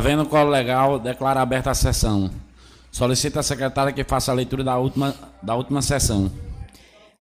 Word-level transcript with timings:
Havendo 0.00 0.24
colo 0.24 0.48
legal, 0.48 0.98
declara 0.98 1.42
aberta 1.42 1.72
a 1.72 1.74
sessão. 1.74 2.30
Solicita 2.90 3.40
a 3.40 3.42
secretária 3.42 3.92
que 3.92 4.02
faça 4.02 4.32
a 4.32 4.34
leitura 4.34 4.64
da 4.64 4.78
última, 4.78 5.14
da 5.42 5.54
última 5.54 5.82
sessão. 5.82 6.32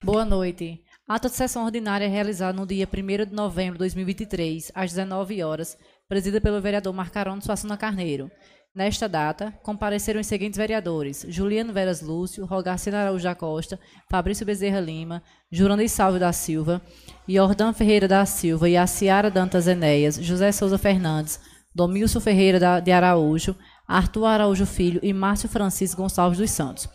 Boa 0.04 0.26
noite. 0.26 0.82
Ata 1.08 1.30
de 1.30 1.36
sessão 1.36 1.64
ordinária 1.64 2.06
realizada 2.06 2.52
no 2.52 2.66
dia 2.66 2.86
1 2.86 3.30
de 3.30 3.34
novembro 3.34 3.72
de 3.72 3.78
2023, 3.78 4.72
às 4.74 4.90
19 4.90 5.42
horas, 5.42 5.78
presidida 6.06 6.38
pelo 6.38 6.60
vereador 6.60 6.92
Marcarão 6.92 7.40
Suassuna 7.40 7.78
Carneiro. 7.78 8.30
Nesta 8.74 9.08
data, 9.08 9.54
compareceram 9.62 10.20
os 10.20 10.26
seguintes 10.26 10.58
vereadores: 10.58 11.24
Juliano 11.30 11.72
Veras 11.72 12.02
Lúcio, 12.02 12.44
Rogarcino 12.44 12.98
Araújo 12.98 13.24
da 13.24 13.34
Costa, 13.34 13.80
Fabrício 14.10 14.44
Bezerra 14.44 14.80
Lima, 14.80 15.22
Jurandir 15.50 15.88
Salve 15.88 16.18
da 16.18 16.30
Silva, 16.30 16.82
Jordão 17.26 17.72
Ferreira 17.72 18.06
da 18.06 18.26
Silva 18.26 18.68
e 18.68 18.76
a 18.76 18.86
Ciara 18.86 19.30
Dantas 19.30 19.66
Enéas, 19.66 20.16
José 20.16 20.52
Souza 20.52 20.76
Fernandes, 20.76 21.40
Domilson 21.76 22.20
Ferreira 22.20 22.80
de 22.80 22.90
Araújo, 22.90 23.54
Arthur 23.86 24.24
Araújo 24.24 24.64
Filho 24.64 24.98
e 25.02 25.12
Márcio 25.12 25.46
Francisco 25.46 26.00
Gonçalves 26.00 26.38
dos 26.38 26.50
Santos. 26.50 26.88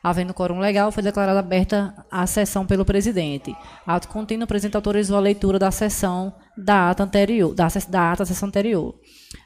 Havendo 0.00 0.32
quórum 0.32 0.60
legal, 0.60 0.92
foi 0.92 1.02
declarada 1.02 1.40
aberta 1.40 1.92
a 2.08 2.24
sessão 2.24 2.64
pelo 2.64 2.84
presidente. 2.84 3.52
Ato 3.84 4.06
contínuo, 4.06 4.44
o 4.44 4.46
presidente 4.46 4.76
autorizou 4.76 5.16
a 5.16 5.20
leitura 5.20 5.58
da 5.58 5.72
sessão 5.72 6.32
da 6.56 6.88
ata 6.88 7.02
anterior, 7.02 7.52
da, 7.52 7.66
da 7.88 8.12
ata 8.12 8.22
da 8.22 8.26
sessão 8.26 8.46
anterior. 8.48 8.94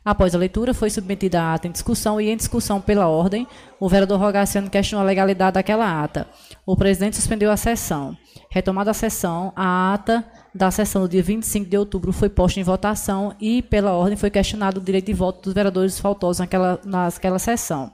Após 0.05 0.35
a 0.35 0.39
leitura, 0.39 0.75
foi 0.75 0.91
submetida 0.91 1.41
a 1.41 1.55
ata 1.55 1.69
em 1.69 1.73
discussão 1.73 2.21
e, 2.21 2.29
em 2.29 2.37
discussão 2.37 2.79
pela 2.79 3.09
ordem, 3.09 3.49
o 3.81 3.89
vereador 3.89 4.21
Rogaciano 4.21 4.69
questionou 4.69 5.03
a 5.03 5.07
legalidade 5.07 5.55
daquela 5.55 6.05
ata. 6.05 6.29
O 6.67 6.77
presidente 6.77 7.17
suspendeu 7.17 7.51
a 7.51 7.57
sessão. 7.57 8.15
Retomada 8.51 8.91
a 8.91 8.95
sessão, 8.95 9.55
a 9.57 9.95
ata 9.95 10.23
da 10.55 10.71
sessão 10.71 11.03
do 11.03 11.09
dia 11.09 11.23
25 11.23 11.69
de 11.69 11.77
outubro 11.77 12.13
foi 12.13 12.29
posta 12.29 12.61
em 12.61 12.63
votação 12.63 13.35
e, 13.41 13.63
pela 13.63 13.93
ordem, 13.93 14.17
foi 14.17 14.31
questionado 14.31 14.81
o 14.81 14.83
direito 14.83 15.07
de 15.07 15.15
voto 15.15 15.43
dos 15.43 15.55
vereadores 15.55 15.99
faltosos 15.99 16.41
naquela, 16.41 16.81
naquela 16.85 17.39
sessão. 17.39 17.93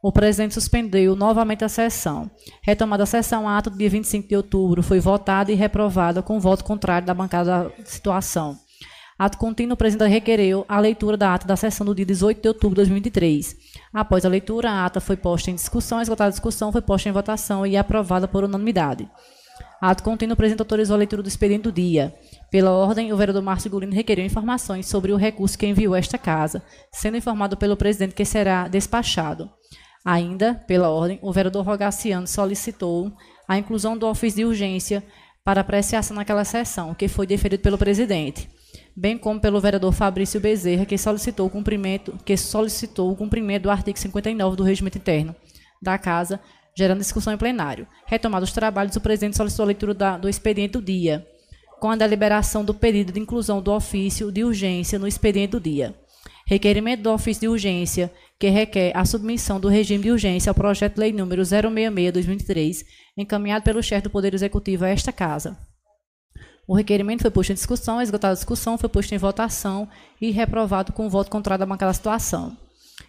O 0.00 0.12
presidente 0.12 0.54
suspendeu 0.54 1.16
novamente 1.16 1.64
a 1.64 1.68
sessão. 1.68 2.30
Retomada 2.62 3.02
a 3.02 3.06
sessão, 3.06 3.48
a 3.48 3.58
ata 3.58 3.68
do 3.68 3.76
dia 3.76 3.90
25 3.90 4.28
de 4.28 4.36
outubro 4.36 4.80
foi 4.80 5.00
votada 5.00 5.50
e 5.50 5.56
reprovada 5.56 6.22
com 6.22 6.38
voto 6.38 6.64
contrário 6.64 7.06
da 7.06 7.12
bancada 7.12 7.64
da 7.64 7.84
situação. 7.84 8.56
Ato 9.18 9.36
contínuo, 9.36 9.74
o 9.74 9.76
presidente 9.76 10.12
requereu 10.12 10.64
a 10.68 10.78
leitura 10.78 11.16
da 11.16 11.34
ata 11.34 11.44
da 11.44 11.56
sessão 11.56 11.84
do 11.84 11.92
dia 11.92 12.06
18 12.06 12.40
de 12.40 12.46
outubro 12.46 12.70
de 12.70 12.76
2023. 12.76 13.56
Após 13.92 14.24
a 14.24 14.28
leitura, 14.28 14.70
a 14.70 14.86
ata 14.86 15.00
foi 15.00 15.16
posta 15.16 15.50
em 15.50 15.56
discussão, 15.56 16.00
esgotada 16.00 16.28
a 16.28 16.30
discussão, 16.30 16.70
foi 16.70 16.80
posta 16.80 17.08
em 17.08 17.12
votação 17.12 17.66
e 17.66 17.76
aprovada 17.76 18.28
por 18.28 18.44
unanimidade. 18.44 19.10
Ato 19.80 20.02
contínuo, 20.02 20.34
o 20.34 20.36
presidente 20.36 20.60
autorizou 20.60 20.94
a 20.94 20.98
leitura 20.98 21.22
do 21.22 21.28
expediente 21.28 21.62
do 21.62 21.72
dia. 21.72 22.14
Pela 22.50 22.72
ordem, 22.72 23.12
o 23.12 23.16
vereador 23.16 23.42
Márcio 23.42 23.70
Gulino 23.70 23.92
requeriu 23.92 24.24
informações 24.24 24.86
sobre 24.86 25.12
o 25.12 25.16
recurso 25.16 25.56
que 25.56 25.66
enviou 25.66 25.94
esta 25.94 26.18
casa, 26.18 26.62
sendo 26.92 27.16
informado 27.16 27.56
pelo 27.56 27.76
presidente 27.76 28.14
que 28.14 28.24
será 28.24 28.66
despachado. 28.66 29.48
Ainda, 30.04 30.54
pela 30.66 30.90
ordem, 30.90 31.18
o 31.22 31.32
vereador 31.32 31.64
Rogaciano 31.64 32.26
solicitou 32.26 33.12
a 33.46 33.58
inclusão 33.58 33.96
do 33.96 34.06
ofício 34.06 34.38
de 34.38 34.44
urgência 34.44 35.04
para 35.44 35.60
apreciação 35.60 36.16
naquela 36.16 36.44
sessão, 36.44 36.94
que 36.94 37.08
foi 37.08 37.26
deferido 37.26 37.62
pelo 37.62 37.78
presidente 37.78 38.48
bem 38.98 39.16
como 39.16 39.40
pelo 39.40 39.60
vereador 39.60 39.92
Fabrício 39.92 40.40
Bezerra, 40.40 40.84
que 40.84 40.98
solicitou 40.98 41.46
o 41.46 41.50
cumprimento, 41.50 42.18
que 42.24 42.36
solicitou 42.36 43.12
o 43.12 43.16
cumprimento 43.16 43.62
do 43.62 43.70
artigo 43.70 43.96
59 43.96 44.56
do 44.56 44.64
Regimento 44.64 44.98
Interno 44.98 45.36
da 45.80 45.96
Casa, 45.96 46.40
gerando 46.78 47.00
discussão 47.00 47.32
em 47.32 47.36
plenário. 47.36 47.88
Retomados 48.06 48.50
os 48.50 48.54
trabalhos, 48.54 48.94
o 48.94 49.00
presidente 49.00 49.36
solicitou 49.36 49.64
a 49.64 49.66
leitura 49.66 49.92
da, 49.92 50.16
do 50.16 50.28
expediente 50.28 50.74
do 50.74 50.80
dia, 50.80 51.26
com 51.80 51.90
a 51.90 51.96
deliberação 51.96 52.64
do 52.64 52.72
pedido 52.72 53.10
de 53.10 53.18
inclusão 53.18 53.60
do 53.60 53.72
ofício 53.72 54.30
de 54.30 54.44
urgência 54.44 54.96
no 54.96 55.08
expediente 55.08 55.50
do 55.50 55.60
dia. 55.60 55.92
Requerimento 56.46 57.02
do 57.02 57.10
ofício 57.10 57.40
de 57.40 57.48
urgência, 57.48 58.12
que 58.38 58.48
requer 58.48 58.96
a 58.96 59.04
submissão 59.04 59.58
do 59.58 59.66
regime 59.66 60.04
de 60.04 60.12
urgência 60.12 60.50
ao 60.50 60.54
projeto 60.54 60.94
de 60.94 61.00
lei 61.00 61.12
número 61.12 61.42
066-2003, 61.42 62.84
encaminhado 63.16 63.64
pelo 63.64 63.82
chefe 63.82 64.02
do 64.02 64.10
Poder 64.10 64.32
Executivo 64.32 64.84
a 64.84 64.88
esta 64.88 65.10
Casa. 65.10 65.58
O 66.64 66.76
requerimento 66.76 67.22
foi 67.22 67.30
posto 67.32 67.50
em 67.50 67.54
discussão, 67.54 68.00
esgotada 68.00 68.34
a 68.34 68.36
discussão, 68.36 68.78
foi 68.78 68.88
posto 68.88 69.12
em 69.12 69.18
votação 69.18 69.88
e 70.20 70.30
reprovado 70.30 70.92
com 70.92 71.10
voto 71.10 71.28
contrário 71.28 71.58
da 71.58 71.66
bancada 71.66 71.92
situação. 71.92 72.56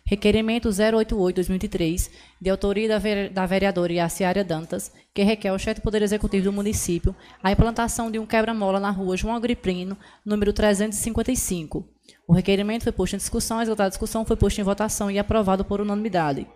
Requerimento 0.10 0.70
088-2003, 0.70 2.10
de 2.42 2.50
autoria 2.50 3.00
da 3.32 3.46
vereadora 3.46 3.94
Yaciária 3.94 4.44
Dantas, 4.44 4.92
que 5.14 5.22
requer 5.22 5.50
ao 5.50 5.60
chefe 5.60 5.82
do 5.82 5.84
Poder 5.84 6.02
Executivo 6.02 6.46
do 6.46 6.52
município 6.52 7.16
a 7.44 7.52
implantação 7.52 8.10
de 8.10 8.18
um 8.18 8.26
quebra-mola 8.26 8.80
na 8.80 8.90
rua 8.90 9.16
João 9.16 9.36
Agriprino, 9.36 9.96
número 10.26 10.52
355. 10.52 11.88
O 12.28 12.34
requerimento 12.34 12.86
foi 12.86 12.92
posto 12.92 13.14
em 13.14 13.18
discussão, 13.18 13.60
a 13.60 13.88
discussão, 13.88 14.26
foi 14.26 14.36
posto 14.36 14.60
em 14.60 14.64
votação 14.64 15.12
e 15.12 15.20
aprovado 15.20 15.64
por 15.64 15.80
unanimidade. 15.80 16.48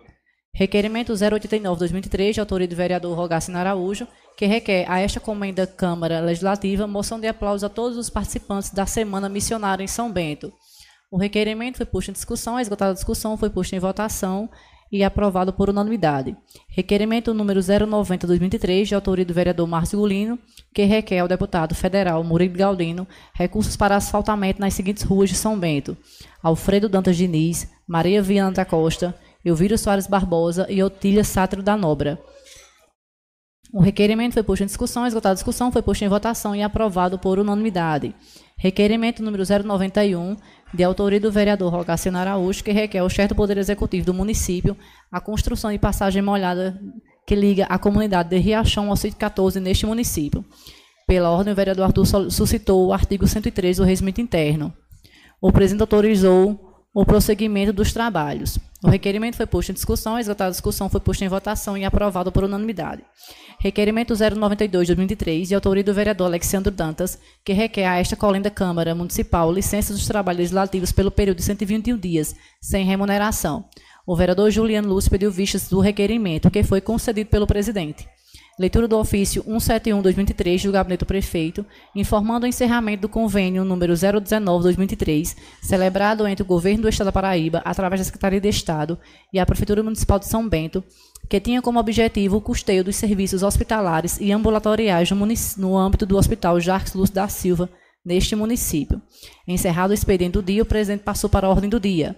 Requerimento 0.52 1.12
089-2003, 1.12 2.32
de 2.32 2.40
autoria 2.40 2.66
do 2.66 2.74
vereador 2.74 3.16
Rogacino 3.16 3.56
Araújo, 3.56 4.08
que 4.36 4.46
requer 4.46 4.84
a 4.90 4.98
esta 4.98 5.20
comenda 5.20 5.64
Câmara 5.64 6.18
Legislativa 6.18 6.88
moção 6.88 7.20
de 7.20 7.28
aplauso 7.28 7.64
a 7.64 7.68
todos 7.68 7.96
os 7.96 8.10
participantes 8.10 8.70
da 8.70 8.84
Semana 8.84 9.28
Missionária 9.28 9.84
em 9.84 9.86
São 9.86 10.10
Bento. 10.10 10.52
O 11.14 11.16
requerimento 11.16 11.76
foi 11.76 11.86
posto 11.86 12.08
em 12.08 12.12
discussão, 12.12 12.58
esgotada 12.58 12.90
a 12.90 12.94
discussão 12.94 13.36
foi 13.36 13.48
posto 13.48 13.72
em 13.72 13.78
votação 13.78 14.50
e 14.90 15.04
aprovado 15.04 15.52
por 15.52 15.70
unanimidade. 15.70 16.36
Requerimento 16.68 17.32
número 17.32 17.60
090-2023, 17.60 18.86
de 18.86 18.96
autoria 18.96 19.24
do 19.24 19.32
vereador 19.32 19.64
Márcio 19.68 20.00
Gulino, 20.00 20.36
que 20.74 20.82
requer 20.82 21.20
ao 21.20 21.28
deputado 21.28 21.72
federal 21.72 22.24
Murilo 22.24 22.56
Galdino 22.56 23.06
recursos 23.32 23.76
para 23.76 23.94
asfaltamento 23.94 24.60
nas 24.60 24.74
seguintes 24.74 25.04
ruas 25.04 25.30
de 25.30 25.36
São 25.36 25.56
Bento: 25.56 25.96
Alfredo 26.42 26.88
Dantas 26.88 27.16
Diniz, 27.16 27.70
Maria 27.86 28.20
Viana 28.20 28.50
da 28.50 28.64
Costa, 28.64 29.14
Elvira 29.44 29.78
Soares 29.78 30.08
Barbosa 30.08 30.66
e 30.68 30.82
Otília 30.82 31.22
Sátiro 31.22 31.62
da 31.62 31.76
Nobra. 31.76 32.20
O 33.72 33.80
requerimento 33.80 34.34
foi 34.34 34.42
posto 34.42 34.62
em 34.62 34.66
discussão, 34.66 35.06
esgotada 35.06 35.32
a 35.32 35.34
discussão, 35.34 35.70
foi 35.70 35.82
posto 35.82 36.04
em 36.04 36.08
votação 36.08 36.54
e 36.56 36.62
aprovado 36.62 37.18
por 37.20 37.38
unanimidade. 37.40 38.14
Requerimento 38.56 39.22
número 39.22 39.42
091, 39.42 40.36
de 40.74 40.82
autoria 40.82 41.20
do 41.20 41.30
vereador 41.30 41.72
Rogaciano 41.72 42.18
Araújo, 42.18 42.64
que 42.64 42.72
requer 42.72 42.98
ao 42.98 43.08
chefe 43.08 43.28
do 43.28 43.34
Poder 43.36 43.56
Executivo 43.56 44.06
do 44.06 44.14
município 44.14 44.76
a 45.10 45.20
construção 45.20 45.70
de 45.70 45.78
passagem 45.78 46.20
molhada 46.20 46.80
que 47.26 47.34
liga 47.34 47.64
a 47.66 47.78
comunidade 47.78 48.30
de 48.30 48.38
Riachão 48.38 48.90
ao 48.90 48.96
sítio 48.96 49.18
14 49.18 49.60
neste 49.60 49.86
município. 49.86 50.44
Pela 51.06 51.30
ordem, 51.30 51.52
o 51.52 51.56
vereador 51.56 51.84
Arthur 51.84 52.30
suscitou 52.30 52.88
o 52.88 52.92
artigo 52.92 53.26
103 53.26 53.76
do 53.76 53.84
regimento 53.84 54.20
interno. 54.20 54.74
O 55.40 55.52
presidente 55.52 55.82
autorizou 55.82 56.86
o 56.92 57.04
prosseguimento 57.04 57.72
dos 57.72 57.92
trabalhos. 57.92 58.58
O 58.84 58.90
requerimento 58.90 59.36
foi 59.36 59.46
posto 59.46 59.70
em 59.70 59.74
discussão, 59.74 60.14
a 60.14 60.20
esgotada 60.20 60.50
discussão 60.50 60.90
foi 60.90 61.00
posta 61.00 61.24
em 61.24 61.28
votação 61.28 61.74
e 61.74 61.86
aprovado 61.86 62.30
por 62.30 62.44
unanimidade. 62.44 63.02
Requerimento 63.58 64.12
092 64.14 64.86
de 64.86 64.94
2003, 64.94 65.48
de 65.48 65.54
autoria 65.54 65.82
do 65.82 65.94
vereador 65.94 66.26
Alexandre 66.26 66.70
Dantas, 66.70 67.18
que 67.42 67.54
requer 67.54 67.86
a 67.86 67.98
esta 67.98 68.14
colenda 68.14 68.50
Câmara 68.50 68.94
Municipal 68.94 69.50
licença 69.50 69.94
dos 69.94 70.06
trabalhos 70.06 70.40
legislativos 70.40 70.92
pelo 70.92 71.10
período 71.10 71.38
de 71.38 71.44
121 71.44 71.96
dias, 71.96 72.36
sem 72.60 72.84
remuneração. 72.84 73.64
O 74.06 74.14
vereador 74.14 74.50
Juliano 74.50 74.90
Lúcio 74.90 75.10
pediu 75.10 75.30
vistas 75.30 75.66
do 75.70 75.80
requerimento, 75.80 76.50
que 76.50 76.62
foi 76.62 76.82
concedido 76.82 77.30
pelo 77.30 77.46
presidente. 77.46 78.06
Leitura 78.56 78.86
do 78.86 78.96
ofício 78.96 79.42
171-2023 79.42 80.62
do 80.62 80.72
Gabinete 80.72 81.00
do 81.00 81.06
Prefeito, 81.06 81.66
informando 81.92 82.46
o 82.46 82.48
encerramento 82.48 83.02
do 83.02 83.08
convênio 83.08 83.64
número 83.64 83.94
019-2023, 83.94 85.36
celebrado 85.60 86.24
entre 86.28 86.44
o 86.44 86.46
Governo 86.46 86.82
do 86.82 86.88
Estado 86.88 87.06
da 87.06 87.12
Paraíba, 87.12 87.60
através 87.64 88.00
da 88.00 88.04
Secretaria 88.04 88.40
de 88.40 88.48
Estado 88.48 88.96
e 89.32 89.40
a 89.40 89.46
Prefeitura 89.46 89.82
Municipal 89.82 90.20
de 90.20 90.28
São 90.28 90.48
Bento, 90.48 90.84
que 91.28 91.40
tinha 91.40 91.60
como 91.60 91.80
objetivo 91.80 92.36
o 92.36 92.40
custeio 92.40 92.84
dos 92.84 92.94
serviços 92.94 93.42
hospitalares 93.42 94.20
e 94.20 94.30
ambulatoriais 94.30 95.10
no, 95.10 95.26
no 95.56 95.76
âmbito 95.76 96.06
do 96.06 96.16
Hospital 96.16 96.60
Jacques 96.60 96.94
Lúcio 96.94 97.12
da 97.12 97.26
Silva, 97.26 97.68
neste 98.04 98.36
município. 98.36 99.02
Encerrado 99.48 99.90
o 99.90 99.94
expediente 99.94 100.34
do 100.34 100.42
dia, 100.42 100.62
o 100.62 100.66
presidente 100.66 101.02
passou 101.02 101.28
para 101.28 101.48
a 101.48 101.50
ordem 101.50 101.70
do 101.70 101.80
dia. 101.80 102.14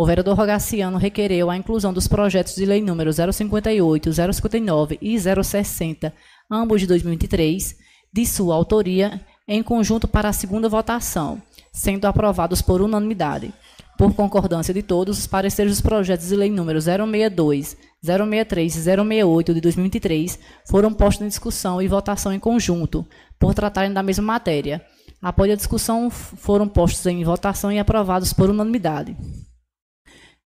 O 0.00 0.06
vereador 0.06 0.36
Rogaciano 0.36 0.96
requereu 0.96 1.50
a 1.50 1.56
inclusão 1.56 1.92
dos 1.92 2.06
projetos 2.06 2.54
de 2.54 2.64
lei 2.64 2.80
número 2.80 3.10
058, 3.12 4.12
059 4.12 4.96
e 5.02 5.18
060, 5.18 6.14
ambos 6.48 6.80
de 6.80 6.86
2023, 6.86 7.76
de 8.12 8.24
sua 8.24 8.54
autoria, 8.54 9.20
em 9.48 9.60
conjunto 9.60 10.06
para 10.06 10.28
a 10.28 10.32
segunda 10.32 10.68
votação, 10.68 11.42
sendo 11.72 12.04
aprovados 12.04 12.62
por 12.62 12.80
unanimidade. 12.80 13.52
Por 13.98 14.14
concordância 14.14 14.72
de 14.72 14.84
todos, 14.84 15.18
os 15.18 15.26
pareceres 15.26 15.72
dos 15.72 15.80
projetos 15.80 16.28
de 16.28 16.36
lei 16.36 16.48
número 16.48 16.80
062, 16.80 17.76
063 18.00 18.76
e 18.76 18.80
068 18.80 19.52
de 19.52 19.60
2023 19.60 20.38
foram 20.64 20.94
postos 20.94 21.26
em 21.26 21.28
discussão 21.28 21.82
e 21.82 21.88
votação 21.88 22.32
em 22.32 22.38
conjunto, 22.38 23.04
por 23.36 23.52
tratarem 23.52 23.92
da 23.92 24.04
mesma 24.04 24.24
matéria. 24.24 24.80
Após 25.20 25.50
a 25.50 25.56
discussão, 25.56 26.08
foram 26.08 26.68
postos 26.68 27.04
em 27.06 27.24
votação 27.24 27.72
e 27.72 27.80
aprovados 27.80 28.32
por 28.32 28.48
unanimidade. 28.48 29.16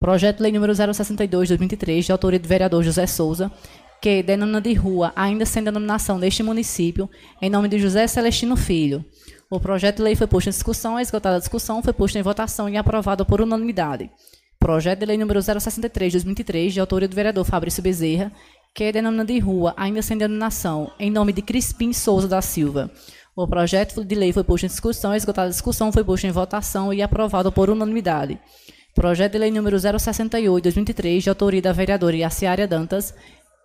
Projeto 0.00 0.36
de 0.36 0.44
Lei 0.44 0.52
número 0.52 0.72
062 0.72 1.48
de 1.48 1.56
2023, 1.56 2.04
de 2.04 2.12
autoria 2.12 2.38
do 2.38 2.46
vereador 2.46 2.84
José 2.84 3.04
Souza, 3.04 3.50
que 4.00 4.22
denomina 4.22 4.60
de 4.60 4.72
rua, 4.72 5.12
ainda 5.16 5.44
sem 5.44 5.60
denominação 5.60 6.20
deste 6.20 6.40
município, 6.40 7.10
em 7.42 7.50
nome 7.50 7.68
de 7.68 7.80
José 7.80 8.06
Celestino 8.06 8.56
Filho. 8.56 9.04
O 9.50 9.58
projeto 9.58 9.96
de 9.96 10.02
lei 10.04 10.14
foi 10.14 10.28
posto 10.28 10.46
em 10.46 10.50
discussão, 10.50 11.00
esgotada 11.00 11.34
a 11.34 11.40
discussão 11.40 11.82
foi 11.82 11.92
posto 11.92 12.16
em 12.16 12.22
votação 12.22 12.68
e 12.68 12.76
aprovado 12.76 13.26
por 13.26 13.40
unanimidade. 13.40 14.08
Projeto 14.60 15.00
de 15.00 15.06
Lei 15.06 15.18
número 15.18 15.42
063 15.42 16.12
de 16.12 16.18
2023, 16.18 16.74
de 16.74 16.80
autoria 16.80 17.08
do 17.08 17.16
vereador 17.16 17.44
Fabrício 17.44 17.82
Bezerra, 17.82 18.30
que 18.72 18.92
denomina 18.92 19.24
de 19.24 19.40
rua, 19.40 19.74
ainda 19.76 20.00
sem 20.00 20.16
denominação, 20.16 20.92
em 21.00 21.10
nome 21.10 21.32
de 21.32 21.42
Crispim 21.42 21.92
Souza 21.92 22.28
da 22.28 22.40
Silva. 22.40 22.88
O 23.34 23.48
projeto 23.48 24.04
de 24.04 24.14
lei 24.14 24.32
foi 24.32 24.44
posto 24.44 24.64
em 24.64 24.68
discussão, 24.68 25.12
esgotada 25.12 25.48
a 25.48 25.50
discussão, 25.50 25.90
foi 25.90 26.04
posto 26.04 26.24
em 26.24 26.30
votação 26.30 26.94
e 26.94 27.02
aprovado 27.02 27.50
por 27.50 27.68
unanimidade. 27.68 28.38
Projeto 28.98 29.34
de 29.34 29.38
lei 29.38 29.52
número 29.52 29.78
068 29.78 30.56
de 30.56 30.62
2023, 30.62 31.22
de 31.22 31.28
autoria 31.28 31.62
da 31.62 31.72
vereadora 31.72 32.16
Yaciária 32.16 32.66
Dantas, 32.66 33.14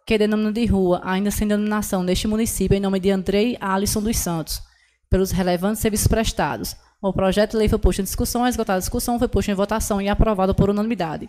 que 0.06 0.13
é 0.13 0.18
denomina 0.19 0.51
de 0.51 0.63
rua, 0.68 1.01
ainda 1.03 1.31
sem 1.31 1.47
denominação, 1.47 2.03
neste 2.03 2.27
município, 2.27 2.77
em 2.77 2.80
nome 2.80 3.00
de 3.00 3.09
Andrei 3.09 3.57
Alisson 3.59 4.03
dos 4.03 4.15
Santos, 4.15 4.62
pelos 5.09 5.31
relevantes 5.31 5.81
serviços 5.81 6.06
prestados. 6.06 6.75
O 7.01 7.12
projeto 7.12 7.53
de 7.53 7.57
lei 7.57 7.68
foi 7.68 7.80
posto 7.80 8.01
em 8.01 8.03
discussão, 8.03 8.45
esgotada 8.45 8.77
a 8.77 8.80
discussão, 8.80 9.18
foi 9.18 9.27
posto 9.27 9.50
em 9.50 9.56
votação 9.56 10.00
e 10.00 10.07
aprovado 10.07 10.53
por 10.53 10.69
unanimidade. 10.69 11.27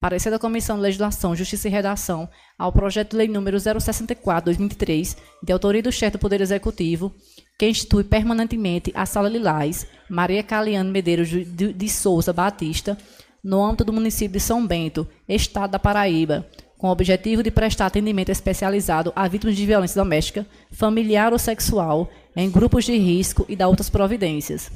Parecer 0.00 0.30
da 0.30 0.38
Comissão 0.38 0.76
de 0.76 0.82
Legislação, 0.82 1.36
Justiça 1.36 1.68
e 1.68 1.70
Redação 1.70 2.26
ao 2.58 2.72
projeto 2.72 3.10
de 3.10 3.18
lei 3.18 3.28
número 3.28 3.58
064/2003, 3.58 5.18
de 5.42 5.52
autoria 5.52 5.82
do 5.82 5.92
chefe 5.92 6.12
do 6.12 6.18
Poder 6.18 6.40
Executivo, 6.40 7.12
que 7.58 7.68
institui 7.68 8.04
permanentemente 8.04 8.90
a 8.94 9.04
Sala 9.04 9.28
Lilás, 9.28 9.86
Maria 10.08 10.42
Caliane 10.42 10.90
Medeiros 10.90 11.28
de 11.28 11.88
Souza 11.90 12.32
Batista, 12.32 12.96
no 13.44 13.62
âmbito 13.62 13.84
do 13.84 13.92
município 13.92 14.32
de 14.32 14.40
São 14.40 14.66
Bento, 14.66 15.06
Estado 15.28 15.72
da 15.72 15.78
Paraíba, 15.78 16.48
com 16.78 16.88
o 16.88 16.90
objetivo 16.90 17.42
de 17.42 17.50
prestar 17.50 17.84
atendimento 17.86 18.30
especializado 18.30 19.12
a 19.14 19.28
vítimas 19.28 19.56
de 19.56 19.66
violência 19.66 20.02
doméstica, 20.02 20.46
familiar 20.72 21.32
ou 21.32 21.38
sexual, 21.38 22.10
em 22.34 22.50
grupos 22.50 22.84
de 22.84 22.96
risco 22.96 23.44
e 23.48 23.54
da 23.54 23.68
outras 23.68 23.90
providências. 23.90 24.72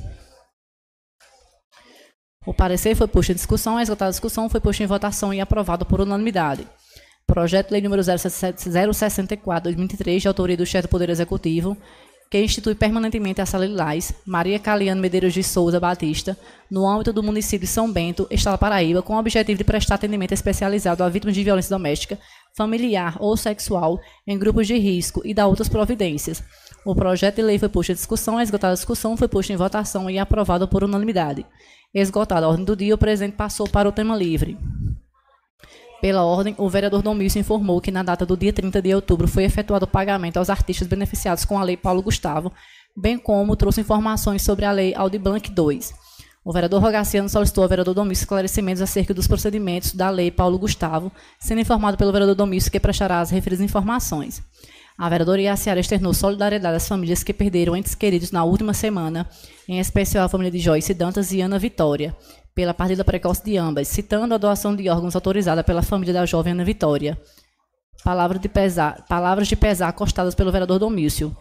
O 2.46 2.54
parecer 2.54 2.94
foi 2.94 3.08
posto 3.08 3.32
em 3.32 3.34
discussão, 3.34 3.76
a 3.76 3.82
esgotada 3.82 4.10
discussão 4.10 4.48
foi 4.48 4.60
posto 4.60 4.82
em 4.82 4.86
votação 4.86 5.34
e 5.34 5.40
aprovado 5.40 5.84
por 5.84 6.00
unanimidade. 6.00 6.66
Projeto 7.26 7.66
de 7.66 7.72
Lei 7.72 7.82
número 7.82 8.00
064-2003, 8.00 10.20
de 10.20 10.28
autoria 10.28 10.56
do 10.56 10.64
chefe 10.64 10.88
do 10.88 10.90
Poder 10.90 11.10
Executivo, 11.10 11.76
que 12.30 12.38
institui 12.40 12.75
permanentemente 12.75 13.40
a 13.40 13.46
Sala 13.46 13.64
Lilás, 13.64 14.12
Maria 14.26 14.58
Caliano 14.58 15.00
Medeiros 15.00 15.32
de 15.32 15.42
Souza 15.42 15.80
Batista, 15.80 16.36
no 16.70 16.86
âmbito 16.86 17.12
do 17.12 17.22
município 17.22 17.66
de 17.66 17.72
São 17.72 17.90
Bento, 17.90 18.26
Estado 18.30 18.58
Paraíba, 18.58 19.00
com 19.00 19.14
o 19.14 19.19
objetivo 19.19 19.56
de 19.56 19.64
prestar 19.64 19.94
atendimento 19.94 20.32
especializado 20.32 21.02
a 21.02 21.08
vítimas 21.08 21.34
de 21.34 21.42
violência 21.42 21.75
doméstica, 21.75 22.19
familiar 22.54 23.16
ou 23.19 23.36
sexual, 23.36 23.98
em 24.26 24.38
grupos 24.38 24.66
de 24.66 24.76
risco 24.76 25.22
e 25.25 25.32
da 25.32 25.46
outras 25.46 25.69
providências. 25.69 26.42
O 26.84 26.94
projeto 26.94 27.36
de 27.36 27.42
lei 27.42 27.58
foi 27.58 27.69
posto 27.69 27.92
em 27.92 27.94
discussão, 27.94 28.36
a 28.36 28.42
esgotada 28.42 28.72
a 28.72 28.76
discussão 28.76 29.16
foi 29.16 29.28
posto 29.28 29.52
em 29.52 29.56
votação 29.56 30.10
e 30.10 30.19
aprovado 30.19 30.69
por 30.69 30.84
unanimidade. 30.84 31.46
Esgotada 31.94 32.44
a 32.44 32.48
ordem 32.48 32.64
do 32.64 32.76
dia, 32.76 32.94
o 32.94 32.98
presidente 32.98 33.36
passou 33.36 33.66
para 33.69 33.88
o 33.88 33.92
tema 33.92 34.14
livre. 34.14 34.58
Pela 36.00 36.22
ordem, 36.22 36.54
o 36.58 36.68
vereador 36.68 37.02
Domício 37.02 37.40
informou 37.40 37.80
que 37.80 37.90
na 37.90 38.04
data 38.04 38.24
do 38.24 38.36
dia 38.36 38.52
30 38.52 38.80
de 38.80 38.94
outubro 38.94 39.26
foi 39.26 39.44
efetuado 39.44 39.84
o 39.84 39.88
pagamento 39.88 40.36
aos 40.36 40.48
artistas 40.48 40.86
beneficiados 40.86 41.44
com 41.44 41.58
a 41.58 41.64
Lei 41.64 41.76
Paulo 41.76 42.02
Gustavo, 42.02 42.52
bem 42.96 43.18
como 43.18 43.56
trouxe 43.56 43.80
informações 43.80 44.42
sobre 44.42 44.64
a 44.64 44.70
Lei 44.70 44.94
Aldi 44.94 45.18
Blanc 45.18 45.50
II. 45.50 45.80
O 46.44 46.52
vereador 46.52 46.80
Rogaciano 46.80 47.28
solicitou 47.28 47.62
ao 47.62 47.68
vereador 47.68 47.94
Domício 47.94 48.22
esclarecimentos 48.22 48.80
acerca 48.80 49.12
dos 49.12 49.26
procedimentos 49.26 49.92
da 49.92 50.08
Lei 50.08 50.30
Paulo 50.30 50.58
Gustavo, 50.58 51.10
sendo 51.38 51.60
informado 51.60 51.96
pelo 51.98 52.12
vereador 52.12 52.36
Domício 52.36 52.70
que 52.70 52.78
prestará 52.78 53.20
as 53.20 53.30
referidas 53.30 53.64
informações. 53.64 54.40
A 54.96 55.08
vereadora 55.08 55.42
Iaciara 55.42 55.78
externou 55.78 56.14
solidariedade 56.14 56.76
às 56.76 56.88
famílias 56.88 57.22
que 57.22 57.32
perderam 57.32 57.76
entes 57.76 57.94
queridos 57.94 58.32
na 58.32 58.44
última 58.44 58.72
semana, 58.72 59.28
em 59.68 59.78
especial 59.78 60.24
a 60.24 60.28
família 60.28 60.50
de 60.50 60.58
Joyce 60.58 60.94
Dantas 60.94 61.32
e 61.32 61.40
Ana 61.40 61.58
Vitória, 61.58 62.16
pela 62.58 62.75
partida 62.75 63.05
precoce 63.05 63.44
de 63.44 63.56
ambas, 63.56 63.87
citando 63.87 64.34
a 64.34 64.37
doação 64.37 64.75
de 64.75 64.90
órgãos 64.90 65.14
autorizada 65.14 65.62
pela 65.62 65.81
família 65.81 66.12
da 66.12 66.26
jovem 66.26 66.55
Ana 66.55 66.64
Vitória. 66.64 67.16
Palavras 68.02 68.40
de 68.40 68.49
pesar, 68.49 69.06
palavras 69.08 69.46
de 69.46 69.55
pesar 69.55 69.87
acostadas 69.87 70.34
pelo 70.34 70.50
vereador 70.50 70.76
Domício. 70.76 71.37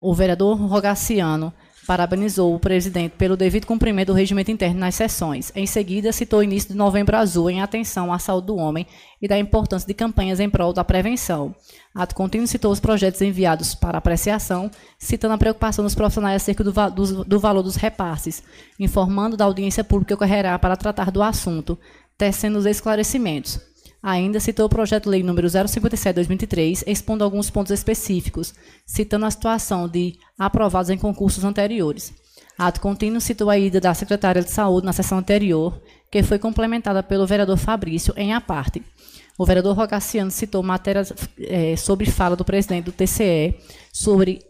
O 0.00 0.12
vereador 0.12 0.56
Rogaciano 0.56 1.54
Parabenizou 1.88 2.54
o 2.54 2.60
presidente 2.60 3.14
pelo 3.16 3.34
devido 3.34 3.64
cumprimento 3.64 4.08
do 4.08 4.12
regimento 4.12 4.50
interno 4.50 4.78
nas 4.78 4.94
sessões. 4.94 5.50
Em 5.54 5.64
seguida, 5.64 6.12
citou 6.12 6.40
o 6.40 6.42
início 6.42 6.68
de 6.68 6.76
Novembro 6.76 7.16
Azul 7.16 7.48
em 7.48 7.62
atenção 7.62 8.12
à 8.12 8.18
saúde 8.18 8.48
do 8.48 8.56
homem 8.56 8.86
e 9.22 9.26
da 9.26 9.38
importância 9.38 9.86
de 9.86 9.94
campanhas 9.94 10.38
em 10.38 10.50
prol 10.50 10.74
da 10.74 10.84
prevenção. 10.84 11.54
Ato 11.94 12.14
contínuo 12.14 12.46
citou 12.46 12.70
os 12.70 12.78
projetos 12.78 13.22
enviados 13.22 13.74
para 13.74 13.96
apreciação, 13.96 14.70
citando 14.98 15.32
a 15.32 15.38
preocupação 15.38 15.82
dos 15.82 15.94
profissionais 15.94 16.42
acerca 16.42 16.62
do, 16.62 16.72
do, 16.90 17.24
do 17.24 17.40
valor 17.40 17.62
dos 17.62 17.76
repasses, 17.76 18.42
informando 18.78 19.34
da 19.34 19.46
audiência 19.46 19.82
pública 19.82 20.08
que 20.08 20.14
ocorrerá 20.14 20.58
para 20.58 20.76
tratar 20.76 21.10
do 21.10 21.22
assunto, 21.22 21.78
tecendo 22.18 22.58
os 22.58 22.66
esclarecimentos. 22.66 23.58
Ainda 24.02 24.38
citou 24.38 24.66
o 24.66 24.68
projeto 24.68 25.04
de 25.04 25.10
lei 25.10 25.22
número 25.22 25.48
057/2003, 25.48 26.84
expondo 26.86 27.24
alguns 27.24 27.50
pontos 27.50 27.72
específicos, 27.72 28.54
citando 28.86 29.26
a 29.26 29.30
situação 29.30 29.88
de 29.88 30.16
aprovados 30.38 30.90
em 30.90 30.96
concursos 30.96 31.44
anteriores. 31.44 32.12
Ato 32.56 32.80
contínuo 32.80 33.20
citou 33.20 33.50
a 33.50 33.58
ida 33.58 33.80
da 33.80 33.94
secretária 33.94 34.42
de 34.42 34.50
Saúde 34.50 34.86
na 34.86 34.92
sessão 34.92 35.18
anterior, 35.18 35.80
que 36.10 36.22
foi 36.22 36.38
complementada 36.38 37.02
pelo 37.02 37.26
vereador 37.26 37.56
Fabrício 37.56 38.14
em 38.16 38.32
a 38.32 38.40
parte. 38.40 38.82
O 39.36 39.46
vereador 39.46 39.76
Rogaciano 39.76 40.30
citou 40.30 40.62
matérias 40.62 41.12
é, 41.38 41.76
sobre 41.76 42.10
fala 42.10 42.34
do 42.34 42.44
presidente 42.44 42.86
do 42.86 42.92
TCE 42.92 43.54
sobre 43.92 44.40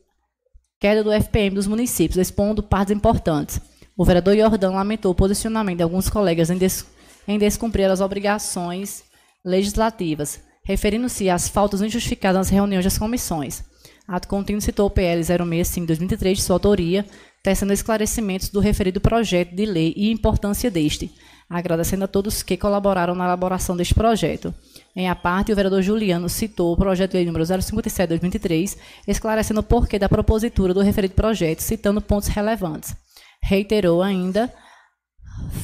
queda 0.80 1.04
do 1.04 1.12
FPM 1.12 1.56
dos 1.56 1.66
municípios, 1.66 2.16
expondo 2.16 2.62
partes 2.62 2.94
importantes. 2.94 3.60
O 3.96 4.04
vereador 4.04 4.36
Jordão 4.36 4.74
lamentou 4.74 5.12
o 5.12 5.14
posicionamento 5.14 5.78
de 5.78 5.82
alguns 5.82 6.08
colegas 6.08 6.48
em, 6.48 6.56
des, 6.56 6.86
em 7.26 7.38
descumprir 7.38 7.90
as 7.90 8.00
obrigações 8.00 9.02
legislativas, 9.44 10.40
referindo-se 10.62 11.30
às 11.30 11.48
faltas 11.48 11.80
injustificadas 11.80 12.38
nas 12.38 12.50
reuniões 12.50 12.84
das 12.84 12.98
comissões. 12.98 13.64
Ato 14.06 14.28
contínuo 14.28 14.60
citou 14.60 14.86
o 14.86 14.90
PL 14.90 15.20
065-2003 15.20 16.34
de 16.34 16.42
sua 16.42 16.56
autoria, 16.56 17.04
tecendo 17.42 17.72
esclarecimentos 17.72 18.48
do 18.48 18.60
referido 18.60 19.00
projeto 19.00 19.54
de 19.54 19.66
lei 19.66 19.92
e 19.96 20.10
importância 20.10 20.70
deste, 20.70 21.12
agradecendo 21.48 22.04
a 22.04 22.08
todos 22.08 22.42
que 22.42 22.56
colaboraram 22.56 23.14
na 23.14 23.24
elaboração 23.24 23.76
deste 23.76 23.94
projeto. 23.94 24.52
Em 24.94 25.08
a 25.08 25.14
parte, 25.14 25.52
o 25.52 25.56
vereador 25.56 25.82
Juliano 25.82 26.28
citou 26.28 26.72
o 26.72 26.76
projeto 26.76 27.12
de 27.12 27.18
lei 27.18 27.26
número 27.26 27.44
057-2023, 27.44 28.76
esclarecendo 29.06 29.60
o 29.60 29.62
porquê 29.62 29.98
da 29.98 30.08
propositura 30.08 30.74
do 30.74 30.80
referido 30.80 31.14
projeto, 31.14 31.60
citando 31.60 32.00
pontos 32.00 32.28
relevantes. 32.28 32.94
Reiterou 33.42 34.02
ainda 34.02 34.52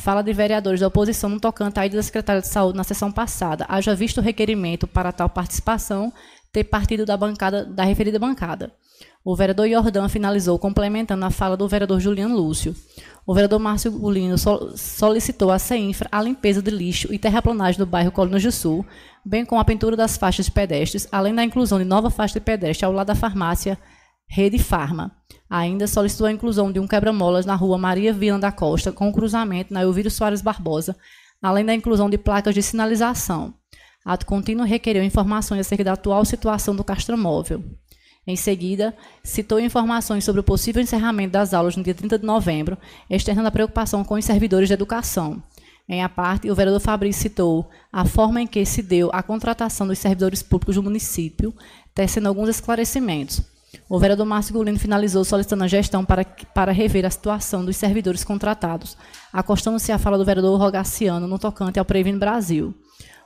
Fala 0.03 0.23
de 0.23 0.33
vereadores 0.33 0.81
da 0.81 0.87
oposição 0.87 1.31
no 1.31 1.41
tocante 1.41 1.81
à 1.81 1.87
ida 1.87 1.97
da 1.97 2.03
secretária 2.03 2.43
de 2.43 2.49
Saúde 2.49 2.77
na 2.77 2.85
sessão 2.85 3.11
passada, 3.11 3.65
haja 3.69 3.95
visto 3.95 4.19
o 4.19 4.23
requerimento 4.23 4.87
para 4.87 5.13
tal 5.13 5.29
participação 5.29 6.13
ter 6.53 6.65
partido 6.65 7.05
da 7.05 7.17
bancada 7.17 7.65
da 7.65 7.85
referida 7.85 8.19
bancada. 8.19 8.73
O 9.25 9.35
vereador 9.35 9.69
Jordão 9.69 10.07
finalizou 10.09 10.59
complementando 10.59 11.25
a 11.25 11.31
fala 11.31 11.57
do 11.57 11.67
vereador 11.67 11.99
Juliano 11.99 12.37
Lúcio. 12.37 12.77
O 13.27 13.33
vereador 13.33 13.59
Márcio 13.59 13.91
Gulino 13.91 14.37
solicitou 14.77 15.51
à 15.51 15.59
CEINFRA 15.59 16.11
a 16.13 16.23
limpeza 16.23 16.61
de 16.61 16.71
lixo 16.71 17.13
e 17.13 17.19
terraplanagem 17.19 17.79
do 17.79 17.87
bairro 17.87 18.13
Colinas 18.13 18.43
do 18.43 18.53
Sul, 18.53 18.85
bem 19.25 19.47
como 19.47 19.61
a 19.61 19.65
pintura 19.65 19.97
das 19.97 20.19
faixas 20.19 20.45
de 20.45 20.53
pedestres, 20.53 21.09
além 21.11 21.35
da 21.35 21.43
inclusão 21.43 21.79
de 21.79 21.87
nova 21.87 22.11
faixa 22.11 22.35
de 22.35 22.45
pedestre 22.45 22.85
ao 22.85 22.93
lado 22.93 23.07
da 23.07 23.15
farmácia 23.15 23.79
Rede 24.35 24.59
Farma. 24.59 25.13
Ainda 25.49 25.87
solicitou 25.87 26.27
a 26.27 26.33
inclusão 26.33 26.73
de 26.73 26.81
um 26.81 26.89
quebra-molas 26.89 27.47
na 27.47 27.55
rua 27.55 27.79
Maria 27.79 28.13
Vila 28.13 28.37
da 28.37 28.51
Costa, 28.51 28.91
com 28.91 29.13
cruzamento 29.13 29.73
na 29.73 29.83
Elviro 29.83 30.11
Soares 30.11 30.43
Barbosa, 30.43 30.97
além 31.41 31.65
da 31.65 31.73
inclusão 31.73 32.11
de 32.11 32.19
placas 32.19 32.53
de 32.53 32.61
sinalização. 32.61 33.55
Ato 34.05 34.27
contínuo 34.27 34.67
requereu 34.67 35.05
informações 35.05 35.61
acerca 35.61 35.85
da 35.85 35.93
atual 35.93 36.25
situação 36.25 36.75
do 36.75 36.83
castromóvel. 36.83 37.63
Em 38.27 38.35
seguida, 38.35 38.93
citou 39.23 39.61
informações 39.61 40.25
sobre 40.25 40.41
o 40.41 40.45
possível 40.45 40.83
encerramento 40.83 41.31
das 41.31 41.55
aulas 41.55 41.77
no 41.77 41.85
dia 41.85 41.95
30 41.95 42.19
de 42.19 42.27
novembro, 42.27 42.77
externando 43.09 43.47
a 43.47 43.53
preocupação 43.53 44.03
com 44.03 44.15
os 44.15 44.25
servidores 44.25 44.67
de 44.67 44.75
educação. 44.75 45.41
Em 45.89 46.03
a 46.03 46.09
parte, 46.09 46.51
o 46.51 46.57
vereador 46.57 46.81
Fabrício 46.81 47.23
citou 47.23 47.71
a 47.93 48.05
forma 48.05 48.43
em 48.43 48.49
que 48.49 48.67
se 48.67 48.83
deu 48.83 49.11
a 49.13 49.23
contratação 49.23 49.87
dos 49.87 50.01
servidores 50.01 50.43
públicos 50.43 50.75
do 50.75 50.83
município, 50.83 51.55
tecendo 51.95 52.27
alguns 52.27 52.49
esclarecimentos. 52.49 53.54
O 53.89 53.99
vereador 53.99 54.27
Márcio 54.27 54.55
Gulino 54.55 54.79
finalizou 54.79 55.25
solicitando 55.25 55.65
a 55.65 55.69
gestão 55.69 56.05
para, 56.05 56.25
para 56.25 56.73
rever 56.73 57.05
a 57.05 57.11
situação 57.11 57.65
dos 57.65 57.77
servidores 57.77 58.25
contratados, 58.25 58.97
acostando-se 59.33 59.93
à 59.93 59.99
fala 59.99 60.19
do 60.19 60.25
vereador 60.25 60.59
Rogaciano 60.59 61.27
no 61.27 61.39
tocante 61.39 61.79
ao 61.79 61.85
Previno 61.85 62.19
Brasil. 62.19 62.75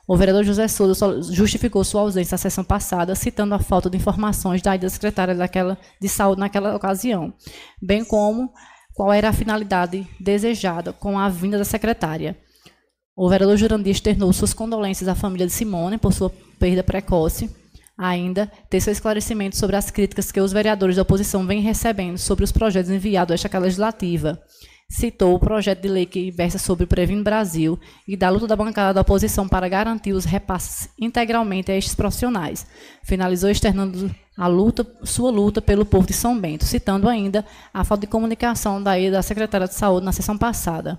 O 0.07 0.17
vereador 0.17 0.43
José 0.43 0.67
Souza 0.69 1.21
justificou 1.33 1.85
sua 1.85 2.01
ausência 2.01 2.35
na 2.35 2.39
sessão 2.39 2.65
passada, 2.65 3.15
citando 3.15 3.55
a 3.55 3.59
falta 3.59 3.91
de 3.91 3.97
informações 3.99 4.63
da 4.63 4.75
ida 4.75 4.89
secretária 4.89 5.35
daquela, 5.35 5.77
de 6.01 6.09
saúde 6.09 6.41
naquela 6.41 6.75
ocasião, 6.75 7.33
bem 7.81 8.03
como 8.05 8.51
qual 8.95 9.13
era 9.13 9.29
a 9.29 9.33
finalidade 9.35 10.09
desejada 10.19 10.95
com 10.95 11.19
a 11.19 11.29
vinda 11.29 11.59
da 11.59 11.65
secretária. 11.65 12.37
O 13.15 13.29
vereador 13.29 13.57
Jurandir 13.57 13.93
externou 13.93 14.33
suas 14.33 14.55
condolências 14.55 15.09
à 15.09 15.15
família 15.15 15.47
de 15.47 15.53
Simone 15.53 15.99
por 15.99 16.13
sua 16.13 16.33
perda 16.59 16.83
precoce 16.83 17.51
ainda 17.99 18.51
ter 18.71 18.81
seu 18.81 18.93
esclarecimento 18.93 19.57
sobre 19.57 19.75
as 19.75 19.91
críticas 19.91 20.31
que 20.31 20.41
os 20.41 20.53
vereadores 20.53 20.95
da 20.95 21.03
oposição 21.03 21.45
vêm 21.45 21.61
recebendo 21.61 22.17
sobre 22.17 22.45
os 22.45 22.53
projetos 22.53 22.93
enviados 22.93 23.33
a 23.33 23.35
esta 23.35 23.59
legislativa. 23.59 24.41
citou 24.91 25.35
o 25.35 25.39
projeto 25.39 25.83
de 25.83 25.89
lei 25.89 26.07
que 26.07 26.31
versa 26.31 26.57
sobre 26.57 26.85
o 26.85 26.87
Previno 26.87 27.23
Brasil 27.23 27.79
e 28.07 28.17
da 28.17 28.31
luta 28.31 28.47
da 28.47 28.57
bancada 28.57 28.95
da 28.95 29.03
oposição 29.03 29.47
para 29.47 29.69
garantir 29.69 30.15
os 30.15 30.25
repasses 30.25 30.89
integralmente 30.99 31.71
a 31.71 31.77
estes 31.77 31.95
profissionais. 31.95 32.67
Finalizou 33.03 33.51
externando 33.51 34.11
a 34.35 34.47
luta, 34.47 34.87
sua 35.03 35.31
luta 35.31 35.61
pelo 35.61 35.85
Porto 35.85 36.09
de 36.09 36.15
São 36.15 36.39
Bento, 36.39 36.65
citando 36.65 37.09
ainda 37.09 37.45
a 37.75 37.85
falta 37.85 38.03
de 38.03 38.07
comunicação 38.07 38.83
da, 38.83 38.93
da 39.11 39.21
secretária 39.21 39.67
de 39.67 39.75
Saúde 39.75 40.07
na 40.07 40.13
sessão 40.13 40.39
passada. 40.39 40.99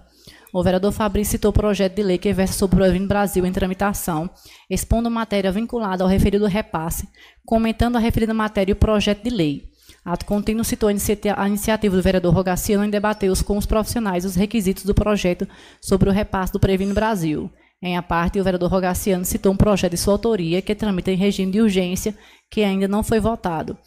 O 0.52 0.64
vereador 0.64 0.92
Fabrício 0.92 1.32
citou 1.32 1.50
o 1.50 1.54
projeto 1.54 1.96
de 1.96 2.04
lei 2.04 2.18
que 2.18 2.34
versa 2.34 2.54
sobre 2.54 2.76
o 2.76 2.80
Previno 2.80 3.08
Brasil 3.08 3.46
em 3.46 3.52
tramitação, 3.52 4.30
expondo 4.70 5.10
matéria 5.10 5.52
vinculada 5.52 6.04
ao 6.04 6.10
referido 6.10 6.48
repasse, 6.48 7.08
comentando 7.46 7.98
a 7.98 8.00
referida 8.00 8.34
matéria 8.34 8.72
e 8.72 8.74
o 8.74 8.76
projeto 8.76 9.24
de 9.24 9.30
lei. 9.30 9.70
Ato 10.04 10.26
contínuo 10.26 10.64
citou 10.64 10.90
a 10.90 11.48
iniciativa 11.48 11.96
do 11.96 12.02
vereador 12.02 12.34
Rogaciano 12.34 12.84
em 12.84 12.90
debater 12.90 13.32
com 13.44 13.58
os 13.58 13.66
profissionais 13.66 14.26
os 14.26 14.36
requisitos 14.36 14.84
do 14.84 14.94
projeto 14.94 15.48
sobre 15.80 16.10
o 16.10 16.12
repasse 16.12 16.54
do 16.54 16.60
Previno 16.60 16.96
Brasil. 16.96 17.52
Em 17.82 17.96
a 17.96 18.02
parte, 18.02 18.40
o 18.40 18.44
vereador 18.44 18.70
Rogaciano 18.70 19.26
citou 19.26 19.54
um 19.54 19.58
projeto 19.58 19.92
de 19.92 19.98
sua 19.98 20.16
autoria 20.16 20.62
que 20.62 20.76
tramita 20.76 21.12
em 21.12 21.16
regime 21.16 21.52
de 21.52 21.62
urgência 21.62 22.16
que 22.50 22.64
ainda 22.64 22.88
não 22.88 23.04
foi 23.04 23.20
votado. 23.20 23.78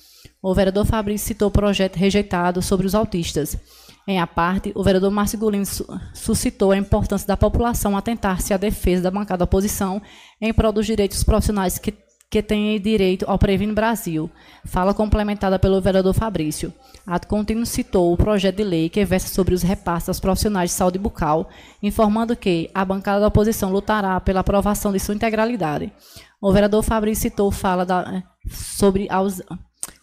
O 0.40 0.54
vereador 0.54 0.86
Fabrício 0.86 1.26
citou 1.26 1.48
o 1.48 1.52
projeto 1.52 1.96
rejeitado 1.96 2.62
sobre 2.62 2.86
os 2.86 2.94
autistas. 2.94 3.56
Em 4.06 4.18
a 4.18 4.26
parte, 4.26 4.72
o 4.74 4.82
vereador 4.82 5.10
Márcio 5.10 5.38
Gulino 5.38 5.64
suscitou 6.12 6.72
a 6.72 6.76
importância 6.76 7.26
da 7.26 7.36
população 7.36 7.96
atentar-se 7.96 8.52
à 8.52 8.56
defesa 8.56 9.04
da 9.04 9.10
bancada 9.10 9.38
da 9.38 9.44
oposição 9.44 10.02
em 10.40 10.52
prol 10.52 10.72
dos 10.72 10.86
direitos 10.86 11.22
profissionais 11.22 11.78
que 11.78 11.92
que 12.32 12.42
tem 12.42 12.80
direito 12.80 13.26
ao 13.28 13.38
Previno 13.38 13.74
Brasil. 13.74 14.30
Fala 14.64 14.94
complementada 14.94 15.58
pelo 15.58 15.82
vereador 15.82 16.14
Fabrício. 16.14 16.72
Ato 17.06 17.28
contínuo 17.28 17.66
citou 17.66 18.10
o 18.10 18.16
projeto 18.16 18.56
de 18.56 18.64
lei 18.64 18.88
que 18.88 19.04
versa 19.04 19.28
sobre 19.28 19.54
os 19.54 19.62
repasses 19.62 20.08
aos 20.08 20.18
profissionais 20.18 20.70
de 20.70 20.76
saúde 20.76 20.98
bucal, 20.98 21.50
informando 21.82 22.34
que 22.34 22.70
a 22.72 22.86
bancada 22.86 23.20
da 23.20 23.26
oposição 23.26 23.70
lutará 23.70 24.18
pela 24.18 24.40
aprovação 24.40 24.92
de 24.92 24.98
sua 24.98 25.14
integralidade. 25.14 25.92
O 26.40 26.50
vereador 26.50 26.82
Fabrício 26.82 27.24
citou 27.24 27.50
fala 27.50 27.84
da, 27.84 28.00
eh, 28.00 28.22
sobre 28.48 29.06
aus, 29.10 29.42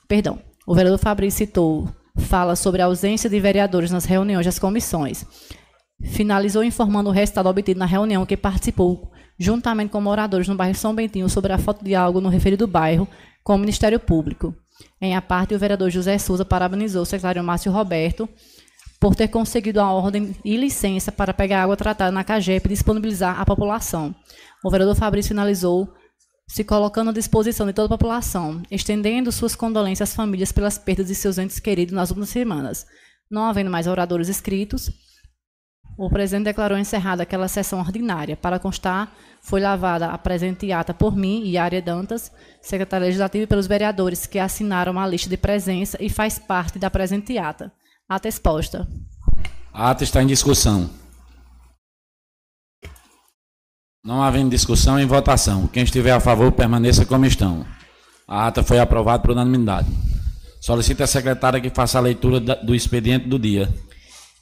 perdão. 0.08 0.40
O 0.68 0.76
vereador 0.76 1.00
Fabrício 1.00 1.48
citou 1.48 1.90
fala 2.20 2.56
sobre 2.56 2.82
a 2.82 2.86
ausência 2.86 3.30
de 3.30 3.40
vereadores 3.40 3.92
nas 3.92 4.06
reuniões 4.06 4.46
das 4.46 4.60
comissões. 4.60 5.26
Finalizou 6.02 6.64
informando 6.64 7.10
o 7.10 7.14
resultado 7.14 7.50
obtido 7.50 7.80
na 7.80 7.86
reunião 7.86 8.26
que 8.26 8.38
participou 8.38 9.12
juntamente 9.40 9.92
com 9.92 10.02
moradores 10.02 10.48
no 10.50 10.56
bairro 10.56 10.76
São 10.76 10.94
Bentinho, 10.94 11.30
sobre 11.30 11.54
a 11.54 11.58
falta 11.58 11.84
de 11.84 11.96
algo 11.96 12.20
no 12.20 12.28
referido 12.28 12.68
bairro 12.68 13.08
com 13.42 13.56
o 13.56 13.58
Ministério 13.58 14.00
Público. 14.00 14.54
Em 15.02 15.16
a 15.16 15.22
parte, 15.22 15.56
o 15.56 15.60
vereador 15.60 15.90
José 15.90 16.18
Souza 16.18 16.44
parabenizou 16.44 17.04
o 17.04 17.06
secretário 17.06 17.44
Márcio 17.44 17.72
Roberto 17.72 18.28
por 19.00 19.16
ter 19.16 19.30
conseguido 19.30 19.80
a 19.80 19.90
ordem 19.92 20.36
e 20.44 20.58
licença 20.58 21.10
para 21.10 21.34
pegar 21.34 21.64
água 21.64 21.78
tratada 21.78 22.12
na 22.12 22.24
CAGEP 22.24 22.66
e 22.66 22.70
disponibilizar 22.70 23.40
à 23.40 23.46
população. 23.46 24.14
O 24.64 24.70
vereador 24.70 24.96
Fabrício 24.96 25.30
finalizou 25.30 25.90
se 26.50 26.64
colocando 26.64 27.12
à 27.12 27.14
disposição 27.14 27.68
de 27.68 27.74
toda 27.74 27.86
a 27.86 27.98
população, 27.98 28.64
estendendo 28.72 29.32
suas 29.32 29.56
condolências 29.56 30.10
às 30.10 30.16
famílias 30.16 30.52
pelas 30.52 30.80
perdas 30.80 31.08
de 31.08 31.16
seus 31.16 31.38
entes 31.38 31.60
queridos 31.60 31.94
nas 31.94 32.10
últimas 32.10 32.30
semanas. 32.30 32.88
Não 33.30 33.46
havendo 33.46 33.70
mais 33.70 33.86
oradores 33.86 34.30
inscritos, 34.30 34.90
o 35.96 36.10
presidente 36.10 36.46
declarou 36.46 36.78
encerrada 36.78 37.22
aquela 37.22 37.48
sessão 37.48 37.80
ordinária. 37.80 38.36
Para 38.36 38.58
constar, 38.58 39.14
foi 39.42 39.62
lavada 39.62 40.08
a 40.08 40.18
presente 40.18 40.72
ata 40.72 40.92
por 40.92 41.16
mim 41.16 41.44
e 41.46 41.56
Área 41.56 41.82
Dantas, 41.82 42.32
secretária 42.62 43.06
legislativa, 43.06 43.44
e 43.44 43.48
pelos 43.48 43.68
vereadores 43.68 44.26
que 44.26 44.40
assinaram 44.40 45.00
a 45.00 45.06
lista 45.06 45.30
de 45.30 45.38
presença 45.38 45.98
e 46.02 46.10
faz 46.10 46.40
parte 46.40 46.80
da 46.80 46.90
presente 46.90 47.38
ata. 47.38 47.72
Ata 48.08 48.28
exposta. 48.28 48.88
A 49.72 49.92
ata 49.92 50.04
está 50.04 50.24
em 50.24 50.28
discussão. 50.28 50.90
Não 54.04 54.24
havendo 54.24 54.50
discussão, 54.50 54.98
em 54.98 55.06
votação. 55.06 55.68
Quem 55.68 55.84
estiver 55.84 56.12
a 56.12 56.22
favor, 56.22 56.52
permaneça 56.54 57.06
como 57.06 57.26
estão. 57.26 57.66
A 58.26 58.48
ata 58.48 58.64
foi 58.64 58.80
aprovada 58.80 59.22
por 59.22 59.32
unanimidade. 59.32 59.90
Solicito 60.62 61.02
a 61.02 61.08
secretária 61.08 61.60
que 61.60 61.70
faça 61.70 61.98
a 61.98 62.02
leitura 62.02 62.40
do 62.40 62.74
expediente 62.74 63.28
do 63.28 63.38
dia. 63.38 63.74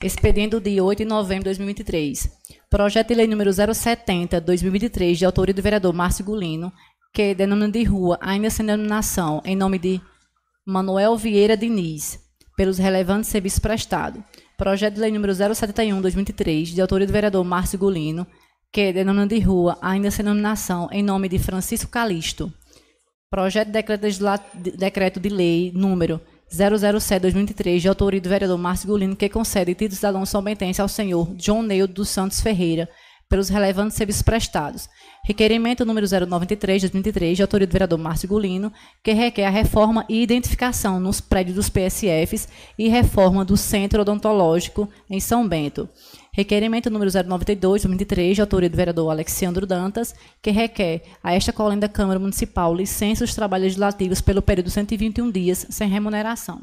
Expediente 0.04 0.52
do 0.52 0.62
dia 0.62 0.84
8 0.84 1.00
de 1.00 1.06
novembro 1.06 1.46
de 1.46 1.58
2023. 1.58 2.30
Projeto 2.70 3.08
de 3.08 3.16
lei 3.16 3.28
número 3.28 3.52
070, 3.52 4.40
2023, 4.42 5.18
de 5.18 5.26
autoria 5.26 5.54
do 5.54 5.62
vereador 5.62 5.92
Márcio 5.92 6.24
Gulino, 6.24 6.72
que 7.12 7.34
denomina 7.34 7.72
de 7.72 7.84
rua, 7.84 8.20
ainda 8.22 8.52
sem 8.52 8.64
denominação, 8.64 9.42
em 9.44 9.56
nome 9.56 9.80
de 9.80 10.00
Manuel 10.64 11.18
Vieira 11.18 11.58
Diniz, 11.58 12.20
pelos 12.56 12.78
relevantes 12.78 13.30
serviços 13.30 13.60
prestados. 13.60 14.22
Projeto 14.56 14.96
de 14.96 15.02
lei 15.02 15.12
número 15.12 15.34
071, 15.34 16.00
2023, 16.00 16.70
de 16.70 16.82
autoria 16.82 17.08
do 17.08 17.14
vereador 17.14 17.44
Márcio 17.44 17.80
Gulino, 17.80 18.28
que 18.78 18.94
de 18.94 19.40
rua, 19.40 19.76
ainda 19.82 20.12
sem 20.12 20.24
denominação, 20.24 20.88
em 20.92 21.02
nome 21.02 21.28
de 21.28 21.40
Francisco 21.40 21.90
Calisto. 21.90 22.54
Projeto 23.28 23.70
de 23.70 24.72
decreto, 24.78 25.20
de 25.20 25.30
lei 25.30 25.72
número 25.74 26.22
007-2023, 26.54 27.80
de 27.80 27.90
autoria 27.90 28.22
do 28.22 28.30
vereador 28.30 28.56
Márcio 28.56 28.88
Gulino, 28.88 29.16
que 29.16 29.30
concede 29.30 29.74
título 29.74 29.90
de 29.90 29.96
cidadão 29.96 30.24
somentense 30.28 30.80
ao 30.80 30.88
senhor 30.88 31.34
John 31.38 31.64
Neil 31.64 31.88
dos 31.88 32.10
Santos 32.10 32.40
Ferreira, 32.40 32.88
pelos 33.28 33.50
relevantes 33.50 33.98
serviços 33.98 34.22
prestados. 34.22 34.88
Requerimento 35.26 35.84
número 35.84 36.06
093-2023, 36.06 37.34
de 37.34 37.42
autoria 37.42 37.66
do 37.66 37.74
vereador 37.74 37.98
Márcio 37.98 38.30
Gulino, 38.30 38.72
que 39.04 39.12
requer 39.12 39.46
a 39.46 39.50
reforma 39.50 40.06
e 40.08 40.22
identificação 40.22 41.00
nos 41.00 41.20
prédios 41.20 41.56
dos 41.56 41.68
PSFs 41.68 42.48
e 42.78 42.88
reforma 42.90 43.44
do 43.44 43.58
Centro 43.58 44.02
Odontológico 44.02 44.88
em 45.10 45.20
São 45.20 45.48
Bento. 45.48 45.90
Requerimento 46.38 46.92
número 46.92 47.10
092, 47.12 47.82
2003, 47.82 48.36
de 48.36 48.42
autoria 48.42 48.70
do 48.70 48.78
vereador 48.78 49.10
Alexandro 49.10 49.66
Dantas, 49.66 50.14
que 50.40 50.52
requer 50.52 51.02
a 51.24 51.34
esta 51.34 51.52
colenda 51.52 51.90
Câmara 51.90 52.20
Municipal 52.20 52.76
licença 52.76 53.26
dos 53.26 53.34
trabalhos 53.34 53.64
legislativos 53.64 54.22
pelo 54.22 54.40
período 54.40 54.68
de 54.68 54.72
121 54.74 55.32
dias, 55.32 55.66
sem 55.72 55.90
remuneração. 55.90 56.62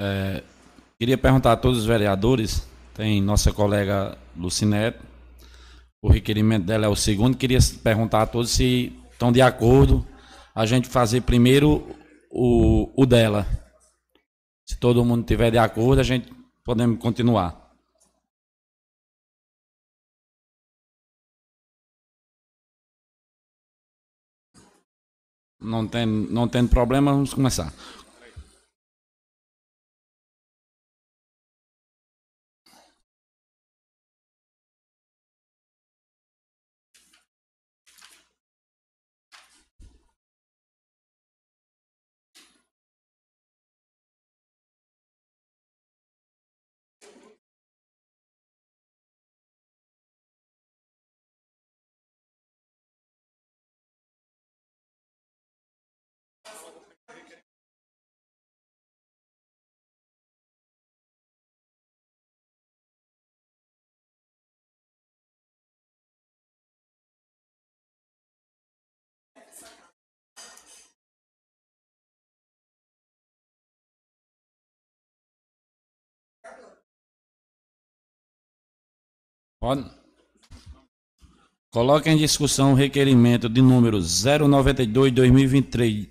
É, 0.00 0.42
queria 0.98 1.16
perguntar 1.16 1.52
a 1.52 1.56
todos 1.56 1.78
os 1.78 1.86
vereadores, 1.86 2.66
tem 2.94 3.22
nossa 3.22 3.52
colega 3.52 4.18
Lucinete, 4.36 4.98
o 6.02 6.08
requerimento 6.08 6.66
dela 6.66 6.86
é 6.86 6.88
o 6.88 6.96
segundo, 6.96 7.36
queria 7.36 7.60
perguntar 7.84 8.22
a 8.22 8.26
todos 8.26 8.50
se 8.50 8.92
estão 9.12 9.30
de 9.30 9.40
acordo 9.40 10.04
a 10.52 10.66
gente 10.66 10.88
fazer 10.88 11.20
primeiro 11.20 11.86
o, 12.32 12.90
o 12.96 13.06
dela. 13.06 13.46
Se 14.68 14.76
todo 14.76 15.04
mundo 15.04 15.22
estiver 15.22 15.50
de 15.50 15.58
acordo, 15.58 16.00
a 16.00 16.04
gente 16.04 16.30
podemos 16.62 16.98
continuar. 17.00 17.68
Não 25.60 25.88
tem, 25.88 26.06
não 26.06 26.46
tem 26.48 26.66
problema, 26.66 27.12
vamos 27.12 27.34
começar. 27.34 27.72
Coloque 81.70 82.08
em 82.08 82.16
discussão 82.16 82.72
o 82.72 82.76
requerimento 82.76 83.46
de 83.48 83.60
número 83.60 83.98
092-2023, 83.98 86.08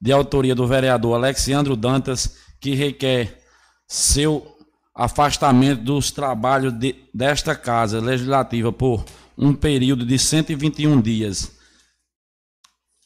de 0.00 0.12
autoria 0.12 0.54
do 0.54 0.64
vereador 0.66 1.16
Alexandro 1.16 1.76
Dantas, 1.76 2.38
que 2.60 2.74
requer 2.74 3.42
seu 3.88 4.56
afastamento 4.94 5.82
dos 5.82 6.12
trabalhos 6.12 6.72
de, 6.72 6.94
desta 7.12 7.56
Casa 7.56 8.00
Legislativa 8.00 8.72
por 8.72 9.04
um 9.36 9.52
período 9.52 10.06
de 10.06 10.16
121 10.16 11.00
dias, 11.00 11.50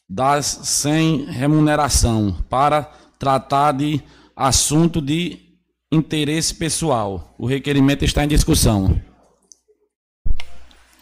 das 0.08 0.46
sem 0.46 1.24
remuneração, 1.24 2.44
para 2.48 2.82
tratar 3.18 3.72
de 3.72 4.00
assunto 4.36 5.00
de 5.00 5.48
interesse 5.90 6.54
pessoal. 6.54 7.34
O 7.38 7.46
requerimento 7.46 8.04
está 8.04 8.22
em 8.24 8.28
discussão. 8.28 9.07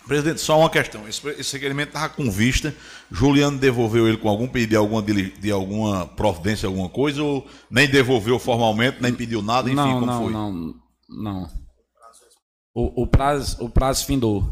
Presidente, 0.06 0.40
só 0.40 0.58
uma 0.58 0.70
questão. 0.70 1.08
Esse, 1.08 1.26
esse 1.30 1.52
requerimento 1.54 1.88
estava 1.88 2.08
com 2.08 2.30
vista. 2.30 2.75
Juliano 3.10 3.58
devolveu 3.58 4.06
ele 4.06 4.16
com 4.16 4.28
algum 4.28 4.46
pedido 4.46 4.70
de 4.70 4.76
alguma, 4.76 5.02
de 5.02 5.50
alguma 5.50 6.06
providência, 6.06 6.68
alguma 6.68 6.88
coisa, 6.88 7.22
ou 7.22 7.46
nem 7.68 7.88
devolveu 7.88 8.38
formalmente, 8.38 9.02
nem 9.02 9.12
pediu 9.12 9.42
nada, 9.42 9.68
enfim, 9.68 9.76
não, 9.76 9.92
como 9.94 10.06
não, 10.06 10.22
foi? 10.22 10.32
Não, 10.32 10.75
não, 11.08 11.50
o, 12.72 13.02
o, 13.02 13.06
prazo, 13.06 13.64
o 13.64 13.70
prazo 13.70 14.04
findou. 14.04 14.44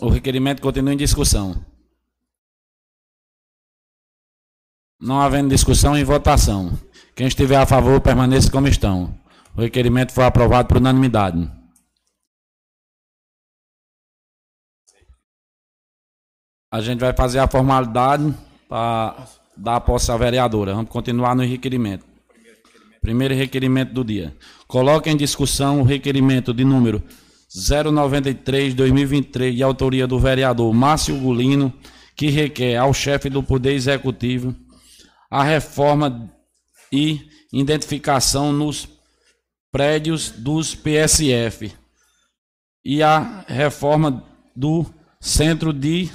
O 0.00 0.08
requerimento 0.08 0.62
continua 0.62 0.94
em 0.94 0.96
discussão. 0.96 1.66
Não 5.00 5.20
havendo 5.20 5.50
discussão 5.50 5.98
em 5.98 6.04
votação. 6.04 6.78
Quem 7.14 7.26
estiver 7.26 7.56
a 7.56 7.66
favor, 7.66 8.00
permaneça 8.00 8.50
como 8.50 8.68
estão. 8.68 9.12
O 9.56 9.60
requerimento 9.60 10.12
foi 10.12 10.24
aprovado 10.24 10.68
por 10.68 10.76
unanimidade. 10.76 11.57
A 16.70 16.82
gente 16.82 17.00
vai 17.00 17.14
fazer 17.14 17.38
a 17.38 17.48
formalidade 17.48 18.34
para 18.68 19.26
dar 19.56 19.80
posse 19.80 20.12
à 20.12 20.16
vereadora. 20.16 20.74
Vamos 20.74 20.90
continuar 20.90 21.34
no 21.34 21.42
requerimento. 21.42 22.04
Primeiro 23.00 23.34
requerimento 23.34 23.94
do 23.94 24.04
dia. 24.04 24.36
Coloque 24.66 25.08
em 25.08 25.16
discussão 25.16 25.80
o 25.80 25.84
requerimento 25.84 26.52
de 26.52 26.64
número 26.64 27.02
093-2023, 27.50 29.54
de 29.54 29.62
autoria 29.62 30.06
do 30.06 30.18
vereador 30.18 30.70
Márcio 30.74 31.18
Gulino, 31.18 31.72
que 32.14 32.28
requer 32.28 32.76
ao 32.76 32.92
chefe 32.92 33.30
do 33.30 33.42
Poder 33.42 33.72
Executivo 33.72 34.54
a 35.30 35.42
reforma 35.42 36.30
e 36.92 37.26
identificação 37.50 38.52
nos 38.52 38.86
prédios 39.72 40.30
dos 40.30 40.74
PSF 40.74 41.72
e 42.84 43.02
a 43.02 43.42
reforma 43.46 44.22
do 44.54 44.84
Centro 45.20 45.72
de 45.72 46.10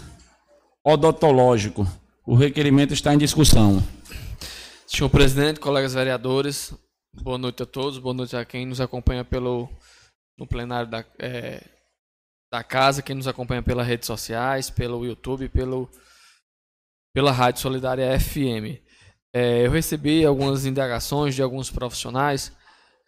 Odontológico. 0.86 1.88
O 2.26 2.36
requerimento 2.36 2.94
está 2.94 3.14
em 3.14 3.18
discussão. 3.18 3.82
Senhor 4.86 5.10
presidente, 5.10 5.58
colegas 5.58 5.94
vereadores, 5.94 6.74
boa 7.14 7.38
noite 7.38 7.64
a 7.64 7.66
todos, 7.66 7.98
boa 7.98 8.14
noite 8.14 8.36
a 8.36 8.44
quem 8.44 8.66
nos 8.66 8.82
acompanha 8.82 9.24
pelo 9.24 9.70
no 10.38 10.46
plenário 10.46 10.90
da, 10.92 11.06
é, 11.20 11.64
da 12.52 12.62
casa, 12.66 13.02
quem 13.02 13.16
nos 13.16 13.30
acompanha 13.30 13.64
pelas 13.64 13.88
redes 13.88 14.08
sociais, 14.08 14.70
pelo 14.70 15.06
YouTube, 15.06 15.48
pelo, 15.48 15.90
pela 17.14 17.32
Rádio 17.32 17.62
Solidária 17.62 18.20
FM. 18.20 18.84
É, 19.34 19.66
eu 19.66 19.72
recebi 19.72 20.26
algumas 20.26 20.66
indagações 20.66 21.34
de 21.34 21.42
alguns 21.42 21.72
profissionais 21.72 22.52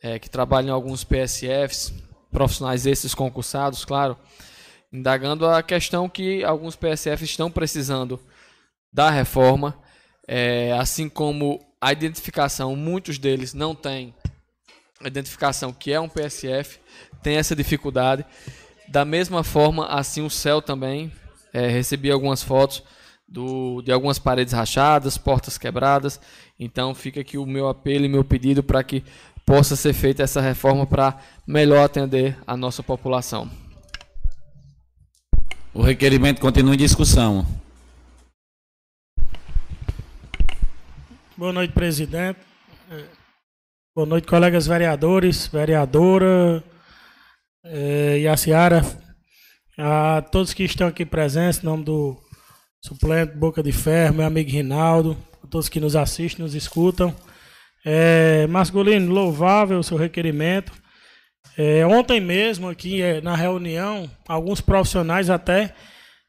é, 0.02 0.18
que 0.18 0.30
trabalham 0.30 0.70
em 0.70 0.72
alguns 0.72 1.04
PSFs, 1.04 1.94
profissionais 2.32 2.86
esses 2.86 3.14
concursados, 3.14 3.84
claro, 3.84 4.18
indagando 4.96 5.46
a 5.46 5.62
questão 5.62 6.08
que 6.08 6.44
alguns 6.44 6.76
PSFs 6.76 7.30
estão 7.30 7.52
precisando 7.52 8.20
da 8.92 9.10
reforma, 9.10 9.78
é, 10.28 10.72
assim 10.74 11.10
como 11.10 11.60
a 11.82 11.92
identificação, 11.92 12.76
muitos 12.76 13.18
deles 13.18 13.54
não 13.54 13.76
têm 13.76 14.14
a 15.04 15.08
identificação 15.08 15.74
que 15.74 15.92
é 15.92 16.00
um 16.00 16.08
PSF, 16.08 16.80
tem 17.22 17.36
essa 17.36 17.56
dificuldade. 17.56 18.26
Da 18.88 19.04
mesma 19.04 19.44
forma, 19.44 19.88
assim 19.88 20.22
o 20.22 20.30
céu 20.30 20.62
também, 20.62 21.12
é, 21.54 21.68
recebi 21.68 22.10
algumas 22.10 22.42
fotos 22.42 22.82
do, 23.28 23.82
de 23.82 23.92
algumas 23.92 24.18
paredes 24.18 24.54
rachadas, 24.54 25.18
portas 25.18 25.58
quebradas. 25.58 26.20
Então 26.58 26.96
fica 26.96 27.20
aqui 27.20 27.38
o 27.38 27.46
meu 27.46 27.68
apelo 27.68 28.06
e 28.06 28.10
meu 28.10 28.24
pedido 28.24 28.64
para 28.64 28.84
que 28.84 29.04
possa 29.46 29.76
ser 29.76 29.94
feita 29.94 30.24
essa 30.24 30.42
reforma 30.42 30.88
para 30.88 31.20
melhor 31.46 31.84
atender 31.84 32.38
a 32.48 32.56
nossa 32.56 32.82
população. 32.82 33.50
O 35.78 35.82
requerimento 35.82 36.40
continua 36.40 36.74
em 36.74 36.78
discussão. 36.78 37.46
Boa 41.36 41.52
noite, 41.52 41.74
presidente. 41.74 42.40
Boa 43.94 44.08
noite, 44.08 44.26
colegas 44.26 44.66
vereadores, 44.66 45.48
vereadora 45.48 46.64
eh, 47.66 48.20
e 48.22 48.28
a 48.28 48.38
Seara. 48.38 48.86
A 49.78 50.22
todos 50.22 50.54
que 50.54 50.64
estão 50.64 50.88
aqui 50.88 51.06
presentes, 51.06 51.62
em 51.62 51.66
nome 51.66 51.84
do 51.84 52.18
suplente 52.82 53.36
Boca 53.36 53.62
de 53.62 53.74
Ferro, 53.74 54.16
meu 54.16 54.26
amigo 54.26 54.50
Rinaldo, 54.50 55.18
a 55.44 55.48
todos 55.48 55.68
que 55.68 55.82
nos 55.82 55.98
assistem, 55.98 56.42
nos 56.42 56.56
escutam. 56.56 57.14
É, 57.86 58.48
Masculino, 58.48 59.14
louvável 59.14 59.80
o 59.80 59.84
seu 59.84 59.98
requerimento. 59.98 60.72
É, 61.58 61.86
ontem 61.86 62.20
mesmo, 62.20 62.70
aqui 62.70 63.02
é, 63.02 63.22
na 63.22 63.36
reunião, 63.36 64.10
alguns 64.28 64.60
profissionais 64.60 65.30
até 65.30 65.74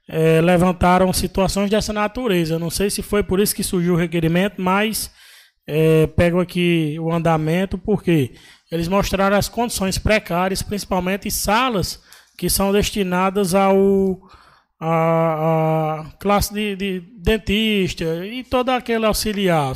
é, 0.09 0.41
levantaram 0.41 1.13
situações 1.13 1.71
dessa 1.71 1.93
natureza. 1.93 2.59
Não 2.59 2.71
sei 2.71 2.91
se 2.91 3.03
foi 3.03 3.23
por 3.23 3.41
isso 3.41 3.55
que 3.55 3.65
surgiu 3.65 3.95
o 3.95 3.97
requerimento, 3.97 4.61
mas 4.61 5.11
é, 5.67 6.07
pego 6.07 6.41
aqui 6.41 6.97
o 7.01 7.13
andamento, 7.13 7.77
porque 7.77 8.35
eles 8.71 8.89
mostraram 8.89 9.37
as 9.37 9.49
condições 9.49 9.99
precárias, 9.99 10.63
principalmente 10.63 11.31
salas 11.31 12.01
que 12.39 12.49
são 12.49 12.73
destinadas 12.73 13.55
ao 13.55 14.21
a, 14.79 16.01
a 16.01 16.05
classe 16.19 16.53
de, 16.53 16.77
de, 16.77 17.01
dentista 17.19 18.05
e 18.27 18.45
toda 18.45 18.77
aquele 18.77 19.07
auxiliar, 19.07 19.75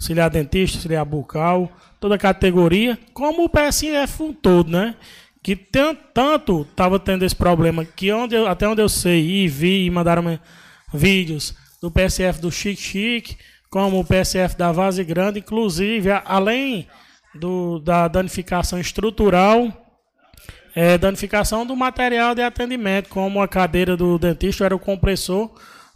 auxiliar 0.00 0.30
dentista, 0.30 0.78
auxiliar 0.78 1.04
bucal, 1.04 1.70
toda 2.00 2.14
a 2.14 2.18
categoria, 2.18 2.98
como 3.12 3.44
o 3.44 3.48
PSF 3.48 4.22
um 4.22 4.32
todo, 4.32 4.70
né? 4.70 4.94
Que 5.42 5.56
tanto 5.56 6.62
estava 6.62 6.98
tendo 6.98 7.24
esse 7.24 7.34
problema 7.34 7.84
que 7.84 8.12
onde 8.12 8.34
eu, 8.34 8.46
até 8.46 8.68
onde 8.68 8.82
eu 8.82 8.88
sei 8.88 9.44
e 9.44 9.48
vi 9.48 9.86
e 9.86 9.90
mandaram 9.90 10.38
vídeos 10.92 11.54
do 11.80 11.90
PSF 11.90 12.40
do 12.40 12.50
Chique 12.50 12.80
Chique, 12.80 13.36
como 13.70 14.00
o 14.00 14.04
PSF 14.04 14.56
da 14.56 14.72
Vase 14.72 15.04
Grande, 15.04 15.38
inclusive 15.38 16.10
além 16.24 16.88
do, 17.34 17.78
da 17.78 18.08
danificação 18.08 18.78
estrutural 18.78 19.86
é, 20.80 20.96
danificação 20.96 21.66
do 21.66 21.74
material 21.74 22.36
de 22.36 22.42
atendimento, 22.42 23.08
como 23.08 23.42
a 23.42 23.48
cadeira 23.48 23.96
do 23.96 24.16
dentista 24.16 24.64
era 24.64 24.76
o 24.76 24.78
compressor 24.78 25.50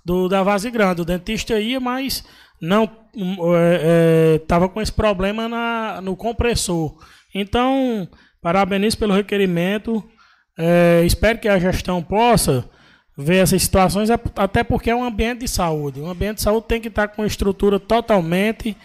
do, 0.04 0.28
da 0.28 0.42
vase 0.42 0.68
grande. 0.72 1.02
O 1.02 1.04
dentista 1.04 1.60
ia, 1.60 1.78
mas 1.78 2.24
não 2.62 2.85
estava 2.85 3.07
hum, 3.16 3.57
é, 3.57 4.66
é, 4.66 4.68
com 4.68 4.81
esse 4.81 4.92
problema 4.92 5.48
na, 5.48 6.01
no 6.01 6.14
compressor. 6.14 6.96
Então, 7.35 8.09
parabenizo 8.40 8.96
pelo 8.96 9.14
requerimento. 9.14 10.03
É, 10.57 11.03
espero 11.05 11.40
que 11.40 11.48
a 11.48 11.59
gestão 11.59 12.01
possa 12.01 12.64
ver 13.18 13.38
essas 13.38 13.62
situações, 13.62 14.09
até 14.37 14.62
porque 14.62 14.90
é 14.90 14.94
um 14.94 15.03
ambiente 15.03 15.40
de 15.40 15.48
saúde. 15.48 16.01
Um 16.01 16.09
ambiente 16.09 16.37
de 16.37 16.42
saúde 16.42 16.68
tem 16.68 16.81
que 16.81 16.88
estar 16.88 17.09
com 17.09 17.27
estrutura 17.27 17.81
totalmente 17.81 18.77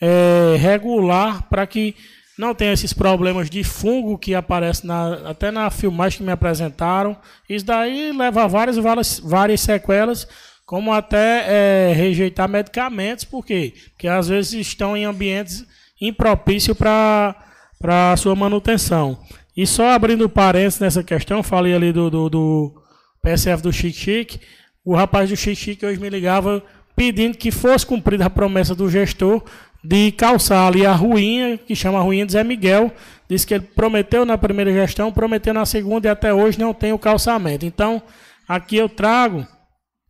é, 0.00 0.56
regular 0.58 1.48
para 1.50 1.66
que 1.66 1.94
não 2.38 2.54
tem 2.54 2.72
esses 2.72 2.92
problemas 2.92 3.50
de 3.50 3.64
fungo 3.64 4.16
que 4.16 4.34
aparecem 4.34 4.86
na, 4.86 5.30
até 5.30 5.50
na 5.50 5.68
filmagem 5.70 6.18
que 6.18 6.24
me 6.24 6.32
apresentaram. 6.32 7.16
Isso 7.48 7.66
daí 7.66 8.12
leva 8.12 8.44
a 8.44 8.46
várias, 8.46 8.76
várias, 8.76 9.18
várias 9.18 9.60
sequelas, 9.60 10.26
como 10.68 10.92
até 10.92 11.46
é, 11.48 11.92
rejeitar 11.94 12.46
medicamentos, 12.46 13.24
por 13.24 13.42
quê? 13.42 13.72
Porque 13.88 14.06
às 14.06 14.28
vezes 14.28 14.52
estão 14.52 14.94
em 14.94 15.06
ambientes 15.06 15.64
impropícios 15.98 16.76
para 16.76 17.34
a 17.82 18.14
sua 18.18 18.36
manutenção. 18.36 19.18
E 19.56 19.66
só 19.66 19.88
abrindo 19.88 20.28
parênteses 20.28 20.78
nessa 20.78 21.02
questão, 21.02 21.42
falei 21.42 21.74
ali 21.74 21.90
do, 21.90 22.10
do, 22.10 22.28
do 22.28 22.82
PSF 23.22 23.62
do 23.62 23.72
Chique 23.72 23.98
Chique, 23.98 24.40
o 24.84 24.94
rapaz 24.94 25.30
do 25.30 25.36
Chique 25.36 25.56
Chique 25.56 25.86
hoje 25.86 25.98
me 25.98 26.10
ligava 26.10 26.62
pedindo 26.94 27.38
que 27.38 27.50
fosse 27.50 27.86
cumprida 27.86 28.26
a 28.26 28.30
promessa 28.30 28.74
do 28.74 28.90
gestor 28.90 29.42
de 29.82 30.12
calçar 30.12 30.66
ali 30.66 30.84
a 30.84 30.92
ruinha, 30.92 31.56
que 31.56 31.74
chama 31.74 31.98
ruinha 32.02 32.26
de 32.26 32.32
Zé 32.32 32.44
Miguel. 32.44 32.92
Diz 33.26 33.46
que 33.46 33.54
ele 33.54 33.64
prometeu 33.74 34.26
na 34.26 34.36
primeira 34.36 34.70
gestão, 34.70 35.10
prometeu 35.10 35.54
na 35.54 35.64
segunda 35.64 36.08
e 36.08 36.10
até 36.10 36.34
hoje 36.34 36.58
não 36.58 36.74
tem 36.74 36.92
o 36.92 36.98
calçamento. 36.98 37.64
Então, 37.64 38.02
aqui 38.46 38.76
eu 38.76 38.86
trago 38.86 39.46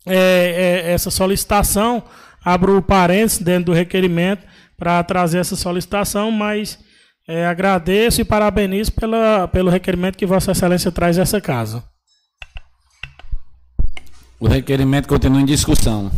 é, 0.07 0.85
é, 0.87 0.93
essa 0.93 1.11
solicitação, 1.11 2.03
abro 2.45 2.79
o 2.79 2.83
parênteses 2.83 3.39
dentro 3.39 3.67
do 3.67 3.73
requerimento 3.73 4.45
para 4.77 5.03
trazer 5.03 5.39
essa 5.39 5.57
solicitação, 5.57 6.31
mas 6.31 6.79
é, 7.29 7.47
agradeço 7.47 8.21
e 8.21 8.25
parabenizo 8.25 8.93
pela, 8.93 9.49
pelo 9.49 9.71
requerimento 9.71 10.17
que 10.17 10.27
Vossa 10.27 10.53
Excelência 10.53 10.91
traz 10.91 11.19
a 11.19 11.23
essa 11.23 11.41
casa. 11.41 11.85
O 14.41 14.47
requerimento 14.47 15.09
continua 15.09 15.41
em 15.41 15.45
discussão. 15.45 16.13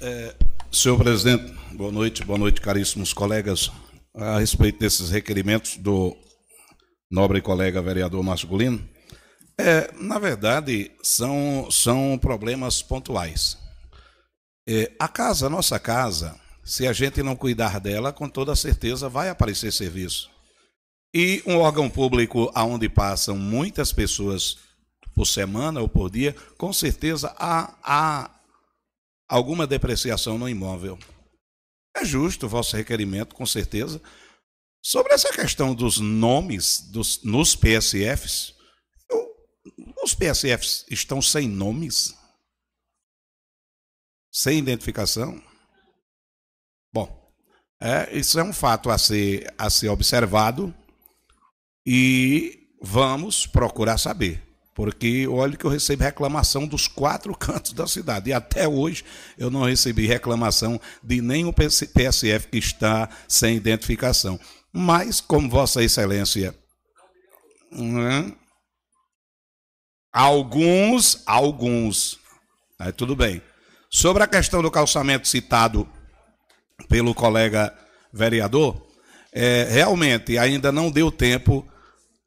É, 0.00 0.34
senhor 0.70 0.98
presidente, 0.98 1.62
Boa 1.74 1.90
noite, 1.90 2.22
boa 2.22 2.38
noite, 2.38 2.60
caríssimos 2.60 3.14
colegas. 3.14 3.70
A 4.14 4.38
respeito 4.38 4.78
desses 4.78 5.08
requerimentos 5.08 5.78
do 5.78 6.14
nobre 7.10 7.40
colega 7.40 7.80
vereador 7.80 8.22
masculino, 8.22 8.78
é, 9.58 9.92
na 9.94 10.18
verdade, 10.18 10.90
são, 11.02 11.68
são 11.70 12.18
problemas 12.18 12.82
pontuais. 12.82 13.58
É, 14.68 14.92
a 14.98 15.08
casa, 15.08 15.46
a 15.46 15.50
nossa 15.50 15.78
casa, 15.78 16.38
se 16.64 16.86
a 16.86 16.92
gente 16.92 17.22
não 17.22 17.36
cuidar 17.36 17.80
dela, 17.80 18.12
com 18.12 18.28
toda 18.28 18.54
certeza 18.54 19.08
vai 19.08 19.28
aparecer 19.28 19.72
serviço. 19.72 20.30
E 21.14 21.42
um 21.46 21.58
órgão 21.58 21.90
público 21.90 22.50
aonde 22.54 22.88
passam 22.88 23.36
muitas 23.36 23.92
pessoas 23.92 24.56
por 25.14 25.26
semana 25.26 25.80
ou 25.80 25.88
por 25.88 26.10
dia, 26.10 26.34
com 26.56 26.72
certeza 26.72 27.34
há, 27.38 27.74
há 27.82 28.30
alguma 29.28 29.66
depreciação 29.66 30.38
no 30.38 30.48
imóvel. 30.48 30.98
É 31.94 32.04
justo 32.04 32.46
o 32.46 32.48
vosso 32.48 32.76
requerimento, 32.76 33.34
com 33.34 33.44
certeza. 33.44 34.00
Sobre 34.82 35.12
essa 35.12 35.30
questão 35.30 35.74
dos 35.74 35.98
nomes 35.98 36.80
dos, 36.90 37.22
nos 37.22 37.54
PSFs, 37.54 38.54
os 40.02 40.14
PSFs 40.14 40.84
estão 40.90 41.22
sem 41.22 41.48
nomes? 41.48 42.14
Sem 44.30 44.58
identificação? 44.58 45.40
Bom, 46.92 47.32
é, 47.80 48.16
isso 48.16 48.38
é 48.38 48.44
um 48.44 48.52
fato 48.52 48.90
a 48.90 48.98
ser, 48.98 49.52
a 49.56 49.68
ser 49.68 49.88
observado 49.88 50.74
e 51.86 52.68
vamos 52.80 53.46
procurar 53.46 53.98
saber. 53.98 54.42
Porque 54.74 55.26
olha 55.28 55.56
que 55.56 55.66
eu 55.66 55.70
recebi 55.70 56.02
reclamação 56.02 56.66
dos 56.66 56.88
quatro 56.88 57.34
cantos 57.36 57.72
da 57.72 57.86
cidade. 57.86 58.30
E 58.30 58.32
até 58.32 58.66
hoje 58.66 59.04
eu 59.36 59.50
não 59.50 59.64
recebi 59.64 60.06
reclamação 60.06 60.80
de 61.02 61.20
nenhum 61.20 61.52
PSF 61.52 62.48
que 62.48 62.58
está 62.58 63.08
sem 63.28 63.56
identificação. 63.56 64.40
Mas, 64.72 65.20
como 65.20 65.50
Vossa 65.50 65.84
Excelência. 65.84 66.54
Né, 67.70 68.32
alguns, 70.12 71.22
alguns. 71.26 72.18
Aí 72.78 72.92
tudo 72.92 73.16
bem. 73.16 73.40
Sobre 73.90 74.22
a 74.22 74.26
questão 74.26 74.62
do 74.62 74.70
calçamento 74.70 75.28
citado 75.28 75.88
pelo 76.88 77.14
colega 77.14 77.72
vereador, 78.12 78.86
é, 79.32 79.68
realmente 79.70 80.36
ainda 80.36 80.70
não 80.70 80.90
deu 80.90 81.10
tempo 81.10 81.66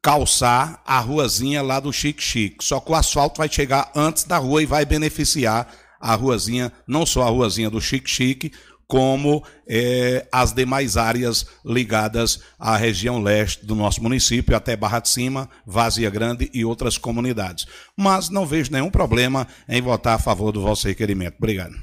calçar 0.02 0.80
a 0.86 1.00
ruazinha 1.00 1.62
lá 1.62 1.80
do 1.80 1.92
Chique 1.92 2.22
Chique. 2.22 2.64
Só 2.64 2.80
que 2.80 2.90
o 2.90 2.94
asfalto 2.94 3.38
vai 3.38 3.48
chegar 3.48 3.90
antes 3.94 4.24
da 4.24 4.38
rua 4.38 4.62
e 4.62 4.66
vai 4.66 4.84
beneficiar 4.84 5.68
a 6.00 6.14
ruazinha, 6.14 6.72
não 6.86 7.04
só 7.04 7.22
a 7.22 7.30
ruazinha 7.30 7.68
do 7.68 7.80
Chique 7.80 8.08
Chique, 8.08 8.52
como 8.88 9.42
é, 9.66 10.26
as 10.30 10.52
demais 10.52 10.96
áreas 10.96 11.46
ligadas 11.64 12.40
à 12.58 12.76
região 12.76 13.20
leste 13.20 13.66
do 13.66 13.74
nosso 13.74 14.02
município, 14.02 14.56
até 14.56 14.76
Barra 14.76 15.00
de 15.00 15.08
Cima, 15.08 15.48
Vazia 15.66 16.08
Grande 16.08 16.50
e 16.54 16.64
outras 16.64 16.96
comunidades. 16.96 17.66
Mas 17.96 18.28
não 18.28 18.46
vejo 18.46 18.70
nenhum 18.70 18.90
problema 18.90 19.46
em 19.68 19.82
votar 19.82 20.14
a 20.14 20.18
favor 20.18 20.52
do 20.52 20.62
vosso 20.62 20.86
requerimento. 20.86 21.36
Obrigado. 21.38 21.74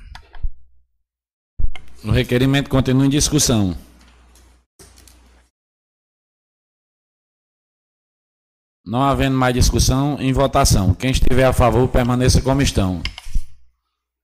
O 2.04 2.12
requerimento 2.12 2.70
continua 2.70 3.06
em 3.06 3.10
discussão. 3.10 3.76
Não 8.86 9.02
havendo 9.02 9.38
mais 9.38 9.54
discussão, 9.54 10.18
em 10.20 10.34
votação. 10.34 10.94
Quem 10.94 11.12
estiver 11.12 11.46
a 11.46 11.54
favor, 11.54 11.88
permaneça 11.88 12.42
como 12.42 12.62
estão. 12.62 13.02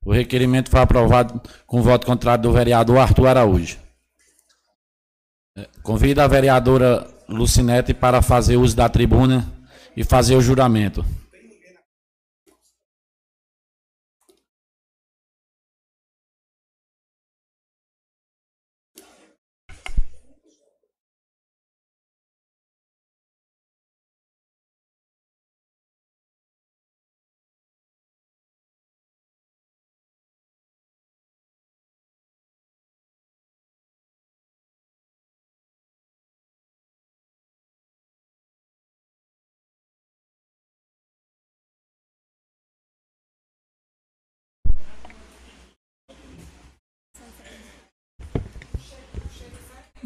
O 0.04 0.12
requerimento 0.12 0.70
foi 0.70 0.80
aprovado 0.80 1.40
com 1.66 1.82
voto 1.82 2.06
contrário 2.06 2.42
do 2.42 2.52
vereador 2.52 2.98
Arthur 2.98 3.26
Araújo. 3.26 3.78
É, 5.56 5.68
convido 5.82 6.22
a 6.22 6.26
vereadora 6.26 7.06
Lucinete 7.28 7.92
para 7.92 8.22
fazer 8.22 8.56
uso 8.56 8.74
da 8.74 8.88
tribuna 8.88 9.46
e 9.96 10.02
fazer 10.02 10.34
o 10.34 10.40
juramento. 10.40 11.04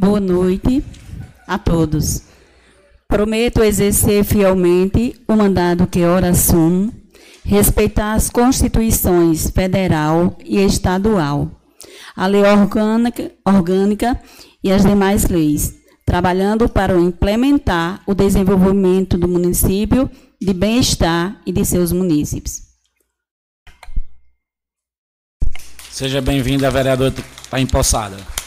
Boa 0.05 0.21
noite 0.21 0.85
a 1.47 1.57
todos. 1.57 2.25
Prometo 3.09 3.63
exercer 3.63 4.23
fielmente 4.23 5.19
o 5.27 5.35
mandado 5.35 5.87
que 5.87 6.05
ora 6.05 6.29
assumo, 6.29 6.93
respeitar 7.43 8.13
as 8.13 8.29
constituições 8.29 9.49
federal 9.49 10.37
e 10.45 10.61
estadual, 10.61 11.51
a 12.15 12.27
lei 12.27 12.43
orgânica, 12.43 13.33
orgânica 13.47 14.21
e 14.63 14.71
as 14.71 14.85
demais 14.85 15.27
leis, 15.27 15.75
trabalhando 16.05 16.69
para 16.69 17.01
implementar 17.01 18.03
o 18.07 18.13
desenvolvimento 18.15 19.17
do 19.17 19.27
município 19.27 20.11
de 20.39 20.53
bem-estar 20.53 21.41
e 21.47 21.53
de 21.53 21.65
seus 21.65 21.93
munícipes. 21.93 22.61
Seja 25.91 26.21
bem-vinda, 26.21 26.71
vereadora 26.71 27.15
está 27.43 27.59
empossada. 27.59 28.44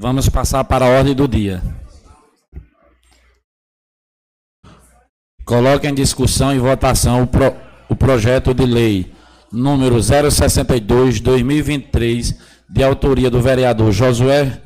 Vamos 0.00 0.28
passar 0.30 0.64
para 0.64 0.86
a 0.86 0.88
ordem 0.88 1.14
do 1.14 1.28
dia. 1.28 1.62
Coloque 5.44 5.86
em 5.86 5.92
discussão 5.92 6.54
e 6.54 6.58
votação 6.58 7.24
o, 7.24 7.26
pro, 7.26 7.54
o 7.86 7.94
projeto 7.94 8.54
de 8.54 8.64
lei 8.64 9.12
número 9.52 9.96
062-2023, 9.96 12.34
de 12.70 12.82
autoria 12.82 13.28
do 13.28 13.42
vereador 13.42 13.92
Josué, 13.92 14.62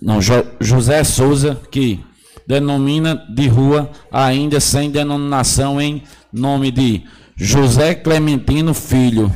não, 0.00 0.22
jo, 0.22 0.46
José 0.60 1.02
Souza, 1.02 1.60
que 1.72 1.98
denomina 2.46 3.16
de 3.34 3.48
rua 3.48 3.90
ainda 4.12 4.60
sem 4.60 4.92
denominação 4.92 5.80
em 5.80 6.04
nome 6.32 6.70
de 6.70 7.02
José 7.34 7.96
Clementino 7.96 8.72
Filho, 8.72 9.34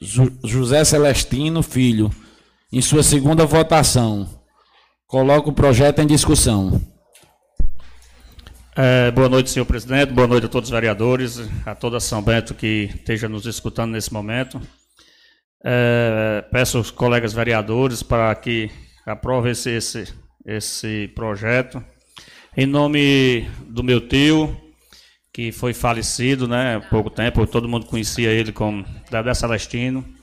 José 0.00 0.84
Celestino 0.84 1.60
Filho, 1.60 2.08
em 2.72 2.82
sua 2.82 3.02
segunda 3.02 3.46
votação. 3.46 4.28
Coloco 5.06 5.50
o 5.50 5.54
projeto 5.54 6.00
em 6.00 6.06
discussão. 6.06 6.80
É, 8.76 9.10
boa 9.10 9.28
noite, 9.28 9.50
senhor 9.50 9.64
presidente. 9.64 10.12
Boa 10.12 10.28
noite 10.28 10.46
a 10.46 10.48
todos 10.48 10.68
os 10.68 10.72
vereadores, 10.72 11.40
a 11.64 11.74
toda 11.74 11.98
São 11.98 12.22
Bento 12.22 12.54
que 12.54 12.90
esteja 12.94 13.28
nos 13.28 13.46
escutando 13.46 13.92
nesse 13.92 14.12
momento. 14.12 14.60
É, 15.64 16.44
peço 16.52 16.78
aos 16.78 16.90
colegas 16.90 17.32
vereadores 17.32 18.02
para 18.02 18.32
que 18.34 18.70
aprovem 19.04 19.52
esse, 19.52 19.70
esse, 19.70 20.14
esse 20.46 21.08
projeto. 21.14 21.82
Em 22.56 22.66
nome 22.66 23.48
do 23.66 23.82
meu 23.82 24.06
tio, 24.06 24.56
que 25.32 25.50
foi 25.50 25.72
falecido 25.72 26.46
né, 26.46 26.76
há 26.76 26.80
pouco 26.80 27.08
tempo, 27.08 27.46
todo 27.46 27.68
mundo 27.68 27.86
conhecia 27.86 28.30
ele 28.30 28.52
como 28.52 28.84
Dedé 29.10 29.32
Celestino. 29.32 30.17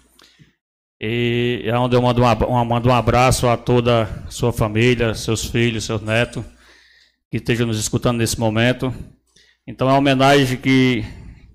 E 1.00 1.62
é 1.66 1.78
onde 1.78 1.96
eu 1.96 2.02
mando 2.02 2.24
um, 2.24 2.66
mando 2.66 2.90
um 2.90 2.94
abraço 2.94 3.48
a 3.48 3.58
toda 3.58 4.04
a 4.04 4.32
sua 4.32 4.54
família, 4.54 5.14
seus 5.14 5.46
filhos, 5.46 5.84
seus 5.84 6.02
netos, 6.02 6.44
que 7.30 7.38
estejam 7.38 7.68
nos 7.68 7.80
escutando 7.80 8.18
nesse 8.18 8.40
momento. 8.40 8.94
Então 9.68 9.90
é 9.90 9.92
uma 9.92 10.00
homenagem 10.00 10.58
que, 10.58 11.04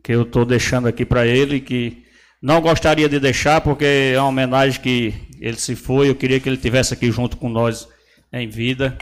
que 0.04 0.12
eu 0.12 0.22
estou 0.22 0.44
deixando 0.44 0.88
aqui 0.88 1.06
para 1.06 1.26
ele, 1.26 1.60
que 1.60 2.04
não 2.42 2.60
gostaria 2.60 3.08
de 3.08 3.18
deixar, 3.18 3.60
porque 3.60 4.12
é 4.14 4.18
uma 4.18 4.28
homenagem 4.28 4.80
que 4.80 5.14
ele 5.40 5.56
se 5.56 5.74
foi, 5.74 6.10
eu 6.10 6.14
queria 6.14 6.38
que 6.38 6.48
ele 6.48 6.56
estivesse 6.56 6.92
aqui 6.92 7.10
junto 7.10 7.36
com 7.36 7.48
nós 7.48 7.88
em 8.32 8.48
vida, 8.48 8.96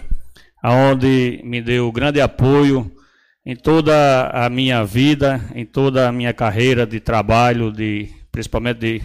aonde 0.62 1.40
me 1.44 1.60
deu 1.60 1.90
grande 1.90 2.20
apoio 2.20 2.90
em 3.44 3.56
toda 3.56 4.28
a 4.28 4.48
minha 4.48 4.84
vida, 4.84 5.40
em 5.54 5.64
toda 5.64 6.08
a 6.08 6.12
minha 6.12 6.32
carreira 6.32 6.86
de 6.86 7.00
trabalho, 7.00 7.72
de 7.72 8.08
principalmente 8.30 8.78
de 8.78 9.02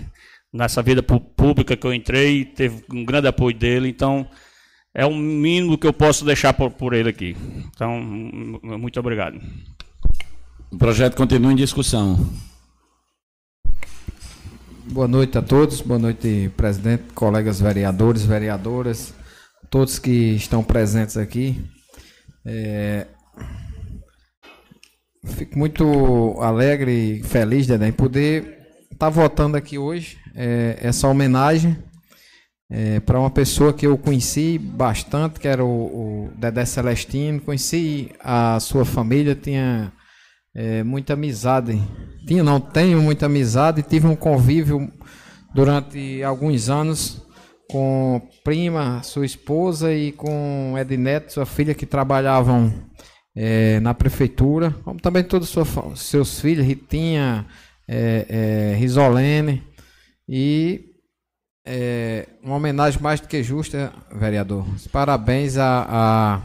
nessa 0.54 0.84
vida 0.84 1.02
pública 1.02 1.76
que 1.76 1.88
eu 1.88 1.94
entrei, 1.94 2.46
teve 2.46 2.84
um 2.92 3.04
grande 3.04 3.28
apoio 3.28 3.58
dele, 3.58 3.90
então 3.90 4.28
é 4.94 5.04
o 5.06 5.16
mínimo 5.16 5.78
que 5.78 5.88
eu 5.88 5.94
posso 5.94 6.24
deixar 6.24 6.54
por, 6.54 6.70
por 6.70 6.94
ele 6.94 7.10
aqui. 7.10 7.36
Então, 7.74 8.00
muito 8.00 9.00
obrigado. 9.00 9.42
O 10.72 10.78
projeto 10.78 11.16
continua 11.16 11.52
em 11.52 11.56
discussão. 11.56 12.30
Boa 14.86 15.08
noite 15.08 15.38
a 15.38 15.42
todos, 15.42 15.82
boa 15.82 15.98
noite, 15.98 16.52
presidente, 16.56 17.06
colegas 17.16 17.60
vereadores, 17.60 18.24
vereadoras, 18.24 19.14
todos 19.70 19.98
que 19.98 20.36
estão 20.36 20.64
presentes 20.64 21.18
aqui. 21.18 21.60
É, 22.46 23.08
Fico 25.26 25.58
muito 25.58 26.38
alegre 26.42 26.92
e 26.92 27.24
feliz, 27.24 27.66
Dedé, 27.66 27.88
em 27.88 27.94
poder 27.94 28.60
estar 28.92 28.98
tá 28.98 29.10
votando 29.10 29.56
aqui 29.56 29.78
hoje 29.78 30.18
é, 30.36 30.78
essa 30.82 31.08
homenagem 31.08 31.78
é, 32.70 33.00
para 33.00 33.20
uma 33.20 33.30
pessoa 33.30 33.74
que 33.74 33.86
eu 33.86 33.98
conheci 33.98 34.58
bastante, 34.58 35.40
que 35.40 35.48
era 35.48 35.64
o, 35.64 35.68
o 35.68 36.32
Dedé 36.36 36.66
Celestino. 36.66 37.40
Conheci 37.40 38.12
a 38.20 38.60
sua 38.60 38.84
família, 38.84 39.36
tinha 39.36 39.92
é, 40.56 40.84
muita 40.84 41.14
amizade. 41.14 41.80
Tinha, 42.26 42.44
não, 42.44 42.60
tenho 42.60 43.02
muita 43.02 43.28
amizade. 43.28 43.84
Tive 43.84 44.08
um 44.08 44.16
convívio 44.16 44.92
durante 45.54 46.24
alguns 46.24 46.70
anos 46.70 47.22
com 47.70 48.22
prima, 48.44 49.02
sua 49.04 49.26
esposa, 49.26 49.94
e 49.94 50.12
com 50.12 50.76
Edneto, 50.78 51.34
sua 51.34 51.46
filha, 51.46 51.74
que 51.74 51.86
trabalhavam 51.86 52.72
é, 53.36 53.80
na 53.80 53.94
prefeitura, 53.94 54.72
como 54.84 55.00
também 55.00 55.24
todos 55.24 55.56
os 55.56 56.00
seus 56.00 56.40
filhos, 56.40 56.66
Ritinha, 56.66 57.46
é, 57.88 58.26
é, 58.74 58.76
Risolene, 58.78 59.64
e 60.28 60.94
é, 61.66 62.28
uma 62.42 62.56
homenagem 62.56 63.02
mais 63.02 63.20
do 63.20 63.28
que 63.28 63.42
justa, 63.44 63.94
vereador. 64.12 64.66
Parabéns 64.92 65.58
a, 65.58 66.42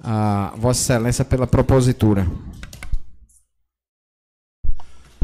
a, 0.00 0.50
a 0.50 0.56
Vossa 0.56 0.80
Excelência 0.82 1.24
pela 1.24 1.46
propositura. 1.46 2.26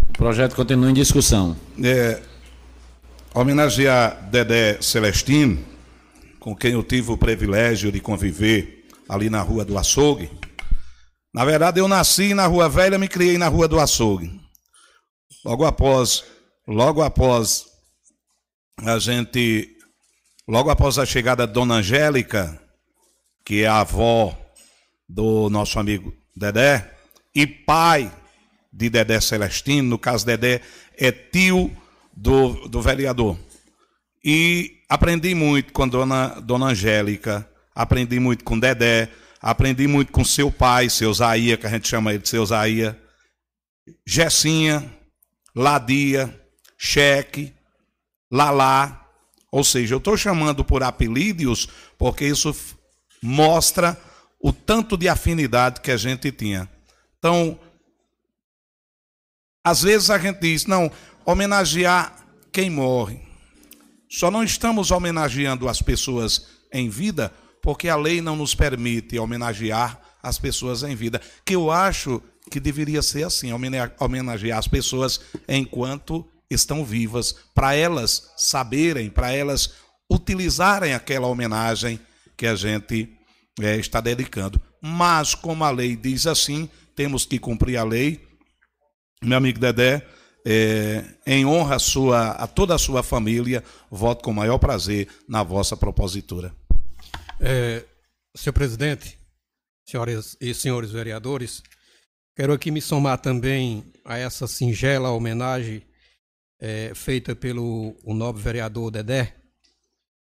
O 0.09 0.13
projeto 0.17 0.57
continua 0.57 0.91
em 0.91 0.95
discussão. 0.95 1.57
É, 1.83 2.21
homenagear 3.35 4.29
Dedé 4.31 4.81
Celestino, 4.81 5.59
com 6.41 6.55
quem 6.57 6.73
eu 6.73 6.83
tive 6.83 7.13
o 7.13 7.17
privilégio 7.17 7.93
de 7.93 8.01
conviver 8.01 8.87
ali 9.09 9.31
na 9.31 9.41
Rua 9.41 9.65
do 9.65 9.79
Açougue, 9.79 10.31
na 11.35 11.45
verdade, 11.45 11.79
eu 11.79 11.87
nasci 11.87 12.33
na 12.35 12.47
Rua 12.47 12.69
Velha, 12.69 12.99
me 12.99 13.07
criei 13.07 13.37
na 13.37 13.49
Rua 13.49 13.69
do 13.69 13.79
Açougue. 13.79 14.41
Logo 15.45 15.65
após, 15.65 16.25
logo 16.69 17.03
após 17.03 17.65
a 18.85 18.99
gente, 18.99 19.77
logo 20.47 20.71
após 20.71 20.99
a 20.99 21.07
chegada 21.07 21.47
de 21.47 21.53
Dona 21.53 21.77
Angélica, 21.77 22.63
que 23.45 23.63
é 23.63 23.67
a 23.67 23.81
avó 23.81 24.39
do 25.09 25.49
nosso 25.49 25.79
amigo 25.79 26.13
Dedé, 26.37 26.95
e 27.35 27.47
pai 27.47 28.13
de 28.73 28.91
Dedé 28.91 29.21
Celestino, 29.21 29.89
no 29.89 29.99
caso 29.99 30.27
Dedé 30.27 30.61
é 30.97 31.11
tio 31.11 31.75
do, 32.13 32.69
do 32.69 32.83
vereador. 32.83 33.39
E 34.23 34.83
aprendi 34.89 35.35
muito 35.35 35.73
com 35.73 35.89
Dona, 35.89 36.41
Dona 36.41 36.67
Angélica, 36.67 37.49
aprendi 37.75 38.21
muito 38.21 38.45
com 38.45 38.59
Dedé, 38.59 39.09
Aprendi 39.41 39.87
muito 39.87 40.11
com 40.11 40.25
seu 40.25 40.51
pai, 40.51 40.91
seu 40.91 41.15
Zaia, 41.15 41.57
que 41.57 41.67
a 41.67 41.71
gente 41.71 41.87
chama 41.87 42.13
ele 42.13 42.23
de 42.23 42.29
seu 42.29 42.45
Zaia. 42.45 42.99
Gessinha, 44.05 44.85
Ladia, 45.55 46.35
Cheque, 46.79 47.53
Lalá. 48.31 49.05
Ou 49.51 49.65
seja, 49.65 49.95
eu 49.95 49.99
estou 49.99 50.17
chamando 50.17 50.65
por 50.65 50.83
apelidos 50.83 51.69
porque 51.99 52.25
isso 52.25 52.55
mostra 53.21 54.01
o 54.41 54.53
tanto 54.53 54.97
de 54.97 55.09
afinidade 55.09 55.81
que 55.81 55.91
a 55.91 55.97
gente 55.97 56.31
tinha. 56.31 56.71
Então, 57.19 57.59
às 59.65 59.83
vezes 59.83 60.09
a 60.11 60.19
gente 60.19 60.41
diz, 60.41 60.67
não, 60.67 60.91
homenagear 61.27 62.17
quem 62.53 62.71
morre. 62.71 63.21
Só 64.09 64.31
não 64.31 64.45
estamos 64.45 64.91
homenageando 64.91 65.69
as 65.69 65.83
pessoas 65.83 66.47
em 66.73 66.89
vida 66.89 67.33
porque 67.61 67.89
a 67.89 67.97
lei 67.97 68.21
não 68.21 68.37
nos 68.37 68.55
permite 68.55 69.19
homenagear 69.19 70.01
as 70.23 70.39
pessoas 70.39 70.83
em 70.83 70.95
vida, 70.95 71.21
que 71.45 71.55
eu 71.55 71.71
acho 71.71 72.23
que 72.51 72.59
deveria 72.59 73.03
ser 73.03 73.25
assim, 73.25 73.51
homenagear 73.99 74.59
as 74.59 74.69
pessoas 74.69 75.21
enquanto 75.47 76.27
estão 76.51 76.85
vivas, 76.85 77.35
para 77.55 77.75
elas 77.75 78.33
saberem, 78.37 79.11
para 79.11 79.33
elas 79.33 79.75
utilizarem 80.11 80.95
aquela 80.95 81.27
homenagem 81.27 82.01
que 82.37 82.47
a 82.47 82.55
gente 82.55 83.13
é, 83.61 83.77
está 83.77 84.01
dedicando. 84.01 84.61
Mas, 84.81 85.35
como 85.35 85.65
a 85.65 85.71
lei 85.71 85.97
diz 85.97 86.27
assim, 86.27 86.69
temos 86.95 87.27
que 87.27 87.39
cumprir 87.39 87.77
a 87.77 87.85
lei. 87.85 88.27
Meu 89.23 89.37
amigo 89.37 89.59
Dedé, 89.59 90.07
é, 90.47 91.05
em 91.27 91.45
honra 91.45 91.77
a, 91.77 91.79
sua, 91.79 92.31
a 92.31 92.47
toda 92.47 92.75
a 92.75 92.79
sua 92.79 93.03
família, 93.03 93.63
voto 93.91 94.23
com 94.23 94.31
o 94.31 94.35
maior 94.35 94.59
prazer 94.59 95.09
na 95.29 95.43
vossa 95.43 95.77
propositura. 95.77 96.55
É, 97.41 97.85
senhor 98.37 98.53
presidente, 98.53 99.19
senhoras 99.87 100.37
e 100.41 100.55
senhores 100.55 100.91
vereadores, 100.91 101.63
quero 102.37 102.53
aqui 102.53 102.71
me 102.71 102.81
somar 102.81 103.19
também 103.19 103.93
a 104.05 104.17
essa 104.17 104.47
singela 104.47 105.11
homenagem 105.11 105.83
é, 106.61 106.93
feita 106.95 107.35
pelo 107.35 107.97
o 108.05 108.15
nobre 108.15 108.43
vereador 108.43 108.91
Dedé, 108.91 109.35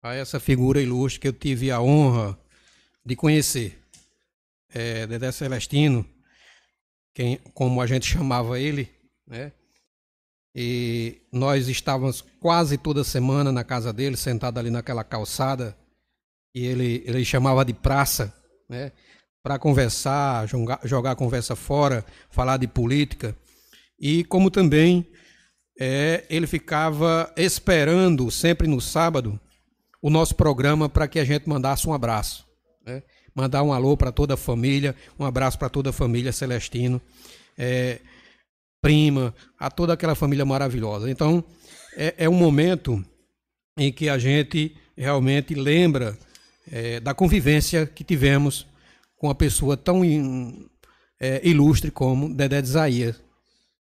a 0.01 0.13
essa 0.13 0.39
figura 0.39 0.81
ilustre 0.81 1.19
que 1.19 1.27
eu 1.27 1.33
tive 1.33 1.71
a 1.71 1.81
honra 1.81 2.37
de 3.05 3.15
conhecer. 3.15 3.77
É, 4.71 5.07
Dedé 5.07 5.31
Celestino, 5.31 6.05
quem, 7.13 7.37
como 7.53 7.81
a 7.81 7.87
gente 7.87 8.05
chamava 8.05 8.59
ele, 8.59 8.89
né? 9.25 9.51
E 10.55 11.21
nós 11.31 11.67
estávamos 11.67 12.21
quase 12.39 12.77
toda 12.77 13.03
semana 13.03 13.51
na 13.51 13.63
casa 13.63 13.93
dele, 13.93 14.17
sentado 14.17 14.57
ali 14.57 14.69
naquela 14.69 15.03
calçada, 15.03 15.77
e 16.53 16.65
ele, 16.65 17.03
ele 17.05 17.23
chamava 17.23 17.63
de 17.63 17.73
praça, 17.73 18.33
né? 18.67 18.91
para 19.43 19.57
conversar, 19.57 20.47
jogar, 20.47 20.79
jogar 20.83 21.11
a 21.11 21.15
conversa 21.15 21.55
fora, 21.55 22.05
falar 22.29 22.57
de 22.57 22.67
política. 22.67 23.35
E 23.99 24.23
como 24.25 24.51
também 24.51 25.07
é, 25.79 26.25
ele 26.29 26.45
ficava 26.45 27.31
esperando, 27.37 28.29
sempre 28.29 28.67
no 28.67 28.81
sábado, 28.81 29.39
o 30.01 30.09
nosso 30.09 30.35
programa 30.35 30.89
para 30.89 31.07
que 31.07 31.19
a 31.19 31.23
gente 31.23 31.47
mandasse 31.47 31.87
um 31.87 31.93
abraço. 31.93 32.45
Né? 32.85 33.01
Mandar 33.33 33.63
um 33.63 33.71
alô 33.71 33.95
para 33.95 34.11
toda 34.11 34.33
a 34.33 34.37
família, 34.37 34.93
um 35.17 35.23
abraço 35.23 35.57
para 35.57 35.69
toda 35.69 35.91
a 35.91 35.93
família 35.93 36.33
Celestino, 36.33 37.01
é, 37.57 37.99
prima, 38.81 39.33
a 39.57 39.71
toda 39.71 39.93
aquela 39.93 40.15
família 40.15 40.45
maravilhosa. 40.45 41.09
Então, 41.09 41.43
é, 41.95 42.13
é 42.17 42.29
um 42.29 42.35
momento 42.35 43.03
em 43.77 43.91
que 43.91 44.09
a 44.09 44.17
gente 44.17 44.75
realmente 44.97 45.55
lembra 45.55 46.17
é, 46.69 46.99
da 46.99 47.13
convivência 47.13 47.85
que 47.85 48.03
tivemos 48.03 48.67
com 49.15 49.27
uma 49.27 49.35
pessoa 49.35 49.77
tão 49.77 50.03
in, 50.03 50.67
é, 51.19 51.39
ilustre 51.47 51.89
como 51.89 52.33
Dedé 52.33 52.61
de 52.61 52.67
Isaías. 52.67 53.28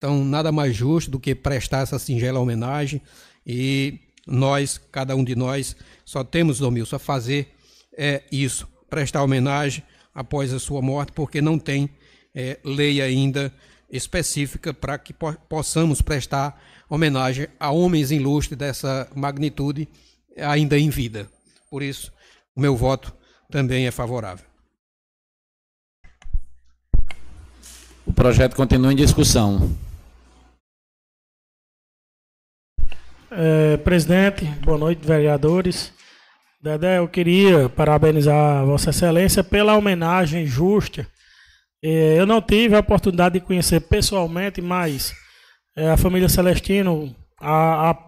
Então, 0.00 0.24
nada 0.24 0.50
mais 0.50 0.74
justo 0.74 1.10
do 1.10 1.20
que 1.20 1.34
prestar 1.34 1.82
essa 1.82 1.98
singela 1.98 2.40
homenagem 2.40 3.02
e 3.46 4.00
nós, 4.26 4.80
cada 4.90 5.14
um 5.14 5.22
de 5.22 5.36
nós, 5.36 5.76
só 6.06 6.24
temos, 6.24 6.58
Domilson, 6.58 6.96
a 6.96 6.98
fazer 6.98 7.52
é, 7.94 8.22
isso, 8.32 8.66
prestar 8.88 9.22
homenagem 9.22 9.84
após 10.14 10.54
a 10.54 10.58
sua 10.58 10.80
morte, 10.80 11.12
porque 11.12 11.42
não 11.42 11.58
tem 11.58 11.90
é, 12.34 12.58
lei 12.64 13.02
ainda 13.02 13.52
específica 13.90 14.72
para 14.72 14.96
que 14.96 15.12
po 15.12 15.34
possamos 15.46 16.00
prestar 16.00 16.58
homenagem 16.88 17.46
a 17.58 17.70
homens 17.70 18.10
ilustres 18.10 18.56
dessa 18.56 19.06
magnitude 19.14 19.86
ainda 20.34 20.78
em 20.78 20.88
vida. 20.88 21.28
Por 21.70 21.82
isso, 21.82 22.10
o 22.56 22.60
meu 22.62 22.74
voto 22.74 23.14
também 23.50 23.86
é 23.86 23.90
favorável. 23.90 24.46
O 28.06 28.14
projeto 28.14 28.56
continua 28.56 28.94
em 28.94 28.96
discussão. 28.96 29.76
É, 33.33 33.77
presidente, 33.77 34.45
boa 34.64 34.77
noite, 34.77 35.07
vereadores. 35.07 35.93
Dedé, 36.61 36.99
eu 36.99 37.07
queria 37.07 37.69
parabenizar 37.69 38.66
Vossa 38.66 38.90
Excelência 38.90 39.45
pela 39.45 39.77
homenagem 39.77 40.45
justa. 40.45 41.07
É, 41.81 42.19
eu 42.19 42.27
não 42.27 42.43
tive 42.43 42.75
a 42.75 42.81
oportunidade 42.81 43.38
de 43.38 43.47
conhecer 43.47 43.83
pessoalmente, 43.83 44.61
mas 44.61 45.14
é, 45.77 45.88
a 45.88 45.97
família 45.97 46.29
Celestino, 46.29 47.14
a, 47.40 47.90
a, 47.90 47.99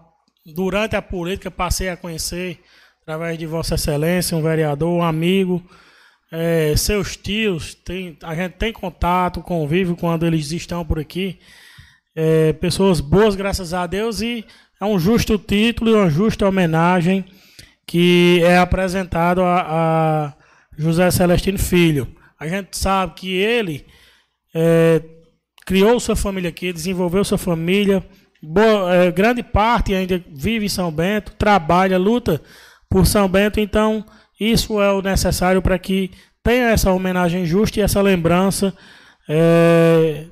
durante 0.57 0.97
a 0.97 1.03
política, 1.03 1.53
passei 1.53 1.89
a 1.89 1.97
conhecer 1.97 2.59
através 3.03 3.39
de 3.39 3.47
Vossa 3.47 3.77
Excelência, 3.77 4.37
um 4.37 4.43
vereador, 4.43 4.91
um 4.91 5.05
amigo, 5.05 5.63
é, 6.33 6.75
seus 6.77 7.17
tios, 7.17 7.77
tem, 7.77 8.19
a 8.25 8.35
gente 8.35 8.55
tem 8.55 8.73
contato, 8.73 9.41
convive 9.41 9.95
quando 9.95 10.27
eles 10.27 10.51
estão 10.51 10.85
por 10.85 10.99
aqui. 10.99 11.39
É, 12.13 12.53
pessoas 12.55 13.01
boas, 13.01 13.37
graças 13.37 13.73
a 13.73 13.87
Deus, 13.87 14.21
e 14.21 14.45
é 14.83 14.85
um 14.85 14.99
justo 14.99 15.39
título 15.39 15.91
e 15.91 15.95
uma 15.95 16.11
justa 16.11 16.49
homenagem 16.49 17.25
que 17.87 18.41
é 18.43 18.59
apresentado 18.59 19.41
a, 19.41 19.61
a 19.61 20.35
José 20.77 21.09
Celestino 21.13 21.57
Filho. 21.57 22.09
A 22.39 22.49
gente 22.49 22.77
sabe 22.77 23.15
que 23.15 23.33
ele 23.33 23.87
é, 24.53 25.01
criou 25.65 26.01
sua 26.01 26.17
família 26.17 26.51
aqui, 26.51 26.73
desenvolveu 26.73 27.25
sua 27.25 27.39
família, 27.39 28.05
boa, 28.43 28.93
é, 28.93 29.13
grande 29.13 29.41
parte 29.45 29.95
ainda 29.95 30.21
vive 30.35 30.67
em 30.67 30.69
São 30.69 30.91
Bento, 30.91 31.31
trabalha, 31.39 31.97
luta 31.97 32.43
por 32.91 33.07
São 33.07 33.29
Bento, 33.29 33.61
então 33.61 34.05
isso 34.41 34.83
é 34.83 34.91
o 34.91 35.01
necessário 35.01 35.63
para 35.63 35.79
que 35.79 36.11
tenha 36.43 36.71
essa 36.71 36.91
homenagem 36.91 37.47
justa 37.47 37.79
e 37.79 37.83
essa 37.85 38.03
lembrança 38.03 38.75
é, 39.29 40.25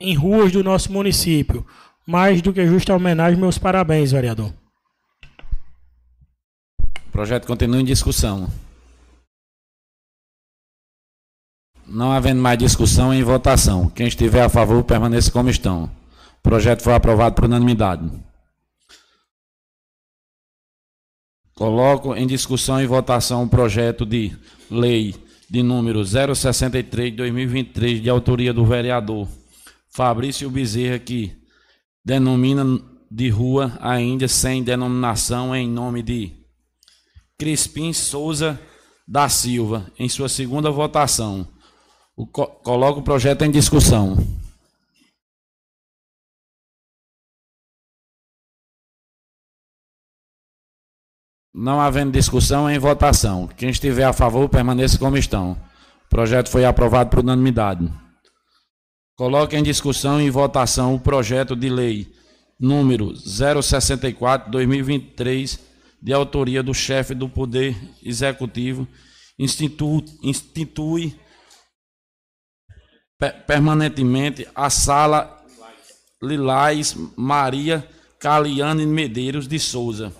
em 0.00 0.14
ruas 0.14 0.52
do 0.52 0.62
nosso 0.62 0.92
município. 0.92 1.66
Mais 2.06 2.40
do 2.40 2.52
que 2.52 2.64
justa 2.64 2.94
homenagem, 2.94 3.38
meus 3.38 3.58
parabéns, 3.58 4.12
vereador. 4.12 4.54
O 7.08 7.10
projeto 7.10 7.46
continua 7.46 7.80
em 7.80 7.84
discussão. 7.84 8.48
Não 11.84 12.12
havendo 12.12 12.40
mais 12.40 12.58
discussão 12.58 13.12
em 13.12 13.22
votação. 13.22 13.88
Quem 13.90 14.06
estiver 14.06 14.42
a 14.42 14.48
favor, 14.48 14.84
permaneça 14.84 15.32
como 15.32 15.50
estão. 15.50 15.84
O 16.38 16.42
projeto 16.42 16.82
foi 16.82 16.94
aprovado 16.94 17.34
por 17.34 17.46
unanimidade. 17.46 18.08
Coloco 21.54 22.14
em 22.14 22.26
discussão 22.26 22.80
e 22.80 22.86
votação 22.86 23.44
o 23.44 23.48
projeto 23.48 24.04
de 24.04 24.36
lei 24.70 25.14
de 25.48 25.62
número 25.62 26.04
063 26.04 27.10
de 27.10 27.16
2023, 27.16 28.02
de 28.02 28.10
autoria 28.10 28.52
do 28.52 28.64
vereador 28.64 29.26
Fabrício 29.88 30.50
Bezerra, 30.50 30.98
que 30.98 31.45
denomina 32.06 32.64
de 33.10 33.28
rua 33.28 33.76
ainda 33.80 34.28
sem 34.28 34.62
denominação 34.62 35.52
em 35.56 35.68
nome 35.68 36.04
de 36.04 36.32
Crispim 37.36 37.92
Souza 37.92 38.60
da 39.08 39.28
Silva, 39.28 39.90
em 39.98 40.08
sua 40.08 40.28
segunda 40.28 40.70
votação. 40.70 41.48
O, 42.16 42.24
coloco 42.24 43.00
o 43.00 43.02
projeto 43.02 43.42
em 43.42 43.50
discussão. 43.50 44.16
Não 51.52 51.80
havendo 51.80 52.12
discussão, 52.12 52.70
em 52.70 52.78
votação. 52.78 53.48
Quem 53.48 53.70
estiver 53.70 54.04
a 54.04 54.12
favor, 54.12 54.48
permaneça 54.48 54.96
como 54.96 55.16
estão. 55.16 55.52
O 56.06 56.08
projeto 56.08 56.50
foi 56.50 56.64
aprovado 56.64 57.10
por 57.10 57.18
unanimidade. 57.18 57.90
Coloque 59.16 59.56
em 59.56 59.62
discussão 59.62 60.20
e 60.20 60.28
votação 60.28 60.94
o 60.94 61.00
projeto 61.00 61.56
de 61.56 61.70
lei 61.70 62.12
número 62.60 63.14
064-2023, 63.14 65.58
de 66.02 66.12
autoria 66.12 66.62
do 66.62 66.74
chefe 66.74 67.14
do 67.14 67.26
Poder 67.26 67.74
Executivo, 68.02 68.86
institui, 69.38 70.04
institui 70.22 71.18
permanentemente 73.46 74.46
a 74.54 74.68
Sala 74.68 75.42
Lilás 76.22 76.94
Maria 77.16 77.88
Caliane 78.18 78.84
Medeiros 78.84 79.48
de 79.48 79.58
Souza 79.58 80.12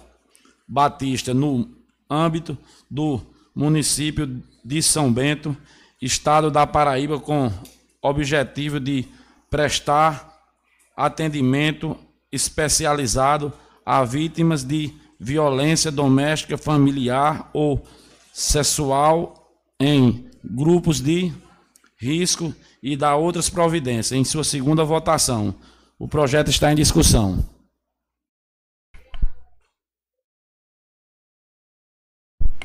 Batista 0.66 1.34
no 1.34 1.68
âmbito 2.08 2.56
do 2.90 3.20
município 3.54 4.42
de 4.64 4.82
São 4.82 5.12
Bento, 5.12 5.54
estado 6.00 6.50
da 6.50 6.66
Paraíba, 6.66 7.20
com 7.20 7.52
objetivo 8.02 8.78
de 8.78 9.06
prestar 9.50 10.34
atendimento 10.96 11.96
especializado 12.32 13.52
a 13.84 14.04
vítimas 14.04 14.64
de 14.64 14.94
violência 15.18 15.90
doméstica, 15.90 16.58
familiar 16.58 17.50
ou 17.52 17.86
sexual 18.32 19.50
em 19.80 20.28
grupos 20.44 21.00
de 21.00 21.32
risco 21.98 22.54
e 22.82 22.96
da 22.96 23.16
outras 23.16 23.48
providências. 23.48 24.12
Em 24.12 24.24
sua 24.24 24.44
segunda 24.44 24.84
votação, 24.84 25.54
o 25.98 26.06
projeto 26.06 26.48
está 26.48 26.72
em 26.72 26.76
discussão. 26.76 27.44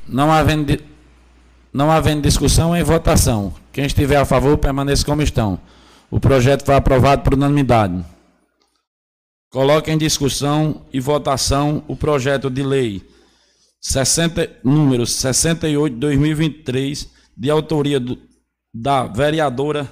Não 0.07 0.31
havendo, 0.31 0.83
não 1.71 1.89
havendo 1.89 2.21
discussão, 2.21 2.75
em 2.75 2.83
votação. 2.83 3.53
Quem 3.71 3.85
estiver 3.85 4.17
a 4.17 4.25
favor, 4.25 4.57
permaneça 4.57 5.05
como 5.05 5.21
estão. 5.21 5.59
O 6.09 6.19
projeto 6.19 6.65
foi 6.65 6.75
aprovado 6.75 7.23
por 7.23 7.33
unanimidade. 7.33 8.03
Coloque 9.49 9.91
em 9.91 9.97
discussão 9.97 10.85
e 10.91 10.99
votação 10.99 11.83
o 11.87 11.95
projeto 11.95 12.49
de 12.49 12.63
lei 12.63 13.01
60, 13.81 14.59
número 14.63 15.05
68 15.05 15.93
de 15.93 15.99
2023, 15.99 17.09
de 17.35 17.49
autoria 17.49 17.99
do, 17.99 18.17
da 18.73 19.05
vereadora 19.05 19.91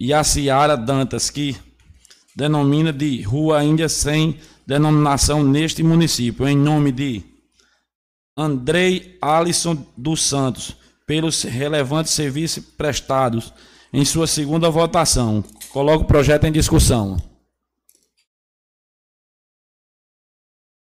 Yaciara 0.00 0.76
Dantas, 0.76 1.30
que 1.30 1.56
denomina 2.34 2.92
de 2.92 3.22
Rua 3.22 3.62
Índia 3.62 3.88
sem 3.88 4.38
denominação 4.66 5.42
neste 5.42 5.82
município, 5.82 6.48
em 6.48 6.56
nome 6.56 6.90
de 6.90 7.22
Andrei 8.36 9.18
Alisson 9.20 9.86
dos 9.96 10.22
Santos, 10.22 10.76
pelos 11.10 11.42
relevantes 11.42 12.12
serviços 12.12 12.64
prestados 12.64 13.52
em 13.92 14.04
sua 14.04 14.28
segunda 14.28 14.70
votação. 14.70 15.42
Coloco 15.72 16.04
o 16.04 16.06
projeto 16.06 16.44
em 16.44 16.52
discussão. 16.52 17.16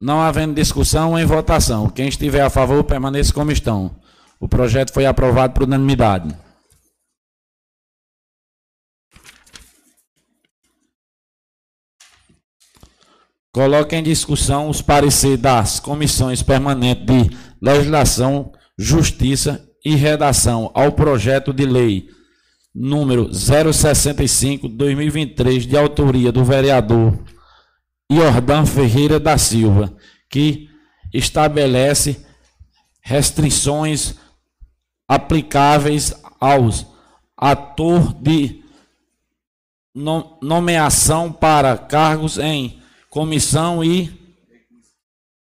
Não 0.01 0.21
havendo 0.21 0.53
discussão, 0.53 1.17
em 1.17 1.25
votação. 1.25 1.89
Quem 1.89 2.09
estiver 2.09 2.41
a 2.41 2.51
favor, 2.51 2.83
permaneça 2.83 3.33
como 3.33 3.53
estão. 3.53 4.01
O 4.41 4.49
projeto 4.49 4.93
foi 4.93 5.07
aprovado 5.07 5.55
por 5.55 5.63
unanimidade. 5.63 6.37
Coloque 13.53 13.95
em 13.95 14.03
discussão 14.03 14.69
os 14.69 14.83
pareceres 14.83 15.39
das 15.39 15.79
comissões 15.79 16.43
permanentes 16.43 17.07
de 17.07 17.37
Legislação, 17.63 18.53
Justiça 18.77 19.66
e 19.87 19.95
Redação 19.95 20.71
ao 20.75 20.91
projeto 20.91 21.53
de 21.53 21.65
lei 21.65 22.11
número 22.75 23.29
065/2023 23.29 25.65
de 25.65 25.77
autoria 25.77 26.33
do 26.33 26.45
vereador 26.45 27.17
Iordan 28.11 28.67
Ferreira 28.67 29.21
da 29.21 29.39
Silva, 29.39 29.97
que 30.29 30.69
estabelece 31.15 32.27
restrições 33.01 34.17
aplicáveis 35.07 36.13
aos 36.41 36.85
ator 37.37 38.13
de 38.15 38.65
nomeação 40.43 41.33
para 41.33 41.79
cargos 41.79 42.39
em 42.39 42.83
comissão 43.09 43.85
e 43.85 44.13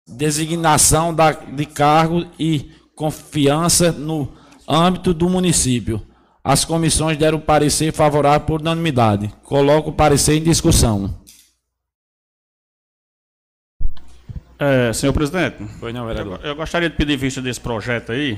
designação 0.06 1.16
de 1.56 1.66
cargo 1.66 2.26
e 2.38 2.76
confiança 2.98 3.92
no 3.92 4.28
âmbito 4.68 5.14
do 5.14 5.30
município. 5.30 6.02
As 6.44 6.66
comissões 6.66 7.16
deram 7.16 7.40
parecer 7.40 7.94
favorável 7.94 8.48
por 8.48 8.60
unanimidade. 8.60 9.32
Coloco 9.44 9.92
o 9.92 9.94
parecer 9.94 10.36
em 10.36 10.44
discussão. 10.44 11.22
É, 14.60 14.92
senhor 14.92 15.14
presidente, 15.14 15.58
pois 15.80 15.94
não. 15.94 16.10
Eu, 16.10 16.38
eu 16.38 16.56
gostaria 16.56 16.90
de 16.90 16.96
pedir 16.96 17.16
vista 17.18 17.40
desse 17.42 17.62
projeto 17.62 18.12
aí. 18.12 18.38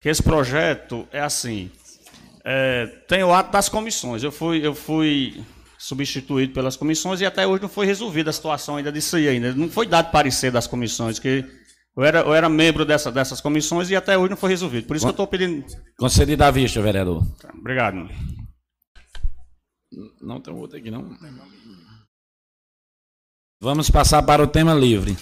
Que 0.00 0.08
esse 0.08 0.22
projeto 0.22 1.06
é 1.12 1.20
assim. 1.20 1.70
É, 2.44 2.86
tem 3.06 3.22
o 3.22 3.34
ato 3.34 3.52
das 3.52 3.68
comissões. 3.68 4.22
Eu 4.22 4.32
fui, 4.32 4.64
eu 4.66 4.74
fui 4.74 5.44
substituído 5.78 6.54
pelas 6.54 6.76
comissões 6.76 7.20
e 7.20 7.26
até 7.26 7.46
hoje 7.46 7.60
não 7.60 7.68
foi 7.68 7.84
resolvida 7.84 8.30
a 8.30 8.32
situação 8.32 8.76
ainda 8.76 8.90
disso 8.90 9.16
aí 9.16 9.28
ainda. 9.28 9.52
Não 9.52 9.68
foi 9.68 9.86
dado 9.86 10.10
parecer 10.10 10.50
das 10.50 10.66
comissões, 10.66 11.18
que 11.18 11.44
eu 11.96 12.04
era, 12.04 12.20
eu 12.20 12.34
era 12.34 12.48
membro 12.48 12.84
dessa, 12.84 13.12
dessas 13.12 13.40
comissões 13.40 13.90
e 13.90 13.96
até 13.96 14.16
hoje 14.16 14.30
não 14.30 14.36
foi 14.36 14.50
resolvido. 14.50 14.86
Por 14.86 14.96
isso 14.96 15.04
Con 15.04 15.12
que 15.12 15.20
eu 15.20 15.24
estou 15.24 15.26
pedindo. 15.26 15.66
Concedido 15.98 16.42
a 16.44 16.50
vista, 16.50 16.80
vereador. 16.80 17.26
Tá, 17.38 17.52
obrigado. 17.54 18.08
Não 20.20 20.40
tem 20.40 20.54
outro 20.54 20.78
aqui, 20.78 20.90
não. 20.90 21.16
Vamos 23.60 23.90
passar 23.90 24.22
para 24.22 24.42
o 24.42 24.46
tema 24.46 24.74
livre. 24.74 25.16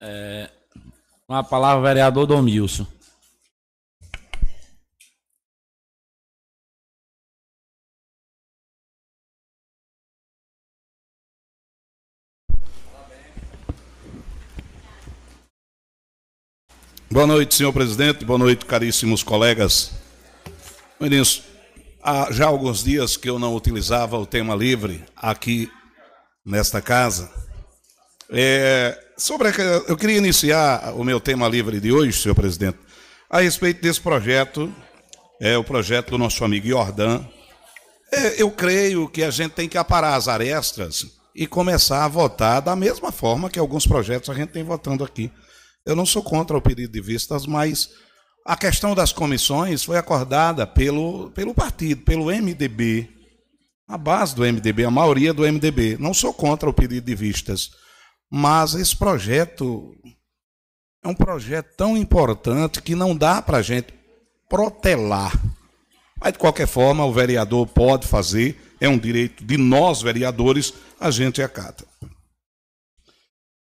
É, 0.00 0.50
com 1.26 1.34
a 1.34 1.42
palavra, 1.42 1.88
vereador 1.88 2.26
Domilson. 2.26 2.86
Boa 17.12 17.26
noite, 17.26 17.54
senhor 17.54 17.74
presidente. 17.74 18.24
Boa 18.24 18.38
noite, 18.38 18.64
caríssimos 18.64 19.22
colegas. 19.22 19.90
Meninos, 20.98 21.42
há 22.02 22.32
já 22.32 22.46
alguns 22.46 22.82
dias 22.82 23.18
que 23.18 23.28
eu 23.28 23.38
não 23.38 23.54
utilizava 23.54 24.16
o 24.16 24.24
tema 24.24 24.54
livre 24.54 25.04
aqui 25.14 25.70
nesta 26.42 26.80
casa. 26.80 27.30
É, 28.30 28.98
sobre 29.14 29.48
a, 29.48 29.52
eu 29.88 29.94
queria 29.94 30.16
iniciar 30.16 30.94
o 30.94 31.04
meu 31.04 31.20
tema 31.20 31.46
livre 31.46 31.80
de 31.80 31.92
hoje, 31.92 32.18
senhor 32.18 32.34
presidente, 32.34 32.78
a 33.28 33.40
respeito 33.40 33.82
desse 33.82 34.00
projeto, 34.00 34.74
é 35.38 35.54
o 35.58 35.62
projeto 35.62 36.12
do 36.12 36.18
nosso 36.18 36.42
amigo 36.42 36.66
Jordan, 36.66 37.22
É, 38.10 38.40
eu 38.40 38.50
creio 38.50 39.06
que 39.06 39.22
a 39.22 39.30
gente 39.30 39.52
tem 39.52 39.68
que 39.68 39.76
aparar 39.76 40.14
as 40.14 40.28
arestas 40.28 41.06
e 41.34 41.46
começar 41.46 42.06
a 42.06 42.08
votar 42.08 42.62
da 42.62 42.74
mesma 42.74 43.12
forma 43.12 43.50
que 43.50 43.58
alguns 43.58 43.86
projetos 43.86 44.30
a 44.30 44.34
gente 44.34 44.48
tem 44.48 44.64
votando 44.64 45.04
aqui. 45.04 45.30
Eu 45.84 45.96
não 45.96 46.06
sou 46.06 46.22
contra 46.22 46.56
o 46.56 46.62
pedido 46.62 46.92
de 46.92 47.00
vistas, 47.00 47.46
mas 47.46 47.90
a 48.46 48.56
questão 48.56 48.94
das 48.94 49.12
comissões 49.12 49.84
foi 49.84 49.98
acordada 49.98 50.66
pelo, 50.66 51.30
pelo 51.30 51.54
partido, 51.54 52.02
pelo 52.02 52.26
MDB. 52.26 53.08
A 53.88 53.98
base 53.98 54.34
do 54.34 54.42
MDB, 54.42 54.84
a 54.84 54.90
maioria 54.90 55.34
do 55.34 55.42
MDB. 55.42 55.96
Não 55.98 56.14
sou 56.14 56.32
contra 56.32 56.68
o 56.68 56.72
pedido 56.72 57.04
de 57.04 57.14
vistas, 57.14 57.70
mas 58.30 58.74
esse 58.74 58.96
projeto 58.96 59.94
é 61.04 61.08
um 61.08 61.14
projeto 61.14 61.76
tão 61.76 61.96
importante 61.96 62.80
que 62.80 62.94
não 62.94 63.16
dá 63.16 63.42
para 63.42 63.58
a 63.58 63.62
gente 63.62 63.92
protelar 64.48 65.32
mas, 66.22 66.34
de 66.34 66.38
qualquer 66.38 66.68
forma, 66.68 67.04
o 67.04 67.12
vereador 67.12 67.66
pode 67.66 68.06
fazer, 68.06 68.56
é 68.80 68.88
um 68.88 68.96
direito 68.96 69.44
de 69.44 69.56
nós, 69.56 70.00
vereadores, 70.00 70.72
a 71.00 71.10
gente 71.10 71.42
acata. 71.42 71.84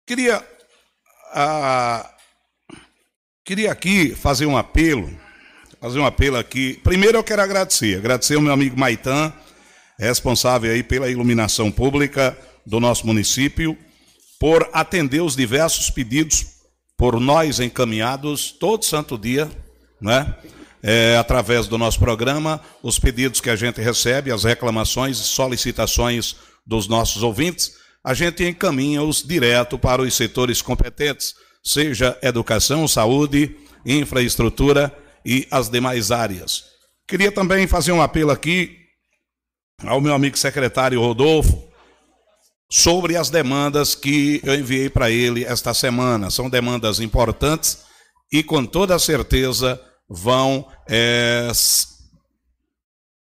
Queria, 0.05 0.45
ah, 1.34 2.09
queria 3.43 3.71
aqui 3.71 4.15
fazer 4.15 4.45
um 4.45 4.57
apelo, 4.57 5.09
fazer 5.79 5.99
um 5.99 6.05
apelo 6.05 6.38
aqui. 6.38 6.79
Primeiro 6.84 7.17
eu 7.17 7.23
quero 7.23 7.41
agradecer, 7.41 7.97
agradecer 7.97 8.36
ao 8.36 8.41
meu 8.41 8.53
amigo 8.53 8.79
Maitan, 8.79 9.34
responsável 9.97 10.71
aí 10.71 10.84
pela 10.84 11.09
iluminação 11.09 11.71
pública 11.71 12.38
do 12.65 12.79
nosso 12.79 13.05
município, 13.05 13.77
por 14.39 14.69
atender 14.73 15.21
os 15.21 15.36
diversos 15.36 15.89
pedidos 15.89 16.45
por 16.97 17.19
nós 17.19 17.59
encaminhados 17.59 18.51
todo 18.51 18.86
santo 18.86 19.17
dia, 19.17 19.49
né? 19.99 20.36
é, 20.84 21.15
através 21.17 21.67
do 21.67 21.77
nosso 21.77 21.99
programa, 21.99 22.59
os 22.82 22.97
pedidos 22.97 23.39
que 23.39 23.49
a 23.49 23.55
gente 23.55 23.79
recebe, 23.82 24.32
as 24.32 24.43
reclamações 24.43 25.19
e 25.19 25.23
solicitações 25.23 26.36
dos 26.65 26.88
nossos 26.88 27.23
ouvintes, 27.23 27.73
a 28.04 28.14
gente 28.14 28.43
encaminha-os 28.43 29.24
direto 29.24 29.78
para 29.78 30.02
os 30.02 30.14
setores 30.14 30.62
competentes, 30.62 31.36
seja 31.64 32.18
educação, 32.22 32.88
saúde, 32.88 33.56
infraestrutura 33.86 34.95
e 35.26 35.47
as 35.52 35.70
demais 35.70 36.12
áreas. 36.12 36.64
Queria 37.08 37.32
também 37.32 37.68
fazer 37.68 37.91
um 37.91 38.02
apelo 38.02 38.32
aqui 38.32 38.78
ao 39.84 40.02
meu 40.02 40.14
amigo 40.14 40.38
secretário 40.38 40.99
Rodolfo 40.99 41.72
sobre 42.70 43.18
as 43.18 43.30
demandas 43.30 43.93
que 43.93 44.39
eu 44.43 44.56
enviei 44.56 44.89
para 44.89 45.12
ele 45.12 45.43
esta 45.43 45.74
semana. 45.74 46.30
São 46.30 46.49
demandas 46.49 46.99
importantes 46.99 47.80
e 48.32 48.41
com 48.41 48.66
toda 48.66 48.97
certeza 48.97 49.80
vão 50.10 50.68
é, 50.88 51.52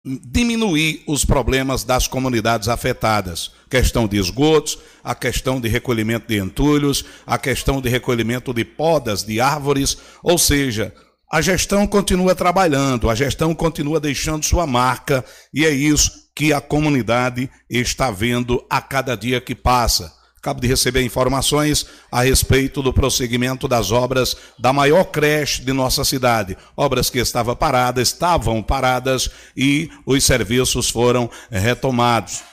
diminuir 0.06 1.01
os 1.08 1.24
problemas 1.24 1.84
das 1.84 2.08
comunidades 2.08 2.68
afetadas. 2.68 3.51
Questão 3.70 4.08
de 4.08 4.18
esgotos, 4.18 4.78
a 5.04 5.16
questão 5.16 5.62
de 5.62 5.70
recolhimento 5.70 6.28
de 6.28 6.38
entulhos, 6.38 7.06
a 7.26 7.38
questão 7.38 7.80
de 7.80 7.88
recolhimento 7.88 8.54
de 8.54 8.66
podas 8.66 9.24
de 9.24 9.39
árvores, 9.39 9.97
ou 10.22 10.38
seja, 10.38 10.93
a 11.32 11.41
gestão 11.41 11.88
continua 11.88 12.36
trabalhando, 12.36 13.10
a 13.10 13.16
gestão 13.16 13.56
continua 13.56 13.99
deixando 13.99 14.43
sua 14.43 14.68
marca, 14.68 15.24
e 15.54 15.66
é 15.66 15.72
isso 15.72 16.12
que 16.36 16.51
a 16.51 16.60
comunidade 16.60 17.49
está 17.70 18.12
vendo 18.12 18.64
a 18.70 18.82
cada 18.82 19.16
dia 19.16 19.39
que 19.39 19.56
passa. 19.56 20.22
Acabo 20.43 20.59
de 20.59 20.67
receber 20.67 21.01
informações 21.01 21.85
a 22.11 22.21
respeito 22.21 22.83
do 22.83 22.91
prosseguimento 22.91 23.65
das 23.65 23.91
obras 23.91 24.35
da 24.59 24.73
maior 24.73 25.05
creche 25.05 25.61
de 25.63 25.71
nossa 25.71 26.03
cidade. 26.03 26.57
Obras 26.75 27.09
que 27.09 27.17
estavam 27.17 27.55
paradas, 27.55 28.09
estavam 28.09 28.61
paradas 28.61 29.29
e 29.55 29.89
os 30.05 30.21
serviços 30.21 30.89
foram 30.89 31.29
retomados. 31.49 32.43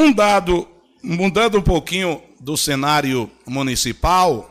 Um 0.00 0.10
dado, 0.10 0.66
mudando 1.02 1.58
um 1.58 1.62
pouquinho 1.62 2.22
do 2.40 2.56
cenário 2.56 3.30
municipal, 3.46 4.48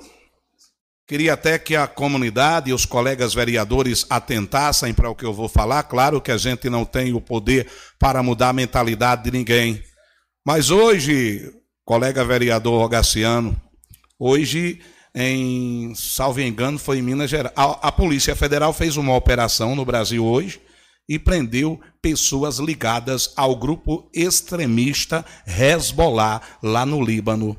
queria 1.07 1.34
até 1.34 1.57
que 1.57 1.76
a 1.76 1.88
comunidade 1.88 2.70
e 2.70 2.74
os 2.74 2.86
colegas 2.86 3.34
vereadores 3.34 4.05
atentassem 4.07 4.93
para 4.93 5.09
o 5.09 5.15
que 5.15 5.26
eu 5.26 5.34
vou 5.34 5.49
falar. 5.49 5.82
Claro 5.82 6.22
que 6.22 6.30
a 6.30 6.38
gente 6.38 6.70
não 6.70 6.86
tem 6.86 7.11
o 7.11 7.20
poder 7.20 7.68
para 7.97 8.22
mudar 8.22 8.49
a 8.49 8.53
mentalidade 8.53 9.24
de 9.24 9.32
ninguém. 9.32 9.87
Mas 10.48 10.70
hoje, 10.70 11.54
colega 11.84 12.24
vereador 12.24 12.80
Rogaciano, 12.80 13.62
hoje, 14.18 14.80
em, 15.14 15.93
salvo 15.93 16.39
engano, 16.39 16.80
foi 16.80 17.00
em 17.00 17.02
Minas 17.02 17.30
Gerais, 17.30 17.54
a, 17.54 17.89
a 17.89 17.91
Polícia 17.91 18.34
Federal 18.34 18.72
fez 18.72 18.95
uma 18.95 19.14
operação 19.14 19.76
no 19.76 19.84
Brasil 19.84 20.26
hoje 20.26 20.62
e 21.06 21.20
prendeu 21.20 21.82
pessoas 22.02 22.60
ligadas 22.60 23.34
ao 23.36 23.58
grupo 23.58 24.10
extremista 24.14 25.26
Hezbollah, 25.45 26.41
lá 26.64 26.86
no 26.86 27.04
Líbano. 27.04 27.58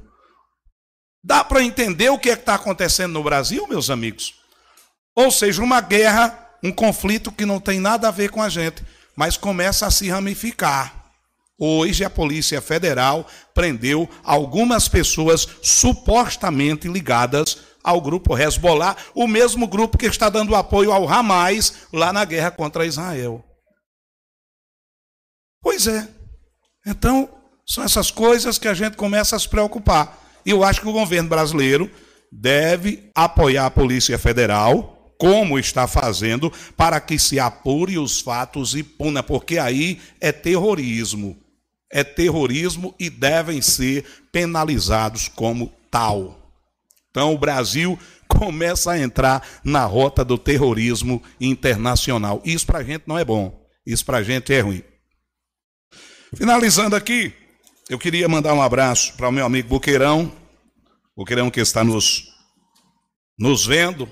Dá 1.22 1.45
para 1.45 1.62
entender 1.62 2.09
o 2.09 2.18
que 2.18 2.30
é 2.30 2.32
está 2.32 2.55
acontecendo 2.55 3.12
no 3.12 3.22
Brasil, 3.22 3.68
meus 3.68 3.91
amigos? 3.91 4.36
Ou 5.14 5.30
seja, 5.30 5.62
uma 5.62 5.82
guerra, 5.82 6.57
um 6.64 6.72
conflito 6.72 7.30
que 7.30 7.45
não 7.45 7.61
tem 7.61 7.80
nada 7.80 8.09
a 8.09 8.11
ver 8.11 8.30
com 8.30 8.41
a 8.41 8.49
gente, 8.49 8.82
mas 9.14 9.36
começa 9.36 9.86
a 9.86 9.91
se 9.91 10.09
ramificar. 10.09 10.97
Hoje 11.61 12.04
a 12.04 12.11
Polícia 12.11 12.61
Federal 12.61 13.26
prendeu 13.52 14.09
algumas 14.22 14.86
pessoas 14.86 15.48
supostamente 15.61 16.86
ligadas 16.86 17.59
ao 17.82 18.00
grupo 18.00 18.38
Hezbollah, 18.38 18.96
o 19.12 19.26
mesmo 19.26 19.66
grupo 19.66 19.98
que 19.98 20.06
está 20.06 20.28
dando 20.28 20.54
apoio 20.54 20.92
ao 20.92 21.09
Hamas 21.09 21.88
lá 21.92 22.12
na 22.12 22.24
guerra 22.24 22.52
contra 22.52 22.86
Israel. 22.86 23.44
Pois 25.61 25.88
é. 25.88 26.09
Então, 26.86 27.28
são 27.66 27.82
essas 27.82 28.12
coisas 28.12 28.56
que 28.56 28.68
a 28.68 28.74
gente 28.74 28.96
começa 28.96 29.34
a 29.34 29.38
se 29.38 29.48
preocupar. 29.48 30.16
E 30.46 30.50
eu 30.50 30.62
acho 30.62 30.80
que 30.80 30.88
o 30.88 30.92
governo 30.92 31.28
brasileiro 31.28 31.90
deve 32.30 33.11
apoiar 33.16 33.66
a 33.66 33.70
Polícia 33.70 34.16
Federal, 34.16 35.12
como 35.18 35.59
está 35.59 35.88
fazendo, 35.88 36.52
para 36.76 37.00
que 37.00 37.18
se 37.18 37.40
apure 37.40 37.98
os 37.98 38.20
fatos 38.20 38.76
e 38.76 38.84
puna, 38.84 39.24
porque 39.24 39.59
aí 39.59 40.00
é 40.20 40.30
terrorismo 40.30 41.47
é 41.91 42.05
terrorismo 42.05 42.95
e 42.99 43.09
devem 43.09 43.62
ser 43.62 44.05
penalizados 44.30 45.28
como 45.28 45.72
tal. 45.91 46.53
Então 47.11 47.32
o 47.34 47.39
Brasil 47.39 47.99
começa 48.28 48.93
a 48.93 48.99
entrar 48.99 49.47
na 49.64 49.84
rota 49.84 50.24
do 50.24 50.36
terrorismo 50.36 51.22
internacional. 51.41 52.43
Isso 52.45 52.66
para 52.66 52.80
a 52.80 52.84
gente 52.84 53.05
não 53.07 53.18
é 53.18 53.24
bom, 53.24 53.66
isso 53.86 54.05
para 54.05 54.18
a 54.18 54.22
gente 54.22 54.53
é 54.53 54.61
ruim. 54.61 54.82
Finalizando 56.36 56.95
aqui, 56.95 57.32
eu 57.89 57.99
queria 57.99 58.28
mandar 58.28 58.53
um 58.53 58.61
abraço 58.61 59.14
para 59.14 59.28
o 59.28 59.32
meu 59.32 59.47
amigo 59.47 59.68
Boqueirão, 59.68 60.30
Boqueirão 61.16 61.51
que 61.51 61.61
está 61.61 61.82
nos, 61.82 62.28
nos 63.39 63.64
vendo 63.64 64.09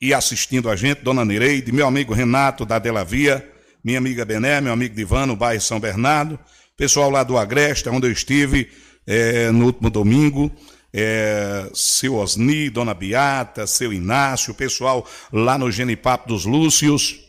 e 0.00 0.14
assistindo 0.14 0.70
a 0.70 0.76
gente, 0.76 1.02
Dona 1.02 1.24
Nereide, 1.24 1.70
meu 1.70 1.86
amigo 1.86 2.14
Renato 2.14 2.64
da 2.64 2.78
Delavia, 2.78 3.46
minha 3.84 3.98
amiga 3.98 4.24
Bené, 4.24 4.60
meu 4.60 4.72
amigo 4.72 4.94
Divano, 4.94 5.36
bairro 5.36 5.60
São 5.60 5.78
Bernardo, 5.78 6.38
Pessoal 6.76 7.08
lá 7.08 7.22
do 7.22 7.38
Agreste, 7.38 7.88
onde 7.88 8.08
eu 8.08 8.12
estive 8.12 8.68
é, 9.06 9.48
no 9.52 9.66
último 9.66 9.88
domingo, 9.88 10.50
é, 10.92 11.70
seu 11.72 12.16
Osni, 12.16 12.68
Dona 12.68 12.92
Beata, 12.92 13.64
seu 13.64 13.92
Inácio, 13.92 14.52
pessoal 14.54 15.06
lá 15.32 15.56
no 15.56 15.70
Genipapo 15.70 16.26
dos 16.26 16.44
Lúcios. 16.44 17.20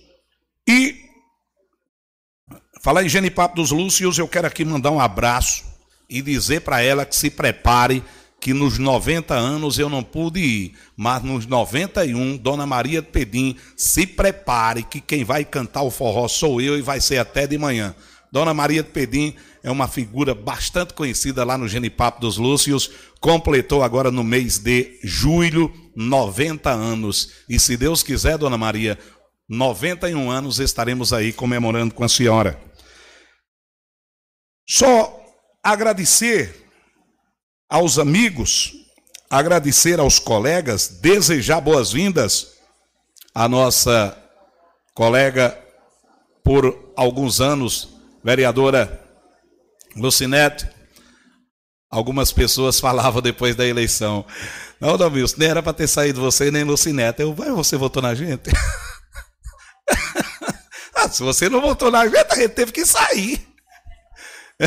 E, 0.68 0.96
falar 2.82 3.04
em 3.04 3.10
Genipapo 3.10 3.56
dos 3.56 3.70
Lúcios, 3.70 4.18
eu 4.18 4.28
quero 4.28 4.48
aqui 4.48 4.66
mandar 4.66 4.90
um 4.90 5.00
abraço 5.00 5.64
e 6.10 6.24
dizer 6.24 6.62
para 6.62 6.82
ela 6.82 7.06
que 7.06 7.16
se 7.16 7.30
prepare, 7.30 8.04
que 8.42 8.52
nos 8.52 8.80
90 8.80 9.36
anos 9.36 9.78
eu 9.78 9.90
não 9.90 10.04
pude 10.04 10.40
ir, 10.40 10.74
mas 10.98 11.22
nos 11.22 11.46
91, 11.46 12.38
Dona 12.38 12.66
Maria 12.66 13.04
Pedim, 13.04 13.56
se 13.78 14.08
prepare, 14.08 14.82
que 14.82 15.00
quem 15.00 15.24
vai 15.24 15.46
cantar 15.46 15.84
o 15.84 15.92
forró 15.92 16.28
sou 16.28 16.60
eu 16.60 16.78
e 16.78 16.82
vai 16.82 17.00
ser 17.00 17.20
até 17.20 17.46
de 17.46 17.60
manhã. 17.60 17.96
Dona 18.36 18.54
Maria 18.54 18.84
de 18.84 18.90
Pedim 18.90 19.34
é 19.64 19.72
uma 19.72 19.88
figura 19.88 20.36
bastante 20.36 20.94
conhecida 20.94 21.46
lá 21.46 21.58
no 21.58 21.70
Genipapo 21.70 22.20
dos 22.20 22.36
Lúcios, 22.36 22.92
completou 23.22 23.82
agora 23.82 24.12
no 24.12 24.26
mês 24.26 24.58
de 24.58 25.00
julho 25.02 25.74
90 25.96 26.70
anos. 26.70 27.32
E 27.48 27.58
se 27.58 27.78
Deus 27.78 28.04
quiser, 28.04 28.38
Dona 28.38 28.58
Maria, 28.58 29.00
91 29.48 30.30
anos 30.30 30.60
estaremos 30.60 31.14
aí 31.14 31.32
comemorando 31.32 31.96
com 31.96 32.04
a 32.04 32.10
senhora. 32.10 32.60
Só 34.68 35.18
agradecer 35.64 36.70
aos 37.70 37.98
amigos, 37.98 38.74
agradecer 39.30 39.98
aos 39.98 40.20
colegas, 40.20 41.00
desejar 41.02 41.62
boas-vindas 41.62 42.58
à 43.34 43.48
nossa 43.48 44.14
colega 44.94 45.58
por 46.44 46.92
alguns 46.98 47.40
anos 47.40 47.95
Vereadora 48.26 49.00
Lucinete, 49.96 50.68
algumas 51.92 52.32
pessoas 52.32 52.80
falavam 52.80 53.22
depois 53.22 53.56
da 53.56 53.68
eleição. 53.68 54.26
Não, 54.82 54.98
Dalmilson, 54.98 55.36
nem 55.38 55.50
era 55.50 55.62
para 55.62 55.74
ter 55.74 55.86
saído 55.86 56.22
você 56.22 56.50
nem 56.50 56.64
Lucinete. 56.64 57.22
Eu, 57.22 57.36
vai, 57.36 57.52
você 57.52 57.78
votou 57.78 58.02
na 58.02 58.16
gente? 58.16 58.50
Se 61.12 61.22
você 61.22 61.50
não 61.50 61.62
voltou 61.62 61.92
na 61.92 62.04
venda, 62.06 62.30
a 62.32 62.36
gente 62.36 62.54
teve 62.54 62.72
que 62.72 62.84
sair. 62.84 63.48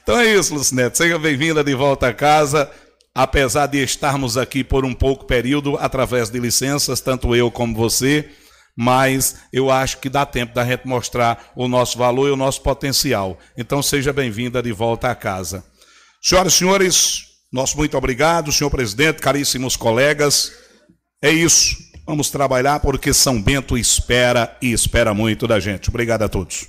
então 0.00 0.20
é 0.20 0.32
isso, 0.32 0.54
Lucinete. 0.54 0.98
Seja 0.98 1.18
bem-vinda 1.18 1.64
de 1.64 1.74
volta 1.74 2.06
a 2.06 2.14
casa. 2.14 2.70
Apesar 3.12 3.66
de 3.66 3.82
estarmos 3.82 4.36
aqui 4.36 4.62
por 4.62 4.84
um 4.84 4.94
pouco 4.94 5.24
período, 5.24 5.76
através 5.80 6.30
de 6.30 6.38
licenças, 6.38 7.00
tanto 7.00 7.34
eu 7.34 7.50
como 7.50 7.74
você, 7.74 8.30
mas 8.76 9.36
eu 9.52 9.70
acho 9.70 9.98
que 9.98 10.08
dá 10.08 10.24
tempo 10.24 10.54
da 10.54 10.64
gente 10.64 10.86
mostrar 10.86 11.52
o 11.54 11.68
nosso 11.68 11.98
valor 11.98 12.28
e 12.28 12.32
o 12.32 12.36
nosso 12.36 12.62
potencial. 12.62 13.38
Então 13.56 13.82
seja 13.82 14.12
bem-vinda 14.12 14.62
de 14.62 14.72
volta 14.72 15.10
a 15.10 15.14
casa. 15.14 15.64
Senhoras 16.22 16.54
e 16.54 16.56
senhores, 16.58 17.24
nosso 17.52 17.76
muito 17.76 17.96
obrigado, 17.96 18.52
senhor 18.52 18.70
presidente, 18.70 19.20
caríssimos 19.20 19.76
colegas. 19.76 20.52
É 21.20 21.30
isso. 21.30 21.76
Vamos 22.06 22.30
trabalhar 22.30 22.80
porque 22.80 23.12
São 23.12 23.40
Bento 23.40 23.78
espera 23.78 24.56
e 24.60 24.72
espera 24.72 25.14
muito 25.14 25.46
da 25.46 25.60
gente. 25.60 25.88
Obrigado 25.88 26.22
a 26.22 26.28
todos. 26.28 26.68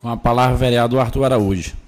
Com 0.00 0.08
a 0.08 0.16
palavra, 0.16 0.56
vereador 0.56 1.00
Arthur 1.00 1.24
Araújo. 1.24 1.85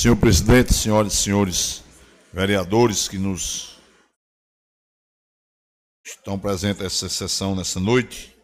Senhor 0.00 0.16
presidente, 0.16 0.72
senhoras 0.72 1.12
e 1.12 1.16
senhores 1.16 1.84
vereadores 2.32 3.06
que 3.06 3.18
nos 3.18 3.76
estão 6.02 6.38
presentes 6.38 6.82
nessa 6.82 7.06
sessão 7.06 7.54
nessa 7.54 7.78
noite, 7.78 8.34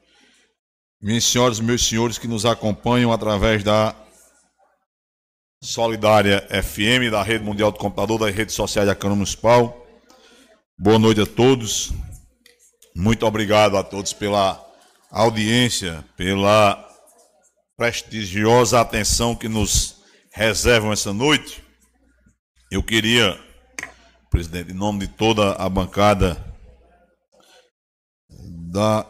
minhas 1.01 1.25
senhoras 1.25 1.59
e 1.59 1.63
meus 1.63 1.83
senhores 1.83 2.19
que 2.19 2.29
nos 2.29 2.45
acompanham 2.45 3.11
através 3.11 3.65
da 3.65 3.97
Solidária 5.63 6.47
FM, 6.63 7.11
da 7.11 7.23
Rede 7.23 7.43
Mundial 7.43 7.73
do 7.73 7.79
Computador, 7.79 8.19
das 8.19 8.35
redes 8.35 8.55
sociais 8.55 8.87
da 8.87 8.95
Câmara 8.95 9.17
Municipal. 9.17 9.83
Boa 10.79 10.99
noite 10.99 11.23
a 11.23 11.27
todos. 11.27 11.91
Muito 12.95 13.25
obrigado 13.25 13.79
a 13.79 13.83
todos 13.83 14.13
pela 14.13 14.63
audiência, 15.11 16.05
pela 16.19 16.87
prestigiosa 17.79 18.79
atenção 18.79 19.35
que 19.35 19.49
nos 19.49 19.96
reservam 20.37 20.93
essa 20.93 21.15
noite, 21.15 21.65
eu 22.71 22.83
queria, 22.83 23.41
presidente, 24.31 24.71
em 24.71 24.75
nome 24.75 25.07
de 25.07 25.09
toda 25.15 25.53
a 25.53 25.67
bancada 25.67 26.55
da 28.71 29.07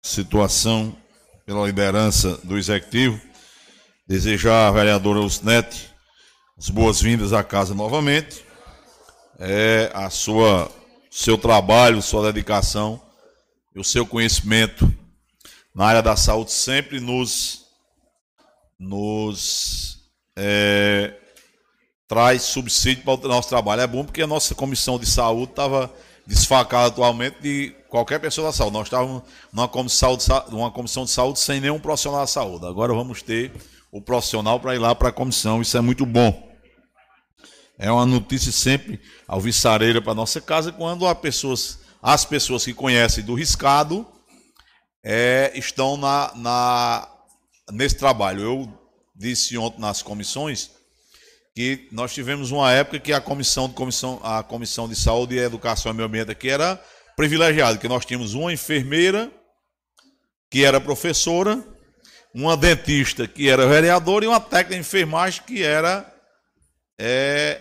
situação 0.00 0.96
pela 1.44 1.66
liderança 1.66 2.36
do 2.44 2.56
executivo, 2.56 3.20
desejar 4.06 4.68
à 4.68 4.70
vereadora 4.70 5.18
Usnete 5.18 5.92
as 6.56 6.70
boas-vindas 6.70 7.32
à 7.32 7.42
casa 7.42 7.74
novamente. 7.74 8.46
É 9.40 9.90
a 9.92 10.10
sua 10.10 10.70
seu 11.10 11.36
trabalho, 11.36 12.00
sua 12.00 12.32
dedicação 12.32 13.02
e 13.74 13.80
o 13.80 13.84
seu 13.84 14.06
conhecimento 14.06 14.88
na 15.74 15.86
área 15.86 16.02
da 16.02 16.14
saúde 16.14 16.52
sempre 16.52 17.00
nos 17.00 17.59
nos 18.80 19.98
é, 20.34 21.12
traz 22.08 22.42
subsídio 22.42 23.04
para 23.04 23.26
o 23.26 23.28
nosso 23.28 23.48
trabalho. 23.50 23.82
É 23.82 23.86
bom 23.86 24.02
porque 24.02 24.22
a 24.22 24.26
nossa 24.26 24.54
comissão 24.54 24.98
de 24.98 25.04
saúde 25.04 25.52
estava 25.52 25.92
desfacada 26.26 26.86
atualmente 26.86 27.36
de 27.42 27.76
qualquer 27.90 28.18
pessoa 28.18 28.46
da 28.46 28.52
saúde. 28.52 28.72
Nós 28.72 28.86
estávamos 28.86 29.22
numa 29.52 29.68
comissão, 29.68 30.16
de, 30.16 30.26
numa 30.50 30.70
comissão 30.70 31.04
de 31.04 31.10
saúde 31.10 31.38
sem 31.38 31.60
nenhum 31.60 31.78
profissional 31.78 32.20
da 32.20 32.26
saúde. 32.26 32.66
Agora 32.66 32.94
vamos 32.94 33.20
ter 33.20 33.52
o 33.92 34.00
profissional 34.00 34.58
para 34.58 34.74
ir 34.74 34.78
lá 34.78 34.94
para 34.94 35.10
a 35.10 35.12
comissão. 35.12 35.60
Isso 35.60 35.76
é 35.76 35.80
muito 35.82 36.06
bom. 36.06 36.48
É 37.78 37.90
uma 37.92 38.06
notícia 38.06 38.52
sempre 38.52 38.98
alvissareira 39.28 40.00
para 40.00 40.14
nossa 40.14 40.40
casa 40.40 40.72
quando 40.72 41.06
as 41.06 41.18
pessoas, 41.18 41.80
as 42.02 42.24
pessoas 42.24 42.64
que 42.64 42.72
conhecem 42.72 43.24
do 43.24 43.34
riscado 43.34 44.06
é, 45.02 45.52
estão 45.54 45.96
na, 45.96 46.32
na 46.34 47.08
nesse 47.72 47.96
trabalho. 47.96 48.42
Eu 48.42 48.80
disse 49.14 49.56
ontem 49.58 49.80
nas 49.80 50.02
comissões 50.02 50.70
que 51.54 51.88
nós 51.90 52.12
tivemos 52.12 52.50
uma 52.50 52.72
época 52.72 53.00
que 53.00 53.12
a 53.12 53.20
comissão 53.20 53.68
de 53.68 53.74
comissão, 53.74 54.20
a 54.22 54.42
comissão 54.42 54.88
de 54.88 54.96
saúde 54.96 55.34
e 55.34 55.38
educação 55.38 55.92
e 55.92 55.94
meio 55.94 56.06
ambiente 56.08 56.30
aqui 56.30 56.48
era 56.48 56.82
privilegiada, 57.16 57.76
que 57.76 57.88
nós 57.88 58.04
tínhamos 58.04 58.34
uma 58.34 58.52
enfermeira 58.52 59.30
que 60.50 60.64
era 60.64 60.80
professora, 60.80 61.62
uma 62.34 62.56
dentista 62.56 63.26
que 63.26 63.48
era 63.48 63.66
vereadora 63.66 64.24
e 64.24 64.28
uma 64.28 64.40
técnica 64.40 64.74
de 64.74 64.80
enfermagem 64.80 65.42
que 65.44 65.62
era 65.62 66.10
é, 66.98 67.60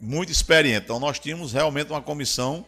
muito 0.00 0.30
experiente. 0.30 0.84
Então 0.84 1.00
nós 1.00 1.18
tínhamos 1.18 1.52
realmente 1.52 1.90
uma 1.90 2.02
comissão 2.02 2.66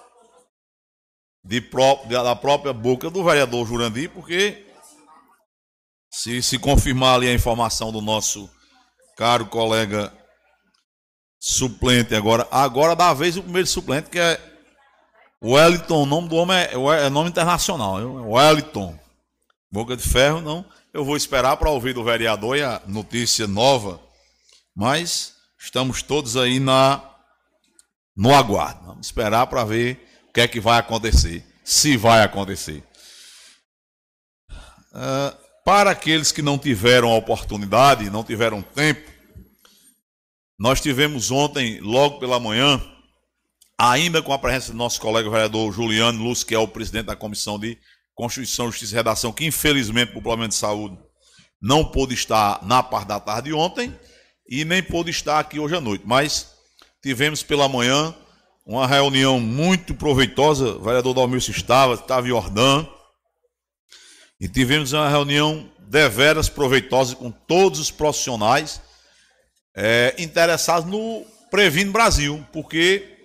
de 1.42 1.60
pró, 1.60 2.04
da 2.04 2.36
própria 2.36 2.74
boca 2.74 3.08
do 3.08 3.24
vereador 3.24 3.66
Jurandir, 3.66 4.10
porque 4.10 4.66
se 6.12 6.42
se 6.42 6.58
confirmar 6.58 7.14
ali 7.14 7.28
a 7.28 7.32
informação 7.32 7.90
do 7.90 8.02
nosso 8.02 8.50
caro 9.16 9.46
colega 9.46 10.12
suplente 11.40 12.14
agora, 12.14 12.46
agora 12.50 12.94
dá 12.94 13.08
a 13.08 13.14
vez 13.14 13.36
o 13.36 13.42
primeiro 13.42 13.66
suplente 13.66 14.10
que 14.10 14.18
é 14.18 14.38
Wellington, 15.42 16.02
o 16.02 16.06
nome 16.06 16.28
do 16.28 16.36
homem 16.36 16.58
é, 16.58 16.74
é 17.06 17.08
nome 17.08 17.30
internacional, 17.30 17.94
Wellington. 17.94 18.98
Boca 19.70 19.96
de 19.96 20.02
ferro, 20.02 20.40
não 20.40 20.64
eu 20.92 21.04
vou 21.04 21.16
esperar 21.16 21.56
para 21.56 21.70
ouvir 21.70 21.94
do 21.94 22.04
vereador 22.04 22.56
e 22.56 22.62
a 22.62 22.80
notícia 22.86 23.46
nova, 23.46 24.00
mas 24.74 25.34
estamos 25.58 26.02
todos 26.02 26.36
aí 26.36 26.58
na 26.58 27.04
no 28.16 28.34
aguardo. 28.34 28.84
Vamos 28.86 29.06
esperar 29.06 29.46
para 29.46 29.64
ver 29.64 30.08
o 30.28 30.32
que 30.32 30.40
é 30.40 30.48
que 30.48 30.60
vai 30.60 30.78
acontecer, 30.78 31.44
se 31.62 31.96
vai 31.96 32.22
acontecer. 32.22 32.82
Uh, 34.90 35.36
para 35.64 35.90
aqueles 35.90 36.32
que 36.32 36.42
não 36.42 36.58
tiveram 36.58 37.10
a 37.10 37.16
oportunidade, 37.16 38.10
não 38.10 38.24
tiveram 38.24 38.62
tempo, 38.62 39.08
nós 40.58 40.80
tivemos 40.80 41.30
ontem, 41.30 41.78
logo 41.80 42.18
pela 42.18 42.40
manhã, 42.40 42.82
ainda 43.78 44.20
com 44.20 44.32
a 44.32 44.38
presença 44.38 44.72
do 44.72 44.78
nosso 44.78 45.00
colega 45.00 45.30
vereador 45.30 45.72
Juliano 45.72 46.24
Lúcio, 46.24 46.46
que 46.46 46.54
é 46.54 46.58
o 46.58 46.66
presidente 46.66 47.06
da 47.06 47.14
Comissão 47.14 47.58
de 47.58 47.78
Constituição, 48.18 48.66
Justiça 48.66 48.94
e 48.94 48.96
Redação, 48.96 49.32
que 49.32 49.46
infelizmente 49.46 50.18
o 50.18 50.20
Plano 50.20 50.48
de 50.48 50.54
Saúde 50.56 50.98
não 51.62 51.84
pôde 51.84 52.14
estar 52.14 52.60
na 52.66 52.82
parte 52.82 53.06
da 53.06 53.20
tarde 53.20 53.50
de 53.50 53.54
ontem 53.54 53.96
e 54.50 54.64
nem 54.64 54.82
pôde 54.82 55.12
estar 55.12 55.38
aqui 55.38 55.60
hoje 55.60 55.76
à 55.76 55.80
noite. 55.80 56.02
Mas 56.04 56.48
tivemos 57.00 57.44
pela 57.44 57.68
manhã 57.68 58.12
uma 58.66 58.88
reunião 58.88 59.38
muito 59.38 59.94
proveitosa. 59.94 60.74
O 60.74 60.82
vereador 60.82 61.14
Dalmilson 61.14 61.52
estava, 61.52 61.94
estava 61.94 62.26
em 62.26 62.32
Ordã. 62.32 62.84
E 64.40 64.48
tivemos 64.48 64.92
uma 64.92 65.08
reunião 65.08 65.70
deveras 65.78 66.48
proveitosa 66.48 67.14
com 67.14 67.30
todos 67.30 67.78
os 67.78 67.92
profissionais 67.92 68.80
é, 69.76 70.16
interessados 70.18 70.90
no 70.90 71.24
Previno 71.52 71.92
Brasil, 71.92 72.44
porque 72.52 73.16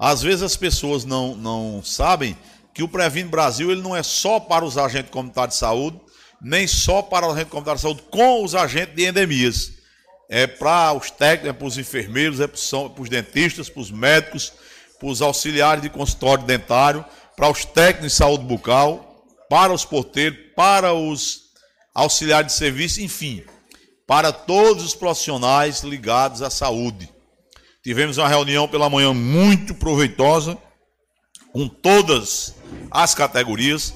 às 0.00 0.22
vezes 0.22 0.42
as 0.42 0.56
pessoas 0.56 1.04
não, 1.04 1.36
não 1.36 1.82
sabem 1.84 2.34
que 2.78 2.84
o 2.84 2.86
Previne 2.86 3.28
Brasil 3.28 3.72
ele 3.72 3.82
não 3.82 3.96
é 3.96 4.04
só 4.04 4.38
para 4.38 4.64
os 4.64 4.78
agentes 4.78 5.10
comunitários 5.10 5.54
de 5.54 5.58
saúde, 5.58 6.00
nem 6.40 6.64
só 6.64 7.02
para 7.02 7.26
os 7.26 7.32
agentes 7.32 7.50
comunitários 7.50 7.80
de 7.80 7.88
saúde 7.88 8.02
com 8.08 8.44
os 8.44 8.54
agentes 8.54 8.94
de 8.94 9.04
endemias. 9.04 9.72
é 10.30 10.46
para 10.46 10.92
os 10.92 11.10
técnicos, 11.10 11.48
é 11.48 11.52
para 11.52 11.66
os 11.66 11.76
enfermeiros, 11.76 12.38
é 12.38 12.46
para 12.46 12.56
os 13.02 13.08
dentistas, 13.08 13.68
para 13.68 13.80
os 13.80 13.90
médicos, 13.90 14.52
para 14.96 15.08
os 15.08 15.20
auxiliares 15.20 15.82
de 15.82 15.90
consultório 15.90 16.44
dentário, 16.44 17.04
para 17.36 17.50
os 17.50 17.64
técnicos 17.64 18.12
de 18.12 18.16
saúde 18.16 18.44
bucal, 18.44 19.26
para 19.50 19.72
os 19.72 19.84
porteiros, 19.84 20.38
para 20.54 20.94
os 20.94 21.50
auxiliares 21.92 22.52
de 22.52 22.58
serviço, 22.58 23.00
enfim, 23.00 23.42
para 24.06 24.30
todos 24.30 24.84
os 24.84 24.94
profissionais 24.94 25.80
ligados 25.80 26.42
à 26.42 26.48
saúde. 26.48 27.12
Tivemos 27.82 28.18
uma 28.18 28.28
reunião 28.28 28.68
pela 28.68 28.88
manhã 28.88 29.12
muito 29.12 29.74
proveitosa 29.74 30.56
com 31.58 31.68
todas 31.68 32.54
as 32.88 33.16
categorias, 33.16 33.92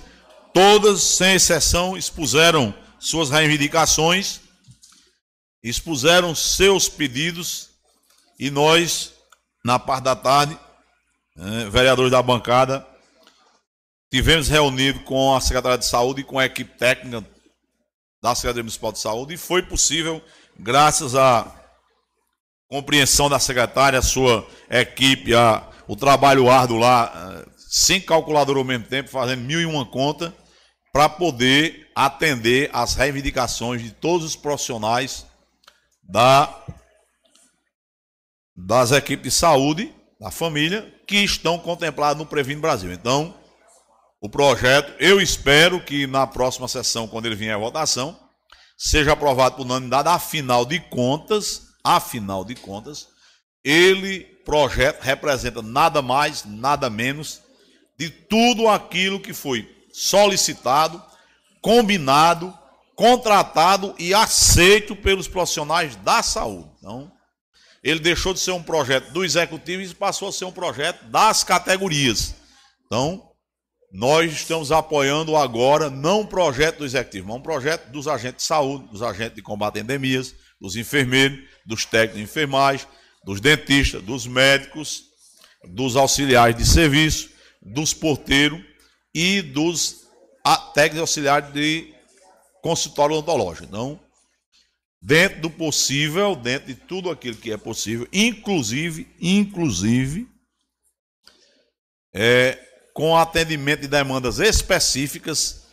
todas, 0.53 1.01
sem 1.01 1.37
exceção, 1.37 1.97
expuseram 1.97 2.75
suas 2.99 3.31
reivindicações, 3.31 4.41
expuseram 5.63 6.35
seus 6.35 6.89
pedidos 6.89 7.71
e 8.37 8.51
nós, 8.51 9.13
na 9.65 9.79
parte 9.79 10.03
da 10.03 10.17
tarde, 10.17 10.59
eh, 11.39 11.71
vereadores 11.71 12.11
da 12.11 12.21
bancada, 12.21 12.85
tivemos 14.11 14.49
reunido 14.49 14.99
com 15.05 15.33
a 15.33 15.41
Secretaria 15.41 15.79
de 15.79 15.87
Saúde 15.87 16.23
e 16.23 16.25
com 16.25 16.41
a 16.41 16.47
equipe 16.47 16.77
técnica 16.77 17.25
da 18.21 18.35
Secretaria 18.35 18.65
Municipal 18.65 18.91
de 18.91 18.99
Saúde 18.99 19.35
e 19.35 19.39
foi 19.39 19.63
possível, 19.63 20.21
graças 20.59 21.15
à 21.15 21.47
compreensão 22.69 23.29
da 23.31 23.39
secretária, 23.39 24.01
a 24.01 24.03
sua 24.03 24.45
equipe, 24.69 25.33
a, 25.33 25.69
o 25.87 25.95
trabalho 25.95 26.51
árduo 26.51 26.79
lá, 26.79 27.13
eh, 27.15 27.52
sem 27.75 27.99
calculadora 27.99 28.59
ao 28.59 28.64
mesmo 28.66 28.85
tempo, 28.85 29.09
fazendo 29.09 29.41
mil 29.41 29.59
e 29.59 29.64
uma 29.64 29.87
conta, 29.87 30.37
para 30.93 31.09
poder 31.09 31.91
atender 31.95 32.68
às 32.70 32.95
reivindicações 32.95 33.83
de 33.83 33.91
todos 33.91 34.27
os 34.27 34.37
profissionais 34.37 35.25
da, 36.03 36.55
das 38.55 38.93
equipes 38.93 39.33
de 39.33 39.39
saúde, 39.39 39.91
da 40.20 40.31
família, 40.31 40.95
que 41.07 41.16
estão 41.16 41.59
contemplados 41.59 42.23
no 42.23 42.29
Previno 42.29 42.61
Brasil. 42.61 42.93
Então, 42.93 43.35
o 44.20 44.29
projeto, 44.29 44.93
eu 45.01 45.18
espero 45.18 45.83
que 45.83 46.07
na 46.07 46.27
próxima 46.27 46.68
sessão, 46.68 47.09
quando 47.09 47.25
ele 47.25 47.35
vier 47.35 47.55
à 47.55 47.59
votação, 47.59 48.20
seja 48.77 49.14
aprovado 49.14 49.57
por 49.57 49.62
unanimidade, 49.64 50.11
afinal 50.11 50.66
de 50.66 50.79
contas, 50.79 51.68
afinal 51.83 52.45
de 52.45 52.55
contas, 52.55 53.09
ele, 53.64 54.25
projeto, 54.45 55.01
representa 55.01 55.62
nada 55.62 56.03
mais, 56.03 56.45
nada 56.45 56.91
menos 56.91 57.41
de 57.99 58.11
tudo 58.11 58.68
aquilo 58.68 59.20
que 59.20 59.32
foi 59.32 59.68
solicitado, 59.93 61.03
combinado, 61.61 62.57
contratado 62.97 63.95
e 63.99 64.14
aceito 64.14 64.95
pelos 64.95 65.28
profissionais 65.28 65.97
da 65.97 66.22
saúde. 66.22 66.70
Então, 66.78 67.11
ele 67.82 68.01
deixou 68.01 68.32
de 68.32 68.40
ser 68.40 68.53
um 68.53 68.62
projeto 68.62 69.11
do 69.12 69.24
executivo 69.24 69.82
e 69.82 69.95
passou 69.95 70.28
a 70.28 70.32
ser 70.32 70.45
um 70.45 70.53
projeto 70.53 71.05
das 71.07 71.43
categorias. 71.43 72.34
Então, 72.86 73.28
nós 73.93 74.32
estamos 74.32 74.72
apoiando 74.72 75.36
agora 75.36 75.90
não 75.90 76.20
um 76.20 76.26
projeto 76.26 76.78
do 76.78 76.84
executivo, 76.84 77.28
mas 77.28 77.36
um 77.36 77.43
projeto 77.43 77.90
dos 77.90 78.09
agentes 78.09 78.43
de 78.43 78.49
saúde, 78.49 78.88
dos 78.88 79.03
agentes 79.03 79.36
de 79.36 79.43
combate 79.43 79.78
a 79.78 79.82
endemias, 79.82 80.34
dos 80.61 80.76
enfermeiros, 80.76 81.40
dos 81.66 81.84
técnicos 81.84 82.16
de 82.18 82.22
enfermagem, 82.22 82.86
dos 83.24 83.40
dentistas, 83.40 84.03
dos 84.03 84.26
médicos, 84.26 85.05
dos 85.64 85.97
auxiliares 85.97 86.57
de 86.57 86.64
serviço, 86.64 87.32
dos 87.63 87.95
porteiros 87.95 88.61
e 89.15 89.41
dos 89.41 90.03
técnicos 90.75 91.01
auxiliares 91.01 91.53
de 91.53 91.95
consultório 92.61 93.17
odontológico. 93.17 93.67
Então, 93.67 94.01
dentro 95.01 95.41
do 95.43 95.51
possível, 95.51 96.35
dentro 96.35 96.69
de 96.69 96.75
tudo 96.75 97.11
aquilo 97.11 97.37
que 97.37 97.53
é 97.53 97.57
possível, 97.57 98.07
inclusive, 98.13 99.09
inclusive, 99.21 100.29
é, 102.15 102.59
com 102.93 103.17
atendimento 103.17 103.81
de 103.81 103.89
demandas 103.89 104.39
específicas 104.39 105.67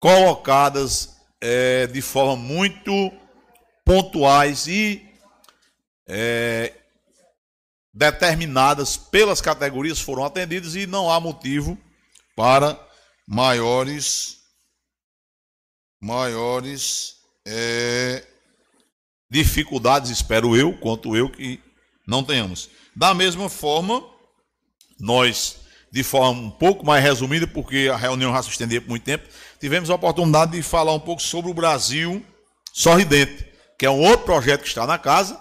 colocadas 0.00 1.16
é, 1.40 1.86
de 1.86 2.00
forma 2.00 2.36
muito 2.36 3.12
pontuais 3.84 4.66
e 4.66 5.06
é, 6.08 6.72
determinadas 7.92 8.96
pelas 8.96 9.40
categorias 9.40 10.00
foram 10.00 10.24
atendidas 10.24 10.74
e 10.74 10.86
não 10.86 11.10
há 11.10 11.20
motivo 11.20 11.78
para 12.34 12.78
maiores 13.26 14.38
maiores 16.00 17.16
é, 17.46 18.26
dificuldades, 19.30 20.10
espero 20.10 20.56
eu, 20.56 20.76
quanto 20.78 21.16
eu 21.16 21.30
que 21.30 21.60
não 22.06 22.24
tenhamos. 22.24 22.68
Da 22.94 23.14
mesma 23.14 23.48
forma, 23.48 24.04
nós 24.98 25.62
de 25.92 26.02
forma 26.02 26.40
um 26.40 26.50
pouco 26.50 26.86
mais 26.86 27.04
resumida, 27.04 27.46
porque 27.46 27.90
a 27.92 27.96
reunião 27.96 28.32
já 28.32 28.42
se 28.42 28.48
estendia 28.48 28.80
por 28.80 28.88
muito 28.88 29.04
tempo, 29.04 29.28
tivemos 29.60 29.90
a 29.90 29.94
oportunidade 29.94 30.52
de 30.52 30.62
falar 30.62 30.94
um 30.94 31.00
pouco 31.00 31.20
sobre 31.20 31.50
o 31.50 31.54
Brasil 31.54 32.24
Sorridente, 32.72 33.46
que 33.78 33.84
é 33.84 33.90
um 33.90 34.00
outro 34.00 34.24
projeto 34.24 34.62
que 34.62 34.68
está 34.68 34.86
na 34.86 34.98
casa, 34.98 35.38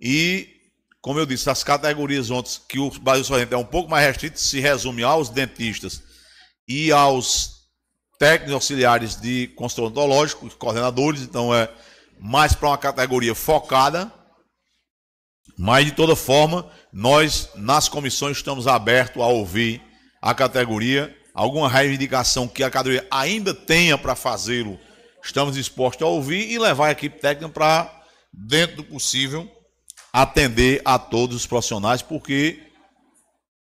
e, 0.00 0.59
como 1.00 1.18
eu 1.18 1.26
disse, 1.26 1.48
as 1.48 1.64
categorias 1.64 2.30
ontem, 2.30 2.60
que 2.68 2.78
o 2.78 2.90
Brasil 3.00 3.24
Sorridente 3.24 3.54
é 3.54 3.58
um 3.58 3.64
pouco 3.64 3.90
mais 3.90 4.06
restrito, 4.06 4.38
se 4.38 4.60
resume 4.60 5.02
aos 5.02 5.28
dentistas 5.28 6.02
e 6.68 6.92
aos 6.92 7.60
técnicos 8.18 8.54
auxiliares 8.54 9.16
de 9.16 9.48
consultor 9.56 9.86
odontológico, 9.86 10.48
coordenadores, 10.56 11.22
então 11.22 11.54
é 11.54 11.72
mais 12.18 12.54
para 12.54 12.68
uma 12.68 12.78
categoria 12.78 13.34
focada, 13.34 14.12
mas, 15.56 15.84
de 15.84 15.92
toda 15.92 16.16
forma, 16.16 16.70
nós, 16.92 17.50
nas 17.54 17.88
comissões, 17.88 18.38
estamos 18.38 18.66
abertos 18.66 19.22
a 19.22 19.26
ouvir 19.26 19.82
a 20.20 20.34
categoria. 20.34 21.14
Alguma 21.34 21.68
reivindicação 21.68 22.48
que 22.48 22.62
a 22.62 22.70
categoria 22.70 23.06
ainda 23.10 23.54
tenha 23.54 23.96
para 23.96 24.14
fazê-lo, 24.14 24.78
estamos 25.22 25.54
dispostos 25.54 26.02
a 26.02 26.08
ouvir 26.08 26.50
e 26.50 26.58
levar 26.58 26.88
a 26.88 26.92
equipe 26.92 27.20
técnica 27.20 27.48
para, 27.50 28.04
dentro 28.32 28.76
do 28.76 28.84
possível, 28.84 29.50
atender 30.12 30.82
a 30.84 30.98
todos 30.98 31.36
os 31.36 31.46
profissionais, 31.46 32.02
porque, 32.02 32.60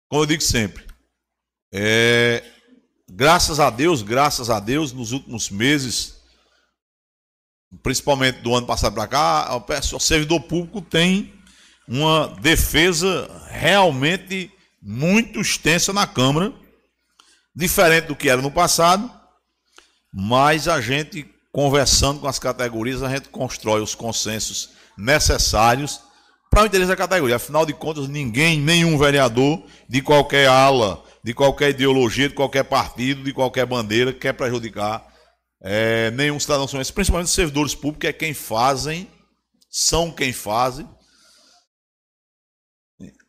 como 0.08 0.22
eu 0.22 0.26
digo 0.26 0.42
sempre, 0.42 0.86
é, 1.72 2.42
graças 3.08 3.60
a 3.60 3.70
Deus, 3.70 4.02
graças 4.02 4.48
a 4.50 4.58
Deus, 4.58 4.92
nos 4.92 5.12
últimos 5.12 5.50
meses, 5.50 6.16
principalmente 7.82 8.40
do 8.40 8.54
ano 8.54 8.66
passado 8.66 8.94
para 8.94 9.06
cá, 9.06 9.64
o 9.92 10.00
servidor 10.00 10.40
público 10.40 10.80
tem 10.80 11.34
uma 11.86 12.28
defesa 12.40 13.28
realmente 13.50 14.50
muito 14.80 15.40
extensa 15.40 15.92
na 15.92 16.06
Câmara, 16.06 16.52
diferente 17.54 18.06
do 18.06 18.16
que 18.16 18.28
era 18.28 18.40
no 18.40 18.50
passado, 18.50 19.10
mas 20.12 20.68
a 20.68 20.80
gente, 20.80 21.28
conversando 21.52 22.20
com 22.20 22.28
as 22.28 22.38
categorias, 22.38 23.02
a 23.02 23.10
gente 23.10 23.28
constrói 23.28 23.82
os 23.82 23.94
consensos 23.94 24.70
necessários 24.96 26.00
para 26.50 26.62
o 26.62 26.66
interesse 26.66 26.88
da 26.88 26.96
categoria. 26.96 27.36
Afinal 27.36 27.66
de 27.66 27.72
contas, 27.72 28.08
ninguém, 28.08 28.60
nenhum 28.60 28.98
vereador 28.98 29.62
de 29.88 30.02
qualquer 30.02 30.48
ala, 30.48 31.02
de 31.22 31.34
qualquer 31.34 31.70
ideologia, 31.70 32.28
de 32.28 32.34
qualquer 32.34 32.64
partido, 32.64 33.22
de 33.22 33.32
qualquer 33.32 33.66
bandeira, 33.66 34.12
quer 34.12 34.32
prejudicar 34.32 35.06
é, 35.60 36.10
nenhum 36.12 36.38
cidadão, 36.38 36.66
principalmente 36.66 37.26
os 37.26 37.32
servidores 37.32 37.74
públicos, 37.74 38.08
é 38.08 38.12
quem 38.12 38.32
fazem, 38.32 39.10
são 39.68 40.10
quem 40.10 40.32
fazem 40.32 40.88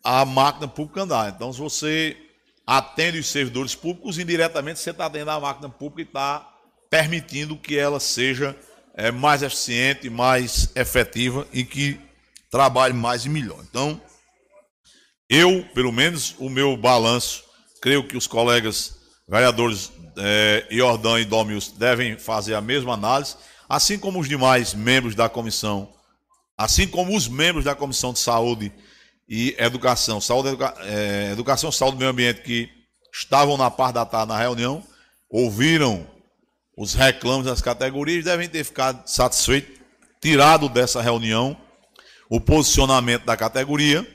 a 0.04 0.26
máquina 0.26 0.68
pública 0.68 1.02
andar. 1.02 1.34
Então, 1.34 1.52
se 1.52 1.60
você 1.60 2.18
atende 2.66 3.20
os 3.20 3.28
servidores 3.28 3.76
públicos, 3.76 4.18
indiretamente 4.18 4.80
você 4.80 4.92
está 4.92 5.06
atendendo 5.06 5.32
a 5.32 5.40
máquina 5.40 5.70
pública 5.70 6.02
e 6.02 6.04
está 6.04 6.56
permitindo 6.90 7.58
que 7.58 7.78
ela 7.78 8.00
seja 8.00 8.56
é, 8.94 9.12
mais 9.12 9.44
eficiente, 9.44 10.10
mais 10.10 10.72
efetiva 10.76 11.48
e 11.52 11.64
que 11.64 12.00
trabalhe 12.50 12.94
mais 12.94 13.26
e 13.26 13.30
melhor. 13.30 13.64
Então, 13.70 14.02
eu, 15.30 15.64
pelo 15.74 15.92
menos, 15.92 16.36
o 16.40 16.50
meu 16.50 16.76
balanço, 16.76 17.44
creio 17.82 18.04
que 18.08 18.18
os 18.18 18.28
colegas 18.28 18.98
vereadores 19.28 19.92
é, 20.18 20.66
Iordão 20.72 21.20
e 21.20 21.26
Domius 21.26 21.72
devem 21.72 22.18
fazer 22.18 22.56
a 22.56 22.62
mesma 22.62 22.94
análise, 22.94 23.36
assim 23.68 23.98
como 24.00 24.20
os 24.20 24.28
demais 24.28 24.74
membros 24.74 25.14
da 25.14 25.30
comissão, 25.30 25.94
assim 26.58 26.88
como 26.88 27.16
os 27.16 27.28
membros 27.28 27.64
da 27.64 27.76
comissão 27.76 28.12
de 28.12 28.20
saúde 28.20 28.72
e 29.30 29.56
Educação, 29.60 30.20
Saúde, 30.20 30.50
educa, 30.50 30.74
é, 30.80 31.30
Educação, 31.32 31.72
Saúde 31.72 31.98
e 31.98 32.00
Meio 32.00 32.10
Ambiente, 32.10 32.42
que 32.42 32.68
estavam 33.14 33.56
na 33.56 33.70
parte 33.70 33.94
da 33.94 34.06
tarde 34.06 34.30
na 34.30 34.40
reunião, 34.40 34.84
ouviram 35.30 36.08
os 36.76 36.96
reclamos 36.96 37.46
das 37.46 37.62
categorias, 37.62 38.26
devem 38.26 38.50
ter 38.50 38.64
ficado 38.64 39.08
satisfeitos, 39.08 39.80
tirado 40.20 40.68
dessa 40.68 41.00
reunião 41.00 41.56
o 42.30 42.40
posicionamento 42.40 43.26
da 43.26 43.36
categoria 43.36 44.08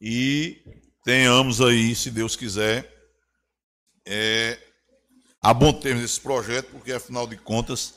e 0.00 0.58
tenhamos 1.02 1.60
aí, 1.60 1.94
se 1.94 2.10
Deus 2.10 2.36
quiser, 2.36 2.92
é, 4.06 4.58
a 5.40 5.54
bom 5.54 5.72
termo 5.72 6.00
desse 6.00 6.20
projeto, 6.20 6.70
porque 6.70 6.92
afinal 6.92 7.26
de 7.26 7.36
contas 7.36 7.94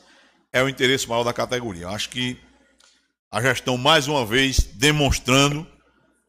é 0.54 0.64
o 0.64 0.70
interesse 0.70 1.08
maior 1.08 1.24
da 1.24 1.34
categoria. 1.34 1.89
Acho 1.89 2.10
que 2.10 2.39
A 3.34 3.41
gestão, 3.41 3.78
mais 3.78 4.10
uma 4.10 4.26
vez, 4.26 4.60
demonstrando 4.60 5.66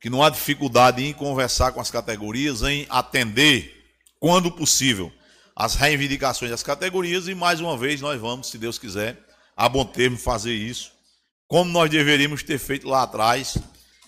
que 0.00 0.08
não 0.08 0.22
há 0.22 0.30
dificuldade 0.30 1.04
em 1.04 1.12
conversar 1.12 1.72
com 1.72 1.80
as 1.80 1.90
categorias, 1.90 2.62
em 2.62 2.86
atender, 2.88 3.74
quando 4.20 4.52
possível, 4.52 5.12
as 5.56 5.74
reivindicações 5.74 6.52
das 6.52 6.62
categorias 6.62 7.26
e, 7.26 7.34
mais 7.34 7.60
uma 7.60 7.76
vez, 7.76 8.00
nós 8.00 8.20
vamos, 8.20 8.46
se 8.46 8.56
Deus 8.56 8.78
quiser, 8.78 9.18
a 9.56 9.68
bom 9.68 9.84
termo 9.84 10.16
fazer 10.16 10.54
isso, 10.54 10.92
como 11.52 11.70
nós 11.70 11.90
deveríamos 11.90 12.42
ter 12.42 12.56
feito 12.56 12.88
lá 12.88 13.02
atrás, 13.02 13.58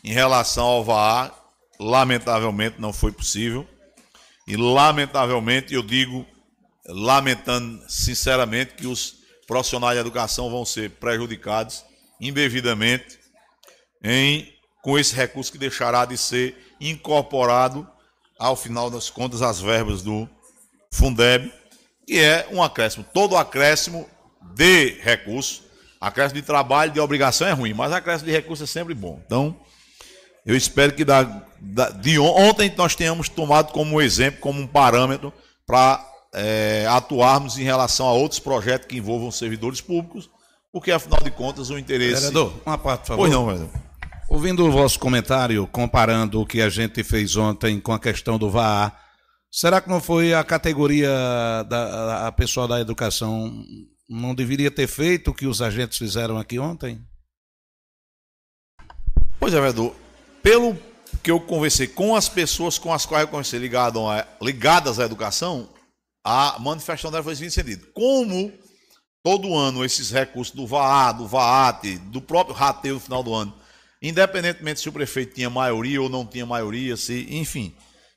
em 0.03 0.15
relação 0.15 0.65
ao 0.65 0.83
VAA, 0.83 1.31
lamentavelmente 1.79 2.81
não 2.81 2.91
foi 2.91 3.13
possível. 3.13 3.69
E 4.49 4.57
lamentavelmente, 4.57 5.75
eu 5.75 5.83
digo, 5.83 6.25
lamentando 6.87 7.85
sinceramente, 7.87 8.73
que 8.73 8.87
os 8.87 9.17
profissionais 9.47 9.95
de 9.95 10.01
educação 10.01 10.51
vão 10.51 10.65
ser 10.65 10.93
prejudicados 10.93 11.85
indevidamente 12.19 13.19
em, 14.03 14.51
com 14.83 14.99
esse 14.99 15.15
recurso 15.15 15.53
que 15.53 15.59
deixará 15.59 16.07
de 16.07 16.17
ser 16.17 16.75
incorporado 16.81 17.87
ao 18.39 18.57
final 18.57 18.89
das 18.89 19.11
contas 19.11 19.43
às 19.43 19.61
verbas 19.61 20.01
do 20.01 20.27
Fundeb, 20.91 21.53
que 22.07 22.19
é 22.19 22.49
um 22.51 22.63
acréscimo. 22.63 23.05
Todo 23.13 23.37
acréscimo 23.37 24.09
de 24.55 24.99
recurso, 25.03 25.63
acréscimo 26.01 26.41
de 26.41 26.47
trabalho, 26.47 26.93
de 26.93 27.01
obrigação 27.01 27.47
é 27.47 27.53
ruim, 27.53 27.73
mas 27.73 27.93
acréscimo 27.93 28.27
de 28.27 28.33
recurso 28.33 28.65
é 28.65 28.67
sempre 28.67 28.95
bom. 28.95 29.21
Então, 29.25 29.57
eu 30.45 30.57
espero 30.57 30.93
que 30.93 31.05
da, 31.05 31.23
da, 31.61 31.91
de 31.91 32.19
ontem 32.19 32.73
nós 32.77 32.95
tenhamos 32.95 33.29
tomado 33.29 33.73
como 33.73 34.01
exemplo, 34.01 34.41
como 34.41 34.61
um 34.61 34.67
parâmetro 34.67 35.33
para 35.67 36.05
é, 36.35 36.87
atuarmos 36.89 37.57
em 37.59 37.63
relação 37.63 38.07
a 38.07 38.13
outros 38.13 38.41
projetos 38.41 38.87
que 38.87 38.97
envolvam 38.97 39.31
servidores 39.31 39.81
públicos, 39.81 40.29
porque 40.73 40.91
afinal 40.91 41.21
de 41.23 41.31
contas 41.31 41.71
o 41.71 41.79
interesse. 41.79 42.23
Vereador, 42.23 42.53
uma 42.67 42.77
parte, 42.77 43.01
por 43.01 43.07
favor. 43.07 43.23
Pois 43.23 43.33
não, 43.33 43.47
vereador. 43.47 43.71
Ouvindo 44.29 44.67
o 44.67 44.73
vosso 44.73 44.99
comentário, 44.99 45.67
comparando 45.69 46.41
o 46.41 46.47
que 46.47 46.61
a 46.61 46.69
gente 46.69 47.05
fez 47.05 47.37
ontem 47.37 47.79
com 47.79 47.93
a 47.93 47.99
questão 47.99 48.39
do 48.39 48.51
VAA, 48.51 48.93
será 49.51 49.81
que 49.81 49.89
não 49.89 50.01
foi 50.01 50.35
a 50.35 50.43
categoria 50.43 51.09
da 51.69 52.27
a 52.27 52.33
pessoal 52.33 52.67
da 52.67 52.81
educação 52.81 53.65
não 54.09 54.35
deveria 54.35 54.71
ter 54.71 54.87
feito 54.87 55.31
o 55.31 55.35
que 55.35 55.47
os 55.47 55.63
agentes 55.63 55.99
fizeram 55.99 56.39
aqui 56.39 56.59
ontem? 56.59 57.03
Pois 59.39 59.53
é, 59.53 59.57
vereador 59.57 59.95
pelo 60.45 60.79
que 61.23 61.31
eu 61.31 61.41
conversei 61.41 61.87
com 61.87 62.15
as 62.15 62.29
pessoas 62.29 62.77
com 62.77 62.93
as 62.93 63.07
quais 63.07 63.23
eu 63.23 63.29
conversei 63.29 63.59
ligado 63.59 64.07
a, 64.07 64.29
ligadas 64.43 65.01
à 65.01 65.07
educação, 65.07 65.71
a 66.23 66.59
manifestação 66.61 67.11
dela 67.11 67.25
foi 67.25 67.35
sentido. 67.35 67.87
Como 67.95 68.53
todo 69.25 69.57
ano 69.57 69.83
esses 69.83 70.11
recursos 70.11 70.55
do 70.55 70.67
VAA, 70.67 71.13
do 71.13 71.27
VAAT, 71.27 71.97
do 72.11 72.21
próprio 72.21 72.55
rateio 72.55 72.95
no 72.95 73.01
final 73.01 73.23
do 73.23 73.33
ano, 73.33 73.55
independentemente 74.03 74.81
se 74.81 74.89
o 74.89 74.93
prefeito 74.93 75.35
tinha 75.35 75.49
maioria 75.49 76.03
ou 76.03 76.11
não 76.11 76.27
tinha 76.27 76.45
maioria, 76.45 76.95
se, 76.95 77.27
enfim. 77.31 77.75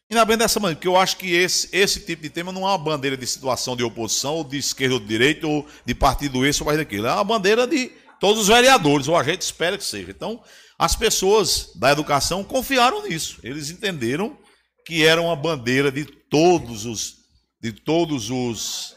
Ainda 0.10 0.24
bem 0.24 0.38
dessa 0.38 0.58
maneira, 0.58 0.78
porque 0.78 0.88
eu 0.88 0.96
acho 0.96 1.18
que 1.18 1.34
esse, 1.34 1.68
esse 1.74 2.00
tipo 2.00 2.24
de 2.24 2.30
tema 2.30 2.54
não 2.54 2.62
é 2.62 2.72
uma 2.72 2.78
bandeira 2.78 3.18
de 3.18 3.28
situação 3.28 3.76
de 3.76 3.84
oposição, 3.84 4.36
ou 4.36 4.44
de 4.44 4.58
esquerda 4.58 4.94
ou 4.94 5.00
de 5.02 5.06
direita, 5.06 5.46
ou 5.46 5.68
de 5.86 5.94
partido 5.94 6.46
esse 6.46 6.62
ou 6.62 6.66
mais 6.68 6.78
daquilo. 6.78 7.08
É 7.08 7.14
uma 7.14 7.26
bandeira 7.26 7.68
de 7.68 7.92
todos 8.18 8.44
os 8.44 8.48
vereadores, 8.48 9.10
ou 9.10 9.18
a 9.18 9.24
gente 9.24 9.42
espera 9.42 9.78
que 9.78 9.84
seja. 9.84 10.10
Então, 10.10 10.42
as 10.80 10.96
pessoas 10.96 11.72
da 11.76 11.92
educação 11.92 12.42
confiaram 12.42 13.04
nisso. 13.06 13.40
Eles 13.44 13.70
entenderam 13.70 14.38
que 14.86 15.06
era 15.06 15.22
uma 15.22 15.36
bandeira 15.36 15.92
de 15.92 16.06
todos 16.06 16.86
os 16.86 17.18
de 17.60 17.72
todos 17.72 18.30
os 18.30 18.96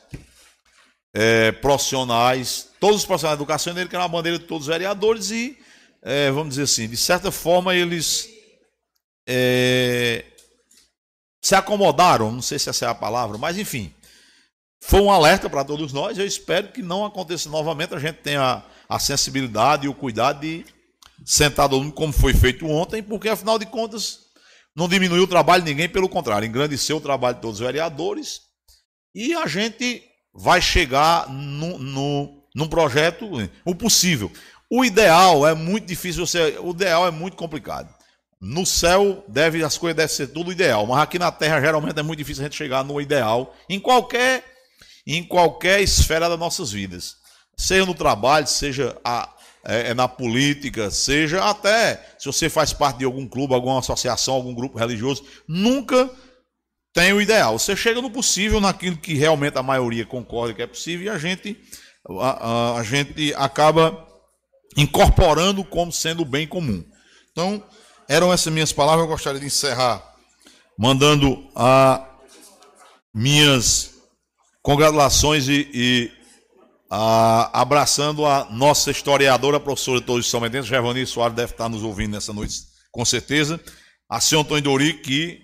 é, 1.15 1.51
profissionais, 1.51 2.69
todos 2.79 2.99
os 2.99 3.05
profissionais 3.07 3.37
da 3.37 3.43
educação, 3.43 3.73
entenderam 3.73 3.89
que 3.89 3.97
era 3.97 4.05
uma 4.05 4.09
bandeira 4.09 4.39
de 4.39 4.45
todos 4.45 4.69
os 4.69 4.73
vereadores 4.73 5.31
e, 5.31 5.59
é, 6.03 6.31
vamos 6.31 6.51
dizer 6.51 6.65
assim, 6.65 6.87
de 6.87 6.97
certa 6.97 7.33
forma 7.33 7.75
eles 7.75 8.29
é, 9.27 10.25
se 11.43 11.55
acomodaram, 11.55 12.31
não 12.31 12.43
sei 12.43 12.59
se 12.59 12.69
essa 12.69 12.87
é 12.87 12.89
a 12.89 12.95
palavra, 12.95 13.39
mas 13.39 13.57
enfim, 13.57 13.93
foi 14.83 15.01
um 15.01 15.11
alerta 15.11 15.49
para 15.49 15.65
todos 15.65 15.93
nós. 15.93 16.19
Eu 16.19 16.27
espero 16.27 16.69
que 16.69 16.83
não 16.83 17.05
aconteça 17.05 17.49
novamente, 17.49 17.95
a 17.95 17.99
gente 17.99 18.17
tenha 18.17 18.65
a 18.89 18.99
sensibilidade 18.99 19.87
e 19.87 19.89
o 19.89 19.95
cuidado 19.95 20.41
de 20.41 20.65
sentado 21.25 21.93
como 21.93 22.13
foi 22.13 22.33
feito 22.35 22.67
ontem, 22.67 23.03
porque 23.03 23.29
afinal 23.29 23.59
de 23.59 23.67
contas 23.67 24.21
não 24.75 24.89
diminuiu 24.89 25.25
o 25.25 25.29
trabalho 25.29 25.63
de 25.63 25.71
ninguém, 25.71 25.89
pelo 25.89 26.09
contrário, 26.09 26.47
engrandeceu 26.47 26.97
o 26.97 27.01
trabalho 27.01 27.37
de 27.37 27.43
todos 27.43 27.61
os 27.61 27.67
vereadores 27.67 28.43
e 29.15 29.35
a 29.35 29.47
gente 29.47 30.03
vai 30.33 30.63
chegar 30.63 31.29
no, 31.29 31.79
no, 31.79 32.45
num 32.55 32.69
projeto 32.69 33.29
o 33.65 33.75
possível. 33.75 34.31
O 34.71 34.85
ideal 34.85 35.47
é 35.47 35.55
muito 35.55 35.87
difícil, 35.87 36.25
você, 36.25 36.57
o 36.61 36.71
ideal 36.71 37.07
é 37.07 37.11
muito 37.11 37.37
complicado. 37.37 37.93
No 38.41 38.65
céu 38.65 39.23
deve 39.29 39.63
as 39.63 39.77
coisas 39.77 39.97
devem 39.97 40.15
ser 40.15 40.29
tudo 40.29 40.51
ideal, 40.51 40.87
mas 40.87 41.03
aqui 41.03 41.19
na 41.19 41.31
terra 41.31 41.61
geralmente 41.61 41.99
é 41.99 42.03
muito 42.03 42.19
difícil 42.19 42.43
a 42.43 42.47
gente 42.47 42.57
chegar 42.57 42.83
no 42.83 43.01
ideal 43.01 43.55
em 43.69 43.79
qualquer 43.79 44.45
em 45.07 45.23
qualquer 45.23 45.81
esfera 45.83 46.29
das 46.29 46.39
nossas 46.39 46.73
vidas. 46.73 47.17
Seja 47.57 47.85
no 47.85 47.95
trabalho, 47.95 48.47
seja 48.47 48.97
a, 49.05 49.29
é, 49.65 49.91
é, 49.91 49.95
na 49.95 50.09
política, 50.09 50.91
seja 50.91 51.45
até 51.45 52.15
se 52.19 52.27
você 52.27 52.49
faz 52.49 52.73
parte 52.73 52.99
de 52.99 53.05
algum 53.05 53.29
clube, 53.29 53.53
alguma 53.53 53.79
associação, 53.79 54.35
algum 54.35 54.55
grupo 54.55 54.79
religioso, 54.79 55.23
nunca 55.47 56.11
tem 56.95 57.13
o 57.13 57.21
ideal. 57.21 57.59
Você 57.59 57.77
chega 57.77 58.01
no 58.01 58.11
possível, 58.11 58.61
naquilo 58.61 58.97
que 58.97 59.15
realmente 59.15 59.59
a 59.59 59.63
maioria 59.63 60.07
concorda 60.07 60.55
que 60.55 60.63
é 60.63 60.67
possível, 60.67 61.07
e 61.07 61.09
a 61.11 61.19
gente, 61.19 61.61
a, 62.09 62.47
a, 62.47 62.79
a 62.79 62.83
gente 62.83 63.35
acaba 63.35 64.07
incorporando 64.77 65.63
como 65.63 65.93
sendo 65.93 66.23
o 66.23 66.27
bem 66.27 66.47
comum. 66.47 66.83
Então, 67.31 67.63
eram 68.11 68.33
essas 68.33 68.53
minhas 68.53 68.73
palavras. 68.73 69.05
Eu 69.05 69.09
gostaria 69.09 69.39
de 69.39 69.47
encerrar 69.47 70.05
mandando 70.77 71.49
a 71.55 72.05
minhas 73.15 73.95
congratulações 74.63 75.47
e, 75.49 75.71
e 75.73 76.11
abraçando 76.91 78.27
a 78.27 78.47
nossa 78.51 78.91
historiadora, 78.91 79.59
a 79.59 79.61
professora 79.61 80.01
de 80.01 80.07
todos 80.07 80.25
os 80.25 80.31
São 80.31 80.41
Mendes, 80.41 80.67
Gervani 80.67 81.07
Soares 81.07 81.37
deve 81.37 81.53
estar 81.53 81.69
nos 81.69 81.85
ouvindo 81.85 82.13
nessa 82.13 82.33
noite, 82.33 82.57
com 82.91 83.05
certeza. 83.05 83.61
A 84.09 84.21
senhora 84.21 84.45
Antônio 84.45 84.65
Dori, 84.65 84.95
que 84.95 85.43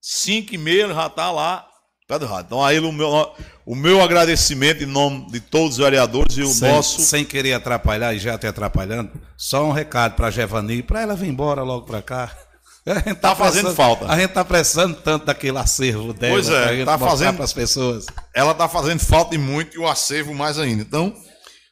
5 0.00 0.54
e 0.54 0.58
meia 0.58 0.88
já 0.88 1.06
está 1.08 1.30
lá 1.30 1.68
pé 2.06 2.18
do 2.18 2.26
rádio. 2.26 2.46
Então, 2.46 2.64
a 2.64 2.72
ele 2.72 2.86
o 2.86 2.92
meu, 2.92 3.34
o 3.64 3.74
meu 3.74 4.00
agradecimento 4.00 4.82
em 4.82 4.86
nome 4.86 5.26
de 5.30 5.40
todos 5.40 5.72
os 5.72 5.78
vereadores 5.78 6.36
e 6.36 6.42
o 6.42 6.48
sem, 6.48 6.70
nosso. 6.70 7.00
Sem 7.00 7.24
querer 7.24 7.54
atrapalhar 7.54 8.14
e 8.14 8.18
já 8.18 8.38
te 8.38 8.46
atrapalhando, 8.46 9.10
só 9.36 9.64
um 9.64 9.72
recado 9.72 10.14
para 10.14 10.28
a 10.28 10.30
Gervani, 10.30 10.82
para 10.82 11.02
ela 11.02 11.16
vir 11.16 11.28
embora 11.28 11.62
logo 11.62 11.84
para 11.84 12.00
cá. 12.00 12.30
A 12.86 12.94
gente 12.94 13.14
tá, 13.16 13.30
tá 13.30 13.34
fazendo 13.34 13.74
falta. 13.74 14.06
A 14.06 14.16
gente 14.16 14.30
tá 14.30 14.44
precisando 14.44 14.94
tanto 14.94 15.26
daquele 15.26 15.58
acervo 15.58 16.12
dela. 16.12 16.34
Pois 16.34 16.48
é, 16.48 16.84
tá 16.84 16.96
fazendo 16.96 17.34
para 17.34 17.44
as 17.44 17.52
pessoas. 17.52 18.06
Ela 18.32 18.54
tá 18.54 18.68
fazendo 18.68 19.00
falta 19.00 19.34
e 19.34 19.38
muito 19.38 19.76
e 19.76 19.80
o 19.80 19.88
acervo 19.88 20.32
mais 20.32 20.56
ainda. 20.56 20.82
Então, 20.82 21.12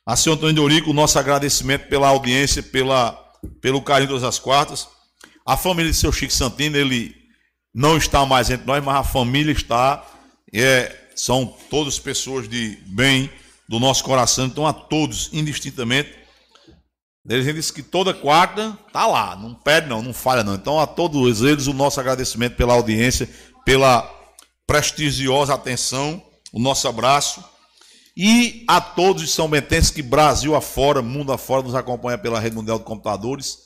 a 0.04 0.16
senhora 0.16 0.40
Antônio 0.40 0.56
Dorico, 0.56 0.92
nosso 0.92 1.16
agradecimento 1.16 1.86
pela 1.86 2.08
audiência, 2.08 2.64
pela, 2.64 3.16
pelo 3.62 3.80
carinho 3.80 4.08
todas 4.08 4.24
as 4.24 4.40
quartas. 4.40 4.88
A 5.46 5.56
família 5.56 5.92
de 5.92 5.96
seu 5.96 6.10
Chico 6.10 6.32
Santino, 6.32 6.76
ele 6.76 7.14
não 7.72 7.96
está 7.96 8.26
mais 8.26 8.50
entre 8.50 8.66
nós, 8.66 8.82
mas 8.82 8.96
a 8.96 9.04
família 9.04 9.52
está. 9.52 10.04
É, 10.54 10.94
são 11.16 11.46
todas 11.68 11.98
pessoas 11.98 12.48
de 12.48 12.78
bem 12.86 13.30
do 13.68 13.80
nosso 13.80 14.04
coração. 14.04 14.46
Então, 14.46 14.66
a 14.66 14.72
todos, 14.72 15.30
indistintamente, 15.32 16.24
ele 17.28 17.52
disse 17.54 17.72
que 17.72 17.82
toda 17.82 18.12
quarta 18.12 18.78
tá 18.92 19.06
lá, 19.06 19.34
não 19.34 19.54
perde 19.54 19.88
não, 19.88 20.02
não 20.02 20.12
falha 20.12 20.44
não. 20.44 20.54
Então 20.54 20.78
a 20.78 20.86
todos 20.86 21.40
eles 21.40 21.66
o 21.66 21.72
nosso 21.72 21.98
agradecimento 21.98 22.54
pela 22.54 22.74
audiência, 22.74 23.28
pela 23.64 24.10
prestigiosa 24.66 25.54
atenção, 25.54 26.22
o 26.52 26.60
nosso 26.60 26.86
abraço. 26.86 27.42
E 28.14 28.62
a 28.68 28.78
todos 28.80 29.22
os 29.22 29.32
São 29.32 29.48
Bentenses 29.48 29.90
que 29.90 30.02
Brasil 30.02 30.54
afora, 30.54 31.00
mundo 31.00 31.32
afora, 31.32 31.62
nos 31.62 31.74
acompanha 31.74 32.18
pela 32.18 32.38
Rede 32.38 32.56
Mundial 32.56 32.78
de 32.78 32.84
Computadores, 32.84 33.58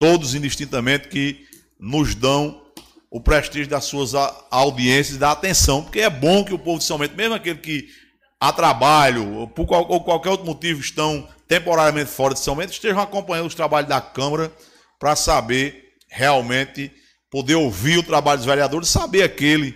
todos 0.00 0.34
indistintamente 0.34 1.08
que 1.08 1.46
nos 1.78 2.14
dão 2.14 2.60
o 3.10 3.20
prestígio 3.20 3.68
das 3.68 3.84
suas 3.84 4.12
audiências, 4.50 5.18
da 5.18 5.32
atenção, 5.32 5.82
porque 5.82 6.00
é 6.00 6.10
bom 6.10 6.44
que 6.44 6.54
o 6.54 6.58
povo 6.58 6.78
de 6.78 6.84
São 6.84 6.98
Bento, 6.98 7.16
mesmo 7.16 7.34
aquele 7.34 7.58
que 7.58 7.88
a 8.40 8.52
trabalho 8.52 9.32
ou 9.34 9.48
por 9.48 9.66
qualquer 9.66 10.30
outro 10.30 10.46
motivo 10.46 10.80
estão 10.80 11.26
temporariamente 11.48 12.10
fora 12.10 12.34
de 12.34 12.40
São 12.40 12.56
Bento 12.56 12.72
estejam 12.72 13.00
acompanhando 13.00 13.46
os 13.46 13.54
trabalhos 13.54 13.88
da 13.88 14.00
Câmara 14.00 14.52
para 14.98 15.16
saber 15.16 15.94
realmente, 16.08 16.92
poder 17.30 17.54
ouvir 17.54 17.98
o 17.98 18.02
trabalho 18.02 18.38
dos 18.38 18.46
vereadores, 18.46 18.88
saber 18.88 19.22
aquele 19.22 19.74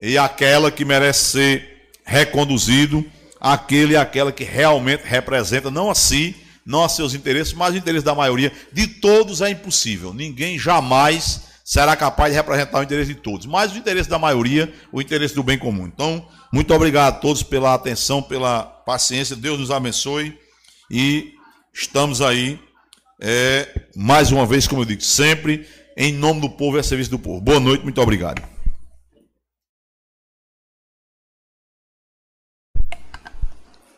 e 0.00 0.18
aquela 0.18 0.70
que 0.70 0.84
merece 0.84 1.24
ser 1.24 1.90
reconduzido, 2.04 3.04
aquele 3.40 3.94
e 3.94 3.96
aquela 3.96 4.30
que 4.30 4.44
realmente 4.44 5.02
representa 5.04 5.70
não 5.70 5.90
a 5.90 5.94
si, 5.94 6.36
não 6.64 6.84
a 6.84 6.88
seus 6.88 7.14
interesses, 7.14 7.52
mas 7.52 7.74
o 7.74 7.78
interesse 7.78 8.04
da 8.04 8.14
maioria. 8.14 8.52
De 8.72 8.86
todos 8.86 9.40
é 9.40 9.50
impossível. 9.50 10.12
Ninguém 10.12 10.58
jamais 10.58 11.42
será 11.68 11.96
capaz 11.96 12.32
de 12.32 12.36
representar 12.36 12.78
o 12.78 12.82
interesse 12.84 13.12
de 13.12 13.20
todos, 13.20 13.44
mas 13.44 13.72
o 13.72 13.76
interesse 13.76 14.08
da 14.08 14.20
maioria, 14.20 14.72
o 14.92 15.02
interesse 15.02 15.34
do 15.34 15.42
bem 15.42 15.58
comum. 15.58 15.86
Então, 15.86 16.26
muito 16.52 16.72
obrigado 16.72 17.14
a 17.14 17.18
todos 17.18 17.42
pela 17.42 17.74
atenção, 17.74 18.22
pela 18.22 18.62
paciência. 18.62 19.34
Deus 19.34 19.58
nos 19.58 19.72
abençoe 19.72 20.38
e 20.88 21.34
estamos 21.74 22.22
aí 22.22 22.64
É, 23.18 23.88
mais 23.96 24.30
uma 24.30 24.44
vez, 24.44 24.68
como 24.68 24.82
eu 24.82 24.84
digo, 24.84 25.00
sempre 25.00 25.66
em 25.96 26.12
nome 26.12 26.38
do 26.42 26.50
povo 26.50 26.76
e 26.76 26.80
a 26.80 26.82
serviço 26.82 27.10
do 27.10 27.18
povo. 27.18 27.40
Boa 27.40 27.58
noite, 27.58 27.82
muito 27.82 27.98
obrigado. 27.98 28.42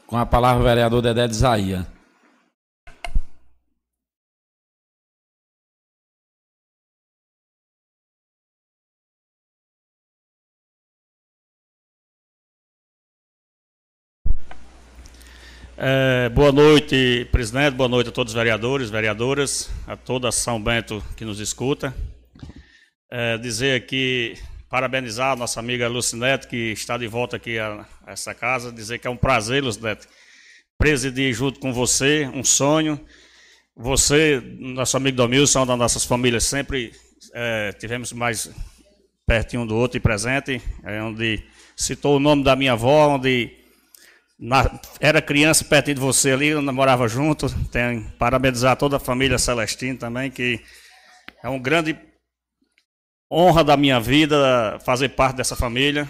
Com 0.07 0.17
a 0.17 0.25
palavra 0.25 0.63
o 0.63 0.65
vereador 0.65 1.03
Dedé 1.03 1.27
de 1.27 1.35
Isaías. 1.35 1.85
É, 15.81 16.29
boa 16.31 16.51
noite, 16.51 17.29
presidente. 17.31 17.77
Boa 17.77 17.89
noite 17.89 18.09
a 18.09 18.13
todos 18.13 18.33
os 18.33 18.37
vereadores, 18.37 18.91
vereadoras, 18.91 19.71
a 19.87 19.95
toda 19.95 20.33
São 20.33 20.61
Bento 20.61 21.01
que 21.17 21.25
nos 21.25 21.39
escuta. 21.39 21.95
É, 23.09 23.39
dizer 23.39 23.77
aqui, 23.77 24.35
parabenizar 24.69 25.31
a 25.31 25.37
nossa 25.37 25.61
amiga 25.61 25.87
Lucinete, 25.87 26.49
que 26.49 26.73
está 26.73 26.99
de 26.99 27.07
volta 27.07 27.37
aqui 27.37 27.61
a, 27.61 27.87
a 28.05 28.11
essa 28.11 28.35
casa. 28.35 28.73
Dizer 28.73 28.99
que 28.99 29.07
é 29.07 29.11
um 29.11 29.17
prazer, 29.17 29.63
Lucinete, 29.63 30.09
presidir 30.77 31.33
junto 31.33 31.61
com 31.61 31.73
você, 31.73 32.29
um 32.35 32.43
sonho. 32.43 32.99
Você, 33.77 34.43
nosso 34.59 34.97
amigo 34.97 35.17
Domilson, 35.17 35.61
uma 35.61 35.67
das 35.67 35.79
nossas 35.79 36.05
famílias, 36.05 36.43
sempre 36.43 36.91
é, 37.33 37.73
tivemos 37.75 38.13
mais 38.13 38.51
pertinho 39.25 39.63
um 39.63 39.67
do 39.67 39.77
outro 39.77 39.97
e 39.97 40.01
presente, 40.01 40.61
é 40.83 41.01
onde 41.01 41.41
citou 41.77 42.17
o 42.17 42.19
nome 42.19 42.43
da 42.43 42.57
minha 42.57 42.73
avó, 42.73 43.15
onde 43.15 43.58
na, 44.39 44.81
era 45.01 45.21
criança 45.21 45.65
perto 45.65 45.93
de 45.93 46.01
você 46.01 46.31
ali, 46.31 46.55
morava 46.55 47.09
junto. 47.09 47.49
Tem, 47.67 48.03
parabenizar 48.19 48.77
toda 48.77 48.97
a 48.97 49.01
família 49.01 49.39
Celestino 49.39 49.99
também, 49.99 50.31
que 50.31 50.61
é 51.43 51.49
um 51.49 51.59
grande 51.59 51.99
honra 53.31 53.65
da 53.65 53.77
minha 53.77 53.99
vida 53.99 54.79
fazer 54.85 55.11
parte 55.11 55.37
dessa 55.37 55.57
família. 55.57 56.09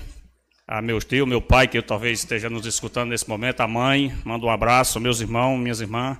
A 0.67 0.83
meus 0.83 1.03
tios, 1.05 1.27
meu 1.27 1.41
pai, 1.41 1.67
que 1.67 1.79
eu 1.79 1.83
talvez 1.83 2.19
esteja 2.19 2.51
nos 2.51 2.67
escutando 2.67 3.09
nesse 3.09 3.27
momento, 3.27 3.61
a 3.63 3.67
mãe, 3.67 4.13
mando 4.23 4.47
um 4.47 4.51
abraço, 4.51 5.01
meus 5.01 5.21
irmãos, 5.21 5.57
minhas 5.57 5.81
irmãs. 5.81 6.19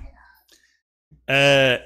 É, 1.27 1.79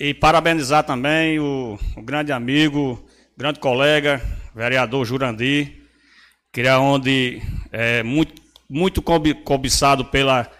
e 0.00 0.12
parabenizar 0.12 0.82
também 0.82 1.38
o, 1.38 1.78
o, 1.96 2.02
grande 2.02 2.32
amigo, 2.32 3.08
grande 3.36 3.60
colega, 3.60 4.20
vereador 4.52 5.04
Jurandir, 5.04 5.86
que 6.52 6.62
é 6.62 6.76
onde 6.76 7.40
é 7.70 8.02
muito 8.02 8.47
muito 8.68 9.00
cobiçado 9.00 10.04
pela 10.04 10.50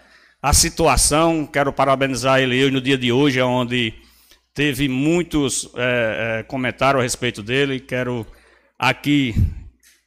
a 0.41 0.53
situação. 0.53 1.45
Quero 1.45 1.71
parabenizar 1.71 2.39
ele 2.39 2.71
no 2.71 2.81
dia 2.81 2.97
de 2.97 3.11
hoje, 3.11 3.41
onde 3.41 3.93
teve 4.53 4.87
muitos 4.87 5.69
é, 5.75 6.39
é, 6.39 6.43
comentários 6.43 7.01
a 7.01 7.03
respeito 7.03 7.43
dele. 7.43 7.79
Quero 7.79 8.25
aqui 8.77 9.35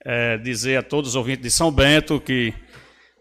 é, 0.05 0.37
dizer 0.39 0.79
a 0.79 0.83
todos 0.83 1.11
os 1.11 1.17
ouvintes 1.17 1.43
de 1.43 1.51
São 1.51 1.71
Bento 1.71 2.21
que 2.21 2.53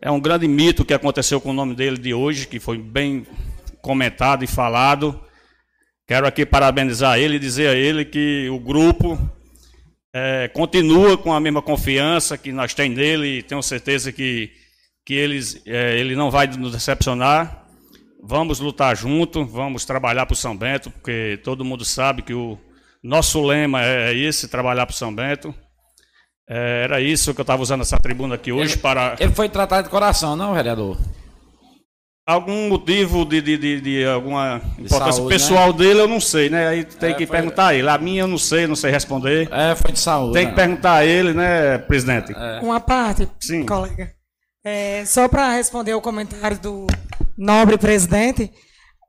é 0.01 0.09
um 0.09 0.19
grande 0.19 0.47
mito 0.47 0.83
que 0.83 0.93
aconteceu 0.93 1.39
com 1.39 1.51
o 1.51 1.53
nome 1.53 1.75
dele 1.75 1.97
de 1.97 2.13
hoje, 2.13 2.47
que 2.47 2.59
foi 2.59 2.77
bem 2.77 3.25
comentado 3.81 4.43
e 4.43 4.47
falado. 4.47 5.21
Quero 6.07 6.25
aqui 6.25 6.45
parabenizar 6.45 7.19
ele 7.19 7.35
e 7.35 7.39
dizer 7.39 7.69
a 7.69 7.75
ele 7.75 8.03
que 8.03 8.49
o 8.49 8.59
grupo 8.59 9.19
é, 10.13 10.47
continua 10.47 11.17
com 11.17 11.31
a 11.31 11.39
mesma 11.39 11.61
confiança 11.61 12.37
que 12.37 12.51
nós 12.51 12.73
temos 12.73 12.97
nele 12.97 13.37
e 13.37 13.43
tenho 13.43 13.61
certeza 13.61 14.11
que 14.11 14.51
que 15.11 15.15
eles, 15.15 15.61
é, 15.65 15.99
ele 15.99 16.15
não 16.15 16.31
vai 16.31 16.47
nos 16.47 16.71
decepcionar. 16.71 17.65
Vamos 18.23 18.61
lutar 18.61 18.95
junto, 18.95 19.45
vamos 19.45 19.83
trabalhar 19.83 20.25
para 20.25 20.33
o 20.33 20.37
São 20.37 20.55
Bento, 20.55 20.89
porque 20.89 21.37
todo 21.43 21.65
mundo 21.65 21.83
sabe 21.83 22.21
que 22.21 22.33
o 22.33 22.57
nosso 23.03 23.45
lema 23.45 23.83
é, 23.83 24.13
é 24.13 24.15
esse, 24.15 24.47
trabalhar 24.47 24.85
para 24.85 24.93
o 24.93 24.95
São 24.95 25.13
Bento. 25.13 25.53
É, 26.49 26.83
era 26.85 27.01
isso 27.01 27.33
que 27.33 27.41
eu 27.41 27.43
estava 27.43 27.61
usando 27.61 27.81
essa 27.81 27.97
tribuna 27.97 28.35
aqui 28.35 28.53
hoje 28.53 28.75
ele, 28.75 28.81
para... 28.81 29.17
Ele 29.19 29.33
foi 29.33 29.49
tratado 29.49 29.83
de 29.83 29.89
coração, 29.89 30.37
não, 30.37 30.53
vereador? 30.53 30.97
Algum 32.25 32.69
motivo 32.69 33.25
de, 33.25 33.41
de, 33.41 33.57
de, 33.57 33.81
de 33.81 34.05
alguma 34.05 34.59
de 34.77 34.83
importância 34.85 35.11
saúde, 35.11 35.33
pessoal 35.33 35.71
né? 35.73 35.77
dele, 35.77 35.99
eu 35.99 36.07
não 36.07 36.21
sei, 36.21 36.49
né? 36.49 36.67
Aí 36.69 36.85
tem 36.85 37.11
é, 37.11 37.13
que 37.15 37.27
foi... 37.27 37.35
perguntar 37.35 37.67
a 37.67 37.75
ele. 37.75 37.89
A 37.89 37.97
minha 37.97 38.21
eu 38.21 38.27
não 38.27 38.37
sei, 38.37 38.65
não 38.65 38.77
sei 38.77 38.91
responder. 38.91 39.49
É, 39.51 39.75
foi 39.75 39.91
de 39.91 39.99
saúde. 39.99 40.35
Tem 40.35 40.45
né? 40.45 40.51
que 40.51 40.55
perguntar 40.55 40.93
a 40.93 41.05
ele, 41.05 41.33
né, 41.33 41.79
presidente? 41.79 42.31
É. 42.33 42.61
Uma 42.61 42.79
parte, 42.79 43.27
Sim. 43.41 43.65
colega. 43.65 44.20
É, 44.63 45.03
só 45.05 45.27
para 45.27 45.53
responder 45.53 45.93
ao 45.93 46.01
comentário 46.01 46.59
do 46.59 46.85
nobre 47.35 47.79
presidente, 47.79 48.51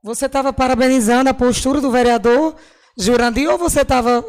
você 0.03 0.25
estava 0.25 0.51
parabenizando 0.51 1.29
a 1.29 1.33
postura 1.33 1.79
do 1.79 1.91
vereador 1.91 2.55
Jurandir 2.97 3.47
ou 3.49 3.57
você 3.57 3.81
estava 3.81 4.25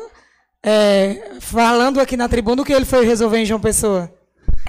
é, 0.62 1.38
falando 1.40 1.98
aqui 1.98 2.16
na 2.16 2.28
tribuna 2.28 2.60
o 2.60 2.64
que 2.64 2.74
ele 2.74 2.84
foi 2.84 3.06
resolver 3.06 3.38
em 3.38 3.46
João 3.46 3.60
Pessoa? 3.60 4.12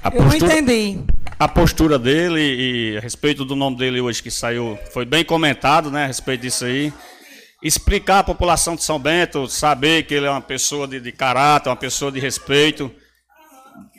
A 0.01 0.07
Eu 0.07 0.23
postura, 0.23 0.47
não 0.47 0.57
entendi. 0.57 1.03
A 1.37 1.47
postura 1.47 1.99
dele 1.99 2.39
e 2.39 2.97
a 2.97 3.01
respeito 3.01 3.43
do 3.43 3.55
nome 3.55 3.75
dele 3.75 3.99
hoje 3.99 4.23
que 4.23 4.31
saiu, 4.31 4.79
foi 4.93 5.05
bem 5.05 5.25
comentado, 5.25 5.91
né, 5.91 6.05
a 6.05 6.07
respeito 6.07 6.41
disso 6.41 6.63
aí. 6.63 6.93
Explicar 7.61 8.19
à 8.19 8.23
população 8.23 8.75
de 8.75 8.83
São 8.83 8.97
Bento, 8.97 9.47
saber 9.49 10.03
que 10.03 10.13
ele 10.13 10.25
é 10.25 10.29
uma 10.29 10.41
pessoa 10.41 10.87
de, 10.87 11.01
de 11.01 11.11
caráter, 11.11 11.67
uma 11.67 11.75
pessoa 11.75 12.11
de 12.11 12.19
respeito 12.19 12.89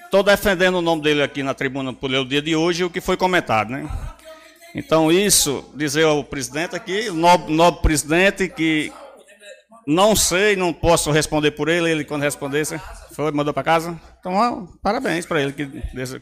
Estou 0.07 0.23
defendendo 0.23 0.77
o 0.77 0.83
nome 0.83 1.03
dele 1.03 1.21
aqui 1.21 1.43
na 1.43 1.53
tribuna 1.53 1.93
por 1.93 2.11
o 2.11 2.25
dia 2.25 2.41
de 2.41 2.55
hoje 2.55 2.85
o 2.85 2.91
que 2.91 3.01
foi 3.01 3.17
comentado, 3.17 3.71
né? 3.71 3.89
Então, 4.73 5.11
isso, 5.11 5.69
dizer 5.75 6.05
ao 6.05 6.23
presidente 6.23 6.77
aqui, 6.77 7.11
nobre, 7.11 7.53
nobre 7.53 7.83
presidente, 7.83 8.49
que 8.49 8.93
não 9.87 10.15
sei, 10.15 10.55
não 10.55 10.73
posso 10.73 11.11
responder 11.11 11.51
por 11.51 11.69
ele, 11.69 11.91
ele 11.91 12.05
quando 12.05 12.23
respondesse, 12.23 12.81
foi, 13.15 13.33
mandou 13.33 13.53
para 13.53 13.65
casa. 13.65 14.01
Então, 14.21 14.35
ó, 14.35 14.67
parabéns 14.81 15.27
para 15.27 15.43
ele, 15.43 15.53
que 15.53 15.65
Deus, 15.65 16.17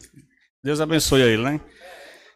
Deus 0.63 0.81
abençoe 0.81 1.21
ele, 1.21 1.43
né? 1.43 1.61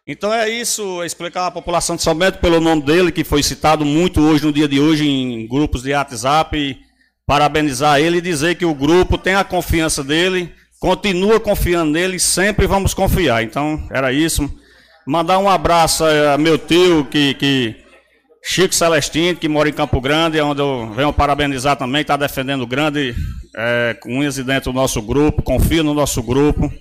Então 0.06 0.32
é 0.32 0.48
isso, 0.50 1.04
explicar 1.04 1.48
à 1.48 1.52
população 1.52 1.96
de 1.96 2.04
São 2.04 2.14
Bento 2.14 2.38
pelo 2.38 2.60
nome 2.60 2.84
dele, 2.84 3.12
que 3.12 3.24
foi 3.24 3.42
citado 3.42 3.84
muito 3.84 4.22
hoje, 4.22 4.46
no 4.46 4.54
dia 4.54 4.68
de 4.68 4.80
hoje, 4.80 5.08
em 5.08 5.48
grupos 5.48 5.82
de 5.82 5.94
WhatsApp, 5.94 6.80
parabenizar 7.26 8.00
ele 8.00 8.18
e 8.18 8.22
dizer 8.22 8.56
que 8.56 8.66
o 8.66 8.76
grupo 8.76 9.18
tem 9.18 9.36
a 9.36 9.44
confiança 9.44 10.04
dele, 10.04 10.54
continua 10.80 11.40
confiando 11.40 11.92
nele 11.92 12.20
sempre 12.20 12.66
vamos 12.66 12.94
confiar. 12.94 13.44
Então, 13.44 13.88
era 13.92 14.14
isso. 14.14 14.50
Mandar 15.06 15.40
um 15.40 15.50
abraço 15.50 16.04
a 16.06 16.38
meu 16.38 16.58
tio, 16.58 17.06
que, 17.06 17.34
que 17.34 17.76
Chico 18.44 18.74
Celestino, 18.74 19.38
que 19.38 19.48
mora 19.48 19.70
em 19.70 19.74
Campo 19.74 20.00
Grande, 20.00 20.40
onde 20.40 20.62
eu 20.62 20.92
venho 20.96 21.12
parabenizar 21.12 21.76
também, 21.76 22.02
está 22.02 22.16
defendendo 22.16 22.66
grande, 22.66 23.16
é, 23.56 23.98
com 24.02 24.20
unhas 24.20 24.38
e 24.38 24.44
dentro 24.44 24.72
do 24.72 24.76
nosso 24.76 25.02
grupo, 25.02 25.42
confio 25.42 25.84
no 25.84 25.94
nosso 25.94 26.24
grupo. 26.24 26.72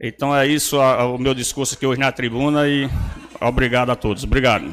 Então 0.00 0.34
é 0.34 0.46
isso 0.46 0.80
a, 0.80 1.06
o 1.06 1.18
meu 1.18 1.32
discurso 1.32 1.74
aqui 1.74 1.86
hoje 1.86 2.00
na 2.00 2.10
tribuna 2.10 2.68
e 2.68 2.90
obrigado 3.40 3.90
a 3.90 3.96
todos. 3.96 4.24
Obrigado. 4.24 4.72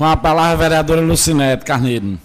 Com 0.00 0.06
a 0.06 0.16
palavra, 0.16 0.54
a 0.54 0.56
vereadora 0.56 1.02
Lucinete 1.02 1.62
Carneiro. 1.62 2.18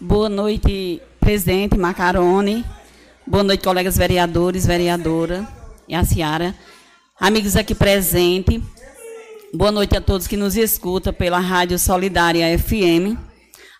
Boa 0.00 0.30
noite, 0.30 1.02
presidente 1.20 1.76
Macarone. 1.76 2.64
Boa 3.26 3.44
noite, 3.44 3.62
colegas 3.62 3.98
vereadores, 3.98 4.64
vereadora 4.64 5.62
e 5.88 5.94
a 5.94 6.04
Ciara. 6.04 6.54
Amigos 7.18 7.56
aqui 7.56 7.74
presentes, 7.74 8.60
boa 9.52 9.70
noite 9.70 9.96
a 9.96 10.00
todos 10.00 10.26
que 10.26 10.36
nos 10.36 10.56
escutam 10.56 11.12
pela 11.12 11.38
Rádio 11.38 11.78
Solidária 11.78 12.58
FM, 12.58 13.16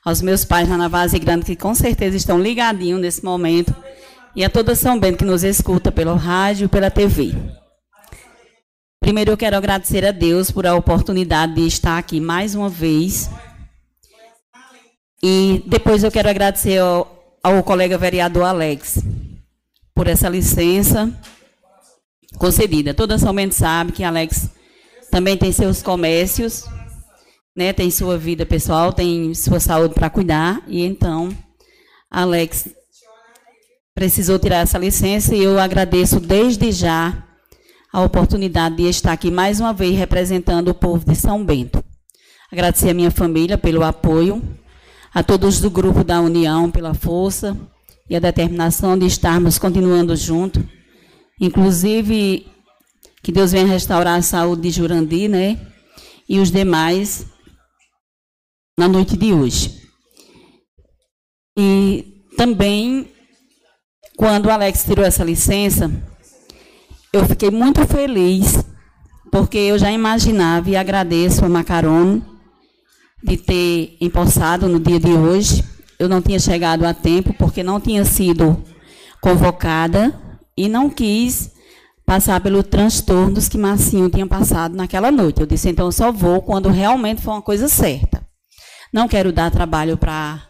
aos 0.05 0.23
meus 0.23 0.45
pais 0.45 0.69
lá 0.69 0.77
na 0.77 0.89
Vazia 0.89 1.19
Grande, 1.19 1.47
que 1.47 1.57
com 1.57 1.75
certeza 1.75 2.17
estão 2.17 2.41
ligadinhos 2.41 3.01
nesse 3.01 3.25
momento, 3.25 3.75
e 4.37 4.45
a 4.45 4.51
toda 4.51 4.75
São 4.75 4.99
Bento 4.99 5.19
que 5.19 5.25
nos 5.25 5.43
escuta 5.45 5.91
pelo 5.91 6.15
rádio 6.15 6.67
e 6.67 6.69
pela 6.69 6.91
TV. 6.91 7.35
Primeiro 9.01 9.33
eu 9.33 9.37
quero 9.37 9.57
agradecer 9.57 10.05
a 10.05 10.13
Deus 10.13 10.51
por 10.51 10.67
a 10.67 10.75
oportunidade 10.75 11.55
de 11.55 11.67
estar 11.67 11.99
aqui 11.99 12.21
mais 12.21 12.55
uma 12.55 12.69
vez. 12.69 13.31
E 15.23 15.63
depois 15.67 16.03
eu 16.03 16.11
quero 16.11 16.29
agradecer 16.29 16.79
ao, 16.79 17.39
ao 17.43 17.63
colega 17.63 17.99
vereador 17.99 18.45
Alex 18.45 19.05
por 19.95 20.09
essa 20.09 20.29
licença 20.29 21.13
concedida. 22.39 22.95
Toda 22.95 23.19
somente 23.19 23.55
sabe 23.55 23.93
que 23.93 24.05
Alex 24.05 24.51
também 25.11 25.37
tem 25.37 25.53
seus 25.53 25.83
comércios, 25.83 26.65
né, 27.57 27.73
tem 27.73 27.91
sua 27.91 28.19
vida 28.19 28.45
pessoal, 28.45 28.93
tem 28.93 29.33
sua 29.35 29.61
saúde 29.61 29.95
para 29.95 30.11
cuidar, 30.11 30.63
e 30.67 30.85
então 30.85 31.29
Alex 32.11 32.69
precisou 33.95 34.39
tirar 34.39 34.59
essa 34.59 34.77
licença 34.77 35.35
e 35.35 35.43
eu 35.45 35.59
agradeço 35.59 36.19
desde 36.19 36.73
já 36.73 37.25
a 37.93 38.03
oportunidade 38.03 38.77
de 38.77 38.89
estar 38.89 39.13
aqui 39.13 39.31
mais 39.31 39.61
uma 39.61 39.73
vez 39.73 39.97
representando 39.97 40.69
o 40.69 40.75
povo 40.75 41.05
de 41.09 41.15
São 41.15 41.45
Bento. 41.45 41.83
Agradecer 42.51 42.91
a 42.91 42.95
minha 42.95 43.11
família 43.11 43.57
pelo 43.57 43.85
apoio, 43.85 44.43
a 45.15 45.23
todos 45.23 45.61
do 45.61 45.71
grupo 45.71 46.03
da 46.03 46.21
União 46.21 46.71
pela 46.71 46.93
força 46.93 47.57
e 48.11 48.17
a 48.17 48.19
determinação 48.19 48.99
de 48.99 49.07
estarmos 49.07 49.59
continuando 49.59 50.15
juntos. 50.17 50.63
Inclusive, 51.41 52.47
que 53.23 53.33
Deus 53.33 53.53
venha 53.53 53.67
restaurar 53.67 54.19
a 54.19 54.23
saúde 54.23 54.63
de 54.63 54.71
Jurandir, 54.71 55.29
né? 55.29 55.59
E 56.29 56.39
os 56.39 56.51
demais 56.51 57.27
na 58.79 58.89
noite 58.89 59.17
de 59.17 59.33
hoje. 59.33 59.83
E 61.57 62.27
também, 62.37 63.09
quando 64.17 64.47
o 64.47 64.51
Alex 64.51 64.85
tirou 64.85 65.05
essa 65.05 65.25
licença, 65.25 65.91
eu 67.13 67.25
fiquei 67.27 67.51
muito 67.51 67.87
feliz, 67.87 68.65
porque 69.31 69.59
eu 69.59 69.79
já 69.79 69.91
imaginava 69.91 70.69
e 70.71 70.77
agradeço 70.77 71.45
a 71.45 71.49
Macarone 71.49 72.25
de 73.23 73.37
ter 73.37 73.97
empossado 74.01 74.69
no 74.69 74.79
dia 74.79 75.01
de 75.01 75.13
hoje. 75.13 75.65
Eu 75.99 76.09
não 76.09 76.21
tinha 76.21 76.39
chegado 76.39 76.85
a 76.85 76.93
tempo, 76.93 77.33
porque 77.35 77.63
não 77.63 77.81
tinha 77.81 78.05
sido 78.05 78.63
convocada 79.21 80.13
e 80.57 80.69
não 80.69 80.89
quis 80.91 81.51
passar 82.07 82.41
pelos 82.41 82.67
transtornos 82.67 83.49
que 83.49 83.59
Marcinho 83.59 84.11
tinha 84.11 84.27
passado 84.27 84.77
naquela 84.77 85.11
noite. 85.11 85.41
Eu 85.41 85.47
disse, 85.47 85.69
então 85.69 85.87
eu 85.87 85.93
só 85.93 86.13
vou 86.13 86.43
quando 86.43 86.69
realmente 86.69 87.23
for 87.23 87.33
uma 87.33 87.43
coisa 87.43 87.69
certa. 87.69 88.25
Não 88.93 89.09
quero 89.09 89.33
dar 89.33 89.51
trabalho 89.51 89.97
para 89.97 90.43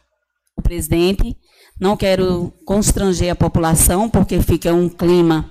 o 0.56 0.62
presidente, 0.62 1.36
não 1.80 1.96
quero 1.96 2.52
constranger 2.64 3.32
a 3.32 3.36
população, 3.36 4.08
porque 4.08 4.40
fica 4.42 4.72
um 4.72 4.88
clima 4.88 5.50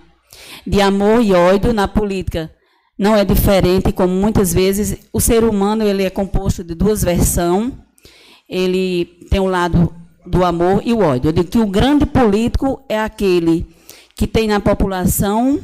de 0.66 0.82
amor 0.82 1.22
e 1.22 1.34
ódio 1.34 1.74
na 1.74 1.88
política. 1.88 2.52
Não 2.98 3.16
é 3.16 3.26
diferente, 3.26 3.92
como 3.92 4.14
muitas 4.14 4.54
vezes 4.54 4.98
o 5.12 5.20
ser 5.20 5.44
humano 5.44 5.84
ele 5.84 6.04
é 6.04 6.10
composto 6.10 6.64
de 6.64 6.76
duas 6.76 7.04
versões. 7.04 7.74
Ele 8.48 9.06
tem 9.30 9.40
o 9.40 9.48
lado 9.48 9.94
do 10.26 10.46
amor 10.46 10.82
e 10.86 10.94
o 10.94 11.00
ódio. 11.00 11.30
Eu 11.30 11.34
digo 11.34 11.50
que 11.50 11.58
o 11.60 11.68
grande 11.68 12.06
político 12.06 12.84
é 12.88 13.00
aquele 13.00 13.66
que 14.16 14.28
tem 14.28 14.48
na 14.48 14.60
população 14.60 15.60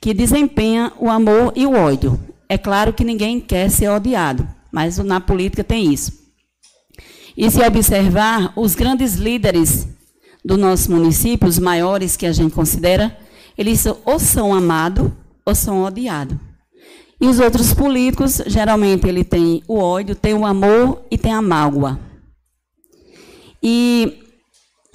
que 0.00 0.12
desempenha 0.12 0.92
o 0.98 1.08
amor 1.08 1.52
e 1.56 1.66
o 1.66 1.72
ódio. 1.72 2.20
É 2.48 2.58
claro 2.58 2.92
que 2.92 3.04
ninguém 3.04 3.40
quer 3.40 3.70
ser 3.70 3.88
odiado, 3.88 4.46
mas 4.70 4.98
na 4.98 5.20
política 5.20 5.64
tem 5.64 5.92
isso. 5.92 6.12
E 7.36 7.50
se 7.50 7.62
observar, 7.62 8.52
os 8.54 8.74
grandes 8.74 9.14
líderes 9.14 9.88
do 10.44 10.56
nosso 10.56 10.90
município, 10.92 11.48
os 11.48 11.58
maiores 11.58 12.16
que 12.16 12.26
a 12.26 12.32
gente 12.32 12.54
considera, 12.54 13.16
eles 13.56 13.86
ou 13.86 14.18
são 14.18 14.54
amados 14.54 15.10
ou 15.44 15.54
são 15.54 15.82
odiados. 15.82 16.36
E 17.20 17.26
os 17.26 17.40
outros 17.40 17.72
políticos, 17.72 18.42
geralmente, 18.46 19.06
ele 19.06 19.24
tem 19.24 19.62
o 19.66 19.78
ódio, 19.78 20.14
tem 20.14 20.34
o 20.34 20.44
amor 20.44 21.02
e 21.10 21.16
tem 21.16 21.32
a 21.32 21.40
mágoa. 21.40 21.98
E, 23.62 24.20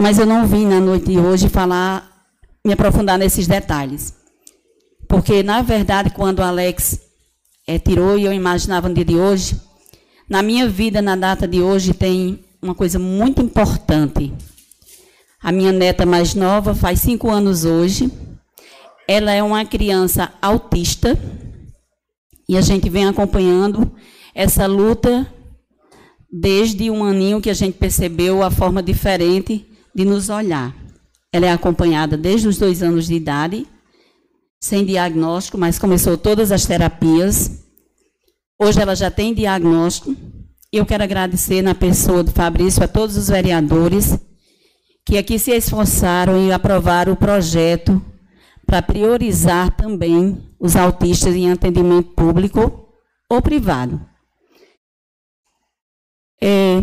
mas 0.00 0.18
eu 0.18 0.26
não 0.26 0.46
vim 0.46 0.66
na 0.66 0.80
noite 0.80 1.06
de 1.06 1.18
hoje 1.18 1.48
falar, 1.48 2.09
me 2.64 2.72
aprofundar 2.72 3.18
nesses 3.18 3.46
detalhes. 3.46 4.14
Porque, 5.08 5.42
na 5.42 5.62
verdade, 5.62 6.10
quando 6.10 6.38
o 6.38 6.42
Alex 6.42 7.00
é, 7.66 7.78
tirou 7.78 8.18
e 8.18 8.24
eu 8.24 8.32
imaginava 8.32 8.88
no 8.88 8.94
dia 8.94 9.04
de 9.04 9.16
hoje, 9.16 9.60
na 10.28 10.42
minha 10.42 10.68
vida, 10.68 11.02
na 11.02 11.16
data 11.16 11.48
de 11.48 11.60
hoje, 11.60 11.92
tem 11.92 12.44
uma 12.62 12.74
coisa 12.74 12.98
muito 12.98 13.42
importante. 13.42 14.32
A 15.42 15.50
minha 15.50 15.72
neta 15.72 16.04
mais 16.04 16.34
nova 16.34 16.74
faz 16.74 17.00
cinco 17.00 17.30
anos 17.30 17.64
hoje. 17.64 18.12
Ela 19.08 19.32
é 19.32 19.42
uma 19.42 19.64
criança 19.64 20.32
autista 20.40 21.18
e 22.48 22.56
a 22.56 22.60
gente 22.60 22.88
vem 22.88 23.06
acompanhando 23.06 23.90
essa 24.34 24.66
luta 24.66 25.26
desde 26.30 26.90
um 26.90 27.02
aninho 27.02 27.40
que 27.40 27.50
a 27.50 27.54
gente 27.54 27.78
percebeu 27.78 28.42
a 28.42 28.50
forma 28.50 28.82
diferente 28.82 29.66
de 29.94 30.04
nos 30.04 30.28
olhar. 30.28 30.74
Ela 31.32 31.46
é 31.46 31.52
acompanhada 31.52 32.16
desde 32.16 32.48
os 32.48 32.58
dois 32.58 32.82
anos 32.82 33.06
de 33.06 33.14
idade 33.14 33.66
sem 34.60 34.84
diagnóstico, 34.84 35.56
mas 35.56 35.78
começou 35.78 36.18
todas 36.18 36.52
as 36.52 36.66
terapias. 36.66 37.64
Hoje 38.60 38.80
ela 38.80 38.94
já 38.94 39.10
tem 39.10 39.32
diagnóstico. 39.32 40.14
E 40.72 40.76
eu 40.76 40.86
quero 40.86 41.02
agradecer 41.02 41.62
na 41.62 41.74
pessoa 41.74 42.22
do 42.22 42.30
Fabrício 42.30 42.84
a 42.84 42.88
todos 42.88 43.16
os 43.16 43.28
vereadores 43.28 44.16
que 45.04 45.18
aqui 45.18 45.38
se 45.38 45.50
esforçaram 45.50 46.36
em 46.36 46.52
aprovar 46.52 47.08
o 47.08 47.16
projeto 47.16 48.00
para 48.66 48.82
priorizar 48.82 49.74
também 49.74 50.54
os 50.60 50.76
autistas 50.76 51.34
em 51.34 51.50
atendimento 51.50 52.10
público 52.10 52.88
ou 53.28 53.42
privado. 53.42 54.00
É, 56.40 56.82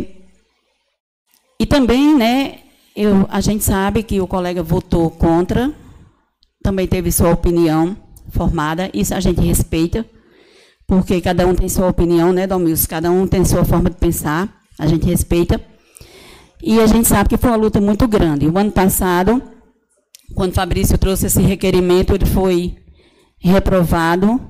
e 1.59 1.65
também, 1.65 2.15
né, 2.15 2.63
eu, 2.97 3.27
a 3.29 3.39
gente 3.39 3.63
sabe 3.63 4.01
que 4.01 4.19
o 4.19 4.25
colega 4.25 4.63
votou 4.63 5.11
contra 5.11 5.71
também 6.63 6.87
teve 6.87 7.11
sua 7.11 7.31
opinião 7.31 7.95
formada, 8.29 8.89
isso 8.91 9.13
a 9.13 9.19
gente 9.19 9.39
respeita, 9.39 10.03
porque 10.87 11.21
cada 11.21 11.45
um 11.45 11.53
tem 11.53 11.69
sua 11.69 11.87
opinião, 11.87 12.33
né, 12.33 12.47
Domilson? 12.47 12.87
Cada 12.89 13.11
um 13.11 13.27
tem 13.27 13.45
sua 13.45 13.63
forma 13.63 13.91
de 13.91 13.97
pensar, 13.97 14.61
a 14.79 14.87
gente 14.87 15.05
respeita. 15.05 15.61
E 16.61 16.79
a 16.79 16.87
gente 16.87 17.07
sabe 17.07 17.29
que 17.29 17.37
foi 17.37 17.51
uma 17.51 17.55
luta 17.55 17.79
muito 17.79 18.07
grande. 18.07 18.47
O 18.47 18.57
ano 18.57 18.71
passado, 18.71 19.43
quando 20.33 20.53
Fabrício 20.55 20.97
trouxe 20.97 21.27
esse 21.27 21.41
requerimento, 21.41 22.15
ele 22.15 22.25
foi 22.25 22.77
reprovado, 23.37 24.41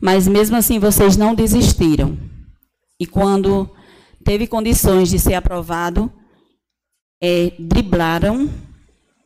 mas 0.00 0.28
mesmo 0.28 0.56
assim 0.56 0.78
vocês 0.78 1.16
não 1.16 1.34
desistiram. 1.34 2.16
E 3.00 3.04
quando 3.04 3.68
teve 4.24 4.46
condições 4.46 5.10
de 5.10 5.18
ser 5.18 5.34
aprovado, 5.34 6.10
é, 7.24 7.52
driblaram, 7.58 8.50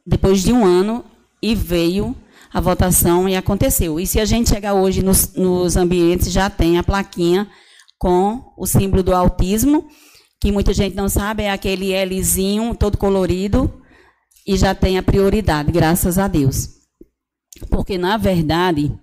depois 0.07 0.40
de 0.40 0.53
um 0.53 0.64
ano, 0.64 1.05
e 1.42 1.53
veio 1.53 2.14
a 2.53 2.61
votação 2.61 3.28
e 3.28 3.34
aconteceu. 3.34 3.99
E 3.99 4.07
se 4.07 4.20
a 4.20 4.24
gente 4.24 4.51
chegar 4.51 4.74
hoje 4.74 5.03
nos, 5.03 5.34
nos 5.34 5.76
ambientes, 5.76 6.30
já 6.30 6.49
tem 6.49 6.78
a 6.78 6.84
plaquinha 6.84 7.51
com 7.99 8.53
o 8.57 8.66
símbolo 8.66 9.03
do 9.03 9.12
autismo, 9.12 9.88
que 10.40 10.53
muita 10.53 10.72
gente 10.72 10.94
não 10.94 11.09
sabe, 11.09 11.42
é 11.42 11.51
aquele 11.51 11.92
Lzinho 12.05 12.72
todo 12.72 12.96
colorido, 12.96 13.82
e 14.46 14.57
já 14.57 14.76
tem 14.76 14.96
a 14.96 15.03
prioridade, 15.03 15.72
graças 15.72 16.18
a 16.18 16.28
Deus. 16.28 16.68
Porque, 17.68 17.99
na 17.99 18.16
verdade, 18.16 18.96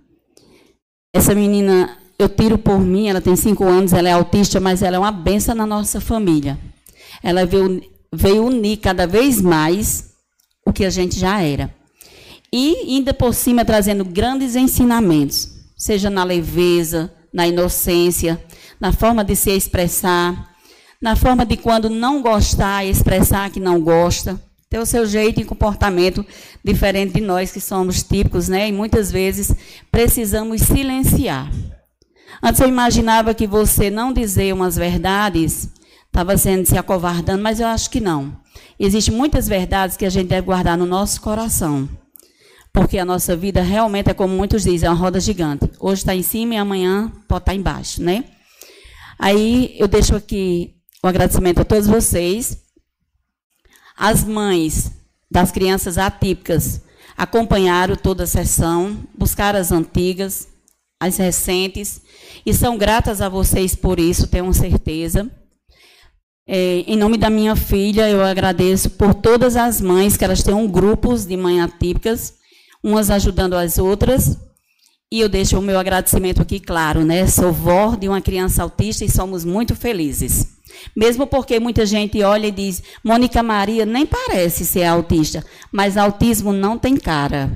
essa 1.12 1.34
menina, 1.34 1.98
eu 2.18 2.30
tiro 2.30 2.56
por 2.56 2.80
mim, 2.80 3.08
ela 3.08 3.20
tem 3.20 3.36
cinco 3.36 3.64
anos, 3.64 3.92
ela 3.92 4.08
é 4.08 4.12
autista, 4.12 4.58
mas 4.58 4.82
ela 4.82 4.96
é 4.96 4.98
uma 4.98 5.12
benção 5.12 5.54
na 5.54 5.66
nossa 5.66 6.00
família. 6.00 6.58
Ela 7.22 7.44
veio, 7.44 7.82
veio 8.12 8.44
unir 8.44 8.78
cada 8.78 9.06
vez 9.06 9.40
mais 9.40 10.12
o 10.64 10.72
que 10.72 10.84
a 10.84 10.90
gente 10.90 11.18
já 11.18 11.40
era 11.40 11.74
e 12.52 12.94
ainda 12.96 13.12
por 13.12 13.34
cima 13.34 13.64
trazendo 13.64 14.04
grandes 14.04 14.56
ensinamentos, 14.56 15.48
seja 15.76 16.08
na 16.08 16.24
leveza, 16.24 17.12
na 17.32 17.46
inocência, 17.46 18.42
na 18.80 18.92
forma 18.92 19.24
de 19.24 19.34
se 19.36 19.50
expressar, 19.50 20.54
na 21.00 21.14
forma 21.16 21.44
de 21.44 21.56
quando 21.56 21.90
não 21.90 22.22
gostar, 22.22 22.84
expressar 22.84 23.50
que 23.50 23.60
não 23.60 23.80
gosta, 23.80 24.40
ter 24.70 24.78
o 24.78 24.86
seu 24.86 25.06
jeito 25.06 25.40
e 25.40 25.44
comportamento 25.44 26.24
diferente 26.64 27.14
de 27.14 27.20
nós 27.20 27.52
que 27.52 27.60
somos 27.60 28.02
típicos, 28.02 28.48
né? 28.48 28.68
E 28.68 28.72
muitas 28.72 29.12
vezes 29.12 29.54
precisamos 29.90 30.62
silenciar. 30.62 31.50
Antes 32.42 32.60
eu 32.60 32.68
imaginava 32.68 33.34
que 33.34 33.46
você 33.46 33.90
não 33.90 34.12
dizer 34.12 34.52
umas 34.54 34.76
verdades 34.76 35.68
estava 36.16 36.34
sendo 36.38 36.64
se 36.64 36.78
acovardando, 36.78 37.42
mas 37.42 37.60
eu 37.60 37.66
acho 37.66 37.90
que 37.90 38.00
não. 38.00 38.34
Existem 38.80 39.14
muitas 39.14 39.46
verdades 39.46 39.98
que 39.98 40.04
a 40.06 40.08
gente 40.08 40.28
deve 40.28 40.46
guardar 40.46 40.78
no 40.78 40.86
nosso 40.86 41.20
coração. 41.20 41.86
Porque 42.72 42.96
a 42.96 43.04
nossa 43.04 43.36
vida 43.36 43.60
realmente 43.60 44.08
é 44.08 44.14
como 44.14 44.34
muitos 44.34 44.62
dizem, 44.62 44.86
é 44.86 44.90
uma 44.90 44.98
roda 44.98 45.20
gigante. 45.20 45.70
Hoje 45.78 46.00
está 46.00 46.14
em 46.14 46.22
cima 46.22 46.54
e 46.54 46.56
amanhã 46.56 47.12
pode 47.28 47.42
estar 47.42 47.52
tá 47.52 47.54
embaixo, 47.54 48.02
né? 48.02 48.24
Aí 49.18 49.76
eu 49.78 49.86
deixo 49.86 50.16
aqui 50.16 50.76
um 51.04 51.08
agradecimento 51.08 51.60
a 51.60 51.64
todos 51.66 51.86
vocês. 51.86 52.62
As 53.94 54.24
mães 54.24 54.90
das 55.30 55.52
crianças 55.52 55.98
atípicas 55.98 56.80
acompanharam 57.14 57.94
toda 57.94 58.24
a 58.24 58.26
sessão, 58.26 59.06
buscaram 59.14 59.58
as 59.58 59.70
antigas, 59.70 60.48
as 60.98 61.18
recentes, 61.18 62.00
e 62.44 62.54
são 62.54 62.78
gratas 62.78 63.20
a 63.20 63.28
vocês 63.28 63.74
por 63.74 64.00
isso, 64.00 64.26
tenho 64.26 64.50
certeza. 64.54 65.30
É, 66.48 66.84
em 66.86 66.96
nome 66.96 67.18
da 67.18 67.28
minha 67.28 67.56
filha, 67.56 68.08
eu 68.08 68.22
agradeço 68.22 68.90
por 68.90 69.12
todas 69.12 69.56
as 69.56 69.80
mães, 69.80 70.16
que 70.16 70.24
elas 70.24 70.44
têm 70.44 70.66
grupos 70.68 71.26
de 71.26 71.36
mães 71.36 71.60
atípicas, 71.60 72.34
umas 72.82 73.10
ajudando 73.10 73.54
as 73.54 73.78
outras. 73.78 74.38
E 75.10 75.20
eu 75.20 75.28
deixo 75.28 75.58
o 75.58 75.62
meu 75.62 75.78
agradecimento 75.78 76.40
aqui 76.40 76.60
claro, 76.60 77.04
né? 77.04 77.26
Sou 77.26 77.52
vó 77.52 77.96
de 77.96 78.08
uma 78.08 78.20
criança 78.20 78.62
autista 78.62 79.04
e 79.04 79.10
somos 79.10 79.44
muito 79.44 79.74
felizes. 79.74 80.56
Mesmo 80.96 81.26
porque 81.26 81.58
muita 81.58 81.84
gente 81.84 82.22
olha 82.22 82.46
e 82.46 82.52
diz: 82.52 82.82
Mônica 83.02 83.42
Maria 83.42 83.84
nem 83.84 84.06
parece 84.06 84.64
ser 84.64 84.84
autista, 84.84 85.44
mas 85.72 85.96
autismo 85.96 86.52
não 86.52 86.78
tem 86.78 86.96
cara. 86.96 87.50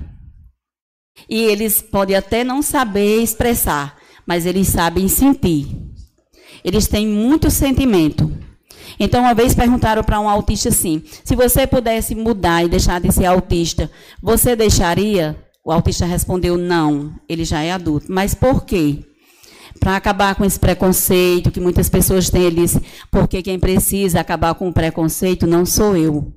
E 1.29 1.43
eles 1.43 1.81
podem 1.83 2.17
até 2.17 2.43
não 2.43 2.63
saber 2.63 3.23
expressar, 3.23 3.97
mas 4.27 4.47
eles 4.47 4.69
sabem 4.69 5.07
sentir. 5.07 5.69
Eles 6.65 6.89
têm 6.89 7.07
muito 7.07 7.51
sentimento. 7.51 8.50
Então, 8.99 9.23
uma 9.23 9.35
vez 9.35 9.55
perguntaram 9.55 10.03
para 10.03 10.21
um 10.21 10.29
autista 10.29 10.69
assim: 10.69 11.03
se 11.25 11.37
você 11.37 11.67
pudesse 11.67 12.15
mudar 12.15 12.65
e 12.65 12.69
deixar 12.69 13.01
de 13.01 13.13
ser 13.13 13.27
autista, 13.27 13.91
você 14.23 14.57
deixaria? 14.57 15.37
O 15.65 15.71
autista 15.73 16.07
respondeu: 16.07 16.57
não, 16.57 17.15
ele 17.29 17.45
já 17.45 17.63
é 17.63 17.73
adulto. 17.73 18.07
Mas 18.11 18.35
por 18.35 18.65
quê? 18.65 19.05
Para 19.79 19.97
acabar 19.97 20.35
com 20.35 20.45
esse 20.45 20.59
preconceito 20.59 21.51
que 21.51 21.61
muitas 21.61 21.89
pessoas 21.89 22.29
têm, 22.29 22.43
ele 22.43 22.63
disse: 22.63 22.83
porque 23.11 23.43
quem 23.43 23.59
precisa 23.59 24.21
acabar 24.21 24.55
com 24.55 24.69
o 24.69 24.73
preconceito 24.73 25.47
não 25.47 25.65
sou 25.65 25.97
eu, 25.97 26.33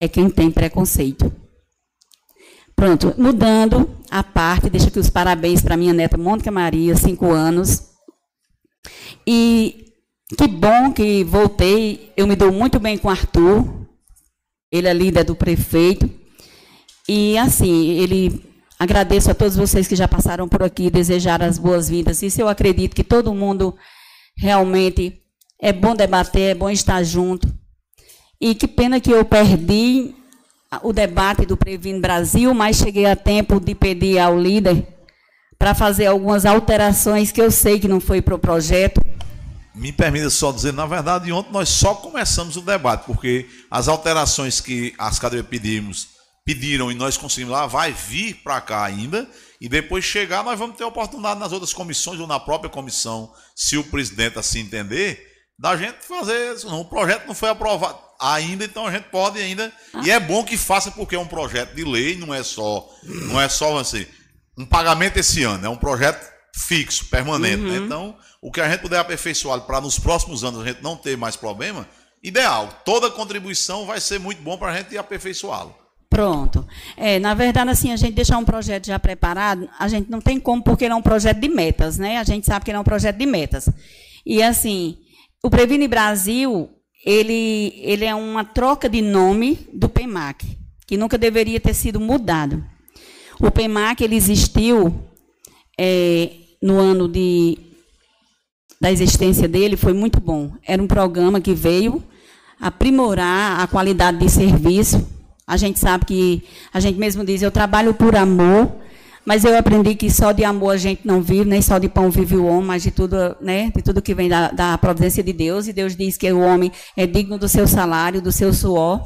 é 0.00 0.08
quem 0.08 0.30
tem 0.30 0.50
preconceito. 0.50 1.32
Pronto, 2.74 3.14
mudando 3.16 3.96
a 4.10 4.24
parte, 4.24 4.68
deixa 4.68 4.88
aqui 4.88 4.98
os 4.98 5.10
parabéns 5.10 5.62
para 5.62 5.76
minha 5.76 5.92
neta 5.92 6.18
Mônica 6.18 6.50
Maria, 6.50 6.96
cinco 6.96 7.30
anos. 7.30 7.90
E 9.26 9.81
que 10.36 10.46
bom 10.46 10.92
que 10.92 11.24
voltei. 11.24 12.12
Eu 12.16 12.26
me 12.26 12.36
dou 12.36 12.52
muito 12.52 12.78
bem 12.78 12.96
com 12.98 13.08
o 13.08 13.10
Arthur. 13.10 13.86
Ele 14.70 14.88
é 14.88 14.92
líder 14.92 15.24
do 15.24 15.36
prefeito. 15.36 16.08
E 17.08 17.36
assim, 17.36 17.90
ele 17.98 18.42
agradeço 18.78 19.30
a 19.30 19.34
todos 19.34 19.56
vocês 19.56 19.86
que 19.86 19.96
já 19.96 20.08
passaram 20.08 20.48
por 20.48 20.62
aqui, 20.62 20.90
desejar 20.90 21.42
as 21.42 21.58
boas-vindas. 21.58 22.22
Isso 22.22 22.40
eu 22.40 22.48
acredito 22.48 22.96
que 22.96 23.04
todo 23.04 23.34
mundo 23.34 23.76
realmente 24.36 25.20
é 25.60 25.72
bom 25.72 25.94
debater, 25.94 26.50
é 26.50 26.54
bom 26.54 26.70
estar 26.70 27.02
junto. 27.02 27.46
E 28.40 28.54
que 28.54 28.66
pena 28.66 29.00
que 29.00 29.10
eu 29.10 29.24
perdi 29.24 30.14
o 30.82 30.92
debate 30.92 31.44
do 31.44 31.56
Previne 31.56 32.00
Brasil, 32.00 32.52
mas 32.54 32.76
cheguei 32.76 33.06
a 33.06 33.14
tempo 33.14 33.60
de 33.60 33.74
pedir 33.74 34.18
ao 34.18 34.38
líder 34.38 34.86
para 35.58 35.74
fazer 35.74 36.06
algumas 36.06 36.44
alterações 36.44 37.30
que 37.30 37.40
eu 37.40 37.50
sei 37.50 37.78
que 37.78 37.86
não 37.86 38.00
foi 38.00 38.20
para 38.20 38.34
o 38.34 38.38
projeto. 38.38 39.00
Me 39.74 39.90
permita 39.92 40.28
só 40.28 40.52
dizer, 40.52 40.72
na 40.72 40.84
verdade, 40.84 41.32
ontem 41.32 41.52
nós 41.52 41.68
só 41.68 41.94
começamos 41.94 42.56
o 42.56 42.60
debate, 42.60 43.06
porque 43.06 43.48
as 43.70 43.88
alterações 43.88 44.60
que 44.60 44.94
as 44.98 45.18
cadeiras 45.18 45.48
pedimos, 45.48 46.08
pediram 46.44 46.90
e 46.90 46.94
nós 46.94 47.16
conseguimos 47.16 47.52
lá, 47.52 47.66
vai 47.66 47.92
vir 47.92 48.34
para 48.42 48.60
cá 48.60 48.84
ainda, 48.84 49.28
e 49.60 49.68
depois 49.68 50.04
chegar, 50.04 50.44
nós 50.44 50.58
vamos 50.58 50.76
ter 50.76 50.84
oportunidade 50.84 51.40
nas 51.40 51.52
outras 51.52 51.72
comissões 51.72 52.20
ou 52.20 52.26
na 52.26 52.38
própria 52.38 52.68
comissão, 52.68 53.32
se 53.54 53.78
o 53.78 53.84
presidente 53.84 54.38
assim 54.38 54.60
entender, 54.60 55.24
da 55.58 55.76
gente 55.76 55.98
fazer. 56.00 56.56
O 56.66 56.84
projeto 56.84 57.26
não 57.26 57.34
foi 57.34 57.48
aprovado 57.48 57.98
ainda, 58.20 58.64
então 58.64 58.86
a 58.86 58.90
gente 58.90 59.04
pode 59.04 59.40
ainda. 59.40 59.72
Ah. 59.94 60.00
E 60.04 60.10
é 60.10 60.18
bom 60.18 60.44
que 60.44 60.56
faça, 60.56 60.90
porque 60.90 61.14
é 61.14 61.18
um 61.18 61.26
projeto 61.26 61.74
de 61.74 61.84
lei, 61.84 62.16
não 62.16 62.34
é 62.34 62.42
só, 62.42 62.88
não 63.04 63.40
é 63.40 63.48
só 63.48 63.78
assim, 63.78 64.04
um 64.58 64.66
pagamento 64.66 65.18
esse 65.18 65.44
ano, 65.44 65.64
é 65.64 65.68
um 65.68 65.76
projeto 65.76 66.30
fixo, 66.54 67.06
permanente. 67.06 67.62
Né? 67.62 67.68
Uhum. 67.68 67.80
Né? 67.80 67.86
Então, 67.86 68.18
o 68.42 68.50
que 68.50 68.60
a 68.60 68.68
gente 68.68 68.80
puder 68.80 68.98
aperfeiçoar 68.98 69.60
para 69.60 69.80
nos 69.80 70.00
próximos 70.00 70.42
anos 70.42 70.60
a 70.60 70.66
gente 70.66 70.82
não 70.82 70.96
ter 70.96 71.16
mais 71.16 71.36
problema, 71.36 71.88
ideal. 72.20 72.82
Toda 72.84 73.08
contribuição 73.08 73.86
vai 73.86 74.00
ser 74.00 74.18
muito 74.18 74.42
bom 74.42 74.58
para 74.58 74.72
a 74.72 74.76
gente 74.76 74.98
aperfeiçoá-lo. 74.98 75.72
Pronto. 76.10 76.66
É, 76.96 77.18
na 77.20 77.34
verdade, 77.34 77.70
assim, 77.70 77.92
a 77.92 77.96
gente 77.96 78.14
deixar 78.14 78.36
um 78.36 78.44
projeto 78.44 78.86
já 78.86 78.98
preparado, 78.98 79.68
a 79.78 79.86
gente 79.88 80.10
não 80.10 80.20
tem 80.20 80.38
como, 80.38 80.62
porque 80.62 80.84
ele 80.84 80.92
é 80.92 80.96
um 80.96 81.02
projeto 81.02 81.38
de 81.38 81.48
metas, 81.48 81.96
né? 81.96 82.18
A 82.18 82.24
gente 82.24 82.44
sabe 82.44 82.64
que 82.64 82.70
ele 82.70 82.76
é 82.76 82.80
um 82.80 82.84
projeto 82.84 83.16
de 83.16 83.24
metas. 83.24 83.70
E, 84.26 84.42
assim, 84.42 84.98
o 85.42 85.48
Previne 85.48 85.88
Brasil, 85.88 86.68
ele, 87.06 87.72
ele 87.76 88.04
é 88.04 88.14
uma 88.14 88.44
troca 88.44 88.90
de 88.90 89.00
nome 89.00 89.66
do 89.72 89.88
PEMAC, 89.88 90.58
que 90.86 90.96
nunca 90.96 91.16
deveria 91.16 91.60
ter 91.60 91.74
sido 91.74 91.98
mudado. 91.98 92.62
O 93.40 93.50
PEMAC, 93.50 94.02
ele 94.02 94.16
existiu 94.16 95.08
é, 95.78 96.30
no 96.60 96.78
ano 96.78 97.08
de, 97.08 97.71
da 98.82 98.92
existência 98.92 99.48
dele, 99.48 99.76
foi 99.76 99.94
muito 99.94 100.20
bom. 100.20 100.50
Era 100.66 100.82
um 100.82 100.86
programa 100.86 101.40
que 101.40 101.54
veio 101.54 102.02
aprimorar 102.60 103.60
a 103.60 103.66
qualidade 103.66 104.18
de 104.18 104.28
serviço 104.28 105.06
a 105.46 105.56
gente 105.56 105.78
sabe 105.78 106.04
que, 106.04 106.42
a 106.72 106.80
gente 106.80 106.98
mesmo 106.98 107.24
diz, 107.24 107.42
eu 107.42 107.50
trabalho 107.50 107.92
por 107.92 108.14
amor, 108.14 108.72
mas 109.24 109.44
eu 109.44 109.56
aprendi 109.56 109.94
que 109.94 110.10
só 110.10 110.32
de 110.32 110.44
amor 110.44 110.70
a 110.70 110.76
gente 110.76 111.02
não 111.04 111.20
vive, 111.20 111.44
nem 111.44 111.60
só 111.60 111.78
de 111.78 111.88
pão 111.88 112.10
vive 112.10 112.36
o 112.36 112.46
homem, 112.46 112.64
mas 112.64 112.82
de 112.82 112.90
tudo, 112.90 113.16
né, 113.40 113.70
de 113.74 113.82
tudo 113.82 114.02
que 114.02 114.14
vem 114.14 114.28
da, 114.28 114.50
da 114.50 114.78
providência 114.78 115.22
de 115.22 115.32
Deus. 115.32 115.66
E 115.66 115.72
Deus 115.72 115.96
diz 115.96 116.16
que 116.16 116.32
o 116.32 116.40
homem 116.40 116.72
é 116.96 117.06
digno 117.06 117.38
do 117.38 117.48
seu 117.48 117.66
salário, 117.66 118.22
do 118.22 118.32
seu 118.32 118.52
suor. 118.52 119.02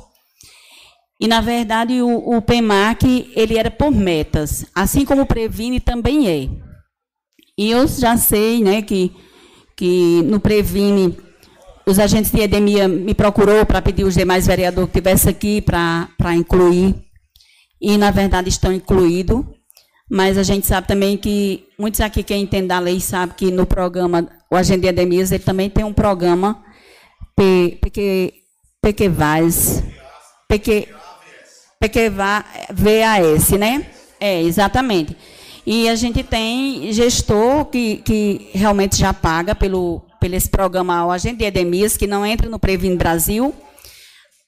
E, 1.19 1.27
na 1.27 1.41
verdade, 1.41 2.01
o, 2.03 2.37
o 2.37 2.43
PEMAC, 2.43 3.33
ele 3.35 3.59
era 3.59 3.71
por 3.71 3.91
metas, 3.91 4.67
assim 4.75 5.05
como 5.05 5.23
o 5.23 5.27
Previne 5.27 5.81
também 5.81 6.29
é. 6.29 6.49
E 7.59 7.71
eu 7.71 7.89
já 7.89 8.19
sei 8.19 8.63
né, 8.63 8.83
que, 8.83 9.11
que 9.77 10.23
no 10.25 10.41
Previne 10.41 11.17
os 11.87 12.01
agentes 12.01 12.33
de 12.33 12.41
edemia 12.41 12.89
me 12.89 13.15
procurou 13.15 13.65
para 13.65 13.81
pedir 13.81 14.05
os 14.05 14.15
demais 14.15 14.47
vereadores 14.47 14.91
que 14.91 14.99
estivessem 14.99 15.31
aqui 15.31 15.61
para 15.61 16.35
incluir. 16.35 16.97
E, 17.81 17.97
na 17.97 18.11
verdade, 18.11 18.49
estão 18.49 18.73
incluídos. 18.73 19.45
Mas 20.11 20.39
a 20.39 20.43
gente 20.43 20.67
sabe 20.67 20.89
também 20.89 21.17
que 21.17 21.65
muitos 21.79 22.01
aqui, 22.01 22.23
quem 22.23 22.43
entende 22.43 22.69
da 22.69 22.79
lei, 22.79 22.99
sabe 23.01 23.35
que 23.35 23.51
no 23.51 23.67
programa, 23.67 24.29
o 24.51 24.57
agente 24.57 24.81
de 24.81 24.89
edemias, 24.89 25.31
ele 25.31 25.43
também 25.45 25.69
tem 25.69 25.85
um 25.85 25.93
programa 25.93 26.63
PQ, 27.37 28.33
PQVAS, 28.81 29.83
PQ, 30.49 30.89
PQVAS, 31.81 33.51
né? 33.59 33.87
É, 34.21 34.41
exatamente. 34.43 35.17
E 35.67 35.89
a 35.89 35.97
gente 35.97 36.23
tem 36.23 36.93
gestor 36.93 37.65
que, 37.65 37.97
que 37.97 38.51
realmente 38.53 38.97
já 38.97 39.13
paga 39.13 39.53
pelo, 39.53 40.01
pelo 40.21 40.37
esse 40.37 40.49
programa 40.49 41.05
o 41.05 41.11
agente 41.11 41.39
de 41.39 41.45
Edemias, 41.45 41.97
que 41.97 42.07
não 42.07 42.25
entra 42.25 42.49
no 42.49 42.57
Previne 42.57 42.95
Brasil. 42.95 43.53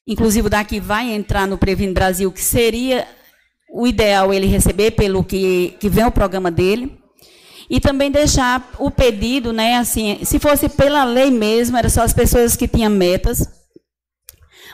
Inclusive, 0.06 0.48
daqui 0.48 0.78
vai 0.78 1.12
entrar 1.12 1.48
no 1.48 1.58
Previne 1.58 1.92
Brasil, 1.92 2.30
que 2.30 2.40
seria 2.40 3.04
o 3.74 3.84
ideal 3.84 4.32
ele 4.32 4.46
receber 4.46 4.92
pelo 4.92 5.24
que, 5.24 5.76
que 5.80 5.88
vem 5.88 6.04
o 6.04 6.12
programa 6.12 6.52
dele. 6.52 6.96
E 7.68 7.80
também 7.80 8.12
deixar 8.12 8.70
o 8.78 8.88
pedido, 8.88 9.52
né, 9.52 9.76
assim, 9.76 10.20
se 10.22 10.38
fosse 10.38 10.68
pela 10.68 11.04
lei 11.04 11.30
mesmo, 11.30 11.76
era 11.76 11.90
só 11.90 12.02
as 12.02 12.14
pessoas 12.14 12.54
que 12.54 12.68
tinham 12.68 12.90
metas. 12.90 13.46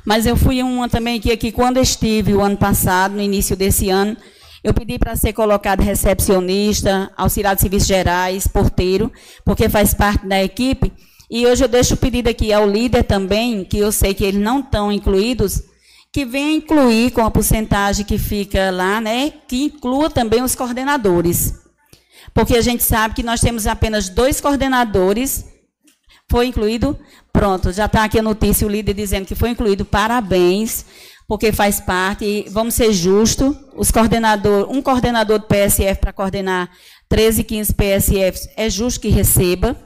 Mas 0.05 0.27
eu 0.27 0.37
fui 0.37 0.63
uma 0.63 0.91
também 0.91 1.19
que 1.19 1.33
aqui, 1.33 1.51
quando 1.51 1.81
estive 1.81 2.35
o 2.35 2.43
ano 2.43 2.57
passado, 2.57 3.15
no 3.15 3.23
início 3.23 3.57
desse 3.57 3.89
ano, 3.89 4.15
eu 4.65 4.73
pedi 4.73 4.99
para 4.99 5.15
ser 5.15 5.35
colocado 5.35 5.83
recepcionista, 5.83 7.13
auxiliar 7.19 7.55
de 7.55 7.61
serviços 7.61 7.87
gerais, 7.87 8.47
porteiro, 8.47 9.13
porque 9.45 9.69
faz 9.69 9.93
parte 9.93 10.27
da 10.27 10.43
equipe. 10.43 10.91
E 11.31 11.47
hoje 11.47 11.63
eu 11.63 11.69
deixo 11.69 11.93
o 11.93 11.99
pedido 11.99 12.31
aqui 12.31 12.51
ao 12.51 12.67
líder 12.67 13.03
também, 13.03 13.63
que 13.63 13.77
eu 13.77 13.93
sei 13.93 14.15
que 14.15 14.25
eles 14.25 14.41
não 14.41 14.61
estão 14.61 14.91
incluídos, 14.91 15.63
que 16.11 16.25
venha 16.25 16.57
incluir 16.57 17.11
com 17.11 17.21
a 17.21 17.31
porcentagem 17.31 18.07
que 18.07 18.17
fica 18.17 18.71
lá, 18.71 19.03
né, 19.03 19.35
que 19.47 19.65
inclua 19.65 20.09
também 20.09 20.43
os 20.43 20.55
coordenadores. 20.55 21.53
Porque 22.33 22.57
a 22.57 22.63
gente 22.63 22.83
sabe 22.83 23.15
que 23.15 23.23
nós 23.23 23.43
temos 23.43 23.67
apenas 23.67 24.09
dois 24.09 24.41
coordenadores. 24.41 25.45
Foi 26.31 26.47
incluído? 26.47 26.99
Pronto, 27.31 27.71
já 27.71 27.85
está 27.85 28.05
aqui 28.05 28.19
a 28.19 28.23
notícia, 28.23 28.67
o 28.67 28.71
líder 28.71 28.95
dizendo 28.95 29.27
que 29.27 29.35
foi 29.35 29.51
incluído. 29.51 29.85
Parabéns 29.85 30.87
porque 31.27 31.53
faz 31.53 31.81
parte, 31.81 32.47
vamos 32.51 32.75
ser 32.75 32.93
justos, 32.93 33.57
os 33.75 33.91
coordenador, 33.91 34.71
um 34.71 34.83
coordenador 34.83 35.39
do 35.39 35.47
PSF 35.47 36.01
para 36.01 36.13
coordenar 36.13 36.71
13, 37.09 37.45
15 37.45 37.75
PSFs 37.75 38.49
é 38.57 38.69
justo 38.69 39.01
que 39.01 39.09
receba. 39.09 39.77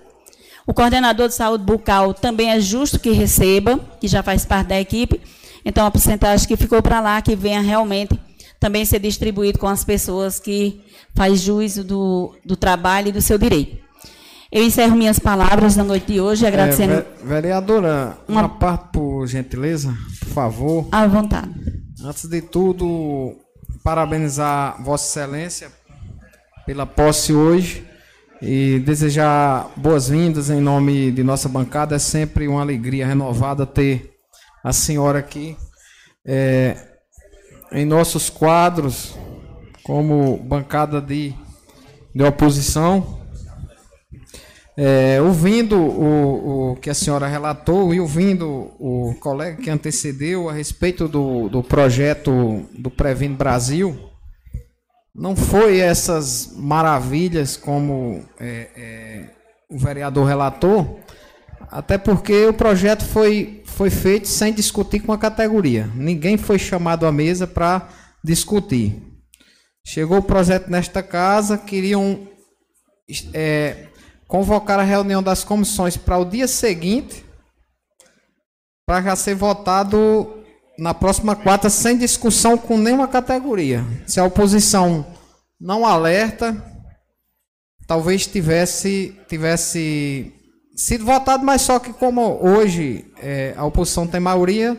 O 0.67 0.75
coordenador 0.75 1.29
de 1.29 1.35
saúde 1.35 1.65
bucal 1.65 2.13
também 2.13 2.51
é 2.51 2.61
justo 2.61 2.99
que 2.99 3.11
receba, 3.11 3.79
que 4.01 4.09
já 4.09 4.23
faz 4.23 4.45
parte 4.45 4.69
da 4.69 4.81
equipe. 4.81 5.21
Então, 5.65 5.87
a 5.87 5.91
porcentagem 5.91 6.47
que 6.47 6.57
ficou 6.57 6.83
para 6.83 7.01
lá, 7.01 7.23
que 7.23 7.35
venha 7.35 7.61
realmente 7.61 8.19
também 8.61 8.85
ser 8.85 8.99
distribuído 8.99 9.59
com 9.59 9.69
as 9.69 9.85
pessoas 9.85 10.39
que 10.39 10.83
faz 11.15 11.41
juízo 11.41 11.85
do, 11.85 12.37
do 12.45 12.57
trabalho 12.57 13.09
e 13.09 13.13
do 13.13 13.23
seu 13.23 13.39
direito. 13.39 13.88
Eu 14.51 14.63
encerro 14.65 14.97
minhas 14.97 15.19
palavras 15.19 15.77
na 15.77 15.85
noite 15.85 16.13
de 16.13 16.21
hoje, 16.21 16.47
agradecendo. 16.47 16.95
É, 16.95 17.07
vereadora, 17.23 18.17
uma... 18.27 18.41
uma 18.41 18.49
parte, 18.49 18.89
por 18.93 19.27
gentileza, 19.27 19.95
por 20.21 20.29
favor. 20.29 20.89
À 20.91 21.07
vontade. 21.07 21.51
Antes 22.03 22.27
de 22.27 22.41
tudo, 22.41 23.37
parabenizar 23.85 24.83
Vossa 24.83 25.21
Excelência 25.21 25.71
pela 26.65 26.87
posse 26.87 27.35
hoje 27.35 27.87
e 28.41 28.79
desejar 28.79 29.71
boas-vindas 29.77 30.49
em 30.49 30.61
nome 30.61 31.11
de 31.11 31.23
nossa 31.23 31.49
bancada. 31.49 31.97
É 31.97 31.99
sempre 31.99 32.49
uma 32.49 32.63
alegria 32.63 33.07
renovada 33.07 33.67
ter 33.67 34.15
a 34.65 34.73
senhora 34.73 35.19
aqui 35.19 35.57
é, 36.25 36.77
em 37.71 37.85
nossos 37.85 38.31
quadros 38.31 39.15
como 39.83 40.39
bancada 40.39 41.03
de, 41.03 41.35
de 42.15 42.25
oposição. 42.25 43.18
É, 44.81 45.21
ouvindo 45.21 45.77
o, 45.77 46.71
o, 46.71 46.77
que 46.77 46.89
a 46.89 46.95
senhora 46.95 47.27
relatou 47.27 47.93
e 47.93 47.99
ouvindo 47.99 48.71
o 48.79 49.13
colega 49.19 49.61
que 49.61 49.69
antecedeu 49.69 50.49
a 50.49 50.53
respeito 50.53 51.09
do, 51.09 51.49
do 51.49 51.65
projeto 51.65 52.65
do 52.79 52.89
Previno 52.89 53.35
Brasil, 53.35 53.99
não 55.13 55.35
foi 55.35 55.81
essas 55.81 56.53
maravilhas 56.55 57.57
como 57.57 58.23
é, 58.39 58.69
é, 58.77 59.31
o 59.69 59.77
vereador 59.77 60.25
relatou, 60.25 61.01
até 61.73 61.99
porque 61.99 62.47
o 62.47 62.55
projeto 62.55 63.05
foi, 63.05 63.65
foi 63.67 63.91
feito 63.91 64.29
sem 64.29 64.53
discutir 64.53 65.01
com 65.01 65.13
a 65.13 65.19
categoria. 65.19 65.91
Ninguém 65.93 66.37
foi 66.37 66.57
chamado 66.57 67.05
à 67.05 67.11
mesa 67.11 67.49
para 67.49 67.89
discutir. 68.23 69.03
Chegou 69.85 70.19
o 70.19 70.23
projeto 70.23 70.71
nesta 70.71 71.03
casa, 71.03 71.59
queriam 71.59 72.29
é, 73.35 73.88
convocar 74.29 74.79
a 74.79 74.85
reunião 74.85 75.23
das 75.23 75.43
comissões 75.43 75.97
para 75.97 76.19
o 76.19 76.25
dia 76.25 76.47
seguinte, 76.47 77.25
para 78.87 79.03
já 79.03 79.17
ser 79.17 79.35
votado 79.35 80.45
na 80.79 80.95
próxima 80.95 81.35
quarta, 81.35 81.69
sem 81.71 81.97
discussão 81.97 82.57
com 82.57 82.77
nenhuma 82.77 83.09
categoria. 83.09 83.85
Se 84.07 84.21
a 84.21 84.25
oposição 84.25 85.05
não 85.59 85.85
alerta, 85.85 86.55
talvez 87.87 88.27
tivesse, 88.27 89.19
tivesse 89.29 90.33
sido 90.77 91.05
votado, 91.05 91.45
mas 91.45 91.63
só 91.63 91.79
que 91.79 91.93
como 91.93 92.39
hoje 92.41 93.07
é, 93.21 93.55
a 93.57 93.65
oposição 93.65 94.07
tem 94.07 94.21
maioria, 94.21 94.79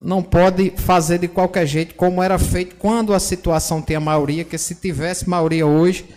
não 0.00 0.22
pode 0.22 0.70
fazer 0.76 1.18
de 1.18 1.28
qualquer 1.28 1.66
jeito, 1.66 1.94
como 1.94 2.22
era 2.22 2.38
feito 2.38 2.76
quando 2.76 3.12
a 3.12 3.18
situação 3.18 3.82
tinha 3.82 4.00
maioria, 4.00 4.44
que 4.44 4.56
se 4.56 4.74
tivesse 4.74 5.28
maioria 5.28 5.66
hoje, 5.66 6.08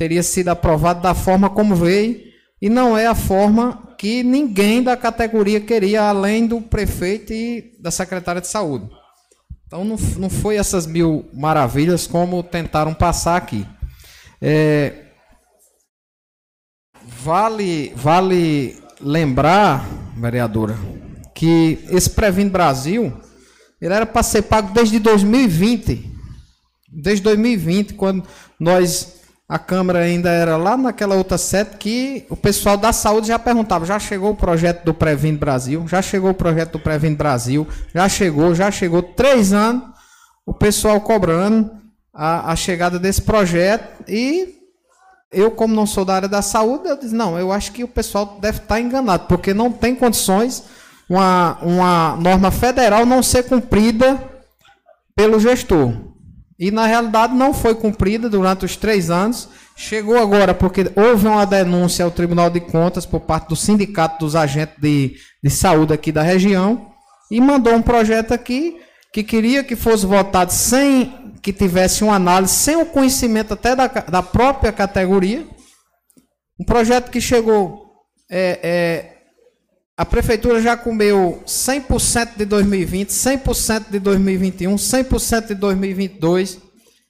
teria 0.00 0.22
sido 0.22 0.48
aprovado 0.48 1.02
da 1.02 1.12
forma 1.12 1.50
como 1.50 1.76
veio 1.76 2.18
e 2.58 2.70
não 2.70 2.96
é 2.96 3.06
a 3.06 3.14
forma 3.14 3.94
que 3.98 4.22
ninguém 4.22 4.82
da 4.82 4.96
categoria 4.96 5.60
queria, 5.60 6.04
além 6.04 6.46
do 6.46 6.58
prefeito 6.58 7.34
e 7.34 7.76
da 7.78 7.90
secretária 7.90 8.40
de 8.40 8.46
saúde. 8.46 8.88
Então 9.66 9.84
não, 9.84 9.98
não 10.16 10.30
foi 10.30 10.56
essas 10.56 10.86
mil 10.86 11.28
maravilhas 11.34 12.06
como 12.06 12.42
tentaram 12.42 12.94
passar 12.94 13.36
aqui. 13.36 13.66
É, 14.40 15.04
vale, 17.04 17.92
vale 17.94 18.82
lembrar, 19.02 19.86
vereadora, 20.16 20.78
que 21.34 21.78
esse 21.90 22.08
Previno 22.08 22.48
Brasil 22.48 23.12
ele 23.78 23.92
era 23.92 24.06
para 24.06 24.22
ser 24.22 24.40
pago 24.42 24.72
desde 24.72 24.98
2020. 24.98 26.10
Desde 26.90 27.22
2020, 27.22 27.92
quando 27.92 28.26
nós 28.58 29.19
a 29.50 29.58
Câmara 29.58 29.98
ainda 29.98 30.30
era 30.30 30.56
lá 30.56 30.76
naquela 30.76 31.16
outra 31.16 31.36
sede 31.36 31.76
que 31.76 32.24
o 32.30 32.36
pessoal 32.36 32.76
da 32.76 32.92
saúde 32.92 33.26
já 33.26 33.36
perguntava: 33.36 33.84
já 33.84 33.98
chegou 33.98 34.30
o 34.30 34.36
projeto 34.36 34.84
do 34.84 34.94
Previno 34.94 35.38
Brasil? 35.38 35.88
Já 35.88 36.00
chegou 36.00 36.30
o 36.30 36.34
projeto 36.34 36.74
do 36.74 36.78
Previno 36.78 37.16
Brasil? 37.16 37.66
Já 37.92 38.08
chegou, 38.08 38.54
já 38.54 38.70
chegou. 38.70 39.02
Três 39.02 39.52
anos 39.52 39.82
o 40.46 40.54
pessoal 40.54 41.00
cobrando 41.00 41.68
a, 42.14 42.52
a 42.52 42.54
chegada 42.54 42.96
desse 42.96 43.22
projeto 43.22 44.04
e 44.06 44.54
eu, 45.32 45.50
como 45.50 45.74
não 45.74 45.84
sou 45.84 46.04
da 46.04 46.14
área 46.14 46.28
da 46.28 46.42
saúde, 46.42 46.88
eu 46.88 46.96
disse: 46.96 47.12
não, 47.12 47.36
eu 47.36 47.50
acho 47.50 47.72
que 47.72 47.82
o 47.82 47.88
pessoal 47.88 48.38
deve 48.40 48.58
estar 48.58 48.80
enganado, 48.80 49.26
porque 49.26 49.52
não 49.52 49.72
tem 49.72 49.96
condições 49.96 50.62
uma, 51.08 51.58
uma 51.60 52.16
norma 52.20 52.52
federal 52.52 53.04
não 53.04 53.20
ser 53.20 53.42
cumprida 53.42 54.16
pelo 55.12 55.40
gestor. 55.40 56.09
E 56.60 56.70
na 56.70 56.84
realidade 56.84 57.34
não 57.34 57.54
foi 57.54 57.74
cumprida 57.74 58.28
durante 58.28 58.66
os 58.66 58.76
três 58.76 59.10
anos. 59.10 59.48
Chegou 59.74 60.18
agora 60.18 60.52
porque 60.52 60.92
houve 60.94 61.26
uma 61.26 61.46
denúncia 61.46 62.04
ao 62.04 62.10
Tribunal 62.10 62.50
de 62.50 62.60
Contas 62.60 63.06
por 63.06 63.20
parte 63.20 63.48
do 63.48 63.56
Sindicato 63.56 64.18
dos 64.18 64.36
Agentes 64.36 64.76
de, 64.78 65.16
de 65.42 65.48
Saúde 65.48 65.94
aqui 65.94 66.12
da 66.12 66.20
região 66.22 66.92
e 67.30 67.40
mandou 67.40 67.74
um 67.74 67.80
projeto 67.80 68.32
aqui 68.32 68.78
que 69.10 69.24
queria 69.24 69.64
que 69.64 69.74
fosse 69.74 70.04
votado 70.04 70.52
sem 70.52 71.32
que 71.40 71.50
tivesse 71.50 72.04
uma 72.04 72.16
análise, 72.16 72.52
sem 72.52 72.76
o 72.76 72.84
conhecimento 72.84 73.54
até 73.54 73.74
da, 73.74 73.86
da 73.86 74.22
própria 74.22 74.70
categoria. 74.70 75.46
Um 76.60 76.64
projeto 76.64 77.10
que 77.10 77.22
chegou. 77.22 77.88
É, 78.30 78.60
é, 78.62 79.19
a 80.00 80.04
prefeitura 80.06 80.62
já 80.62 80.78
comeu 80.78 81.42
100% 81.46 82.38
de 82.38 82.46
2020, 82.46 83.10
100% 83.10 83.90
de 83.90 83.98
2021, 83.98 84.74
100% 84.74 85.48
de 85.48 85.54
2022 85.54 86.58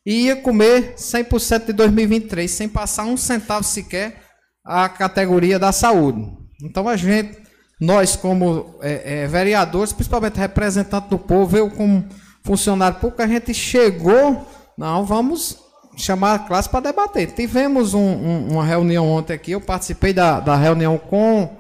e 0.05 0.25
ia 0.25 0.35
comer 0.35 0.95
100% 0.97 1.67
de 1.67 1.73
2023, 1.73 2.51
sem 2.51 2.69
passar 2.69 3.05
um 3.05 3.17
centavo 3.17 3.63
sequer 3.63 4.21
à 4.65 4.89
categoria 4.89 5.57
da 5.57 5.71
saúde. 5.71 6.33
Então 6.65 6.89
a 6.89 6.97
gente, 6.97 7.39
nós 7.81 8.17
como 8.17 8.75
é, 8.83 9.23
é, 9.23 9.27
vereadores, 9.29 9.93
principalmente 9.93 10.41
representantes 10.41 11.11
do 11.11 11.19
povo, 11.19 11.57
eu 11.57 11.71
como 11.71 12.05
funcionário 12.43 12.99
público, 12.99 13.23
a 13.23 13.29
gente 13.29 13.55
chegou, 13.55 14.45
não, 14.77 15.05
vamos 15.05 15.59
chamar 15.97 16.35
a 16.35 16.39
classe 16.41 16.69
para 16.69 16.91
debater. 16.91 17.31
Tivemos 17.31 17.95
um, 17.95 18.01
um, 18.01 18.49
uma 18.55 18.65
reunião 18.65 19.09
ontem 19.09 19.35
aqui, 19.35 19.53
eu 19.53 19.61
participei 19.61 20.13
da, 20.13 20.41
da 20.41 20.57
reunião 20.57 20.99
com 20.99 21.60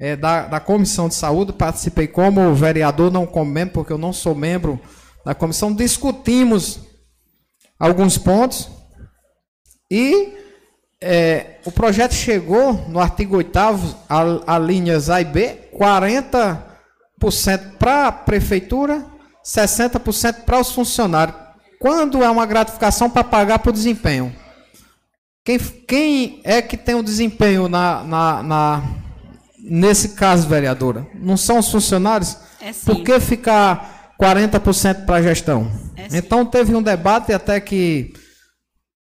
é, 0.00 0.16
da, 0.16 0.46
da 0.46 0.58
Comissão 0.58 1.08
de 1.08 1.14
Saúde, 1.14 1.52
participei 1.52 2.08
como 2.08 2.54
vereador, 2.54 3.12
não 3.12 3.26
como 3.26 3.50
membro, 3.50 3.74
porque 3.74 3.92
eu 3.92 3.98
não 3.98 4.14
sou 4.14 4.34
membro 4.34 4.80
da 5.24 5.34
comissão. 5.34 5.74
Discutimos 5.74 6.80
alguns 7.78 8.16
pontos 8.16 8.70
e 9.90 10.32
é, 11.02 11.58
o 11.66 11.70
projeto 11.70 12.14
chegou 12.14 12.72
no 12.88 12.98
artigo 12.98 13.36
8 13.36 13.58
a, 13.58 14.54
a 14.54 14.58
linhas 14.58 15.10
A 15.10 15.20
e 15.20 15.24
B, 15.24 15.68
40% 15.78 17.76
para 17.78 18.06
a 18.06 18.12
prefeitura, 18.12 19.04
60% 19.44 20.44
para 20.44 20.60
os 20.60 20.72
funcionários. 20.72 21.36
Quando 21.78 22.24
é 22.24 22.30
uma 22.30 22.46
gratificação 22.46 23.10
para 23.10 23.24
pagar 23.24 23.58
por 23.58 23.72
desempenho? 23.72 24.34
Quem, 25.44 25.58
quem 25.58 26.40
é 26.44 26.62
que 26.62 26.76
tem 26.76 26.94
o 26.94 27.02
desempenho 27.02 27.68
na, 27.68 28.04
na, 28.04 28.42
na 28.42 28.99
nesse 29.62 30.10
caso, 30.10 30.48
vereadora, 30.48 31.06
não 31.14 31.36
são 31.36 31.58
os 31.58 31.70
funcionários? 31.70 32.36
É 32.60 32.72
sim. 32.72 32.86
Por 32.86 33.02
que 33.02 33.18
ficar 33.20 34.14
40% 34.20 35.04
para 35.04 35.16
a 35.16 35.22
gestão? 35.22 35.70
É 35.96 36.16
então 36.16 36.44
teve 36.44 36.74
um 36.74 36.82
debate 36.82 37.32
até 37.32 37.60
que 37.60 38.12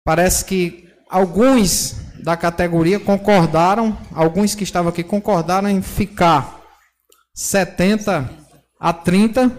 parece 0.04 0.44
que 0.46 0.88
alguns 1.10 1.96
da 2.24 2.38
categoria 2.38 3.00
concordaram, 3.00 3.98
alguns 4.14 4.56
que 4.56 4.64
estavam 4.64 4.90
aqui 4.90 5.04
concordaram 5.04 5.70
em 5.70 5.82
ficar 5.82 6.62
70 7.34 8.30
a 8.80 8.94
30, 8.94 9.52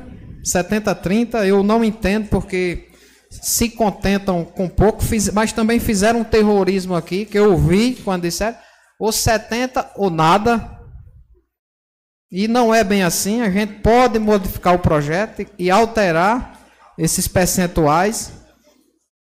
70 0.42 0.90
a 0.90 0.94
30, 0.94 1.46
eu 1.46 1.62
não 1.62 1.84
entendo 1.84 2.28
porque 2.28 2.88
se 3.30 3.68
contentam 3.70 4.44
com 4.44 4.68
pouco, 4.68 5.02
mas 5.32 5.52
também 5.52 5.80
fizeram 5.80 6.20
um 6.20 6.24
terrorismo 6.24 6.94
aqui, 6.94 7.24
que 7.24 7.38
eu 7.38 7.52
ouvi 7.52 7.96
quando 8.04 8.22
disseram, 8.22 8.56
ou 8.98 9.10
70 9.10 9.92
ou 9.96 10.10
nada, 10.10 10.73
e 12.30 12.48
não 12.48 12.74
é 12.74 12.82
bem 12.82 13.02
assim, 13.02 13.40
a 13.42 13.50
gente 13.50 13.74
pode 13.74 14.18
modificar 14.18 14.74
o 14.74 14.78
projeto 14.78 15.46
e 15.58 15.70
alterar 15.70 16.60
esses 16.98 17.28
percentuais. 17.28 18.32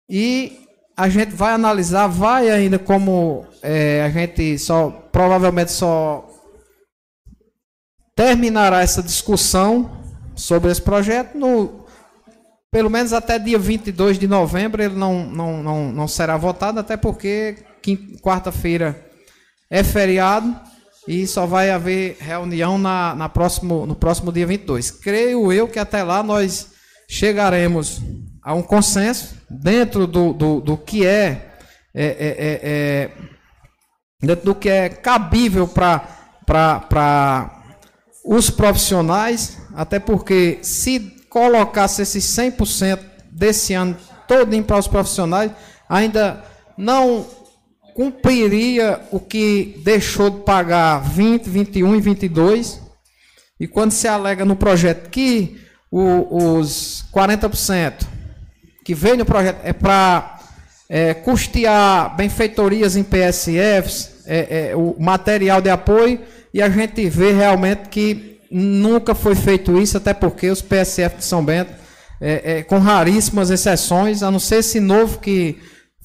E 0.09 0.67
a 0.95 1.09
gente 1.09 1.31
vai 1.31 1.53
analisar, 1.53 2.07
vai 2.07 2.49
ainda 2.49 2.77
como 2.77 3.45
é, 3.61 4.03
a 4.03 4.09
gente 4.09 4.57
só 4.59 4.89
provavelmente 5.11 5.71
só 5.71 6.27
terminará 8.15 8.81
essa 8.81 9.01
discussão 9.01 9.89
sobre 10.35 10.71
esse 10.71 10.81
projeto 10.81 11.37
no 11.37 11.81
pelo 12.71 12.89
menos 12.89 13.13
até 13.13 13.37
dia 13.37 13.59
22 13.59 14.17
de 14.17 14.27
novembro 14.27 14.81
ele 14.81 14.95
não, 14.95 15.25
não, 15.25 15.63
não, 15.63 15.91
não 15.91 16.07
será 16.07 16.37
votado, 16.37 16.79
até 16.79 16.95
porque 16.95 17.57
quarta-feira 18.21 19.09
é 19.69 19.83
feriado 19.83 20.57
e 21.07 21.25
só 21.25 21.45
vai 21.45 21.71
haver 21.71 22.17
reunião 22.19 22.77
na, 22.77 23.15
na 23.15 23.29
próximo, 23.29 23.85
no 23.85 23.95
próximo 23.95 24.31
dia 24.31 24.45
22. 24.45 24.91
Creio 24.91 25.51
eu 25.51 25.67
que 25.67 25.79
até 25.79 26.03
lá 26.03 26.21
nós 26.21 26.69
chegaremos 27.09 28.01
a 28.43 28.53
um 28.53 28.61
consenso 28.61 29.35
dentro 29.49 30.07
do, 30.07 30.33
do, 30.33 30.61
do 30.61 30.77
que 30.77 31.05
é, 31.05 31.55
é, 31.93 32.05
é, 32.05 32.05
é, 32.05 32.59
é 32.63 33.11
dentro 34.21 34.45
do 34.45 34.55
que 34.55 34.69
é 34.69 34.89
cabível 34.89 35.67
para 35.67 37.61
os 38.23 38.49
profissionais, 38.49 39.57
até 39.73 39.99
porque 39.99 40.59
se 40.61 40.99
colocasse 41.29 42.01
esses 42.01 42.23
100% 42.25 42.99
desse 43.31 43.73
ano 43.73 43.97
todo 44.27 44.63
para 44.63 44.77
os 44.77 44.87
profissionais, 44.87 45.51
ainda 45.89 46.43
não 46.77 47.25
cumpriria 48.01 48.99
o 49.11 49.19
que 49.19 49.79
deixou 49.83 50.31
de 50.31 50.39
pagar 50.39 51.03
20, 51.03 51.47
21 51.47 51.95
e 51.95 52.01
22. 52.01 52.81
E 53.59 53.67
quando 53.67 53.91
se 53.91 54.07
alega 54.07 54.43
no 54.43 54.55
projeto 54.55 55.07
que 55.11 55.61
o, 55.91 56.57
os 56.57 57.05
40% 57.13 58.07
que 58.83 58.95
vem 58.95 59.17
no 59.17 59.23
projeto 59.23 59.59
é 59.63 59.71
para 59.71 60.39
é, 60.89 61.13
custear 61.13 62.15
benfeitorias 62.15 62.95
em 62.95 63.03
PSFs, 63.03 64.23
é, 64.25 64.71
é, 64.71 64.75
o 64.75 64.95
material 64.97 65.61
de 65.61 65.69
apoio 65.69 66.21
e 66.51 66.59
a 66.59 66.69
gente 66.71 67.07
vê 67.07 67.31
realmente 67.31 67.87
que 67.89 68.39
nunca 68.49 69.13
foi 69.13 69.35
feito 69.35 69.79
isso, 69.79 69.95
até 69.95 70.11
porque 70.11 70.49
os 70.49 70.59
PSF 70.59 71.17
de 71.17 71.23
São 71.23 71.45
Bento, 71.45 71.71
é, 72.19 72.57
é, 72.57 72.63
com 72.63 72.79
raríssimas 72.79 73.51
exceções, 73.51 74.23
a 74.23 74.31
não 74.31 74.39
ser 74.39 74.55
esse 74.55 74.79
novo 74.79 75.19
que 75.19 75.59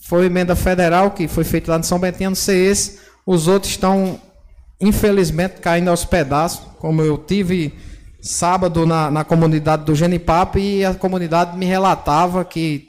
foi 0.09 0.27
emenda 0.27 0.55
federal, 0.55 1.11
que 1.11 1.27
foi 1.27 1.43
feito 1.43 1.69
lá 1.69 1.79
no 1.79 1.85
São 1.85 1.99
não 1.99 2.35
ser 2.35 2.57
esse, 2.57 3.01
os 3.27 3.49
outros 3.49 3.73
estão, 3.73 4.21
infelizmente, 4.81 5.61
caindo 5.61 5.89
aos 5.89 6.05
pedaços, 6.05 6.65
como 6.79 7.03
eu 7.03 7.19
tive 7.19 7.75
sábado 8.21 8.87
na, 8.87 9.11
na 9.11 9.25
comunidade 9.25 9.85
do 9.85 9.95
Genipapo 9.95 10.59
e 10.59 10.85
a 10.85 10.95
comunidade 10.95 11.57
me 11.59 11.67
relatava 11.67 12.45
que 12.45 12.87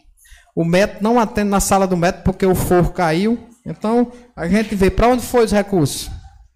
o 0.56 0.64
método 0.64 1.04
não 1.04 1.20
atende 1.20 1.50
na 1.50 1.60
sala 1.60 1.88
do 1.88 1.98
método 1.98 2.24
porque 2.24 2.46
o 2.46 2.56
forro 2.56 2.92
caiu. 2.92 3.40
Então, 3.66 4.12
a 4.36 4.48
gente 4.48 4.76
vê 4.76 4.90
para 4.90 5.08
onde 5.08 5.24
foi 5.24 5.46
os 5.46 5.52
recursos 5.52 6.10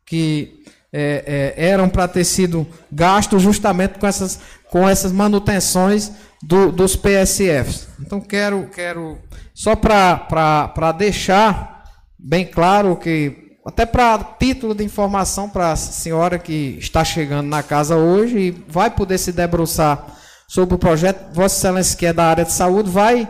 que 0.05 0.60
é, 0.93 1.53
é, 1.57 1.69
eram 1.69 1.87
para 1.87 2.07
ter 2.07 2.25
sido 2.25 2.67
gastos 2.91 3.41
justamente 3.41 3.97
com 3.97 4.05
essas, 4.05 4.39
com 4.69 4.87
essas 4.87 5.11
manutenções 5.11 6.11
do, 6.43 6.71
dos 6.71 6.95
PSFs. 6.95 7.87
Então, 7.99 8.19
quero, 8.19 8.67
quero 8.73 9.17
só 9.53 9.75
para 9.75 10.91
deixar 10.97 11.85
bem 12.19 12.45
claro 12.45 12.95
que, 12.97 13.57
até 13.65 13.85
para 13.85 14.35
título 14.39 14.75
de 14.75 14.83
informação 14.83 15.49
para 15.49 15.71
a 15.71 15.75
senhora 15.75 16.37
que 16.37 16.77
está 16.79 17.03
chegando 17.03 17.47
na 17.47 17.63
casa 17.63 17.95
hoje 17.95 18.37
e 18.37 18.51
vai 18.67 18.89
poder 18.91 19.17
se 19.17 19.31
debruçar 19.31 20.05
sobre 20.47 20.75
o 20.75 20.79
projeto, 20.79 21.33
Vossa 21.33 21.55
Excelência, 21.55 21.97
que 21.97 22.05
é 22.05 22.11
da 22.11 22.25
área 22.25 22.43
de 22.43 22.51
saúde, 22.51 22.89
vai 22.89 23.29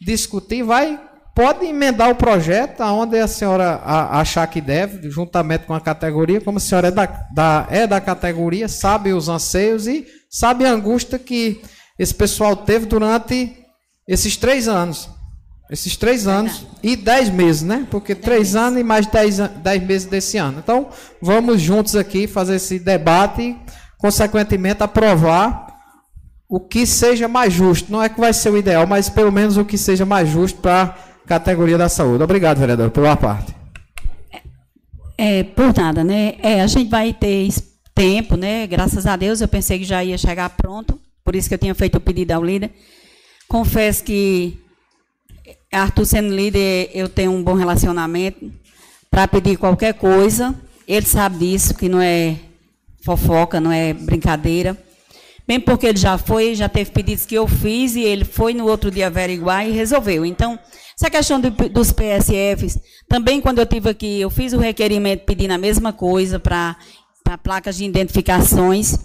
discutir, 0.00 0.62
vai 0.62 1.00
pode 1.40 1.64
emendar 1.64 2.10
o 2.10 2.14
projeto 2.14 2.82
aonde 2.82 3.18
a 3.18 3.26
senhora 3.26 3.80
achar 3.82 4.46
que 4.46 4.60
deve, 4.60 5.10
juntamente 5.10 5.64
com 5.64 5.72
a 5.72 5.80
categoria, 5.80 6.38
como 6.38 6.58
a 6.58 6.60
senhora 6.60 6.88
é 6.88 6.90
da, 6.90 7.06
da, 7.32 7.66
é 7.70 7.86
da 7.86 7.98
categoria, 7.98 8.68
sabe 8.68 9.14
os 9.14 9.26
anseios 9.26 9.86
e 9.86 10.06
sabe 10.28 10.66
a 10.66 10.70
angústia 10.70 11.18
que 11.18 11.62
esse 11.98 12.14
pessoal 12.14 12.54
teve 12.54 12.84
durante 12.84 13.56
esses 14.06 14.36
três 14.36 14.68
anos. 14.68 15.08
Esses 15.70 15.96
três 15.96 16.26
anos 16.26 16.66
e 16.82 16.94
dez 16.94 17.30
meses, 17.30 17.62
né? 17.62 17.86
Porque 17.90 18.14
três 18.14 18.54
anos 18.54 18.78
e 18.78 18.84
mais 18.84 19.06
dez, 19.06 19.38
dez 19.38 19.82
meses 19.82 20.06
desse 20.06 20.36
ano. 20.36 20.58
Então, 20.58 20.90
vamos 21.22 21.62
juntos 21.62 21.96
aqui 21.96 22.26
fazer 22.26 22.56
esse 22.56 22.78
debate 22.78 23.40
e, 23.40 23.56
consequentemente, 23.96 24.82
aprovar 24.82 25.68
o 26.46 26.60
que 26.60 26.84
seja 26.84 27.26
mais 27.26 27.50
justo. 27.50 27.90
Não 27.90 28.02
é 28.02 28.10
que 28.10 28.20
vai 28.20 28.34
ser 28.34 28.50
o 28.50 28.58
ideal, 28.58 28.86
mas 28.86 29.08
pelo 29.08 29.32
menos 29.32 29.56
o 29.56 29.64
que 29.64 29.78
seja 29.78 30.04
mais 30.04 30.28
justo 30.28 30.60
para 30.60 31.08
categoria 31.30 31.78
da 31.78 31.88
saúde. 31.88 32.24
Obrigado, 32.24 32.58
vereador, 32.58 32.90
pela 32.90 33.16
parte. 33.16 33.54
É, 35.16 35.44
por 35.44 35.72
nada, 35.72 36.02
né? 36.02 36.34
É, 36.42 36.60
a 36.60 36.66
gente 36.66 36.90
vai 36.90 37.12
ter 37.12 37.48
tempo, 37.94 38.36
né? 38.36 38.66
Graças 38.66 39.06
a 39.06 39.14
Deus, 39.14 39.40
eu 39.40 39.46
pensei 39.46 39.78
que 39.78 39.84
já 39.84 40.02
ia 40.02 40.18
chegar 40.18 40.50
pronto, 40.50 40.98
por 41.24 41.36
isso 41.36 41.48
que 41.48 41.54
eu 41.54 41.58
tinha 41.58 41.72
feito 41.72 41.98
o 41.98 42.00
pedido 42.00 42.32
ao 42.32 42.42
líder. 42.42 42.72
Confesso 43.46 44.02
que 44.02 44.58
Arthur 45.70 46.04
sendo 46.04 46.34
líder, 46.34 46.90
eu 46.92 47.08
tenho 47.08 47.30
um 47.30 47.44
bom 47.44 47.54
relacionamento 47.54 48.50
para 49.08 49.28
pedir 49.28 49.56
qualquer 49.56 49.94
coisa. 49.94 50.52
Ele 50.88 51.06
sabe 51.06 51.38
disso, 51.38 51.74
que 51.74 51.88
não 51.88 52.00
é 52.00 52.38
fofoca, 53.04 53.60
não 53.60 53.70
é 53.70 53.92
brincadeira. 53.92 54.76
Bem 55.46 55.60
porque 55.60 55.86
ele 55.86 55.98
já 55.98 56.18
foi, 56.18 56.56
já 56.56 56.68
teve 56.68 56.90
pedidos 56.90 57.24
que 57.24 57.36
eu 57.36 57.46
fiz 57.46 57.94
e 57.94 58.00
ele 58.00 58.24
foi 58.24 58.52
no 58.52 58.66
outro 58.66 58.90
dia 58.90 59.06
averiguar 59.06 59.64
e 59.68 59.70
resolveu. 59.70 60.26
Então, 60.26 60.58
essa 61.00 61.08
questão 61.08 61.40
dos 61.40 61.92
PSFs, 61.92 62.78
também 63.08 63.40
quando 63.40 63.58
eu 63.58 63.64
tive 63.64 63.88
aqui, 63.88 64.20
eu 64.20 64.28
fiz 64.28 64.52
o 64.52 64.58
requerimento 64.58 65.24
pedindo 65.24 65.52
a 65.52 65.58
mesma 65.58 65.94
coisa 65.94 66.38
para 66.38 66.76
placas 67.42 67.78
de 67.78 67.86
identificações. 67.86 68.98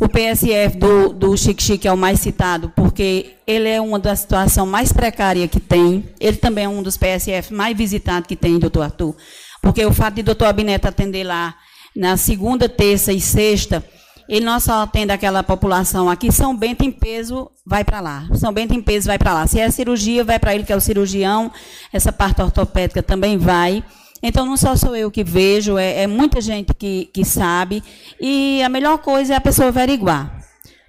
O 0.00 0.08
PSF 0.08 0.76
do, 0.76 1.12
do 1.12 1.36
Chique 1.36 1.62
Chique 1.62 1.86
é 1.86 1.92
o 1.92 1.96
mais 1.96 2.18
citado, 2.18 2.72
porque 2.74 3.36
ele 3.46 3.68
é 3.68 3.80
uma 3.80 4.00
das 4.00 4.20
situações 4.20 4.68
mais 4.68 4.92
precárias 4.92 5.48
que 5.48 5.60
tem. 5.60 6.08
Ele 6.18 6.36
também 6.38 6.64
é 6.64 6.68
um 6.68 6.82
dos 6.82 6.96
PSF 6.96 7.54
mais 7.54 7.76
visitados 7.76 8.26
que 8.26 8.34
tem, 8.34 8.58
doutor 8.58 8.82
Arthur. 8.82 9.14
Porque 9.62 9.86
o 9.86 9.92
fato 9.92 10.14
de 10.14 10.24
doutor 10.24 10.46
Abineto 10.46 10.88
atender 10.88 11.22
lá 11.22 11.54
na 11.94 12.16
segunda, 12.16 12.68
terça 12.68 13.12
e 13.12 13.20
sexta, 13.20 13.84
ele 14.28 14.44
não 14.44 14.58
só 14.58 14.82
atende 14.82 15.12
aquela 15.12 15.44
população 15.44 16.10
aqui, 16.10 16.32
São 16.32 16.56
Bento 16.56 16.84
em 16.84 16.90
peso 16.90 17.48
vai 17.68 17.84
para 17.84 18.00
lá. 18.00 18.26
São 18.34 18.50
Bento 18.50 18.72
em 18.72 18.80
peso 18.80 19.06
vai 19.06 19.18
para 19.18 19.34
lá. 19.34 19.46
Se 19.46 19.60
é 19.60 19.70
cirurgia, 19.70 20.24
vai 20.24 20.38
para 20.38 20.54
ele, 20.54 20.64
que 20.64 20.72
é 20.72 20.76
o 20.76 20.80
cirurgião. 20.80 21.52
Essa 21.92 22.10
parte 22.10 22.40
ortopédica 22.40 23.02
também 23.02 23.36
vai. 23.36 23.84
Então, 24.22 24.46
não 24.46 24.56
só 24.56 24.74
sou 24.74 24.96
eu 24.96 25.10
que 25.10 25.22
vejo, 25.22 25.76
é, 25.76 26.02
é, 26.02 26.06
muita 26.06 26.40
gente 26.40 26.72
que, 26.72 27.10
que 27.12 27.24
sabe. 27.26 27.84
E 28.18 28.62
a 28.62 28.70
melhor 28.70 28.98
coisa 28.98 29.34
é 29.34 29.36
a 29.36 29.40
pessoa 29.40 29.68
averiguar. 29.68 30.42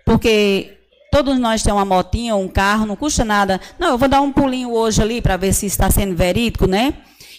Porque 0.05 0.77
todos 1.11 1.37
nós 1.37 1.61
temos 1.61 1.79
uma 1.79 1.85
motinha 1.85 2.35
um 2.37 2.47
carro, 2.47 2.85
não 2.85 2.95
custa 2.95 3.25
nada. 3.25 3.59
Não, 3.77 3.89
eu 3.89 3.97
vou 3.97 4.07
dar 4.07 4.21
um 4.21 4.31
pulinho 4.31 4.71
hoje 4.71 5.01
ali 5.01 5.21
para 5.21 5.35
ver 5.35 5.53
se 5.53 5.65
está 5.65 5.91
sendo 5.91 6.15
verídico, 6.15 6.65
né? 6.65 6.93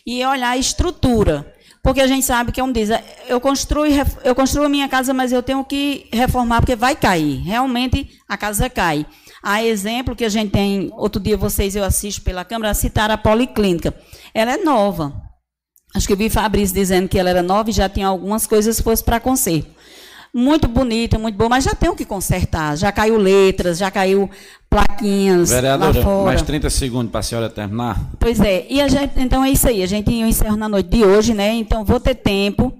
E 0.06 0.24
olhar 0.24 0.50
a 0.50 0.58
estrutura. 0.58 1.50
Porque 1.82 2.02
a 2.02 2.06
gente 2.06 2.26
sabe 2.26 2.52
que, 2.52 2.60
como 2.60 2.74
diz, 2.74 2.90
eu 3.26 3.40
construo, 3.40 3.86
eu 4.22 4.34
construo 4.34 4.66
a 4.66 4.68
minha 4.68 4.86
casa, 4.86 5.14
mas 5.14 5.32
eu 5.32 5.42
tenho 5.42 5.64
que 5.64 6.06
reformar 6.12 6.60
porque 6.60 6.76
vai 6.76 6.94
cair. 6.94 7.38
Realmente 7.42 8.20
a 8.28 8.36
casa 8.36 8.68
cai. 8.68 9.06
Há 9.42 9.64
exemplo 9.64 10.14
que 10.14 10.24
a 10.24 10.28
gente 10.28 10.50
tem, 10.50 10.90
outro 10.92 11.20
dia 11.20 11.36
vocês, 11.36 11.74
eu 11.74 11.84
assisto 11.84 12.22
pela 12.22 12.44
câmera, 12.44 12.74
citar 12.74 13.10
a 13.10 13.16
policlínica. 13.16 13.94
Ela 14.34 14.52
é 14.52 14.56
nova. 14.58 15.12
Acho 15.94 16.06
que 16.06 16.12
eu 16.12 16.16
vi 16.16 16.30
Fabrício 16.30 16.74
dizendo 16.74 17.08
que 17.08 17.18
ela 17.18 17.30
era 17.30 17.42
nova 17.42 17.70
e 17.70 17.72
já 17.72 17.88
tinha 17.88 18.06
algumas 18.06 18.46
coisas 18.46 18.76
que 18.76 18.82
fosse 18.82 19.02
para 19.02 19.18
conserto. 19.18 19.68
Muito 20.32 20.68
bonita, 20.68 21.18
muito 21.18 21.36
boa, 21.36 21.48
mas 21.48 21.64
já 21.64 21.74
tem 21.74 21.90
o 21.90 21.96
que 21.96 22.04
consertar. 22.04 22.76
Já 22.76 22.92
caiu 22.92 23.16
letras, 23.16 23.78
já 23.78 23.90
caiu 23.90 24.30
plaquinhas 24.68 25.50
Vereadora, 25.50 25.98
lá 25.98 26.04
fora. 26.04 26.24
mais 26.26 26.42
30 26.42 26.70
segundos 26.70 27.10
para 27.10 27.18
a 27.18 27.22
senhora 27.22 27.50
terminar. 27.50 28.10
Pois 28.20 28.38
é, 28.40 28.64
e 28.70 28.80
a 28.80 28.86
gente, 28.86 29.14
então 29.16 29.44
é 29.44 29.50
isso 29.50 29.66
aí. 29.66 29.82
A 29.82 29.86
gente 29.86 30.12
encerra 30.12 30.56
na 30.56 30.68
noite 30.68 30.88
de 30.88 31.04
hoje, 31.04 31.34
né? 31.34 31.54
Então 31.54 31.84
vou 31.84 31.98
ter 31.98 32.14
tempo. 32.14 32.72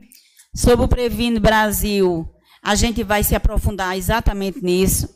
Sobre 0.54 0.84
o 0.84 0.88
Previne 0.88 1.40
Brasil, 1.40 2.28
a 2.62 2.76
gente 2.76 3.02
vai 3.02 3.24
se 3.24 3.34
aprofundar 3.34 3.96
exatamente 3.96 4.62
nisso. 4.62 5.08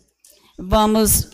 Vamos, 0.59 1.31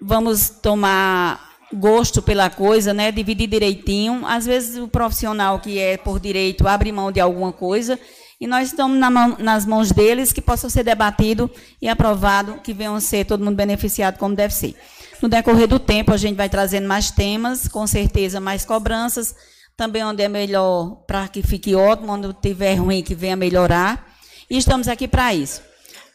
vamos 0.00 0.48
tomar 0.48 1.54
gosto 1.72 2.22
pela 2.22 2.50
coisa, 2.50 2.92
né? 2.92 3.10
Dividir 3.10 3.48
direitinho. 3.48 4.26
Às 4.26 4.46
vezes 4.46 4.76
o 4.76 4.88
profissional 4.88 5.60
que 5.60 5.78
é 5.78 5.96
por 5.96 6.20
direito 6.20 6.66
abre 6.66 6.92
mão 6.92 7.10
de 7.10 7.20
alguma 7.20 7.52
coisa 7.52 7.98
e 8.40 8.46
nós 8.46 8.68
estamos 8.68 8.98
na 8.98 9.10
mão, 9.10 9.36
nas 9.38 9.64
mãos 9.64 9.92
deles 9.92 10.32
que 10.32 10.42
possa 10.42 10.68
ser 10.68 10.82
debatido 10.82 11.50
e 11.80 11.88
aprovado, 11.88 12.60
que 12.62 12.72
venham 12.72 12.98
ser 13.00 13.24
todo 13.24 13.44
mundo 13.44 13.56
beneficiado 13.56 14.18
como 14.18 14.34
deve 14.34 14.52
ser. 14.52 14.74
No 15.22 15.28
decorrer 15.28 15.68
do 15.68 15.78
tempo 15.78 16.12
a 16.12 16.16
gente 16.16 16.36
vai 16.36 16.48
trazendo 16.48 16.86
mais 16.86 17.10
temas, 17.10 17.68
com 17.68 17.86
certeza 17.86 18.40
mais 18.40 18.64
cobranças, 18.64 19.34
também 19.76 20.04
onde 20.04 20.22
é 20.22 20.28
melhor 20.28 21.04
para 21.06 21.26
que 21.28 21.42
fique 21.42 21.74
ótimo, 21.74 22.12
onde 22.12 22.32
tiver 22.34 22.74
ruim 22.74 23.02
que 23.02 23.14
venha 23.14 23.36
melhorar. 23.36 24.14
E 24.50 24.58
estamos 24.58 24.88
aqui 24.88 25.08
para 25.08 25.32
isso. 25.32 25.62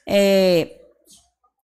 É, 0.06 0.79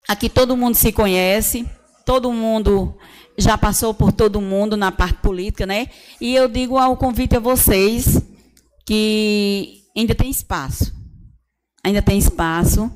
aqui 0.08 0.28
todo 0.28 0.56
mundo 0.56 0.74
se 0.74 0.92
conhece, 0.92 1.68
todo 2.04 2.32
mundo 2.32 2.96
já 3.36 3.58
passou 3.58 3.92
por 3.92 4.12
todo 4.12 4.40
mundo 4.40 4.76
na 4.76 4.92
parte 4.92 5.18
política, 5.18 5.66
né? 5.66 5.88
E 6.20 6.34
eu 6.34 6.48
digo 6.48 6.78
ao 6.78 6.96
convite 6.96 7.36
a 7.36 7.40
vocês 7.40 8.22
que 8.86 9.82
ainda 9.96 10.14
tem 10.14 10.30
espaço. 10.30 10.92
Ainda 11.82 12.00
tem 12.00 12.18
espaço. 12.18 12.90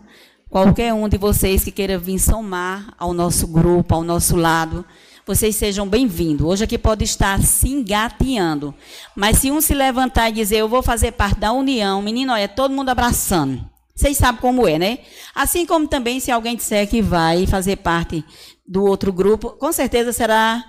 Qualquer 0.48 0.94
um 0.94 1.08
de 1.08 1.18
vocês 1.18 1.64
que 1.64 1.70
queira 1.70 1.98
vir 1.98 2.18
somar 2.18 2.94
ao 2.98 3.12
nosso 3.12 3.46
grupo, 3.46 3.94
ao 3.94 4.02
nosso 4.02 4.34
lado, 4.34 4.84
vocês 5.26 5.56
sejam 5.56 5.86
bem-vindos. 5.86 6.46
Hoje 6.46 6.64
aqui 6.64 6.78
pode 6.78 7.04
estar 7.04 7.42
se 7.42 7.68
engateando. 7.68 8.74
Mas 9.14 9.38
se 9.38 9.50
um 9.50 9.60
se 9.60 9.74
levantar 9.74 10.30
e 10.30 10.32
dizer, 10.32 10.56
eu 10.56 10.68
vou 10.68 10.82
fazer 10.82 11.12
parte 11.12 11.40
da 11.40 11.52
união, 11.52 12.00
menino, 12.00 12.32
olha, 12.32 12.48
todo 12.48 12.72
mundo 12.72 12.88
abraçando. 12.88 13.62
Vocês 13.98 14.16
sabem 14.16 14.40
como 14.40 14.68
é, 14.68 14.78
né? 14.78 14.98
Assim 15.34 15.66
como 15.66 15.88
também 15.88 16.20
se 16.20 16.30
alguém 16.30 16.54
disser 16.54 16.88
que 16.88 17.02
vai 17.02 17.48
fazer 17.48 17.78
parte 17.78 18.24
do 18.64 18.84
outro 18.84 19.12
grupo, 19.12 19.50
com 19.50 19.72
certeza 19.72 20.12
será, 20.12 20.64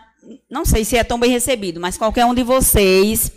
não 0.50 0.66
sei 0.66 0.84
se 0.84 0.98
é 0.98 1.04
tão 1.04 1.20
bem 1.20 1.30
recebido, 1.30 1.80
mas 1.80 1.96
qualquer 1.96 2.26
um 2.26 2.34
de 2.34 2.42
vocês 2.42 3.32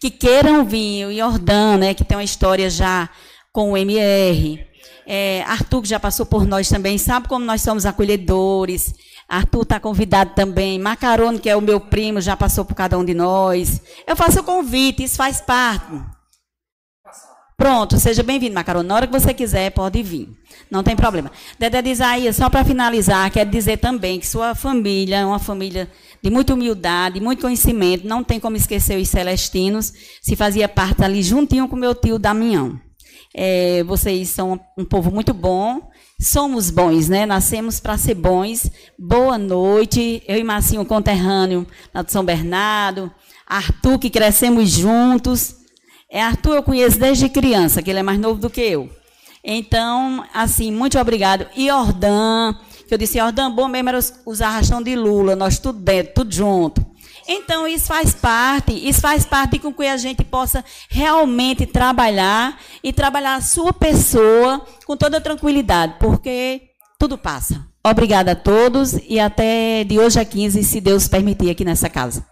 que 0.00 0.10
queiram 0.10 0.64
vir, 0.64 1.06
o 1.06 1.14
Jordan, 1.14 1.76
né, 1.76 1.94
que 1.94 2.02
tem 2.02 2.16
uma 2.16 2.24
história 2.24 2.68
já 2.68 3.08
com 3.52 3.70
o 3.70 3.76
MR, 3.76 4.66
é, 5.06 5.42
Arthur, 5.42 5.82
que 5.82 5.88
já 5.90 6.00
passou 6.00 6.26
por 6.26 6.44
nós 6.44 6.68
também, 6.68 6.98
sabe 6.98 7.28
como 7.28 7.44
nós 7.44 7.62
somos 7.62 7.86
acolhedores. 7.86 8.92
Arthur 9.28 9.62
está 9.62 9.78
convidado 9.78 10.32
também. 10.34 10.76
Macarone, 10.78 11.38
que 11.38 11.48
é 11.48 11.56
o 11.56 11.60
meu 11.60 11.80
primo, 11.80 12.20
já 12.20 12.36
passou 12.36 12.64
por 12.64 12.74
cada 12.74 12.98
um 12.98 13.04
de 13.04 13.14
nós. 13.14 13.80
Eu 14.06 14.16
faço 14.16 14.40
o 14.40 14.44
convite, 14.44 15.04
isso 15.04 15.16
faz 15.16 15.40
parte. 15.40 16.15
Pronto, 17.56 17.98
seja 17.98 18.22
bem-vindo, 18.22 18.54
Macarona. 18.54 18.86
Na 18.86 18.94
hora 18.94 19.06
que 19.06 19.18
você 19.18 19.32
quiser, 19.32 19.70
pode 19.70 20.02
vir. 20.02 20.28
Não 20.70 20.82
tem 20.82 20.94
problema. 20.94 21.32
Dedé 21.58 21.80
de 21.80 21.88
Isaías, 21.88 22.36
só 22.36 22.50
para 22.50 22.62
finalizar, 22.62 23.30
quero 23.30 23.48
dizer 23.48 23.78
também 23.78 24.20
que 24.20 24.26
sua 24.26 24.54
família 24.54 25.20
é 25.20 25.24
uma 25.24 25.38
família 25.38 25.90
de 26.22 26.30
muita 26.30 26.52
humildade, 26.52 27.18
muito 27.18 27.40
conhecimento. 27.40 28.06
Não 28.06 28.22
tem 28.22 28.38
como 28.38 28.58
esquecer 28.58 29.00
os 29.00 29.08
celestinos. 29.08 29.90
Se 30.20 30.36
fazia 30.36 30.68
parte 30.68 31.02
ali 31.02 31.22
juntinho 31.22 31.66
com 31.66 31.76
meu 31.76 31.94
tio 31.94 32.18
Damião. 32.18 32.78
É, 33.34 33.82
vocês 33.84 34.28
são 34.28 34.60
um 34.76 34.84
povo 34.84 35.10
muito 35.10 35.32
bom. 35.32 35.80
Somos 36.20 36.70
bons, 36.70 37.08
né? 37.08 37.24
Nascemos 37.24 37.80
para 37.80 37.96
ser 37.96 38.16
bons. 38.16 38.70
Boa 38.98 39.38
noite. 39.38 40.22
Eu 40.28 40.36
e 40.36 40.44
Marcinho, 40.44 40.84
conterrâneo 40.84 41.66
lá 41.94 42.02
de 42.02 42.12
São 42.12 42.22
Bernardo. 42.22 43.10
Arthur, 43.46 43.98
que 43.98 44.10
crescemos 44.10 44.68
juntos. 44.68 45.65
É, 46.16 46.22
Arthur 46.22 46.54
eu 46.54 46.62
conheço 46.62 46.98
desde 46.98 47.28
criança, 47.28 47.82
que 47.82 47.90
ele 47.90 47.98
é 47.98 48.02
mais 48.02 48.18
novo 48.18 48.40
do 48.40 48.48
que 48.48 48.62
eu. 48.62 48.88
Então, 49.44 50.24
assim, 50.32 50.72
muito 50.72 50.98
obrigado. 50.98 51.46
E 51.54 51.70
Ordã, 51.70 52.54
que 52.88 52.94
eu 52.94 52.96
disse, 52.96 53.20
Ordã, 53.20 53.50
bom 53.50 53.68
mesmo 53.68 53.90
era 53.90 53.98
os 54.24 54.40
arrastão 54.40 54.80
de 54.80 54.96
Lula, 54.96 55.36
nós 55.36 55.58
tudo 55.58 55.78
dentro, 55.78 56.14
tudo 56.14 56.34
junto. 56.34 56.86
Então, 57.28 57.68
isso 57.68 57.88
faz 57.88 58.14
parte, 58.14 58.72
isso 58.72 59.02
faz 59.02 59.26
parte 59.26 59.58
com 59.58 59.70
que 59.74 59.86
a 59.86 59.98
gente 59.98 60.24
possa 60.24 60.64
realmente 60.88 61.66
trabalhar 61.66 62.58
e 62.82 62.94
trabalhar 62.94 63.34
a 63.34 63.42
sua 63.42 63.74
pessoa 63.74 64.64
com 64.86 64.96
toda 64.96 65.20
tranquilidade, 65.20 65.96
porque 66.00 66.62
tudo 66.98 67.18
passa. 67.18 67.62
Obrigada 67.84 68.32
a 68.32 68.34
todos 68.34 68.94
e 69.06 69.20
até 69.20 69.84
de 69.84 69.98
hoje 69.98 70.18
a 70.18 70.24
15, 70.24 70.64
se 70.64 70.80
Deus 70.80 71.08
permitir, 71.08 71.50
aqui 71.50 71.62
nessa 71.62 71.90
casa. 71.90 72.24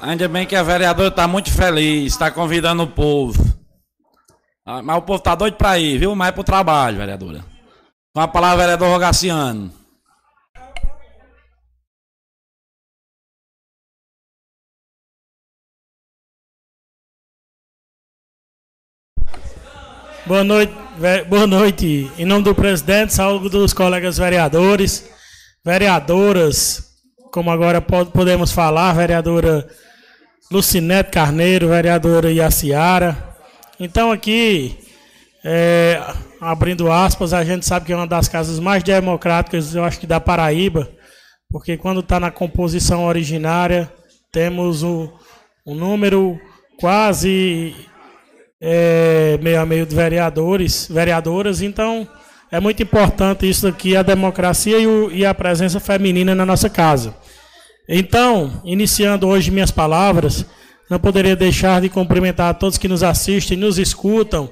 Ainda 0.00 0.28
bem 0.28 0.46
que 0.46 0.54
a 0.54 0.62
vereadora 0.62 1.08
está 1.08 1.26
muito 1.26 1.50
feliz, 1.50 2.12
está 2.12 2.30
convidando 2.30 2.84
o 2.84 2.90
povo. 2.90 3.42
Ah, 4.64 4.80
mas 4.82 4.98
o 4.98 5.02
povo 5.02 5.18
está 5.18 5.34
doido 5.34 5.56
para 5.56 5.78
ir, 5.78 5.98
viu? 5.98 6.14
Mais 6.14 6.32
para 6.32 6.40
o 6.40 6.44
trabalho, 6.44 6.98
vereadora. 6.98 7.44
Com 8.14 8.20
a 8.20 8.28
palavra, 8.28 8.58
vereador 8.58 8.88
Rogaciano. 8.88 9.72
Boa 20.24 20.44
noite, 20.44 20.72
boa 21.28 21.46
noite. 21.48 22.08
Em 22.16 22.24
nome 22.24 22.44
do 22.44 22.54
presidente, 22.54 23.12
saúde 23.12 23.48
dos 23.48 23.72
colegas 23.72 24.18
vereadores, 24.18 25.10
vereadoras, 25.64 26.91
como 27.32 27.50
agora 27.50 27.80
podemos 27.80 28.52
falar, 28.52 28.92
vereadora 28.92 29.66
Lucinete 30.50 31.10
Carneiro, 31.10 31.68
vereadora 31.68 32.30
Iaciara. 32.30 33.16
Então 33.80 34.12
aqui, 34.12 34.78
é, 35.42 35.98
abrindo 36.38 36.92
aspas, 36.92 37.32
a 37.32 37.42
gente 37.42 37.64
sabe 37.64 37.86
que 37.86 37.92
é 37.92 37.96
uma 37.96 38.06
das 38.06 38.28
casas 38.28 38.60
mais 38.60 38.82
democráticas, 38.82 39.74
eu 39.74 39.82
acho 39.82 39.98
que 39.98 40.06
da 40.06 40.20
Paraíba, 40.20 40.90
porque 41.50 41.78
quando 41.78 42.00
está 42.00 42.20
na 42.20 42.30
composição 42.30 43.06
originária, 43.06 43.90
temos 44.30 44.82
um 44.82 45.08
número 45.64 46.38
quase 46.78 47.74
é, 48.60 49.38
meio 49.40 49.58
a 49.58 49.64
meio 49.64 49.86
de 49.86 49.96
vereadores, 49.96 50.86
vereadoras, 50.86 51.62
então 51.62 52.06
é 52.52 52.60
muito 52.60 52.82
importante 52.82 53.48
isso 53.48 53.66
aqui, 53.66 53.96
a 53.96 54.02
democracia 54.02 54.78
e, 54.78 54.86
o, 54.86 55.10
e 55.10 55.24
a 55.24 55.32
presença 55.32 55.80
feminina 55.80 56.34
na 56.34 56.44
nossa 56.44 56.68
casa. 56.68 57.16
Então, 57.88 58.60
iniciando 58.62 59.26
hoje 59.26 59.50
minhas 59.50 59.70
palavras, 59.70 60.44
não 60.90 60.98
poderia 60.98 61.34
deixar 61.34 61.80
de 61.80 61.88
cumprimentar 61.88 62.54
todos 62.58 62.76
que 62.76 62.88
nos 62.88 63.02
assistem, 63.02 63.56
nos 63.56 63.78
escutam. 63.78 64.50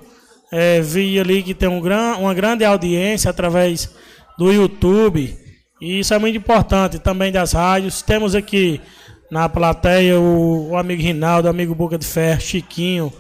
É, 0.51 0.81
vi 0.81 1.21
ali 1.21 1.43
que 1.43 1.53
tem 1.53 1.69
um 1.69 1.79
gran, 1.79 2.17
uma 2.17 2.33
grande 2.33 2.65
audiência 2.65 3.31
através 3.31 3.91
do 4.39 4.51
YouTube. 4.51 5.37
E 5.79 6.01
isso 6.01 6.15
é 6.15 6.19
muito 6.19 6.39
importante 6.39 6.99
também 6.99 7.31
das 7.31 7.53
rádios. 7.53 8.01
Temos 8.01 8.35
aqui 8.35 8.81
na 9.31 9.47
plateia 9.47 10.19
o, 10.19 10.71
o 10.71 10.77
amigo 10.77 11.03
Rinaldo, 11.03 11.49
o 11.49 11.51
amigo 11.51 11.75
Boca 11.75 11.99
de 11.99 12.07
Ferro, 12.07 12.41
Chiquinho, 12.41 13.13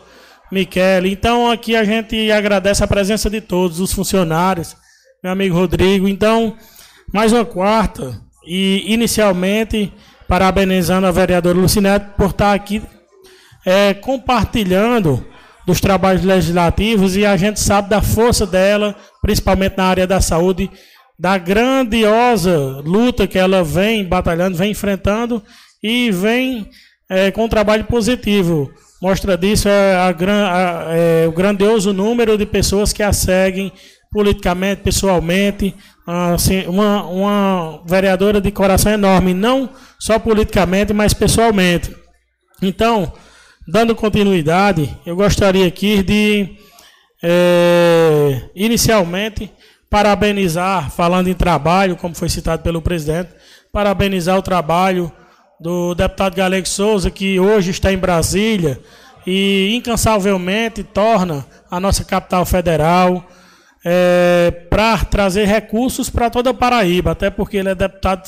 Michele. 0.50 1.12
Então 1.12 1.50
aqui 1.50 1.76
a 1.76 1.84
gente 1.84 2.30
agradece 2.30 2.82
a 2.82 2.88
presença 2.88 3.30
de 3.30 3.40
todos, 3.40 3.80
os 3.80 3.92
funcionários, 3.92 4.76
meu 5.22 5.32
amigo 5.32 5.54
Rodrigo. 5.54 6.08
Então, 6.08 6.56
mais 7.12 7.32
uma 7.32 7.44
quarta. 7.44 8.20
E 8.46 8.84
inicialmente, 8.92 9.92
parabenizando 10.26 11.06
a 11.06 11.10
vereadora 11.10 11.58
Lucinete 11.58 12.06
por 12.16 12.30
estar 12.30 12.54
aqui 12.54 12.82
é, 13.64 13.94
compartilhando 13.94 15.24
dos 15.66 15.80
trabalhos 15.80 16.24
legislativos 16.24 17.16
e 17.16 17.24
a 17.24 17.36
gente 17.36 17.60
sabe 17.60 17.90
da 17.90 18.00
força 18.00 18.46
dela, 18.46 18.96
principalmente 19.20 19.76
na 19.76 19.84
área 19.84 20.06
da 20.06 20.20
saúde, 20.20 20.70
da 21.18 21.36
grandiosa 21.36 22.80
luta 22.84 23.26
que 23.26 23.38
ela 23.38 23.62
vem 23.62 24.04
batalhando, 24.04 24.56
vem 24.56 24.70
enfrentando 24.70 25.42
e 25.82 26.10
vem 26.10 26.68
é, 27.08 27.30
com 27.30 27.44
um 27.44 27.48
trabalho 27.48 27.84
positivo. 27.84 28.72
Mostra 29.00 29.36
disso 29.36 29.68
é, 29.68 29.94
a, 29.94 30.08
a, 30.08 30.84
é, 30.94 31.26
o 31.26 31.32
grandioso 31.32 31.92
número 31.92 32.36
de 32.36 32.44
pessoas 32.44 32.92
que 32.92 33.02
a 33.02 33.12
seguem 33.12 33.72
politicamente, 34.12 34.82
pessoalmente, 34.82 35.74
assim, 36.06 36.66
uma, 36.66 37.04
uma 37.06 37.82
vereadora 37.86 38.40
de 38.40 38.50
coração 38.50 38.92
enorme, 38.92 39.32
não 39.32 39.70
só 39.98 40.18
politicamente, 40.18 40.92
mas 40.92 41.14
pessoalmente. 41.14 41.94
Então, 42.60 43.12
dando 43.66 43.94
continuidade, 43.94 44.94
eu 45.06 45.16
gostaria 45.16 45.66
aqui 45.66 46.02
de, 46.02 46.56
é, 47.22 48.50
inicialmente, 48.54 49.50
parabenizar, 49.88 50.90
falando 50.90 51.28
em 51.28 51.34
trabalho, 51.34 51.96
como 51.96 52.14
foi 52.14 52.28
citado 52.28 52.62
pelo 52.62 52.82
presidente, 52.82 53.30
parabenizar 53.72 54.36
o 54.36 54.42
trabalho 54.42 55.10
do 55.60 55.94
deputado 55.94 56.34
Galego 56.34 56.66
Souza, 56.66 57.10
que 57.10 57.38
hoje 57.38 57.70
está 57.70 57.92
em 57.92 57.98
Brasília 57.98 58.80
e 59.26 59.74
incansavelmente 59.74 60.82
torna 60.82 61.46
a 61.70 61.78
nossa 61.78 62.02
capital 62.02 62.46
federal 62.46 63.28
é, 63.84 64.50
para 64.70 65.04
trazer 65.04 65.44
recursos 65.44 66.08
para 66.08 66.30
toda 66.30 66.50
a 66.50 66.54
Paraíba, 66.54 67.10
até 67.10 67.28
porque 67.28 67.58
ele 67.58 67.68
é 67.68 67.74
deputado, 67.74 68.22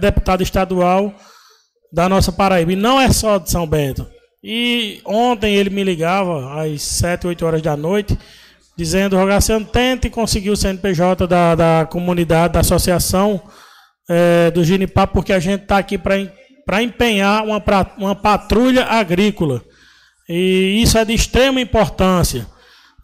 deputado 0.00 0.42
estadual 0.42 1.14
da 1.92 2.08
nossa 2.08 2.32
Paraíba. 2.32 2.72
E 2.72 2.76
não 2.76 2.98
é 2.98 3.10
só 3.12 3.36
de 3.36 3.50
São 3.50 3.66
Bento. 3.66 4.06
E 4.42 5.00
ontem 5.04 5.54
ele 5.54 5.68
me 5.68 5.84
ligava 5.84 6.62
às 6.62 6.80
7, 6.82 7.26
8 7.26 7.44
horas 7.44 7.62
da 7.62 7.76
noite, 7.76 8.16
dizendo, 8.76 9.16
Rogaciano, 9.16 9.66
tente 9.66 10.08
conseguir 10.08 10.50
o 10.50 10.56
CNPJ 10.56 11.26
da, 11.26 11.54
da 11.54 11.86
comunidade, 11.90 12.54
da 12.54 12.60
associação 12.60 13.42
é, 14.08 14.50
do 14.50 14.64
Ginipá, 14.64 15.06
porque 15.06 15.32
a 15.32 15.40
gente 15.40 15.62
está 15.62 15.78
aqui 15.78 15.98
para 15.98 16.16
empenhar 16.82 17.44
uma, 17.44 17.62
uma 17.96 18.14
patrulha 18.14 18.84
agrícola. 18.84 19.62
E 20.28 20.82
isso 20.82 20.98
é 20.98 21.04
de 21.04 21.14
extrema 21.14 21.60
importância 21.60 22.46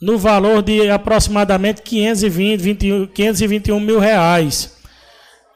no 0.00 0.18
valor 0.18 0.62
de 0.62 0.90
aproximadamente 0.90 1.80
520, 1.80 2.60
20, 2.60 3.06
521 3.14 3.80
mil 3.80 3.98
reais. 3.98 4.76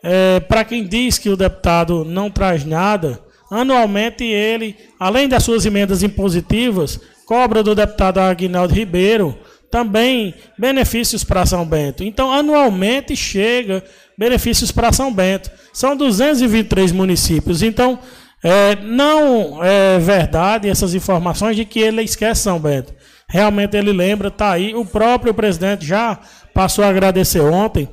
É, 0.03 0.41
Para 0.41 0.65
quem 0.65 0.87
diz 0.87 1.19
que 1.19 1.29
o 1.29 1.37
deputado 1.37 2.05
não 2.05 2.31
traz 2.31 2.65
nada, 2.65 3.21
anualmente 3.51 4.25
ele, 4.25 4.75
além 4.99 5.29
das 5.29 5.45
suas 5.45 5.67
emendas 5.67 6.03
impositivas, 6.03 6.99
cobra 7.27 7.63
do 7.63 7.75
deputado 7.75 8.19
Aguinaldo 8.19 8.73
Ribeiro 8.73 9.39
também 9.71 10.35
benefícios 10.59 11.25
para 11.25 11.45
São 11.47 11.65
Bento. 11.65 12.03
Então, 12.03 12.33
anualmente 12.33 13.15
chega 13.15 13.85
benefícios 14.17 14.73
para 14.73 14.93
São 14.93 15.13
Bento. 15.13 15.51
São 15.73 15.97
223 15.97 16.93
municípios. 16.93 17.63
Então, 17.63 17.99
é, 18.43 18.77
não 18.77 19.63
é 19.63 19.99
verdade 19.99 20.69
essas 20.69 20.95
informações 20.95 21.57
de 21.57 21.65
que 21.65 21.81
ele 21.81 22.03
esquece 22.03 22.43
São 22.43 22.59
Bento. 22.59 22.95
Realmente 23.29 23.77
ele 23.77 23.93
lembra, 23.93 24.29
está 24.29 24.53
aí. 24.53 24.75
O 24.75 24.85
próprio 24.85 25.35
presidente 25.35 25.85
já 25.85 26.19
passou 26.55 26.85
a 26.85 26.89
agradecer 26.89 27.41
ontem. 27.41 27.89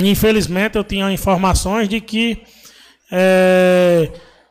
Infelizmente 0.00 0.76
eu 0.76 0.84
tinha 0.84 1.10
informações 1.12 1.88
de 1.88 2.00
que 2.00 2.42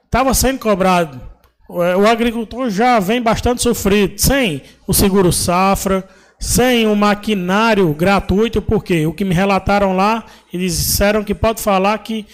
estava 0.05 0.29
é, 0.29 0.33
sendo 0.33 0.59
cobrado. 0.59 1.29
O 1.67 2.07
agricultor 2.07 2.69
já 2.71 2.99
vem 2.99 3.21
bastante 3.21 3.61
sofrido, 3.61 4.19
sem 4.19 4.63
o 4.87 4.93
seguro 4.93 5.31
safra, 5.31 6.07
sem 6.39 6.87
o 6.87 6.95
maquinário 6.95 7.93
gratuito, 7.93 8.61
porque 8.61 9.05
o 9.05 9.13
que 9.13 9.25
me 9.25 9.35
relataram 9.35 9.95
lá, 9.95 10.23
eles 10.53 10.77
disseram 10.77 11.23
que 11.23 11.35
pode 11.35 11.61
falar 11.61 11.97
que 11.99 12.25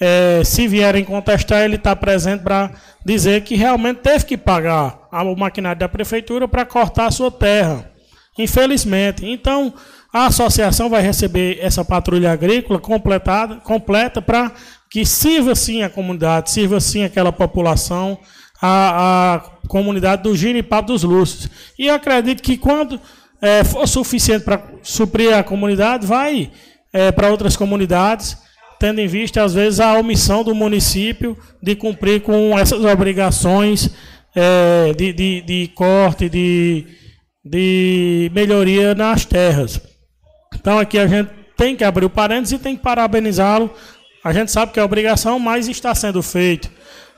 é, 0.00 0.42
se 0.44 0.68
vierem 0.68 1.04
contestar, 1.04 1.62
ele 1.62 1.76
está 1.76 1.96
presente 1.96 2.42
para 2.42 2.70
dizer 3.04 3.42
que 3.42 3.54
realmente 3.54 3.98
teve 3.98 4.24
que 4.24 4.36
pagar 4.36 5.08
o 5.10 5.34
maquinário 5.34 5.78
da 5.78 5.88
prefeitura 5.88 6.46
para 6.46 6.66
cortar 6.66 7.06
a 7.06 7.10
sua 7.10 7.30
terra. 7.30 7.90
Infelizmente. 8.38 9.24
Então, 9.24 9.72
a 10.12 10.26
associação 10.26 10.90
vai 10.90 11.02
receber 11.02 11.58
essa 11.60 11.84
patrulha 11.84 12.32
agrícola 12.32 12.78
completada, 12.78 13.56
completa 13.56 14.20
para 14.20 14.52
que 14.90 15.06
sirva 15.06 15.54
sim 15.54 15.82
a 15.82 15.90
comunidade, 15.90 16.50
sirva 16.50 16.80
sim 16.80 17.04
aquela 17.04 17.32
população, 17.32 18.18
a, 18.60 19.34
a 19.34 19.40
comunidade 19.68 20.22
do 20.22 20.36
Giripapo 20.36 20.88
dos 20.88 21.02
Lúcidos. 21.02 21.48
E 21.78 21.88
acredito 21.88 22.42
que 22.42 22.56
quando 22.56 23.00
é, 23.40 23.64
for 23.64 23.86
suficiente 23.86 24.44
para 24.44 24.62
suprir 24.82 25.36
a 25.36 25.42
comunidade, 25.42 26.06
vai 26.06 26.50
é, 26.92 27.12
para 27.12 27.30
outras 27.30 27.56
comunidades, 27.56 28.36
tendo 28.78 29.00
em 29.00 29.06
vista, 29.06 29.42
às 29.42 29.54
vezes, 29.54 29.80
a 29.80 29.94
omissão 29.98 30.42
do 30.42 30.54
município 30.54 31.36
de 31.62 31.74
cumprir 31.74 32.22
com 32.22 32.58
essas 32.58 32.84
obrigações 32.84 33.90
é, 34.34 34.92
de, 34.94 35.12
de, 35.12 35.40
de 35.42 35.68
corte, 35.74 36.28
de, 36.28 36.86
de 37.44 38.30
melhoria 38.34 38.94
nas 38.94 39.24
terras. 39.24 39.80
Então, 40.54 40.78
aqui 40.78 40.98
a 40.98 41.06
gente 41.06 41.30
tem 41.56 41.76
que 41.76 41.84
abrir 41.84 42.04
o 42.04 42.10
parênteses 42.10 42.58
e 42.58 42.62
tem 42.62 42.76
que 42.76 42.82
parabenizá-lo 42.82 43.70
a 44.24 44.32
gente 44.32 44.50
sabe 44.50 44.72
que 44.72 44.80
é 44.80 44.82
obrigação, 44.82 45.38
mas 45.38 45.68
está 45.68 45.94
sendo 45.94 46.22
feito. 46.22 46.70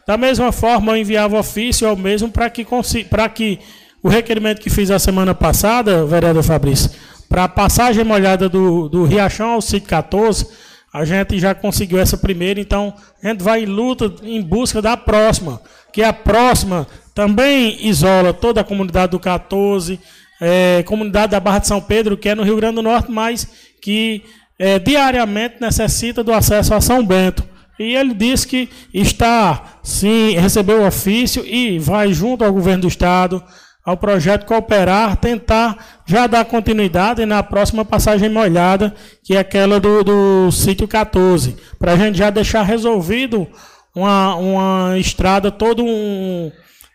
Da 0.05 0.17
mesma 0.17 0.51
forma, 0.51 0.93
eu 0.93 0.97
enviava 0.97 1.39
ofício 1.39 1.87
ao 1.87 1.95
mesmo 1.95 2.29
para 2.29 2.51
que, 2.51 2.67
para 3.09 3.29
que 3.29 3.61
o 4.07 4.09
requerimento 4.09 4.61
que 4.61 4.71
fiz 4.71 4.89
a 4.89 5.01
semana 5.01 5.35
passada, 5.35 6.07
vereador 6.07 6.45
Fabrício, 6.45 6.93
para 7.29 7.43
a 7.43 7.49
passagem 7.49 8.05
molhada 8.05 8.49
do, 8.49 8.89
do 8.89 9.03
Riachão 9.03 9.55
ao 9.55 9.61
sítio 9.61 9.89
14, 9.89 10.47
a 10.93 11.05
gente 11.05 11.41
já 11.41 11.57
conseguiu 11.57 11.99
essa 11.99 12.17
primeira, 12.17 12.61
então 12.61 12.95
a 13.21 13.27
gente 13.27 13.43
vai 13.43 13.65
em 13.65 13.67
luta 13.67 14.15
em 14.23 14.41
busca 14.41 14.81
da 14.81 14.97
próxima, 14.97 15.61
que 15.93 16.05
a 16.05 16.13
próxima 16.13 16.87
também 17.17 17.85
isola 17.85 18.33
toda 18.33 18.61
a 18.61 18.65
comunidade 18.65 19.11
do 19.11 19.19
14, 19.19 19.99
é, 20.41 20.85
comunidade 20.85 21.33
da 21.33 21.41
Barra 21.41 21.59
de 21.59 21.67
São 21.67 21.81
Pedro, 21.81 22.17
que 22.17 22.29
é 22.29 22.35
no 22.37 22.45
Rio 22.45 22.55
Grande 22.55 22.77
do 22.77 22.83
Norte, 22.83 23.11
mas 23.11 23.49
que 23.83 24.23
é, 24.57 24.79
diariamente 24.79 25.57
necessita 25.61 26.23
do 26.23 26.33
acesso 26.33 26.73
a 26.73 26.81
São 26.81 27.05
Bento. 27.05 27.43
E 27.77 27.97
ele 27.97 28.15
diz 28.15 28.45
que 28.45 28.69
está, 28.95 29.81
sim, 29.83 30.31
recebeu 30.39 30.83
o 30.83 30.87
ofício 30.87 31.45
e 31.45 31.81
vai 31.81 32.13
junto 32.13 32.45
ao 32.45 32.53
governo 32.53 32.83
do 32.83 32.89
estado, 32.89 33.43
ao 33.87 33.97
projeto 33.97 34.45
Cooperar, 34.47 35.17
tentar 35.17 36.03
já 36.05 36.27
dar 36.27 36.45
continuidade 36.45 37.25
na 37.25 37.41
próxima 37.41 37.85
passagem 37.85 38.29
molhada, 38.29 38.93
que 39.23 39.37
é 39.37 39.39
aquela 39.39 39.79
do, 39.79 40.03
do 40.03 40.51
sítio 40.51 40.89
14, 40.89 41.57
para 41.79 41.93
a 41.93 41.97
gente 41.97 42.19
já 42.19 42.29
deixar 42.29 42.65
resolvido 42.65 43.47
uma, 43.95 44.35
uma 44.35 44.99
estrada, 44.99 45.53
todo 45.53 45.85
um, 45.85 46.51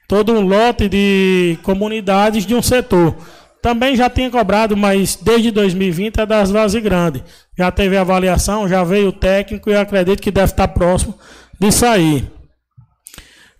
todo 0.06 0.34
um 0.34 0.42
lote 0.42 0.90
de 0.90 1.58
comunidades 1.64 2.46
de 2.46 2.54
um 2.54 2.62
setor. 2.62 3.16
Também 3.62 3.96
já 3.96 4.10
tinha 4.10 4.30
cobrado, 4.30 4.76
mas 4.76 5.16
desde 5.16 5.50
2020 5.50 6.20
é 6.20 6.26
das 6.26 6.52
Vaze 6.52 6.82
Grande. 6.82 7.24
Já 7.58 7.72
teve 7.72 7.96
avaliação, 7.96 8.68
já 8.68 8.84
veio 8.84 9.10
o 9.10 9.14
técnico 9.14 9.70
e 9.70 9.76
acredito 9.76 10.22
que 10.22 10.32
deve 10.32 10.52
estar 10.52 10.68
próximo 10.68 11.18
de 11.58 11.72
sair. 11.72 12.30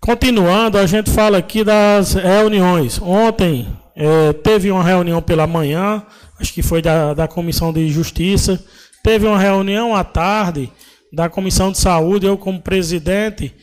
Continuando, 0.04 0.78
a 0.78 0.84
gente 0.84 1.12
fala 1.12 1.38
aqui 1.38 1.62
das 1.62 2.14
reuniões. 2.14 3.00
Ontem 3.00 3.68
é, 3.94 4.32
teve 4.32 4.68
uma 4.68 4.82
reunião 4.82 5.22
pela 5.22 5.46
manhã, 5.46 6.02
acho 6.40 6.52
que 6.52 6.60
foi 6.60 6.82
da, 6.82 7.14
da 7.14 7.28
Comissão 7.28 7.72
de 7.72 7.88
Justiça. 7.88 8.60
Teve 9.00 9.28
uma 9.28 9.38
reunião 9.38 9.94
à 9.94 10.02
tarde 10.02 10.68
da 11.12 11.28
Comissão 11.28 11.70
de 11.70 11.78
Saúde, 11.78 12.26
eu 12.26 12.36
como 12.36 12.60
presidente 12.60 13.54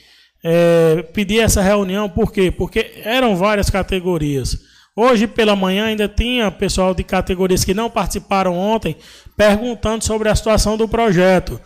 é, 0.41 1.03
pedi 1.13 1.41
essa 1.41 1.61
reunião, 1.61 2.07
por 2.07 2.31
quê? 2.31 2.49
Porque 2.49 2.89
eram 3.03 3.35
várias 3.35 3.69
categorias. 3.69 4.57
Hoje 4.95 5.27
pela 5.27 5.57
manhã 5.57 5.87
ainda 5.87 6.07
tinha 6.07 6.49
pessoal 6.49 6.95
de 6.95 7.03
categorias 7.03 7.65
que 7.65 7.73
não 7.73 7.89
participaram 7.89 8.57
ontem 8.57 8.95
perguntando 9.35 10.05
sobre 10.05 10.29
a 10.29 10.35
situação 10.35 10.77
do 10.77 10.87
projeto, 10.87 11.59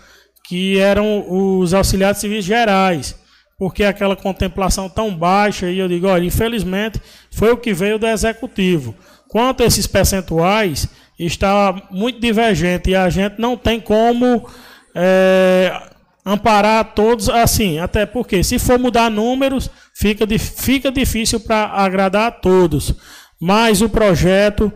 que 0.47 0.79
eram 0.79 1.27
os 1.29 1.75
auxiliares 1.75 2.17
civis 2.17 2.43
gerais, 2.43 3.21
porque 3.63 3.85
aquela 3.85 4.13
contemplação 4.13 4.89
tão 4.89 5.15
baixa, 5.15 5.71
e 5.71 5.79
eu 5.79 5.87
digo, 5.87 6.05
olha, 6.05 6.25
infelizmente 6.25 7.01
foi 7.31 7.49
o 7.53 7.55
que 7.55 7.73
veio 7.73 7.97
do 7.97 8.05
executivo. 8.05 8.93
Quanto 9.29 9.63
a 9.63 9.65
esses 9.65 9.87
percentuais, 9.87 10.89
está 11.17 11.73
muito 11.89 12.19
divergente 12.19 12.89
e 12.89 12.95
a 12.95 13.09
gente 13.09 13.39
não 13.39 13.55
tem 13.55 13.79
como 13.79 14.45
é, 14.93 15.81
amparar 16.25 16.93
todos 16.93 17.29
assim, 17.29 17.79
até 17.79 18.05
porque 18.05 18.43
se 18.43 18.59
for 18.59 18.77
mudar 18.77 19.09
números, 19.09 19.69
fica, 19.93 20.27
fica 20.37 20.91
difícil 20.91 21.39
para 21.39 21.67
agradar 21.67 22.27
a 22.27 22.31
todos 22.31 22.93
mas 23.39 23.81
o 23.81 23.87
projeto 23.87 24.73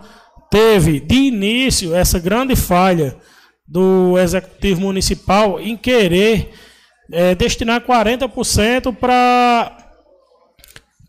teve 0.50 1.02
de 1.02 1.16
início 1.16 1.94
essa 1.94 2.20
grande 2.20 2.56
falha 2.56 3.18
do 3.68 4.18
executivo 4.18 4.80
municipal 4.80 5.60
em 5.60 5.76
querer 5.76 6.54
é, 7.12 7.36
destinar 7.36 7.82
40% 7.82 8.96
para 8.96 9.84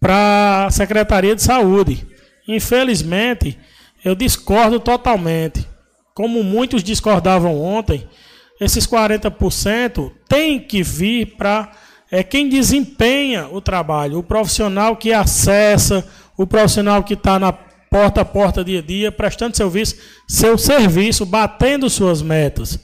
para 0.00 0.66
a 0.66 0.70
Secretaria 0.70 1.34
de 1.34 1.42
Saúde. 1.42 2.06
Infelizmente, 2.46 3.58
eu 4.04 4.14
discordo 4.14 4.78
totalmente. 4.78 5.66
Como 6.14 6.42
muitos 6.44 6.82
discordavam 6.84 7.60
ontem, 7.60 8.08
esses 8.60 8.86
40% 8.86 10.12
tem 10.28 10.60
que 10.60 10.82
vir 10.82 11.36
para 11.36 11.72
é, 12.10 12.22
quem 12.22 12.48
desempenha 12.48 13.48
o 13.48 13.60
trabalho, 13.60 14.18
o 14.18 14.22
profissional 14.22 14.96
que 14.96 15.12
acessa, 15.12 16.06
o 16.36 16.46
profissional 16.46 17.02
que 17.02 17.14
está 17.14 17.38
na 17.38 17.52
porta 17.52 18.20
a 18.20 18.24
porta 18.24 18.64
dia 18.64 18.80
a 18.80 18.82
dia, 18.82 19.12
prestando 19.12 19.56
serviço, 19.56 19.96
seu 20.26 20.58
serviço, 20.58 21.24
batendo 21.24 21.88
suas 21.88 22.22
metas. 22.22 22.78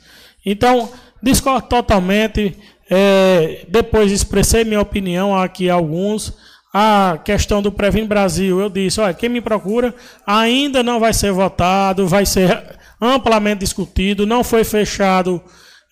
Então, 0.44 0.90
discordo 1.22 1.68
totalmente. 1.68 2.56
É, 2.90 3.64
depois 3.68 4.12
expressei 4.12 4.64
minha 4.64 4.80
opinião 4.80 5.36
aqui 5.36 5.70
alguns. 5.70 6.32
A 6.72 7.18
questão 7.24 7.62
do 7.62 7.70
Previn 7.70 8.04
Brasil, 8.04 8.60
eu 8.60 8.68
disse, 8.68 9.00
olha, 9.00 9.14
quem 9.14 9.28
me 9.28 9.40
procura 9.40 9.94
ainda 10.26 10.82
não 10.82 10.98
vai 10.98 11.12
ser 11.12 11.30
votado, 11.30 12.08
vai 12.08 12.26
ser 12.26 12.64
amplamente 13.00 13.60
discutido, 13.60 14.26
não 14.26 14.42
foi 14.42 14.64
fechado 14.64 15.40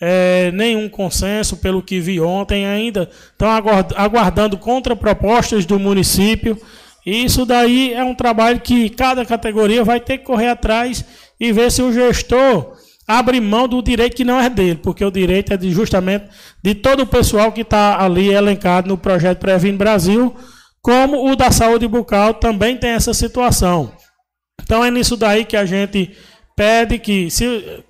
é, 0.01 0.51
nenhum 0.53 0.89
consenso 0.89 1.57
pelo 1.59 1.83
que 1.83 2.01
vi 2.01 2.21
ontem 2.21 2.67
ainda. 2.67 3.09
Estão 3.31 3.49
aguardando 3.97 4.59
contrapropostas 4.59 5.65
do 5.65 5.79
município. 5.79 6.61
Isso 7.07 7.47
daí 7.47 7.95
é 7.95 8.03
um 8.03 8.15
trabalho 8.15 8.59
que 8.59 8.91
cada 8.91 9.25
categoria 9.25 9.85
vai 9.85 10.01
ter 10.01 10.19
que 10.19 10.25
correr 10.25 10.49
atrás 10.49 11.05
e 11.39 11.53
ver 11.53 11.71
se 11.71 11.83
o 11.83 11.93
gestor 11.93 12.77
abre 13.19 13.41
mão 13.41 13.69
do 13.69 13.83
direito 13.83 14.17
que 14.17 14.25
não 14.25 14.41
é 14.41 14.49
dele, 14.49 14.81
porque 14.83 15.05
o 15.05 15.11
direito 15.11 15.53
é 15.53 15.57
de, 15.57 15.71
justamente 15.71 16.27
de 16.63 16.75
todo 16.75 17.03
o 17.03 17.07
pessoal 17.07 17.53
que 17.53 17.61
está 17.61 18.03
ali 18.03 18.33
elencado 18.33 18.89
no 18.89 18.97
projeto 18.97 19.39
Previno 19.39 19.79
Brasil, 19.79 20.35
como 20.81 21.31
o 21.31 21.37
da 21.37 21.51
saúde 21.51 21.87
bucal 21.87 22.35
também 22.35 22.77
tem 22.77 22.91
essa 22.91 23.13
situação. 23.15 23.93
Então 24.63 24.85
é 24.85 24.91
nisso 24.91 25.17
daí 25.17 25.45
que 25.45 25.57
a 25.57 25.65
gente 25.65 26.11
pede 26.57 26.99
que, 26.99 27.31
se 27.31 27.45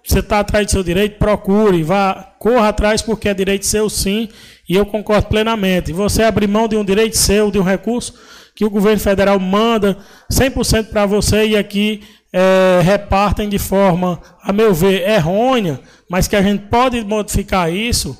você 0.05 0.21
está 0.21 0.41
atrás 0.41 0.67
do 0.67 0.73
seu 0.73 0.83
direito, 0.83 1.19
procure, 1.19 1.83
vá, 1.83 2.35
corra 2.39 2.69
atrás, 2.69 3.03
porque 3.03 3.29
é 3.29 3.35
direito 3.35 3.67
seu 3.67 3.89
sim, 3.89 4.29
e 4.69 4.77
eu 4.77 4.87
concordo 4.87 5.29
plenamente. 5.29 5.93
Você 5.93 6.23
abrir 6.23 6.49
mão 6.49 6.69
de 6.69 6.77
um 6.77 6.85
direito 6.85 7.17
seu, 7.17 7.51
de 7.51 7.59
um 7.59 7.63
recurso, 7.63 8.15
que 8.55 8.65
o 8.65 8.71
governo 8.71 9.01
federal 9.01 9.39
manda 9.39 9.97
100% 10.31 10.91
para 10.91 11.07
você 11.07 11.47
e 11.47 11.57
aqui 11.57 12.03
é, 12.33 12.81
repartem 12.83 13.49
de 13.49 13.59
forma, 13.59 14.21
a 14.43 14.53
meu 14.53 14.73
ver, 14.73 15.09
errônea, 15.09 15.81
mas 16.09 16.27
que 16.27 16.35
a 16.35 16.43
gente 16.43 16.65
pode 16.67 17.05
modificar 17.05 17.73
isso 17.73 18.17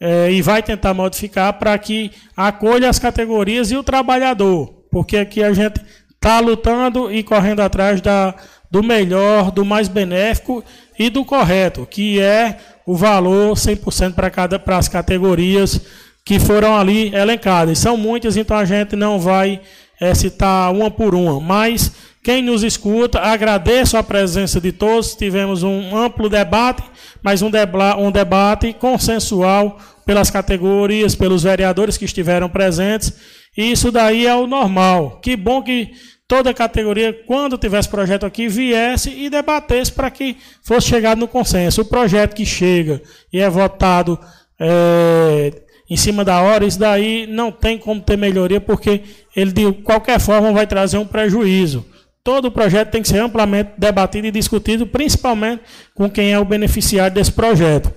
é, 0.00 0.32
e 0.32 0.40
vai 0.40 0.62
tentar 0.62 0.94
modificar 0.94 1.52
para 1.54 1.76
que 1.76 2.10
acolha 2.36 2.88
as 2.88 2.98
categorias 2.98 3.70
e 3.70 3.76
o 3.76 3.82
trabalhador, 3.82 4.84
porque 4.90 5.18
aqui 5.18 5.42
a 5.42 5.52
gente 5.52 5.80
está 6.14 6.40
lutando 6.40 7.12
e 7.12 7.22
correndo 7.22 7.60
atrás 7.60 8.00
da, 8.00 8.34
do 8.70 8.82
melhor, 8.82 9.50
do 9.50 9.64
mais 9.64 9.88
benéfico 9.88 10.64
e 10.98 11.10
do 11.10 11.24
correto, 11.24 11.86
que 11.86 12.20
é 12.20 12.58
o 12.86 12.96
valor 12.96 13.54
100% 13.54 14.14
para 14.14 14.30
cada 14.30 14.58
para 14.58 14.78
as 14.78 14.88
categorias 14.88 15.80
que 16.24 16.38
foram 16.38 16.76
ali 16.76 17.14
elencadas. 17.14 17.78
São 17.78 17.96
muitas, 17.96 18.36
então 18.36 18.56
a 18.56 18.64
gente 18.64 18.96
não 18.96 19.18
vai 19.18 19.60
é, 20.00 20.14
citar 20.14 20.72
uma 20.72 20.90
por 20.90 21.14
uma, 21.14 21.40
mas 21.40 21.92
quem 22.22 22.42
nos 22.42 22.62
escuta, 22.62 23.18
agradeço 23.18 23.96
a 23.96 24.02
presença 24.02 24.60
de 24.60 24.72
todos. 24.72 25.14
Tivemos 25.14 25.62
um 25.62 25.96
amplo 25.96 26.28
debate, 26.28 26.82
mas 27.22 27.40
um, 27.40 27.50
deba 27.50 27.96
um 27.96 28.10
debate 28.10 28.74
consensual 28.74 29.78
pelas 30.04 30.30
categorias, 30.30 31.14
pelos 31.14 31.44
vereadores 31.44 31.96
que 31.96 32.04
estiveram 32.04 32.48
presentes. 32.48 33.12
E 33.56 33.72
isso 33.72 33.90
daí 33.90 34.26
é 34.26 34.34
o 34.34 34.46
normal. 34.46 35.18
Que 35.22 35.34
bom 35.34 35.62
que 35.62 35.92
toda 36.28 36.52
categoria, 36.52 37.12
quando 37.26 37.56
tivesse 37.56 37.88
projeto 37.88 38.26
aqui, 38.26 38.48
viesse 38.48 39.10
e 39.10 39.30
debatesse 39.30 39.90
para 39.90 40.10
que 40.10 40.36
fosse 40.62 40.88
chegado 40.88 41.18
no 41.18 41.26
consenso. 41.26 41.80
O 41.80 41.86
projeto 41.86 42.34
que 42.34 42.44
chega 42.44 43.00
e 43.32 43.40
é 43.40 43.48
votado 43.48 44.18
é, 44.58 45.52
em 45.88 45.96
cima 45.96 46.22
da 46.22 46.40
hora, 46.42 46.66
isso 46.66 46.78
daí 46.78 47.26
não 47.26 47.50
tem 47.50 47.78
como 47.78 48.00
ter 48.00 48.18
melhoria, 48.18 48.60
porque 48.60 49.02
ele 49.34 49.52
de 49.52 49.72
qualquer 49.82 50.20
forma 50.20 50.52
vai 50.52 50.66
trazer 50.66 50.98
um 50.98 51.06
prejuízo. 51.06 51.84
Todo 52.22 52.46
o 52.46 52.50
projeto 52.50 52.90
tem 52.90 53.00
que 53.02 53.08
ser 53.08 53.18
amplamente 53.18 53.72
debatido 53.78 54.26
e 54.26 54.30
discutido, 54.30 54.86
principalmente 54.86 55.62
com 55.94 56.08
quem 56.10 56.32
é 56.32 56.38
o 56.38 56.44
beneficiário 56.44 57.14
desse 57.14 57.32
projeto. 57.32 57.90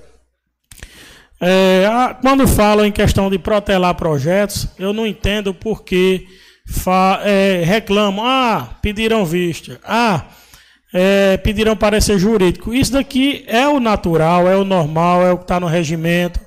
É, 1.42 1.86
a- 1.92 2.14
quando 2.14 2.48
falam 2.48 2.86
em 2.86 2.92
questão 2.92 3.30
de 3.30 3.38
protelar 3.38 3.94
projetos, 3.96 4.68
eu 4.80 4.94
não 4.94 5.06
entendo 5.06 5.54
por 5.54 5.84
que 5.84 6.26
é, 7.26 7.64
reclamam, 7.66 8.26
ah, 8.26 8.78
pediram 8.82 9.26
vista, 9.26 9.78
ah, 9.84 10.24
é, 10.94 11.36
pediram 11.38 11.76
parecer 11.76 12.18
jurídico. 12.18 12.74
Isso 12.74 12.94
daqui 12.94 13.44
é 13.48 13.68
o 13.68 13.80
natural, 13.82 14.48
é 14.48 14.56
o 14.56 14.64
normal, 14.64 15.22
é 15.26 15.32
o 15.34 15.38
que 15.38 15.44
está 15.44 15.60
no 15.60 15.68
regimento. 15.68 16.40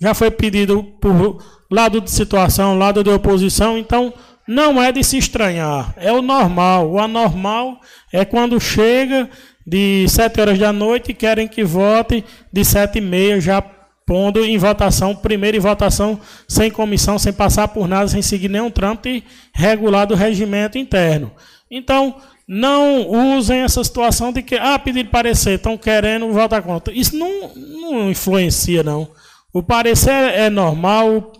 Já 0.00 0.14
foi 0.14 0.30
pedido 0.30 0.82
por 1.00 1.44
lado 1.70 2.00
de 2.00 2.10
situação, 2.10 2.78
lado 2.78 3.04
de 3.04 3.10
oposição, 3.10 3.76
então 3.76 4.14
não 4.46 4.82
é 4.82 4.92
de 4.92 5.02
se 5.02 5.16
estranhar, 5.16 5.94
é 5.96 6.12
o 6.12 6.22
normal. 6.22 6.90
O 6.90 6.98
anormal 6.98 7.80
é 8.12 8.24
quando 8.24 8.60
chega 8.60 9.28
de 9.66 10.06
7 10.08 10.40
horas 10.40 10.58
da 10.58 10.72
noite 10.72 11.10
e 11.10 11.14
querem 11.14 11.48
que 11.48 11.64
vote 11.64 12.24
de 12.52 12.64
7 12.64 12.98
e 12.98 13.00
meia, 13.00 13.40
já 13.40 13.62
pondo 14.06 14.44
em 14.44 14.58
votação, 14.58 15.16
primeiro 15.16 15.56
em 15.56 15.60
votação, 15.60 16.20
sem 16.46 16.70
comissão, 16.70 17.18
sem 17.18 17.32
passar 17.32 17.68
por 17.68 17.88
nada, 17.88 18.08
sem 18.08 18.20
seguir 18.20 18.48
nenhum 18.48 18.70
trâmite 18.70 19.24
regular 19.52 20.06
do 20.06 20.14
regimento 20.14 20.76
interno. 20.76 21.32
Então, 21.70 22.16
não 22.46 23.08
usem 23.36 23.60
essa 23.60 23.82
situação 23.82 24.30
de 24.32 24.42
que, 24.42 24.56
ah, 24.56 24.78
pedir 24.78 25.08
parecer, 25.08 25.56
estão 25.56 25.78
querendo 25.78 26.30
votar 26.30 26.62
contra. 26.62 26.92
Isso 26.92 27.16
não, 27.16 27.54
não 27.54 28.10
influencia, 28.10 28.82
não. 28.82 29.08
O 29.52 29.62
parecer 29.62 30.10
é 30.10 30.50
normal, 30.50 31.32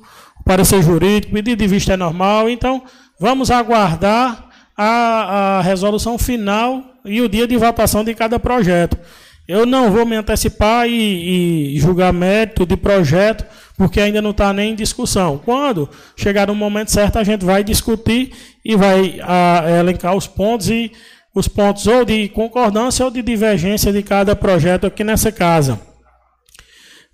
parecer 0.44 0.82
jurídico, 0.82 1.32
pedido 1.32 1.58
de 1.58 1.66
vista 1.66 1.94
é 1.94 1.96
normal, 1.96 2.50
então 2.50 2.82
vamos 3.18 3.50
aguardar 3.50 4.48
a, 4.76 5.58
a 5.58 5.62
resolução 5.62 6.18
final 6.18 6.82
e 7.04 7.20
o 7.20 7.28
dia 7.28 7.46
de 7.46 7.56
votação 7.56 8.04
de 8.04 8.14
cada 8.14 8.38
projeto. 8.38 8.98
Eu 9.46 9.66
não 9.66 9.90
vou 9.90 10.06
me 10.06 10.16
antecipar 10.16 10.88
e, 10.88 11.74
e 11.74 11.78
julgar 11.78 12.12
mérito 12.12 12.64
de 12.64 12.76
projeto, 12.76 13.44
porque 13.76 14.00
ainda 14.00 14.22
não 14.22 14.30
está 14.30 14.52
nem 14.52 14.72
em 14.72 14.74
discussão. 14.74 15.38
Quando 15.44 15.88
chegar 16.16 16.46
no 16.46 16.54
momento 16.54 16.90
certo, 16.90 17.18
a 17.18 17.24
gente 17.24 17.44
vai 17.44 17.62
discutir 17.62 18.32
e 18.64 18.74
vai 18.74 19.20
a, 19.22 19.64
elencar 19.78 20.16
os 20.16 20.26
pontos 20.26 20.70
e 20.70 20.90
os 21.34 21.46
pontos 21.46 21.86
ou 21.86 22.04
de 22.04 22.28
concordância 22.28 23.04
ou 23.04 23.10
de 23.10 23.20
divergência 23.20 23.92
de 23.92 24.02
cada 24.02 24.34
projeto 24.34 24.86
aqui 24.86 25.04
nessa 25.04 25.30
casa. 25.30 25.78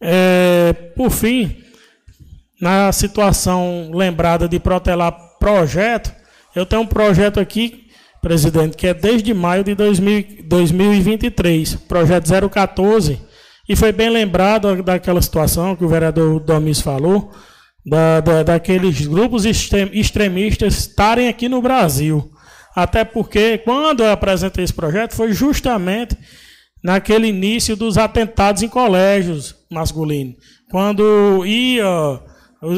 É, 0.01 0.73
por 0.95 1.11
fim, 1.11 1.57
na 2.61 2.93
situação 2.93 3.91
lembrada 3.95 4.49
de 4.49 4.59
protelar 4.59 5.13
projeto, 5.39 6.13
eu 6.55 6.67
tenho 6.67 6.83
um 6.83 6.87
projeto 6.87 7.41
aqui, 7.41 7.87
presidente, 8.21 8.77
que 8.77 8.87
é 8.87 8.95
desde 8.95 9.33
maio 9.33 9.65
de 9.65 9.75
2000 9.75 10.41
2023, 10.47 11.77
projeto 11.89 12.29
014, 12.51 13.21
e 13.69 13.77
foi 13.77 13.93
bem 13.93 14.11
lembrado 14.11 14.83
daquela 14.83 15.23
situação 15.23 15.77
que 15.77 15.85
o 15.85 15.89
vereador 15.89 16.41
Domis 16.41 16.81
falou, 16.81 17.31
da, 17.87 18.21
da- 18.21 18.43
daqueles 18.43 19.07
grupos 19.07 19.45
extrem- 19.45 19.91
extremistas 19.93 20.77
estarem 20.79 21.29
aqui 21.29 21.49
no 21.49 21.63
Brasil. 21.63 22.31
Até 22.75 23.05
porque, 23.05 23.59
quando 23.59 24.03
eu 24.03 24.11
apresentei 24.11 24.65
esse 24.65 24.73
projeto, 24.75 25.15
foi 25.15 25.33
justamente 25.33 26.17
naquele 26.83 27.29
início 27.29 27.77
dos 27.77 27.97
atentados 27.97 28.63
em 28.63 28.69
colégios 28.69 29.55
masculinos. 29.71 30.35
Quando 30.71 31.45
ia 31.47 32.21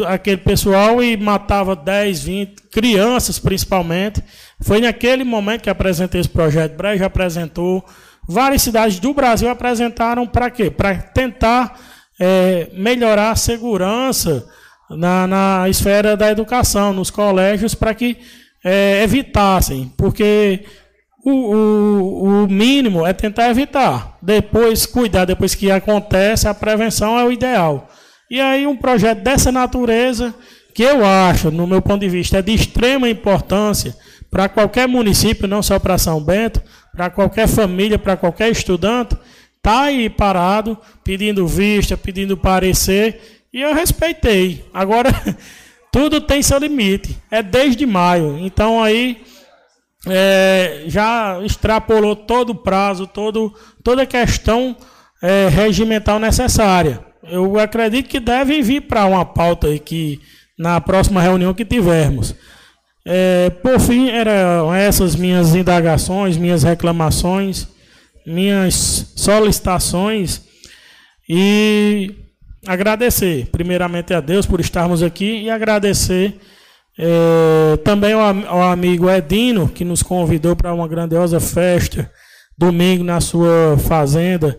aquele 0.06 0.36
pessoal 0.36 1.02
e 1.02 1.16
matava 1.16 1.74
10, 1.74 2.22
20 2.22 2.62
crianças 2.70 3.38
principalmente. 3.38 4.22
Foi 4.60 4.80
naquele 4.80 5.24
momento 5.24 5.62
que 5.62 5.70
apresentei 5.70 6.20
esse 6.20 6.30
projeto. 6.30 6.76
Breja 6.76 7.06
apresentou. 7.06 7.84
Várias 8.28 8.62
cidades 8.62 9.00
do 9.00 9.12
Brasil 9.12 9.48
apresentaram 9.48 10.26
para 10.26 10.50
quê? 10.50 10.70
Para 10.70 10.94
tentar 10.96 11.78
eh, 12.20 12.68
melhorar 12.74 13.32
a 13.32 13.36
segurança 13.36 14.48
na, 14.88 15.26
na 15.26 15.68
esfera 15.68 16.16
da 16.16 16.30
educação, 16.30 16.92
nos 16.92 17.10
colégios, 17.10 17.74
para 17.74 17.92
que 17.94 18.16
eh, 18.64 19.02
evitassem. 19.02 19.92
Porque 19.96 20.64
o, 21.24 21.30
o, 21.30 22.44
o 22.44 22.48
mínimo 22.48 23.04
é 23.04 23.12
tentar 23.12 23.50
evitar. 23.50 24.16
Depois, 24.22 24.86
cuidar, 24.86 25.24
depois 25.24 25.56
que 25.56 25.68
acontece, 25.72 26.46
a 26.46 26.54
prevenção 26.54 27.18
é 27.18 27.24
o 27.24 27.32
ideal. 27.32 27.88
E 28.32 28.40
aí, 28.40 28.66
um 28.66 28.74
projeto 28.74 29.18
dessa 29.18 29.52
natureza, 29.52 30.34
que 30.72 30.82
eu 30.82 31.04
acho, 31.04 31.50
no 31.50 31.66
meu 31.66 31.82
ponto 31.82 32.00
de 32.00 32.08
vista, 32.08 32.38
é 32.38 32.42
de 32.42 32.54
extrema 32.54 33.06
importância 33.06 33.94
para 34.30 34.48
qualquer 34.48 34.88
município, 34.88 35.46
não 35.46 35.62
só 35.62 35.78
para 35.78 35.98
São 35.98 36.18
Bento, 36.18 36.62
para 36.96 37.10
qualquer 37.10 37.46
família, 37.46 37.98
para 37.98 38.16
qualquer 38.16 38.50
estudante, 38.50 39.14
está 39.58 39.82
aí 39.82 40.08
parado, 40.08 40.78
pedindo 41.04 41.46
vista, 41.46 41.94
pedindo 41.94 42.34
parecer, 42.34 43.44
e 43.52 43.60
eu 43.60 43.74
respeitei. 43.74 44.64
Agora, 44.72 45.10
tudo 45.92 46.18
tem 46.18 46.42
seu 46.42 46.56
limite. 46.56 47.18
É 47.30 47.42
desde 47.42 47.84
maio. 47.84 48.38
Então, 48.38 48.82
aí 48.82 49.22
é, 50.08 50.84
já 50.86 51.38
extrapolou 51.44 52.16
todo 52.16 52.50
o 52.52 52.54
prazo, 52.62 53.06
todo, 53.06 53.54
toda 53.84 54.04
a 54.04 54.06
questão 54.06 54.74
é, 55.20 55.48
regimental 55.50 56.18
necessária. 56.18 57.11
Eu 57.30 57.58
acredito 57.58 58.08
que 58.08 58.18
deve 58.18 58.60
vir 58.62 58.82
para 58.82 59.06
uma 59.06 59.24
pauta 59.24 59.68
aí 59.68 59.78
que 59.78 60.20
na 60.58 60.80
próxima 60.80 61.20
reunião 61.20 61.54
que 61.54 61.64
tivermos. 61.64 62.34
É, 63.04 63.50
por 63.50 63.80
fim, 63.80 64.08
eram 64.08 64.74
essas 64.74 65.16
minhas 65.16 65.54
indagações, 65.54 66.36
minhas 66.36 66.62
reclamações, 66.62 67.66
minhas 68.26 69.12
solicitações 69.16 70.42
e 71.28 72.14
agradecer, 72.66 73.46
primeiramente 73.50 74.14
a 74.14 74.20
Deus 74.20 74.46
por 74.46 74.60
estarmos 74.60 75.02
aqui 75.02 75.42
e 75.42 75.50
agradecer 75.50 76.38
é, 76.98 77.76
também 77.78 78.12
ao, 78.12 78.22
ao 78.46 78.62
amigo 78.62 79.10
Edino, 79.10 79.68
que 79.68 79.84
nos 79.84 80.02
convidou 80.02 80.54
para 80.54 80.74
uma 80.74 80.86
grandiosa 80.86 81.40
festa 81.40 82.10
domingo 82.56 83.02
na 83.02 83.20
sua 83.20 83.76
fazenda. 83.78 84.58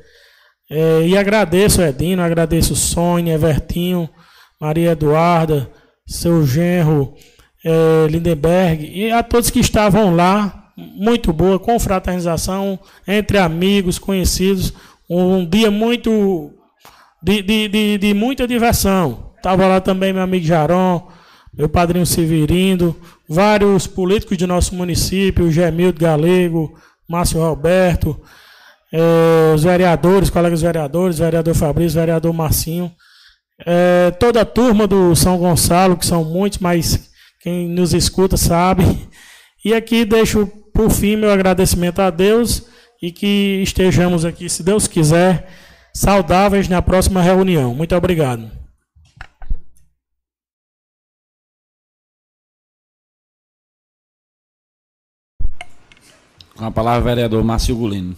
É, 0.69 1.05
e 1.07 1.17
agradeço, 1.17 1.81
Edino, 1.81 2.21
agradeço 2.21 2.75
Sônia, 2.75 3.33
Evertinho, 3.33 4.09
Maria 4.59 4.91
Eduarda, 4.91 5.69
seu 6.05 6.45
genro, 6.45 7.13
é, 7.63 8.07
Lindenberg, 8.09 8.85
e 8.85 9.11
a 9.11 9.21
todos 9.21 9.49
que 9.49 9.59
estavam 9.59 10.15
lá. 10.15 10.71
Muito 10.75 11.31
boa, 11.31 11.59
confraternização 11.59 12.79
entre 13.07 13.37
amigos, 13.37 13.99
conhecidos. 13.99 14.73
Um 15.07 15.47
dia 15.47 15.69
muito 15.69 16.51
de, 17.21 17.43
de, 17.43 17.67
de, 17.67 17.97
de 17.99 18.13
muita 18.13 18.47
diversão. 18.47 19.31
Estava 19.37 19.67
lá 19.67 19.79
também 19.79 20.11
meu 20.11 20.23
amigo 20.23 20.45
Jaron, 20.45 21.07
meu 21.55 21.69
padrinho 21.69 22.05
Severino, 22.05 22.95
vários 23.29 23.85
políticos 23.85 24.37
de 24.37 24.47
nosso 24.47 24.73
município, 24.73 25.51
Gemildo 25.51 25.99
Galego, 25.99 26.73
Márcio 27.07 27.39
Roberto, 27.39 28.19
eh, 28.93 29.53
os 29.55 29.63
vereadores, 29.63 30.29
colegas 30.29 30.61
vereadores, 30.61 31.17
vereador 31.17 31.55
Fabrício, 31.55 31.99
vereador 31.99 32.31
Marcinho, 32.31 32.91
eh, 33.65 34.11
toda 34.19 34.41
a 34.41 34.45
turma 34.45 34.85
do 34.85 35.15
São 35.15 35.35
Gonçalo, 35.39 35.97
que 35.97 36.05
são 36.05 36.23
muitos, 36.23 36.59
mas 36.59 37.09
quem 37.41 37.67
nos 37.67 37.93
escuta 37.93 38.37
sabe. 38.37 38.83
E 39.65 39.73
aqui 39.73 40.05
deixo 40.05 40.45
por 40.73 40.91
fim 40.91 41.15
meu 41.15 41.31
agradecimento 41.31 42.01
a 42.01 42.11
Deus 42.11 42.67
e 43.01 43.11
que 43.11 43.61
estejamos 43.63 44.25
aqui, 44.25 44.47
se 44.47 44.61
Deus 44.61 44.87
quiser, 44.87 45.49
saudáveis 45.93 46.67
na 46.67 46.81
próxima 46.81 47.21
reunião. 47.21 47.73
Muito 47.73 47.95
obrigado. 47.95 48.51
Com 56.55 56.65
a 56.65 56.71
palavra, 56.71 57.01
vereador 57.01 57.43
Márcio 57.43 57.75
Gulino. 57.75 58.15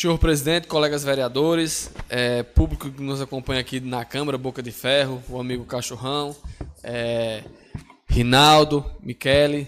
Senhor 0.00 0.16
presidente, 0.16 0.68
colegas 0.68 1.02
vereadores, 1.02 1.90
é, 2.08 2.44
público 2.44 2.88
que 2.88 3.02
nos 3.02 3.20
acompanha 3.20 3.60
aqui 3.60 3.80
na 3.80 4.04
Câmara, 4.04 4.38
Boca 4.38 4.62
de 4.62 4.70
Ferro, 4.70 5.20
o 5.28 5.40
amigo 5.40 5.64
Cachorrão, 5.64 6.36
é, 6.84 7.42
Rinaldo, 8.08 8.88
Michele, 9.02 9.66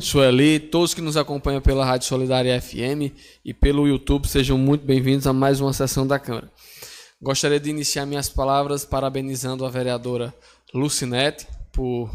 Sueli, 0.00 0.58
todos 0.58 0.92
que 0.92 1.00
nos 1.00 1.16
acompanham 1.16 1.60
pela 1.60 1.84
Rádio 1.84 2.08
Solidária 2.08 2.60
FM 2.60 3.14
e 3.44 3.54
pelo 3.54 3.86
YouTube, 3.86 4.26
sejam 4.26 4.58
muito 4.58 4.84
bem-vindos 4.84 5.28
a 5.28 5.32
mais 5.32 5.60
uma 5.60 5.72
sessão 5.72 6.04
da 6.04 6.18
Câmara. 6.18 6.50
Gostaria 7.22 7.60
de 7.60 7.70
iniciar 7.70 8.06
minhas 8.06 8.28
palavras 8.28 8.84
parabenizando 8.84 9.64
a 9.64 9.70
vereadora 9.70 10.34
Lucinete 10.74 11.46
por 11.70 12.10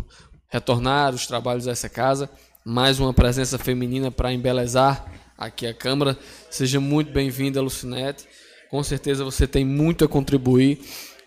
retornar 0.50 1.16
os 1.16 1.26
trabalhos 1.26 1.64
dessa 1.64 1.88
casa, 1.88 2.30
mais 2.66 3.00
uma 3.00 3.14
presença 3.14 3.58
feminina 3.58 4.12
para 4.12 4.34
embelezar 4.34 5.21
aqui 5.42 5.66
a 5.66 5.74
Câmara. 5.74 6.18
Seja 6.52 6.80
muito 6.80 7.12
bem-vinda, 7.12 7.60
Lucinete. 7.62 8.26
Com 8.70 8.84
certeza 8.84 9.24
você 9.24 9.48
tem 9.48 9.66
muito 9.66 10.06
a 10.06 10.08
contribuir 10.08 10.80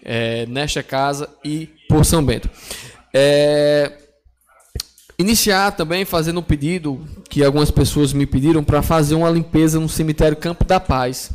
eh, 0.04 0.46
nesta 0.46 0.82
casa 0.82 1.28
e 1.44 1.68
por 1.88 2.04
São 2.04 2.24
Bento. 2.24 2.48
Eh, 3.12 3.90
iniciar 5.18 5.72
também 5.72 6.04
fazendo 6.04 6.38
um 6.38 6.44
pedido 6.44 7.04
que 7.28 7.42
algumas 7.42 7.72
pessoas 7.72 8.12
me 8.12 8.24
pediram 8.24 8.62
para 8.62 8.82
fazer 8.82 9.16
uma 9.16 9.28
limpeza 9.28 9.80
no 9.80 9.88
cemitério 9.88 10.36
Campo 10.36 10.64
da 10.64 10.78
Paz, 10.78 11.30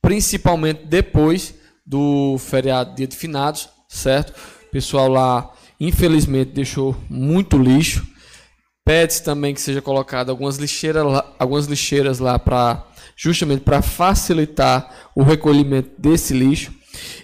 principalmente 0.00 0.86
depois 0.86 1.54
do 1.84 2.38
feriado 2.38 2.94
Dia 2.94 3.08
de 3.08 3.16
Finados, 3.16 3.68
certo? 3.88 4.30
O 4.68 4.70
pessoal 4.70 5.08
lá, 5.08 5.52
infelizmente, 5.80 6.52
deixou 6.52 6.96
muito 7.10 7.58
lixo. 7.58 8.13
Pede-se 8.84 9.22
também 9.22 9.54
que 9.54 9.60
seja 9.60 9.80
colocado 9.80 10.28
algumas 10.28 10.56
lixeiras 10.56 11.04
lá, 11.04 11.24
algumas 11.38 11.66
lixeiras 11.66 12.18
lá 12.18 12.38
para 12.38 12.86
justamente 13.16 13.60
para 13.60 13.80
facilitar 13.80 15.10
o 15.14 15.22
recolhimento 15.22 15.90
desse 15.96 16.34
lixo. 16.34 16.72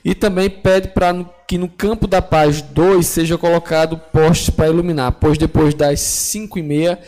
E 0.04 0.14
também 0.14 0.48
pede 0.48 0.88
para 0.88 1.24
que 1.46 1.58
no 1.58 1.68
Campo 1.68 2.06
da 2.06 2.22
Paz 2.22 2.62
2 2.62 3.06
seja 3.06 3.36
colocado 3.36 3.98
postes 3.98 4.50
para 4.50 4.68
iluminar, 4.68 5.12
pois 5.12 5.36
depois 5.36 5.74
das 5.74 6.00
5 6.00 6.58
e 6.58 6.62
meia 6.62 6.98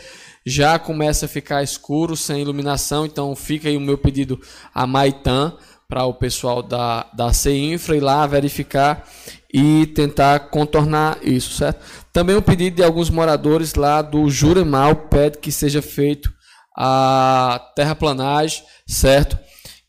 já 0.45 0.77
começa 0.77 1.25
a 1.25 1.29
ficar 1.29 1.63
escuro, 1.63 2.15
sem 2.15 2.41
iluminação. 2.41 3.05
Então 3.05 3.35
fica 3.35 3.69
aí 3.69 3.77
o 3.77 3.81
meu 3.81 3.97
pedido 3.97 4.39
a 4.73 4.85
Maitan 4.85 5.57
para 5.87 6.05
o 6.05 6.13
pessoal 6.13 6.61
da, 6.61 7.07
da 7.13 7.33
CINFRA 7.33 7.97
ir 7.97 8.01
lá 8.01 8.25
verificar 8.27 9.07
e 9.53 9.85
tentar 9.85 10.39
contornar 10.49 11.19
isso, 11.21 11.53
certo? 11.53 11.79
Também 12.11 12.35
o 12.35 12.41
pedido 12.41 12.77
de 12.77 12.83
alguns 12.83 13.09
moradores 13.09 13.75
lá 13.75 14.01
do 14.01 14.27
Juremal 14.27 14.95
pede 14.95 15.37
que 15.37 15.51
seja 15.51 15.81
feito 15.81 16.33
a 16.75 17.71
terraplanagem, 17.75 18.63
certo? 18.87 19.37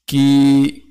Que 0.07 0.83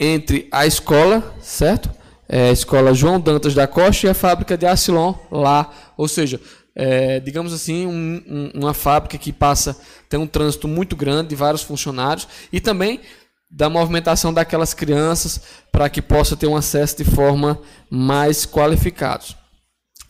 entre 0.00 0.48
a 0.50 0.66
escola, 0.66 1.34
certo? 1.40 1.90
É, 2.26 2.48
a 2.48 2.52
escola 2.52 2.94
João 2.94 3.20
Dantas 3.20 3.54
da 3.54 3.66
Costa 3.66 4.06
e 4.06 4.10
a 4.10 4.14
fábrica 4.14 4.56
de 4.56 4.64
Acilon 4.64 5.14
lá, 5.30 5.70
ou 5.94 6.08
seja, 6.08 6.40
é, 6.74 7.20
digamos 7.20 7.52
assim, 7.52 7.86
um, 7.86 8.22
um, 8.26 8.60
uma 8.60 8.72
fábrica 8.72 9.18
que 9.18 9.32
passa, 9.32 9.76
tem 10.08 10.18
um 10.18 10.26
trânsito 10.26 10.66
muito 10.66 10.96
grande 10.96 11.28
de 11.28 11.36
vários 11.36 11.62
funcionários 11.62 12.26
e 12.50 12.58
também 12.58 13.00
da 13.54 13.70
movimentação 13.70 14.34
daquelas 14.34 14.74
crianças 14.74 15.40
para 15.70 15.88
que 15.88 16.02
possa 16.02 16.36
ter 16.36 16.48
um 16.48 16.56
acesso 16.56 16.96
de 16.96 17.04
forma 17.04 17.60
mais 17.88 18.44
qualificado. 18.44 19.24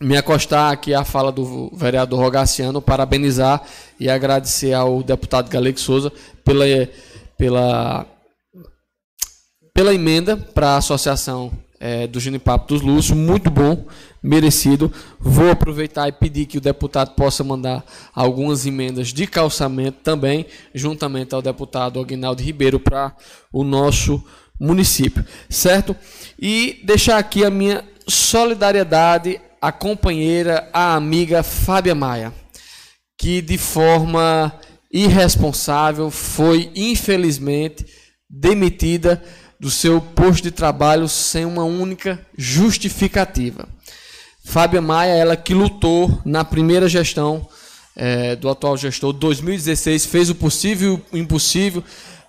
Me 0.01 0.17
acostar 0.17 0.73
aqui 0.73 0.95
à 0.95 1.05
fala 1.05 1.31
do 1.31 1.69
vereador 1.75 2.19
Rogaciano, 2.19 2.81
parabenizar 2.81 3.61
e 3.99 4.09
agradecer 4.09 4.73
ao 4.73 5.03
deputado 5.03 5.47
Galego 5.47 5.79
Souza 5.79 6.11
pela, 6.43 6.65
pela 7.37 8.05
pela 9.73 9.93
emenda 9.93 10.35
para 10.35 10.69
a 10.69 10.77
associação 10.77 11.51
é, 11.79 12.07
do 12.07 12.19
Genipapo 12.19 12.67
dos 12.67 12.81
Lúcios, 12.81 13.17
muito 13.17 13.49
bom, 13.49 13.85
merecido. 14.21 14.91
Vou 15.19 15.49
aproveitar 15.49 16.07
e 16.07 16.11
pedir 16.11 16.45
que 16.45 16.57
o 16.57 16.61
deputado 16.61 17.15
possa 17.15 17.43
mandar 17.43 17.83
algumas 18.13 18.65
emendas 18.65 19.09
de 19.09 19.27
calçamento 19.27 19.99
também, 20.03 20.45
juntamente 20.73 21.35
ao 21.35 21.41
deputado 21.41 21.99
Aguinaldo 21.99 22.41
Ribeiro, 22.41 22.79
para 22.79 23.15
o 23.51 23.63
nosso 23.63 24.23
município, 24.59 25.25
certo? 25.49 25.95
E 26.39 26.81
deixar 26.83 27.17
aqui 27.17 27.43
a 27.43 27.49
minha 27.49 27.83
solidariedade 28.07 29.39
à 29.61 29.71
companheira, 29.71 30.69
à 30.71 30.95
amiga 30.95 31.43
Fábia 31.43 31.95
Maia, 31.95 32.33
que 33.17 33.41
de 33.41 33.57
forma 33.57 34.53
irresponsável 34.91 36.09
foi, 36.09 36.71
infelizmente, 36.75 37.85
demitida 38.29 39.21
do 39.59 39.69
seu 39.69 40.01
posto 40.01 40.43
de 40.43 40.51
trabalho 40.51 41.07
sem 41.07 41.45
uma 41.45 41.63
única 41.63 42.19
justificativa. 42.37 43.67
Fábia 44.43 44.81
Maia, 44.81 45.13
ela 45.13 45.35
que 45.35 45.53
lutou 45.53 46.21
na 46.23 46.45
primeira 46.45 46.87
gestão 46.87 47.47
é, 47.95 48.35
do 48.35 48.49
atual 48.49 48.77
gestor, 48.77 49.13
2016, 49.13 50.05
fez 50.05 50.29
o 50.29 50.35
possível 50.35 51.01
e 51.11 51.15
o 51.15 51.19
impossível 51.19 51.83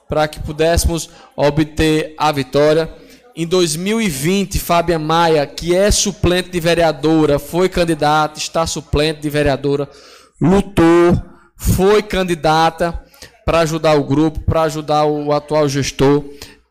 para 0.09 0.27
que 0.28 0.40
pudéssemos 0.40 1.11
obter 1.35 2.15
a 2.16 2.31
vitória. 2.31 2.89
Em 3.35 3.47
2020, 3.47 4.59
Fábia 4.59 4.98
Maia, 4.98 5.47
que 5.47 5.74
é 5.74 5.90
suplente 5.90 6.48
de 6.51 6.61
vereadora, 6.61 7.39
foi 7.39 7.69
candidata, 7.69 8.39
está 8.39 8.66
suplente 8.66 9.20
de 9.20 9.28
vereadora, 9.28 9.89
lutou, 10.40 11.20
foi 11.57 12.03
candidata 12.03 12.98
para 13.44 13.61
ajudar 13.61 13.94
o 13.94 14.05
grupo, 14.05 14.40
para 14.40 14.62
ajudar 14.62 15.05
o 15.05 15.32
atual 15.32 15.69
gestor. 15.69 16.24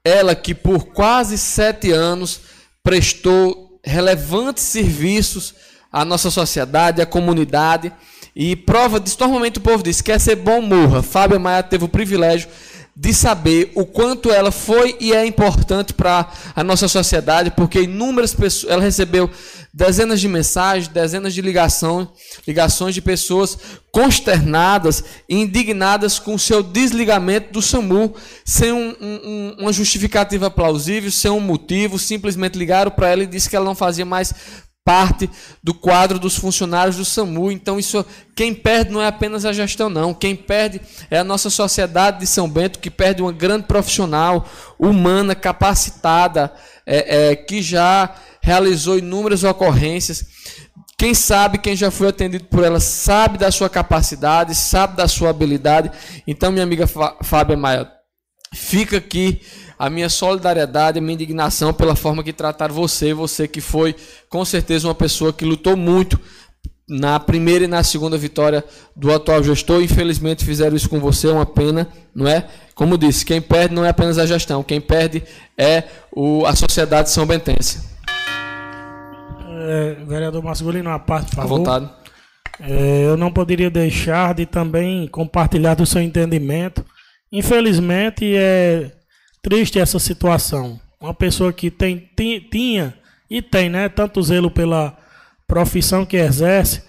Ela 0.06 0.36
que 0.36 0.54
por 0.54 0.86
quase 0.86 1.38
sete 1.38 1.92
anos 1.92 2.40
prestou 2.84 3.82
relevantes 3.84 4.64
serviços 4.64 5.56
à 5.92 6.06
nossa 6.06 6.30
sociedade, 6.30 7.02
à 7.02 7.06
comunidade. 7.06 7.92
E 8.36 8.56
prova 8.56 9.00
disso, 9.00 9.18
normalmente 9.20 9.58
o 9.58 9.62
povo 9.62 9.82
diz, 9.82 10.02
quer 10.02 10.20
ser 10.20 10.36
bom, 10.36 10.62
morra. 10.62 11.02
Fábio 11.02 11.40
Maia 11.40 11.64
teve 11.64 11.86
o 11.86 11.90
privilégio 11.90 12.48
de 12.98 13.14
saber 13.14 13.74
o 13.76 13.86
quanto 13.86 14.32
ela 14.32 14.52
foi 14.52 14.96
e 15.02 15.12
é 15.12 15.26
importante 15.26 15.94
para 15.94 16.32
a 16.56 16.64
nossa 16.64 16.88
sociedade, 16.88 17.52
porque 17.52 17.82
inúmeras 17.82 18.34
pessoas, 18.34 18.72
ela 18.72 18.82
recebeu 18.82 19.30
dezenas 19.74 20.22
de 20.22 20.30
mensagens, 20.30 20.88
dezenas 20.88 21.34
de 21.34 21.42
ligações, 21.42 22.08
ligações 22.48 22.96
de 22.96 23.02
pessoas 23.02 23.58
consternadas 23.92 25.04
e 25.28 25.36
indignadas 25.36 26.20
com 26.20 26.36
o 26.36 26.40
seu 26.40 26.64
desligamento 26.64 27.52
do 27.52 27.62
SAMU, 27.62 28.16
sem 28.46 28.72
um, 28.72 28.96
um, 29.02 29.56
uma 29.60 29.74
justificativa 29.74 30.50
plausível, 30.50 31.12
sem 31.12 31.30
um 31.30 31.42
motivo, 31.42 32.00
simplesmente 32.00 32.58
ligaram 32.58 32.92
para 32.92 33.10
ela 33.10 33.24
e 33.24 33.28
disse 33.28 33.50
que 33.50 33.56
ela 33.58 33.66
não 33.66 33.76
fazia 33.76 34.06
mais 34.06 34.34
parte 34.86 35.28
do 35.64 35.74
quadro 35.74 36.20
dos 36.20 36.38
funcionários 36.38 36.98
do 36.98 37.04
SAMU. 37.04 37.52
Então, 37.52 37.80
isso 37.80 38.06
quem 38.36 38.54
perde 38.54 38.92
não 38.92 39.02
é 39.02 39.08
apenas 39.08 39.44
a 39.44 39.52
gestão, 39.52 39.90
não. 39.90 40.14
Quem 40.14 40.36
perde 40.36 40.80
é 41.10 41.18
a 41.18 41.24
nossa 41.24 41.50
sociedade 41.50 42.20
de 42.20 42.28
São 42.28 42.48
Bento, 42.48 42.78
que 42.78 42.92
perde 42.92 43.24
uma 43.24 43.32
grande 43.32 43.66
profissional, 43.66 44.48
humana, 44.78 45.34
capacitada, 45.34 46.54
é, 46.86 47.32
é, 47.32 47.36
que 47.36 47.64
já 47.64 48.14
realizou 48.40 49.00
inúmeras 49.00 49.44
ocorrências. 49.44 50.24
Quem 50.98 51.16
sabe, 51.16 51.58
quem 51.58 51.76
já 51.76 51.90
foi 51.90 52.10
atendido 52.10 52.46
por 52.46 52.64
ela, 52.64 52.80
sabe 52.80 53.40
da 53.40 53.52
sua 53.52 53.70
capacidade, 53.70 54.54
sabe 54.54 54.96
da 54.96 55.08
sua 55.08 55.32
habilidade. 55.32 55.92
Então, 56.28 56.52
minha 56.52 56.64
amiga 56.64 56.88
Fábia 57.24 57.58
Maia, 57.58 57.90
fica 58.54 58.98
aqui 58.98 59.42
a 59.78 59.90
minha 59.90 60.10
solidariedade, 60.10 61.00
a 61.00 61.02
minha 61.02 61.14
indignação 61.14 61.74
pela 61.74 61.96
forma 61.96 62.24
que 62.24 62.34
trataram 62.34 62.74
você, 62.74 63.14
você 63.14 63.48
que 63.48 63.62
foi 63.62 63.96
com 64.30 64.44
certeza 64.46 64.88
uma 64.88 64.96
pessoa 64.96 65.34
que 65.34 65.46
lutou 65.46 65.76
muito 65.76 66.20
na 66.88 67.20
primeira 67.20 67.66
e 67.66 67.68
na 67.68 67.84
segunda 67.84 68.18
vitória 68.18 68.64
do 68.96 69.12
atual 69.12 69.44
gestor. 69.44 69.82
Infelizmente 69.82 70.46
fizeram 70.46 70.76
isso 70.76 70.90
com 70.90 71.00
você, 71.00 71.28
é 71.28 71.32
uma 71.32 71.46
pena, 71.46 71.88
não 72.14 72.28
é? 72.28 72.48
Como 72.74 72.98
disse, 72.98 73.26
quem 73.26 73.42
perde 73.42 73.74
não 73.74 73.86
é 73.86 73.90
apenas 73.90 74.18
a 74.18 74.26
gestão, 74.26 74.64
quem 74.64 74.80
perde 74.80 75.24
é 75.58 75.84
o, 76.12 76.46
a 76.46 76.56
sociedade 76.56 77.10
são 77.10 77.26
bentense. 77.26 77.96
É, 79.68 79.96
vereador 80.08 80.44
Masculino, 80.44 80.90
uma 80.90 81.00
parte, 81.00 81.30
por 81.30 81.38
favor. 81.38 81.56
À 81.56 81.58
vontade. 81.58 81.90
É, 82.60 83.06
eu 83.06 83.18
não 83.18 83.32
poderia 83.32 83.70
deixar 83.70 84.34
de 84.34 84.46
também 84.46 85.08
compartilhar 85.08 85.74
do 85.74 85.86
seu 85.86 86.02
entendimento. 86.02 86.86
Infelizmente, 87.32 88.36
é 88.36 88.92
triste 89.46 89.78
essa 89.78 90.00
situação. 90.00 90.82
Uma 91.00 91.14
pessoa 91.14 91.54
que 91.54 91.70
tem, 91.70 92.10
tinha 92.50 92.96
e 93.30 93.44
tem, 93.44 93.70
né, 93.70 93.88
tanto 93.88 94.20
zelo 94.24 94.50
pela 94.50 94.98
profissão 95.48 96.04
que 96.04 96.18
exerce, 96.18 96.82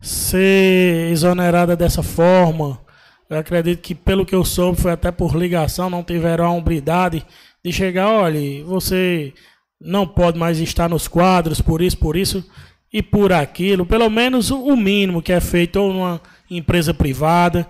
ser 0.00 1.10
exonerada 1.10 1.74
dessa 1.74 2.04
forma. 2.04 2.80
Eu 3.28 3.38
acredito 3.38 3.80
que, 3.80 3.92
pelo 3.92 4.24
que 4.24 4.36
eu 4.36 4.44
soube, 4.44 4.80
foi 4.80 4.92
até 4.92 5.10
por 5.10 5.34
ligação, 5.34 5.90
não 5.90 6.04
tiveram 6.04 6.44
a 6.44 6.50
hombridade 6.50 7.26
de 7.64 7.72
chegar, 7.72 8.08
olha, 8.08 8.64
você 8.64 9.34
não 9.80 10.06
pode 10.06 10.38
mais 10.38 10.60
estar 10.60 10.88
nos 10.88 11.08
quadros, 11.08 11.60
por 11.60 11.82
isso, 11.82 11.98
por 11.98 12.16
isso 12.16 12.48
e 12.92 13.02
por 13.02 13.32
aquilo. 13.32 13.84
Pelo 13.84 14.08
menos 14.08 14.52
o 14.52 14.76
mínimo 14.76 15.20
que 15.20 15.32
é 15.32 15.40
feito 15.40 15.80
ou 15.80 15.92
numa 15.92 16.20
empresa 16.48 16.94
privada, 16.94 17.66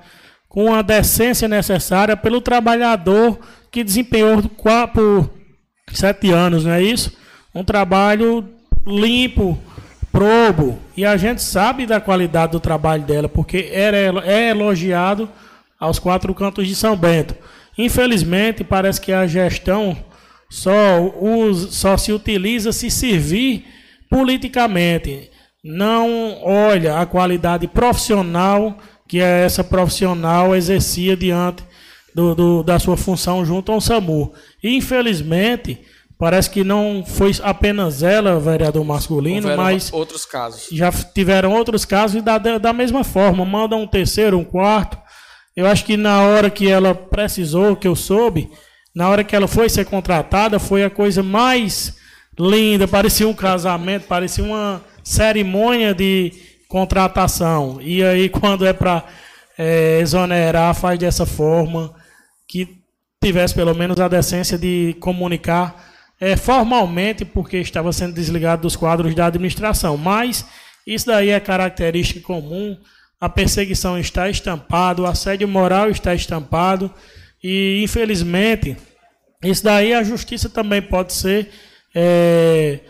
com 0.47 0.75
a 0.75 0.83
decência 0.83 1.49
necessária 1.49 2.15
pelo 2.19 2.43
trabalhador 2.43 3.39
que 3.77 3.85
desempenhou 3.85 4.43
por 4.95 5.31
sete 5.93 6.31
anos, 6.31 6.65
não 6.65 6.73
é 6.73 6.83
isso? 6.83 7.15
Um 7.55 7.63
trabalho 7.63 8.49
limpo, 8.87 9.59
probo. 10.11 10.79
E 10.97 11.05
a 11.05 11.15
gente 11.19 11.43
sabe 11.43 11.85
da 11.85 12.01
qualidade 12.01 12.53
do 12.53 12.61
trabalho 12.61 13.03
dela, 13.03 13.29
porque 13.29 13.69
era, 13.71 13.99
é 14.25 14.49
elogiado 14.49 15.29
aos 15.79 15.99
quatro 15.99 16.35
cantos 16.35 16.67
de 16.67 16.75
São 16.75 16.97
Bento. 16.97 17.35
Infelizmente, 17.77 18.65
parece 18.65 18.99
que 18.99 19.13
a 19.13 19.27
gestão 19.27 19.95
só, 20.49 21.13
usa, 21.21 21.71
só 21.71 21.99
se 21.99 22.15
utiliza 22.15 22.73
se 22.73 22.91
servir 22.91 23.67
politicamente. 24.09 25.31
Não 25.63 26.43
olha 26.43 26.99
a 26.99 27.05
qualidade 27.05 27.69
profissional 27.69 28.79
que 29.07 29.21
essa 29.21 29.63
profissional 29.63 30.57
exercia 30.57 31.15
diante 31.15 31.63
do, 32.17 32.35
do, 32.35 32.63
da 32.63 32.79
sua 32.79 32.97
função 32.97 33.45
junto 33.45 33.71
ao 33.71 33.79
SAMU. 33.79 34.33
E, 34.65 34.75
infelizmente, 34.75 35.79
Parece 36.19 36.49
que 36.49 36.65
não 36.65 37.05
foi 37.07 37.31
apenas 37.43 38.03
ela, 38.03 38.41
vereador 38.41 38.83
masculino, 38.83 39.51
Houveram 39.51 39.63
mas 39.63 39.93
outros 39.93 40.25
casos. 40.25 40.67
já 40.73 40.91
tiveram 40.91 41.53
outros 41.53 41.85
casos 41.85 42.17
e 42.17 42.23
da, 42.23 42.39
da 42.39 42.57
da 42.57 42.73
mesma 42.73 43.05
forma, 43.05 43.45
manda 43.45 43.77
um 43.77 43.87
terceiro, 43.87 44.39
um 44.39 44.43
quarto. 44.43 44.97
Eu 45.55 45.67
acho 45.67 45.85
que 45.85 45.95
na 45.95 46.23
hora 46.23 46.49
que 46.49 46.67
ela 46.71 46.95
precisou, 46.95 47.77
que 47.77 47.87
eu 47.87 47.95
soube, 47.95 48.49
na 48.95 49.11
hora 49.11 49.23
que 49.23 49.37
ela 49.37 49.47
foi 49.47 49.69
ser 49.69 49.85
contratada, 49.85 50.59
foi 50.59 50.85
a 50.85 50.89
coisa 50.89 51.23
mais 51.23 51.99
linda, 52.41 52.89
parecia 52.89 53.29
um 53.29 53.35
casamento, 53.35 54.07
parecia 54.07 54.43
uma 54.43 54.81
cerimônia 55.05 55.93
de 55.95 56.33
contratação. 56.67 57.79
E 57.83 58.03
aí, 58.03 58.31
quando 58.41 58.65
é 58.65 58.73
para 58.73 59.05
exonerar, 60.01 60.75
faz 60.75 60.99
dessa 60.99 61.27
forma, 61.27 61.95
que 62.47 62.79
tivesse 63.23 63.55
pelo 63.55 63.75
menos 63.75 63.99
a 63.99 64.09
decência 64.09 64.57
de 64.57 64.97
comunicar 65.01 65.85
é, 66.21 66.37
formalmente, 66.37 67.25
porque 67.25 67.59
estava 67.59 67.93
sendo 67.93 68.15
desligado 68.15 68.63
dos 68.63 68.77
quadros 68.77 69.15
da 69.15 69.27
administração. 69.27 69.97
Mas 69.97 70.47
isso 70.87 71.07
daí 71.07 71.31
é 71.31 71.41
característica 71.41 72.21
comum. 72.21 72.77
A 73.21 73.29
perseguição 73.29 73.99
está 73.99 74.29
estampado, 74.29 75.03
o 75.03 75.07
assédio 75.07 75.49
moral 75.49 75.91
está 75.91 76.15
estampado 76.15 76.93
e, 77.43 77.83
infelizmente, 77.83 78.77
isso 79.43 79.65
daí 79.65 79.95
a 79.95 80.03
justiça 80.03 80.49
também 80.49 80.83
pode 80.83 81.13
ser 81.13 81.51
é, 81.95 82.81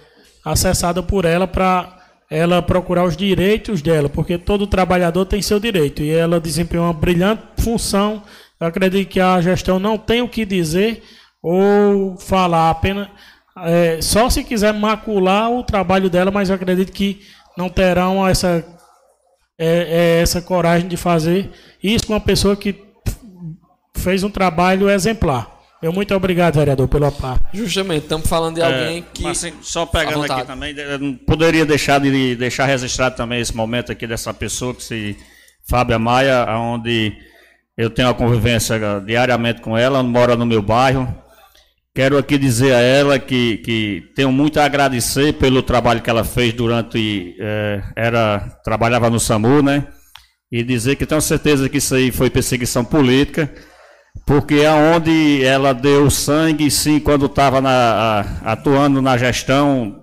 acessada 0.44 1.02
por 1.02 1.24
ela 1.24 1.46
para 1.46 1.94
ela 2.28 2.60
procurar 2.60 3.04
os 3.04 3.16
direitos 3.16 3.80
dela, 3.80 4.08
porque 4.08 4.36
todo 4.36 4.66
trabalhador 4.66 5.24
tem 5.26 5.40
seu 5.40 5.60
direito 5.60 6.02
e 6.02 6.10
ela 6.10 6.40
desempenhou 6.40 6.86
uma 6.86 6.92
brilhante 6.92 7.42
função. 7.58 8.22
Eu 8.60 8.66
acredito 8.66 9.08
que 9.08 9.20
a 9.20 9.40
gestão 9.40 9.78
não 9.78 9.98
tem 9.98 10.22
o 10.22 10.28
que 10.28 10.44
dizer 10.44 11.02
ou 11.42 12.16
falar 12.16 12.70
apenas 12.70 13.08
é, 13.58 14.00
só 14.02 14.28
se 14.28 14.44
quiser 14.44 14.74
macular 14.74 15.50
o 15.50 15.62
trabalho 15.62 16.10
dela, 16.10 16.30
mas 16.30 16.48
eu 16.48 16.54
acredito 16.54 16.92
que 16.92 17.22
não 17.56 17.68
terão 17.68 18.26
essa 18.26 18.64
é, 19.58 20.18
é, 20.18 20.20
essa 20.20 20.42
coragem 20.42 20.86
de 20.86 20.96
fazer 20.96 21.50
isso 21.82 22.06
com 22.06 22.12
uma 22.12 22.20
pessoa 22.20 22.54
que 22.54 22.84
fez 23.96 24.22
um 24.22 24.30
trabalho 24.30 24.90
exemplar. 24.90 25.54
Eu 25.82 25.92
muito 25.92 26.14
obrigado, 26.14 26.54
vereador, 26.54 26.88
pela 26.88 27.12
parte. 27.12 27.44
Justamente, 27.52 28.02
estamos 28.04 28.26
falando 28.28 28.56
de 28.56 28.62
alguém 28.62 28.98
É, 28.98 29.04
que. 29.12 29.22
mas, 29.22 29.44
assim, 29.44 29.54
só 29.62 29.86
pegando 29.86 30.30
aqui 30.30 30.46
também, 30.46 30.74
eu 30.76 30.98
não 30.98 31.14
poderia 31.14 31.64
deixar 31.64 32.00
de 32.00 32.34
deixar 32.34 32.66
registrado 32.66 33.16
também 33.16 33.40
esse 33.40 33.54
momento 33.54 33.92
aqui 33.92 34.06
dessa 34.06 34.32
pessoa 34.34 34.74
que 34.74 34.82
se 34.82 35.16
Fábia 35.68 35.98
Maia, 35.98 36.46
onde 36.58 37.12
eu 37.76 37.90
tenho 37.90 38.08
a 38.08 38.14
convivência 38.14 38.78
diariamente 39.04 39.60
com 39.60 39.76
ela, 39.76 40.02
mora 40.02 40.36
no 40.36 40.46
meu 40.46 40.62
bairro. 40.62 41.14
Quero 41.94 42.18
aqui 42.18 42.36
dizer 42.36 42.74
a 42.74 42.80
ela 42.80 43.18
que, 43.18 43.58
que 43.58 44.02
tenho 44.14 44.30
muito 44.30 44.60
a 44.60 44.64
agradecer 44.64 45.34
pelo 45.34 45.62
trabalho 45.62 46.02
que 46.02 46.10
ela 46.10 46.24
fez 46.24 46.52
durante 46.52 47.34
eh, 47.40 47.82
era 47.96 48.40
trabalhava 48.62 49.08
no 49.08 49.18
SAMU, 49.18 49.62
né? 49.62 49.86
E 50.52 50.62
dizer 50.62 50.96
que 50.96 51.06
tenho 51.06 51.20
certeza 51.22 51.68
que 51.68 51.78
isso 51.78 51.94
aí 51.94 52.12
foi 52.12 52.28
perseguição 52.28 52.84
política 52.84 53.50
porque 54.24 54.64
aonde 54.64 55.44
ela 55.44 55.72
deu 55.72 56.10
sangue, 56.10 56.70
sim, 56.70 57.00
quando 57.00 57.26
estava 57.26 57.60
atuando 58.44 59.02
na 59.02 59.18
gestão, 59.18 60.02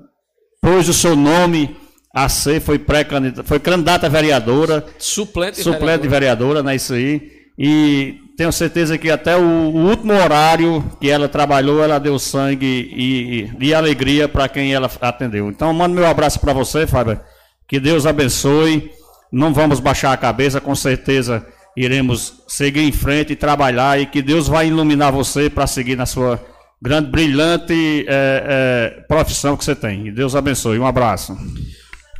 pôs 0.62 0.88
o 0.88 0.94
seu 0.94 1.16
nome 1.16 1.76
a 2.14 2.30
ser, 2.30 2.62
foi 2.62 2.78
pré-candidata, 2.78 3.44
foi 3.44 3.60
candidata 3.60 4.06
a 4.06 4.10
vereadora, 4.10 4.86
Suplente 5.00 5.58
de 5.58 5.64
suplente 5.64 6.04
de 6.04 6.08
vereadora. 6.08 6.10
vereadora, 6.10 6.64
né, 6.64 6.76
isso 6.76 6.94
aí, 6.94 7.32
e 7.58 8.20
tenho 8.36 8.52
certeza 8.52 8.98
que 8.98 9.12
até 9.12 9.38
o, 9.38 9.42
o 9.42 9.90
último 9.90 10.14
horário 10.14 10.84
que 11.00 11.10
ela 11.10 11.28
trabalhou, 11.30 11.84
ela 11.84 12.00
deu 12.00 12.18
sangue 12.18 12.66
e, 12.66 13.52
e, 13.62 13.68
e 13.68 13.74
alegria 13.74 14.28
para 14.28 14.50
quem 14.50 14.74
ela 14.74 14.90
atendeu. 15.02 15.50
Então, 15.50 15.72
mando 15.74 15.96
meu 15.96 16.06
abraço 16.08 16.40
para 16.40 16.54
você, 16.54 16.88
Fábio, 16.88 17.20
que 17.68 17.80
Deus 17.80 18.06
abençoe, 18.06 18.92
não 19.32 19.54
vamos 19.54 19.80
baixar 19.80 20.14
a 20.14 20.18
cabeça, 20.18 20.60
com 20.60 20.76
certeza 20.76 21.46
iremos 21.76 22.44
seguir 22.48 22.82
em 22.82 22.92
frente 22.92 23.34
e 23.34 23.36
trabalhar 23.36 24.00
e 24.00 24.06
que 24.06 24.22
Deus 24.22 24.48
vai 24.48 24.68
iluminar 24.68 25.12
você 25.12 25.50
para 25.50 25.66
seguir 25.66 25.96
na 25.96 26.06
sua 26.06 26.40
grande, 26.82 27.10
brilhante 27.10 28.06
eh, 28.08 28.44
eh, 28.46 29.04
profissão 29.08 29.58
que 29.58 29.66
você 29.66 29.76
tem. 29.76 30.08
E 30.08 30.12
Deus 30.12 30.36
abençoe. 30.36 30.78
Um 30.78 30.86
abraço. 30.86 31.36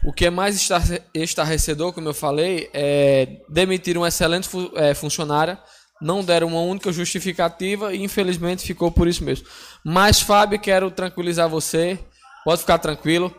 O 0.06 0.12
que 0.12 0.26
é 0.26 0.30
mais 0.30 0.56
estar- 0.56 0.84
estarrecedor, 1.14 1.94
como 1.94 2.10
eu 2.10 2.14
falei, 2.14 2.70
é 2.74 3.38
demitir 3.48 3.98
uma 3.98 4.10
excelente 4.10 4.48
fu- 4.50 4.72
é, 4.76 4.94
funcionária, 4.94 5.58
não 6.02 6.24
deram 6.24 6.48
uma 6.48 6.60
única 6.60 6.92
justificativa 6.92 7.94
e 7.94 8.04
infelizmente 8.04 8.64
ficou 8.66 8.92
por 8.92 9.08
isso 9.08 9.24
mesmo. 9.24 9.48
Mas, 9.84 10.20
Fábio, 10.20 10.60
quero 10.60 10.92
tranquilizar 10.92 11.48
você, 11.48 11.98
pode 12.44 12.60
ficar 12.62 12.80
tranquilo, 12.80 13.34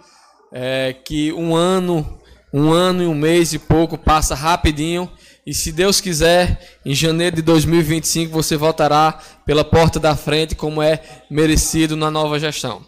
é, 0.50 0.94
que 1.04 1.32
um 1.34 1.54
ano, 1.54 2.18
um 2.52 2.72
ano 2.72 3.02
e 3.02 3.06
um 3.06 3.14
mês 3.14 3.52
e 3.52 3.58
pouco 3.58 3.98
passa 3.98 4.34
rapidinho 4.34 5.10
e 5.46 5.52
se 5.52 5.70
Deus 5.70 6.00
quiser, 6.00 6.78
em 6.86 6.94
janeiro 6.94 7.36
de 7.36 7.42
2025 7.42 8.32
você 8.32 8.56
voltará 8.56 9.18
pela 9.44 9.62
porta 9.64 10.00
da 10.00 10.16
frente 10.16 10.54
como 10.54 10.80
é 10.80 11.02
merecido 11.30 11.94
na 11.96 12.10
nova 12.10 12.38
gestão. 12.38 12.82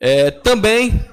É, 0.00 0.30
também 0.30 1.04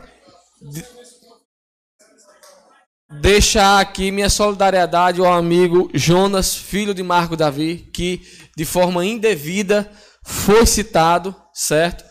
deixar 3.10 3.80
aqui 3.80 4.12
minha 4.12 4.30
solidariedade 4.30 5.20
ao 5.22 5.32
amigo 5.32 5.90
Jonas, 5.94 6.56
filho 6.56 6.94
de 6.94 7.02
Marco 7.02 7.38
Davi, 7.38 7.90
que 7.94 8.22
de 8.56 8.66
forma 8.66 9.06
indevida 9.06 9.90
foi 10.24 10.66
citado, 10.66 11.34
certo? 11.54 12.04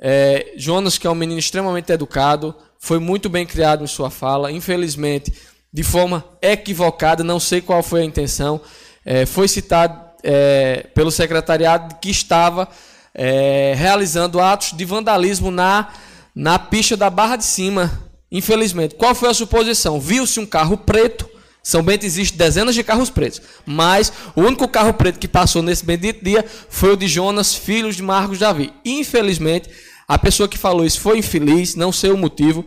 É, 0.00 0.54
Jonas, 0.56 0.98
que 0.98 1.06
é 1.06 1.10
um 1.10 1.14
menino 1.14 1.38
extremamente 1.38 1.92
educado, 1.92 2.54
foi 2.78 2.98
muito 2.98 3.28
bem 3.28 3.46
criado 3.46 3.84
em 3.84 3.86
sua 3.86 4.10
fala, 4.10 4.50
infelizmente, 4.50 5.32
de 5.72 5.82
forma 5.82 6.24
equivocada, 6.42 7.22
não 7.22 7.38
sei 7.38 7.60
qual 7.60 7.82
foi 7.82 8.02
a 8.02 8.04
intenção, 8.04 8.60
é, 9.04 9.24
foi 9.26 9.46
citado 9.46 10.10
é, 10.22 10.86
pelo 10.94 11.10
secretariado 11.10 11.96
que 12.00 12.10
estava 12.10 12.68
é, 13.14 13.74
realizando 13.76 14.40
atos 14.40 14.72
de 14.76 14.84
vandalismo 14.84 15.50
na, 15.50 15.88
na 16.34 16.58
pista 16.58 16.96
da 16.96 17.08
Barra 17.08 17.36
de 17.36 17.44
Cima, 17.44 18.09
Infelizmente, 18.30 18.94
qual 18.94 19.14
foi 19.14 19.28
a 19.28 19.34
suposição? 19.34 20.00
Viu-se 20.00 20.38
um 20.38 20.46
carro 20.46 20.76
preto. 20.76 21.28
São 21.62 21.82
Bento 21.82 22.06
existe 22.06 22.38
dezenas 22.38 22.74
de 22.74 22.82
carros 22.82 23.10
pretos, 23.10 23.42
mas 23.66 24.10
o 24.34 24.40
único 24.40 24.66
carro 24.66 24.94
preto 24.94 25.18
que 25.18 25.28
passou 25.28 25.62
nesse 25.62 25.84
bendito 25.84 26.24
dia 26.24 26.42
foi 26.70 26.94
o 26.94 26.96
de 26.96 27.06
Jonas, 27.06 27.54
filho 27.54 27.92
de 27.92 28.02
Marcos 28.02 28.38
Davi. 28.38 28.72
Infelizmente, 28.82 29.68
a 30.08 30.18
pessoa 30.18 30.48
que 30.48 30.56
falou 30.56 30.86
isso 30.86 31.00
foi 31.00 31.18
infeliz, 31.18 31.74
não 31.74 31.92
sei 31.92 32.10
o 32.12 32.16
motivo, 32.16 32.64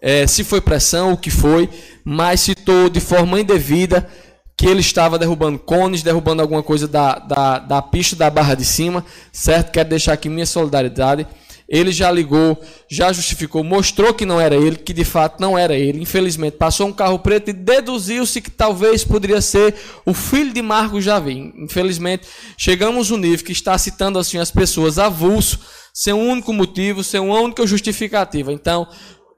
eh, 0.00 0.26
se 0.26 0.42
foi 0.42 0.60
pressão, 0.60 1.12
o 1.12 1.16
que 1.16 1.30
foi, 1.30 1.70
mas 2.04 2.40
citou 2.40 2.90
de 2.90 2.98
forma 2.98 3.40
indevida 3.40 4.10
que 4.56 4.66
ele 4.66 4.80
estava 4.80 5.18
derrubando 5.18 5.58
cones, 5.58 6.02
derrubando 6.02 6.42
alguma 6.42 6.62
coisa 6.62 6.86
da, 6.88 7.14
da, 7.20 7.58
da 7.60 7.82
pista 7.82 8.16
da 8.16 8.28
Barra 8.28 8.54
de 8.54 8.64
Cima, 8.64 9.04
certo? 9.32 9.70
Quero 9.70 9.88
deixar 9.88 10.12
aqui 10.12 10.28
minha 10.28 10.46
solidariedade. 10.46 11.26
Ele 11.72 11.90
já 11.90 12.10
ligou, 12.10 12.62
já 12.86 13.10
justificou, 13.14 13.64
mostrou 13.64 14.12
que 14.12 14.26
não 14.26 14.38
era 14.38 14.54
ele, 14.54 14.76
que 14.76 14.92
de 14.92 15.06
fato 15.06 15.40
não 15.40 15.56
era 15.56 15.74
ele. 15.74 16.02
Infelizmente, 16.02 16.58
passou 16.58 16.86
um 16.86 16.92
carro 16.92 17.18
preto 17.18 17.48
e 17.48 17.54
deduziu-se 17.54 18.42
que 18.42 18.50
talvez 18.50 19.02
poderia 19.02 19.40
ser 19.40 19.74
o 20.04 20.12
filho 20.12 20.52
de 20.52 20.60
Marcos 20.60 21.02
Javi. 21.02 21.50
Infelizmente, 21.56 22.28
chegamos 22.58 23.08
no 23.08 23.16
nível 23.16 23.42
que 23.42 23.52
está 23.52 23.78
citando 23.78 24.18
assim 24.18 24.36
as 24.36 24.50
pessoas 24.50 24.98
avulso, 24.98 25.60
sem 25.94 26.12
um 26.12 26.28
único 26.28 26.52
motivo, 26.52 27.02
sem 27.02 27.18
uma 27.18 27.40
única 27.40 27.66
justificativa. 27.66 28.52
Então, 28.52 28.86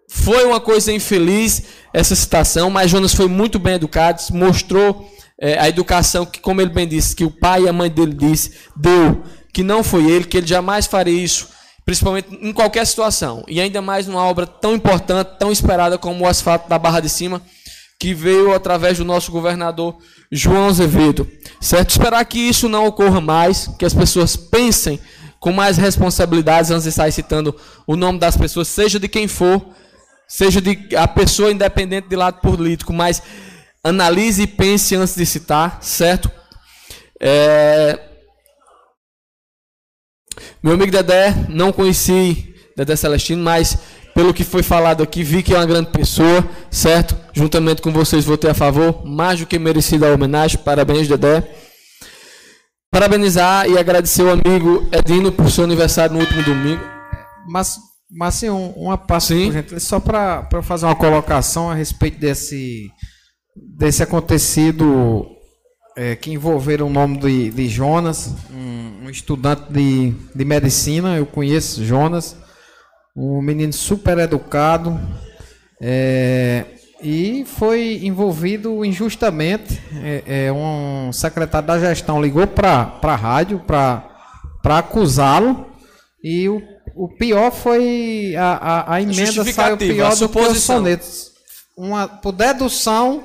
foi 0.09 0.45
uma 0.45 0.59
coisa 0.59 0.93
infeliz 0.93 1.63
essa 1.93 2.17
citação, 2.17 2.69
mas 2.69 2.91
Jonas 2.91 3.15
foi 3.15 3.29
muito 3.29 3.61
bem 3.61 3.75
educado, 3.75 4.21
mostrou 4.33 5.09
é, 5.41 5.57
a 5.57 5.69
educação 5.69 6.27
que, 6.27 6.41
como 6.41 6.61
ele 6.61 6.71
bem 6.71 6.89
disse, 6.89 7.15
que 7.15 7.25
o 7.25 7.31
pai 7.31 7.63
e 7.63 7.69
a 7.69 7.73
mãe 7.73 7.89
dele 7.89 8.13
disse, 8.13 8.55
deu, 8.75 9.23
que 9.53 9.63
não 9.63 9.85
foi 9.85 10.11
ele, 10.11 10.25
que 10.25 10.37
ele 10.37 10.49
jamais 10.49 10.87
faria 10.87 11.23
isso 11.23 11.55
principalmente 11.85 12.29
em 12.41 12.53
qualquer 12.53 12.87
situação. 12.87 13.45
E 13.47 13.61
ainda 13.61 13.83
mais 13.83 14.07
numa 14.07 14.25
obra 14.25 14.47
tão 14.47 14.75
importante, 14.75 15.37
tão 15.39 15.53
esperada 15.53 15.99
como 15.99 16.25
o 16.25 16.29
asfalto 16.29 16.69
da 16.69 16.79
Barra 16.79 17.01
de 17.01 17.09
Cima, 17.09 17.43
que 17.99 18.15
veio 18.15 18.55
através 18.55 18.99
do 18.99 19.05
nosso 19.05 19.31
governador 19.31 19.97
João 20.31 20.67
Azevedo. 20.67 21.29
Certo? 21.61 21.91
Esperar 21.91 22.25
que 22.25 22.39
isso 22.39 22.69
não 22.69 22.87
ocorra 22.87 23.21
mais, 23.21 23.69
que 23.79 23.85
as 23.85 23.95
pessoas 23.95 24.37
pensem 24.37 25.01
com 25.39 25.53
mais 25.53 25.77
responsabilidades 25.77 26.71
antes 26.71 26.85
de 26.85 26.93
sair 26.93 27.13
citando 27.13 27.55
o 27.87 27.97
nome 27.97 28.19
das 28.19 28.35
pessoas, 28.35 28.67
seja 28.67 28.99
de 28.99 29.09
quem 29.09 29.29
for, 29.29 29.63
seja 30.27 30.59
de 30.59 30.97
a 30.97 31.07
pessoa 31.07 31.53
independente 31.53 32.09
de 32.09 32.17
lado 32.17 32.41
político, 32.41 32.95
mas 32.95 33.23
analise 33.83 34.45
e 34.45 34.47
pense 34.47 34.97
antes 34.97 35.15
de 35.15 35.27
citar, 35.27 35.79
certo? 35.83 36.31
É, 37.21 38.01
meu 40.63 40.75
amigo 40.75 40.91
Dedé, 40.91 41.35
não 41.49 41.73
conheci 41.73 42.55
Dedé 42.77 42.97
Celestino, 42.97 43.43
mas 43.43 43.79
pelo 44.15 44.33
que 44.33 44.45
foi 44.45 44.63
falado 44.63 45.03
aqui, 45.03 45.23
vi 45.25 45.43
que 45.43 45.53
é 45.53 45.57
uma 45.57 45.67
grande 45.67 45.91
pessoa, 45.91 46.49
certo? 46.71 47.17
Juntamente 47.33 47.83
com 47.83 47.93
vocês, 47.93 48.25
votei 48.25 48.51
a 48.51 48.55
favor, 48.55 49.05
mais 49.05 49.41
do 49.41 49.47
que 49.47 49.59
merecida 49.59 50.09
a 50.09 50.15
homenagem. 50.15 50.59
Parabéns, 50.59 51.09
Dedé. 51.09 51.43
Parabenizar 52.91 53.69
e 53.69 53.77
agradecer 53.77 54.23
o 54.23 54.31
amigo 54.31 54.89
Edino 54.93 55.33
por 55.33 55.51
seu 55.51 55.65
aniversário 55.65 56.15
no 56.15 56.21
último 56.21 56.45
domingo. 56.45 56.81
mas, 57.49 57.77
mas 58.09 58.41
um, 58.45 58.69
uma 58.77 58.97
parte, 58.97 59.51
gentileza, 59.51 59.81
só 59.81 59.99
para 59.99 60.63
fazer 60.63 60.87
uma 60.87 60.95
colocação 60.95 61.69
a 61.69 61.75
respeito 61.75 62.21
desse, 62.21 62.89
desse 63.77 64.01
acontecido 64.01 65.27
é, 65.97 66.17
que 66.17 66.33
envolveram 66.33 66.87
o 66.87 66.91
nome 66.91 67.19
de, 67.19 67.51
de 67.51 67.69
Jonas, 67.69 68.35
um, 68.51 69.07
um 69.07 69.11
estudante 69.11 69.73
de, 69.73 70.13
de 70.35 70.45
medicina, 70.45 71.17
eu 71.17 71.27
conheço 71.27 71.85
Jonas, 71.85 72.37
um 73.17 73.41
menino 73.41 73.73
super 73.73 74.19
educado, 74.19 74.99
é, 75.81 76.65
e 77.01 77.45
foi 77.47 78.01
envolvido 78.03 78.85
injustamente. 78.85 79.81
É, 80.03 80.47
é, 80.47 80.53
um 80.53 81.13
secretário 81.13 81.69
da 81.69 81.79
gestão 81.79 82.21
ligou 82.21 82.47
para 82.47 82.99
a 83.03 83.17
rádio 83.17 83.61
para 83.61 84.03
acusá-lo, 84.65 85.67
e 86.23 86.49
o, 86.49 86.63
o 86.97 87.09
pior 87.09 87.53
foi 87.53 88.35
a, 88.37 88.55
a, 88.55 88.95
a 88.95 89.03
emenda 89.03 89.45
saiu 89.45 89.77
pior 89.77 90.17
do 90.17 90.29
que 90.29 90.39
os 90.39 90.63
sonetos. 90.63 91.33
Uma, 91.77 92.09
por 92.09 92.33
dedução, 92.33 93.23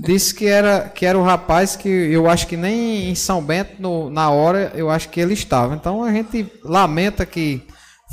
disse 0.00 0.34
que 0.34 0.46
era, 0.46 0.88
que 0.88 1.04
era 1.04 1.18
o 1.18 1.22
rapaz 1.22 1.76
que 1.76 1.88
eu 1.88 2.28
acho 2.28 2.46
que 2.46 2.56
nem 2.56 3.10
em 3.10 3.14
São 3.14 3.42
Bento, 3.42 3.74
no, 3.78 4.10
na 4.10 4.30
hora, 4.30 4.72
eu 4.74 4.90
acho 4.90 5.08
que 5.08 5.20
ele 5.20 5.34
estava. 5.34 5.74
Então 5.74 6.02
a 6.02 6.12
gente 6.12 6.50
lamenta 6.64 7.26
que 7.26 7.66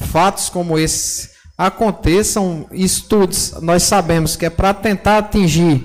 fatos 0.08 0.50
como 0.50 0.78
esse 0.78 1.30
aconteçam, 1.58 2.68
estudos, 2.72 3.56
nós 3.62 3.84
sabemos 3.84 4.36
que 4.36 4.46
é 4.46 4.50
para 4.50 4.74
tentar 4.74 5.18
atingir 5.18 5.84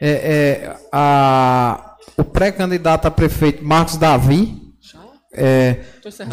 é, 0.00 0.10
é, 0.10 0.76
a, 0.90 1.96
o 2.16 2.24
pré-candidato 2.24 3.06
a 3.06 3.10
prefeito 3.10 3.62
Marcos 3.64 3.96
Davi, 3.96 4.62
é, 5.34 5.80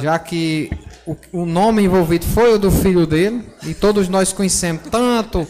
já 0.02 0.18
que 0.18 0.69
o, 1.06 1.15
o, 1.34 1.45
nome 1.45 1.84
envolvido 1.84 2.26
foi 2.26 2.53
o 2.53 2.57
do 2.57 2.72
filho 2.72 3.06
dele, 3.06 3.45
e 3.64 3.73
todos 3.73 4.07
nós 4.07 4.31
conhecemos 4.31 4.84
tanto 4.90 5.45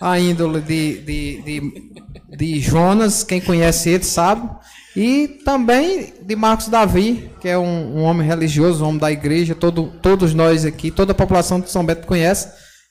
a 0.00 0.18
índole 0.18 0.60
de, 0.60 0.98
de, 0.98 1.42
de, 1.42 2.11
de 2.36 2.60
Jonas, 2.60 3.22
quem 3.22 3.40
conhece 3.40 3.90
ele 3.90 4.04
sabe, 4.04 4.48
e 4.96 5.40
também 5.44 6.12
de 6.22 6.36
Marcos 6.36 6.68
Davi, 6.68 7.30
que 7.40 7.48
é 7.48 7.58
um, 7.58 7.98
um 7.98 8.02
homem 8.02 8.26
religioso, 8.26 8.84
um 8.84 8.88
homem 8.88 9.00
da 9.00 9.10
igreja, 9.10 9.54
todo, 9.54 9.92
todos 10.02 10.34
nós 10.34 10.64
aqui, 10.64 10.90
toda 10.90 11.12
a 11.12 11.14
população 11.14 11.60
de 11.60 11.70
São 11.70 11.84
Bento 11.84 12.06
conhece, 12.06 12.48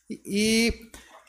e 0.09 0.73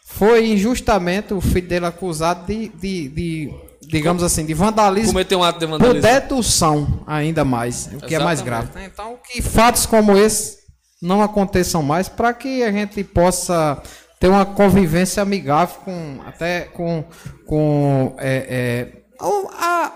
foi 0.07 0.53
injustamente 0.53 1.33
o 1.33 1.41
filho 1.41 1.69
dele 1.69 1.87
acusado 1.87 2.47
de, 2.47 2.69
de, 2.69 3.09
de 3.09 3.55
digamos 3.83 4.23
assim, 4.23 4.45
de 4.45 4.55
vandalismo. 4.55 5.13
Cometeu 5.13 5.39
um 5.39 5.43
ato 5.43 5.59
de 5.59 5.67
vandalismo. 5.67 6.01
Por 6.01 6.09
dedução, 6.09 7.05
ainda 7.07 7.45
mais, 7.45 7.87
o 7.87 7.89
que 7.89 7.95
Exatamente. 7.95 8.15
é 8.15 8.19
mais 8.19 8.41
grave. 8.43 8.69
Então, 8.85 9.19
que 9.31 9.41
fatos 9.41 9.87
como 9.87 10.17
esse 10.17 10.59
não 11.01 11.21
aconteçam 11.21 11.83
mais, 11.83 12.09
para 12.09 12.33
que 12.33 12.63
a 12.63 12.71
gente 12.71 13.03
possa 13.03 13.83
ter 14.23 14.29
uma 14.29 14.47
convivência 14.47 15.21
amigável 15.21 15.75
com 15.85 16.21
até 16.25 16.61
com, 16.61 17.05
com 17.45 18.15
é, 18.19 18.47
é, 18.49 19.03
a, 19.21 19.93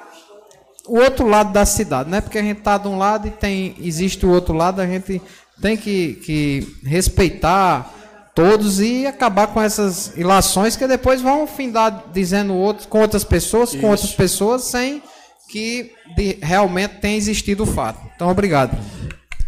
o 0.88 0.98
outro 0.98 1.28
lado 1.28 1.52
da 1.52 1.64
cidade, 1.64 2.10
né? 2.10 2.20
Porque 2.20 2.36
a 2.36 2.42
gente 2.42 2.58
está 2.58 2.76
de 2.76 2.88
um 2.88 2.98
lado 2.98 3.28
e 3.28 3.30
tem 3.30 3.76
existe 3.80 4.26
o 4.26 4.30
outro 4.30 4.52
lado, 4.52 4.80
a 4.82 4.86
gente 4.86 5.22
tem 5.62 5.76
que, 5.76 6.14
que 6.24 6.76
respeitar 6.82 7.88
todos 8.34 8.80
e 8.80 9.06
acabar 9.06 9.46
com 9.46 9.62
essas 9.62 10.12
ilações 10.16 10.74
que 10.74 10.88
depois 10.88 11.22
vão 11.22 11.46
findar 11.46 12.06
dizendo 12.12 12.52
outros 12.52 12.84
com 12.84 12.98
outras 12.98 13.22
pessoas, 13.22 13.68
Isso. 13.68 13.80
com 13.80 13.90
outras 13.90 14.12
pessoas, 14.12 14.64
sem 14.64 15.00
que 15.48 15.92
de, 16.16 16.36
realmente 16.42 16.96
tenha 16.96 17.16
existido 17.16 17.62
o 17.62 17.66
fato. 17.66 18.00
Então, 18.16 18.28
obrigado. 18.28 18.76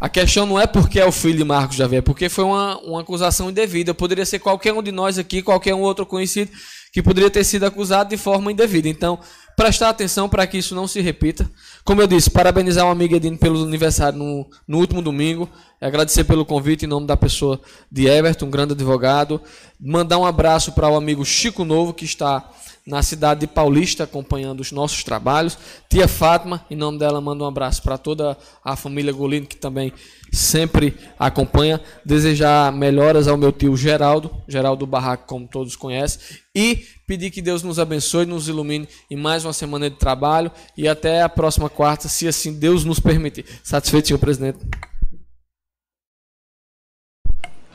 A 0.00 0.08
questão 0.08 0.46
não 0.46 0.60
é 0.60 0.66
porque 0.66 1.00
é 1.00 1.04
o 1.04 1.10
filho 1.10 1.38
de 1.38 1.44
Marcos 1.44 1.76
Javier, 1.76 1.98
é 1.98 2.02
porque 2.02 2.28
foi 2.28 2.44
uma, 2.44 2.78
uma 2.78 3.00
acusação 3.00 3.50
indevida. 3.50 3.92
Poderia 3.92 4.24
ser 4.24 4.38
qualquer 4.38 4.72
um 4.72 4.82
de 4.82 4.92
nós 4.92 5.18
aqui, 5.18 5.42
qualquer 5.42 5.74
um 5.74 5.80
outro 5.80 6.06
conhecido, 6.06 6.52
que 6.92 7.02
poderia 7.02 7.30
ter 7.30 7.42
sido 7.42 7.64
acusado 7.64 8.10
de 8.10 8.16
forma 8.16 8.52
indevida. 8.52 8.88
Então, 8.88 9.18
prestar 9.56 9.88
atenção 9.88 10.28
para 10.28 10.46
que 10.46 10.56
isso 10.56 10.72
não 10.72 10.86
se 10.86 11.00
repita. 11.00 11.50
Como 11.84 12.00
eu 12.00 12.06
disse, 12.06 12.30
parabenizar 12.30 12.86
o 12.86 12.90
amigo 12.90 13.16
Edino 13.16 13.36
pelo 13.36 13.64
aniversário 13.64 14.16
no, 14.16 14.46
no 14.68 14.78
último 14.78 15.02
domingo. 15.02 15.48
Agradecer 15.80 16.22
pelo 16.22 16.44
convite 16.44 16.84
em 16.84 16.88
nome 16.88 17.06
da 17.06 17.16
pessoa 17.16 17.60
de 17.90 18.06
Everton, 18.06 18.46
um 18.46 18.50
grande 18.50 18.74
advogado. 18.74 19.40
Mandar 19.80 20.18
um 20.18 20.24
abraço 20.24 20.70
para 20.72 20.88
o 20.88 20.94
amigo 20.94 21.24
Chico 21.24 21.64
Novo, 21.64 21.92
que 21.92 22.04
está 22.04 22.48
na 22.88 23.02
cidade 23.02 23.40
de 23.40 23.46
Paulista, 23.46 24.04
acompanhando 24.04 24.60
os 24.60 24.72
nossos 24.72 25.04
trabalhos. 25.04 25.58
Tia 25.90 26.08
Fátima, 26.08 26.64
em 26.70 26.74
nome 26.74 26.98
dela, 26.98 27.20
manda 27.20 27.44
um 27.44 27.46
abraço 27.46 27.82
para 27.82 27.98
toda 27.98 28.34
a 28.64 28.76
família 28.76 29.12
Golino, 29.12 29.46
que 29.46 29.56
também 29.56 29.92
sempre 30.32 30.96
acompanha. 31.18 31.78
Desejar 32.02 32.72
melhoras 32.72 33.28
ao 33.28 33.36
meu 33.36 33.52
tio 33.52 33.76
Geraldo, 33.76 34.30
Geraldo 34.48 34.86
Barraco, 34.86 35.26
como 35.26 35.46
todos 35.46 35.76
conhecem. 35.76 36.38
E 36.54 36.86
pedir 37.06 37.30
que 37.30 37.42
Deus 37.42 37.62
nos 37.62 37.78
abençoe, 37.78 38.24
nos 38.24 38.48
ilumine 38.48 38.88
em 39.10 39.16
mais 39.16 39.44
uma 39.44 39.52
semana 39.52 39.90
de 39.90 39.96
trabalho. 39.96 40.50
E 40.74 40.88
até 40.88 41.20
a 41.20 41.28
próxima 41.28 41.68
quarta, 41.68 42.08
se 42.08 42.26
assim 42.26 42.58
Deus 42.58 42.86
nos 42.86 42.98
permitir. 42.98 43.44
Satisfeito, 43.62 44.08
senhor 44.08 44.18
presidente. 44.18 44.60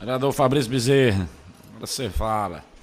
Vereador 0.00 0.32
Fabrício 0.32 0.68
Bezerra, 0.68 1.28
você 1.80 2.10
fala. 2.10 2.73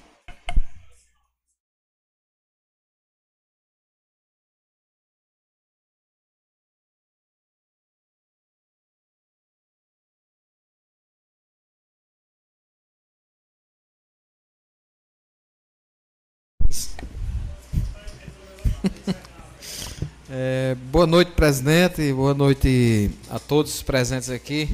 É, 20.34 20.74
boa 20.90 21.06
noite, 21.06 21.32
presidente. 21.32 22.10
Boa 22.10 22.32
noite 22.32 23.10
a 23.28 23.38
todos 23.38 23.74
os 23.74 23.82
presentes 23.82 24.30
aqui. 24.30 24.66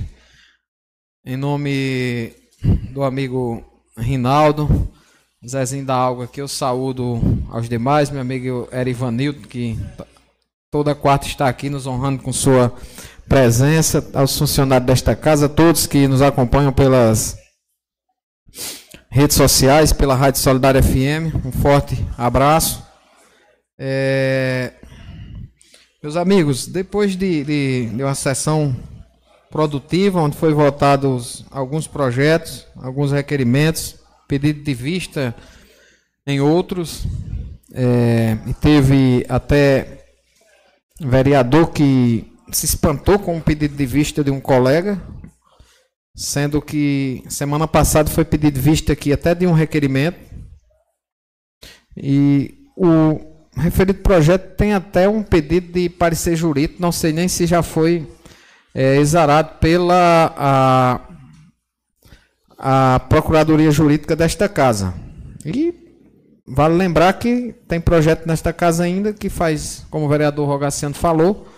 Em 1.27 1.37
nome 1.37 2.33
do 2.93 3.03
amigo 3.03 3.65
Rinaldo, 3.97 4.89
Zezinho 5.45 5.85
da 5.85 5.97
Alga, 5.97 6.27
aqui 6.27 6.41
eu 6.41 6.47
saúdo 6.47 7.21
aos 7.51 7.69
demais, 7.69 8.09
meu 8.09 8.21
amigo 8.21 8.69
Erivanildo, 8.73 9.49
que 9.49 9.77
toda 10.71 10.95
quarta 10.95 11.27
está 11.27 11.49
aqui 11.49 11.69
nos 11.69 11.89
honrando 11.89 12.23
com 12.23 12.33
sua 12.33 12.73
presença, 13.29 14.09
aos 14.15 14.39
funcionários 14.39 14.87
desta 14.87 15.17
casa, 15.17 15.49
todos 15.49 15.89
que 15.89 16.07
nos 16.07 16.23
acompanham 16.23 16.73
pelas 16.73 17.37
redes 19.11 19.37
sociais, 19.37 19.93
pela 19.93 20.15
Rádio 20.15 20.41
Solidária 20.41 20.81
FM. 20.81 21.35
Um 21.45 21.51
forte 21.51 22.07
abraço. 22.17 22.81
É... 23.77 24.78
Meus 26.01 26.15
amigos, 26.15 26.69
depois 26.69 27.17
de, 27.17 27.43
de, 27.43 27.87
de, 27.87 28.05
uma 28.05 28.15
sessão 28.15 28.77
produtiva, 29.51 30.21
onde 30.21 30.37
foi 30.37 30.55
votados 30.55 31.45
alguns 31.51 31.89
projetos, 31.89 32.65
alguns 32.77 33.11
requerimentos, 33.11 33.97
pedido 34.29 34.63
de 34.63 34.75
vista 34.75 35.35
em 36.25 36.41
outros, 36.41 37.05
é, 37.75 38.39
e 38.47 38.55
teve 38.55 39.27
até 39.29 40.07
vereador 41.01 41.73
que 41.73 42.33
se 42.53 42.65
espantou 42.65 43.19
com 43.19 43.37
o 43.37 43.43
pedido 43.43 43.75
de 43.75 43.87
vista 43.87 44.23
de 44.23 44.31
um 44.31 44.41
colega, 44.41 45.03
sendo 46.15 46.63
que 46.63 47.25
semana 47.29 47.67
passada 47.67 48.09
foi 48.09 48.25
pedido 48.25 48.55
de 48.55 48.61
vista 48.61 48.93
aqui 48.93 49.13
até 49.13 49.35
de 49.35 49.49
um 49.49 49.53
requerimento, 49.53 50.21
e 51.97 52.55
o 52.77 53.38
referido 53.59 53.99
projeto 54.03 54.57
tem 54.57 54.73
até 54.73 55.09
um 55.09 55.23
pedido 55.23 55.73
de 55.73 55.89
parecer 55.89 56.37
jurídico, 56.37 56.81
não 56.81 56.93
sei 56.93 57.13
nem 57.13 57.29
se 57.29 57.47
já 57.47 57.63
foi 57.63 58.07
é, 58.75 58.97
exarado 58.97 59.59
pela 59.59 60.33
a, 60.37 61.01
a 62.95 63.01
Procuradoria 63.01 63.71
Jurídica 63.71 64.15
desta 64.15 64.49
casa. 64.49 64.95
E 65.45 65.75
vale 66.47 66.75
lembrar 66.75 67.13
que 67.15 67.55
tem 67.67 67.81
projeto 67.81 68.27
nesta 68.27 68.53
casa 68.53 68.85
ainda 68.85 69.13
que 69.13 69.29
faz, 69.29 69.85
como 69.91 70.07
o 70.07 70.09
vereador 70.09 70.47
Rogaciano 70.47 70.95
falou, 70.95 71.49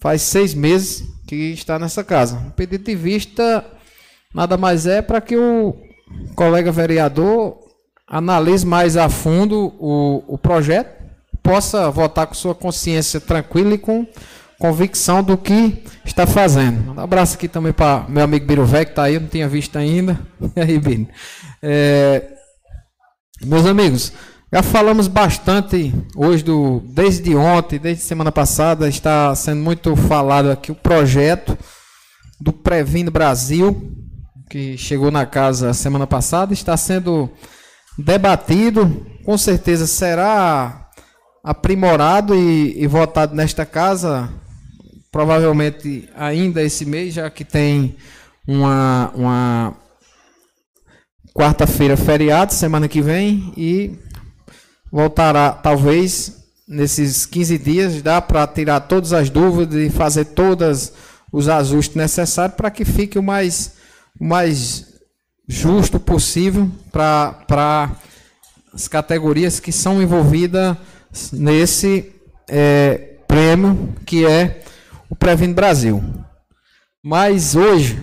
faz 0.00 0.22
seis 0.22 0.54
meses 0.54 1.04
que 1.26 1.52
está 1.52 1.78
nessa 1.78 2.04
casa. 2.04 2.36
O 2.48 2.50
pedido 2.52 2.84
de 2.84 2.94
vista 2.94 3.64
nada 4.34 4.56
mais 4.56 4.86
é 4.86 5.02
para 5.02 5.20
que 5.20 5.36
o 5.36 5.76
colega 6.34 6.70
vereador 6.70 7.58
analise 8.06 8.66
mais 8.66 8.96
a 8.96 9.08
fundo 9.08 9.74
o, 9.78 10.22
o 10.34 10.38
projeto 10.38 11.01
possa 11.42 11.90
votar 11.90 12.26
com 12.26 12.34
sua 12.34 12.54
consciência 12.54 13.20
tranquila 13.20 13.74
e 13.74 13.78
com 13.78 14.06
convicção 14.58 15.24
do 15.24 15.36
que 15.36 15.82
está 16.04 16.24
fazendo. 16.24 16.92
Um 16.92 17.00
abraço 17.00 17.34
aqui 17.34 17.48
também 17.48 17.72
para 17.72 18.06
meu 18.08 18.22
amigo 18.22 18.46
Biruvé, 18.46 18.84
que 18.84 18.92
está 18.92 19.04
aí, 19.04 19.14
eu 19.14 19.20
não 19.20 19.28
tinha 19.28 19.48
visto 19.48 19.76
ainda. 19.76 20.20
E 20.54 20.60
aí, 20.60 20.78
Bino? 20.78 21.08
É, 21.60 22.28
meus 23.44 23.66
amigos, 23.66 24.12
já 24.52 24.62
falamos 24.62 25.08
bastante 25.08 25.92
hoje, 26.14 26.44
do, 26.44 26.80
desde 26.86 27.34
ontem, 27.34 27.78
desde 27.78 28.04
semana 28.04 28.30
passada, 28.30 28.88
está 28.88 29.34
sendo 29.34 29.62
muito 29.62 29.96
falado 29.96 30.50
aqui 30.50 30.70
o 30.70 30.76
projeto 30.76 31.58
do 32.40 32.52
Previndo 32.52 33.10
Brasil, 33.10 33.90
que 34.50 34.76
chegou 34.76 35.10
na 35.10 35.26
casa 35.26 35.72
semana 35.72 36.06
passada, 36.06 36.52
está 36.52 36.76
sendo 36.76 37.30
debatido, 37.98 39.06
com 39.24 39.36
certeza 39.38 39.86
será 39.86 40.81
aprimorado 41.42 42.34
e, 42.34 42.82
e 42.82 42.86
votado 42.86 43.34
nesta 43.34 43.66
casa, 43.66 44.28
provavelmente 45.10 46.08
ainda 46.14 46.62
esse 46.62 46.86
mês, 46.86 47.14
já 47.14 47.28
que 47.28 47.44
tem 47.44 47.96
uma, 48.46 49.10
uma 49.14 49.76
quarta-feira 51.34 51.96
feriado, 51.96 52.54
semana 52.54 52.86
que 52.86 53.02
vem, 53.02 53.52
e 53.56 53.98
voltará, 54.90 55.50
talvez, 55.52 56.44
nesses 56.68 57.26
15 57.26 57.58
dias, 57.58 58.02
dá 58.02 58.20
para 58.20 58.46
tirar 58.46 58.80
todas 58.80 59.12
as 59.12 59.28
dúvidas 59.28 59.80
e 59.80 59.90
fazer 59.90 60.26
todos 60.26 60.92
os 61.32 61.48
ajustes 61.48 61.96
necessários 61.96 62.56
para 62.56 62.70
que 62.70 62.84
fique 62.84 63.18
o 63.18 63.22
mais, 63.22 63.72
o 64.20 64.24
mais 64.24 64.86
justo 65.48 65.98
possível 65.98 66.70
para 66.92 67.90
as 68.72 68.86
categorias 68.86 69.58
que 69.58 69.72
são 69.72 70.00
envolvidas 70.00 70.76
nesse 71.32 72.12
é, 72.48 73.18
prêmio 73.26 73.94
que 74.06 74.26
é 74.26 74.62
o 75.08 75.16
Previno 75.16 75.54
Brasil. 75.54 76.02
Mas 77.02 77.54
hoje, 77.54 78.00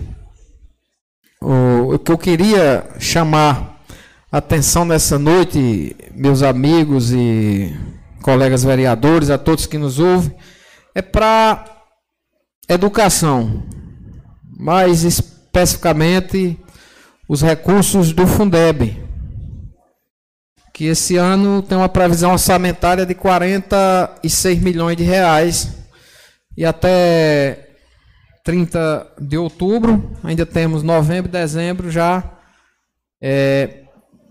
o, 1.40 1.94
o 1.94 1.98
que 1.98 2.12
eu 2.12 2.18
queria 2.18 2.88
chamar 2.98 3.80
a 4.30 4.38
atenção 4.38 4.84
nessa 4.84 5.18
noite, 5.18 5.96
meus 6.14 6.42
amigos 6.42 7.12
e 7.12 7.74
colegas 8.22 8.62
vereadores, 8.62 9.30
a 9.30 9.38
todos 9.38 9.66
que 9.66 9.78
nos 9.78 9.98
ouvem, 9.98 10.34
é 10.94 11.02
para 11.02 11.64
educação, 12.68 13.64
mais 14.58 15.02
especificamente 15.02 16.58
os 17.28 17.42
recursos 17.42 18.12
do 18.12 18.26
Fundeb, 18.26 19.02
que 20.80 20.86
esse 20.86 21.18
ano 21.18 21.60
tem 21.60 21.76
uma 21.76 21.90
previsão 21.90 22.32
orçamentária 22.32 23.04
de 23.04 23.14
46 23.14 24.60
milhões 24.60 24.96
de 24.96 25.02
reais 25.02 25.68
e 26.56 26.64
até 26.64 27.68
30 28.42 29.06
de 29.20 29.36
outubro, 29.36 30.10
ainda 30.24 30.46
temos 30.46 30.82
novembro 30.82 31.28
e 31.28 31.32
dezembro 31.32 31.90
já 31.90 32.24
é, 33.20 33.82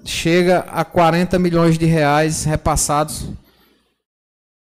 chega 0.03 0.61
a 0.71 0.83
40 0.83 1.37
milhões 1.37 1.77
de 1.77 1.85
reais 1.85 2.45
repassados 2.45 3.29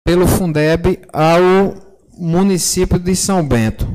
pelo 0.04 0.26
Fundeb 0.26 1.02
ao 1.14 1.76
município 2.18 2.98
de 2.98 3.16
São 3.16 3.48
Bento. 3.48 3.88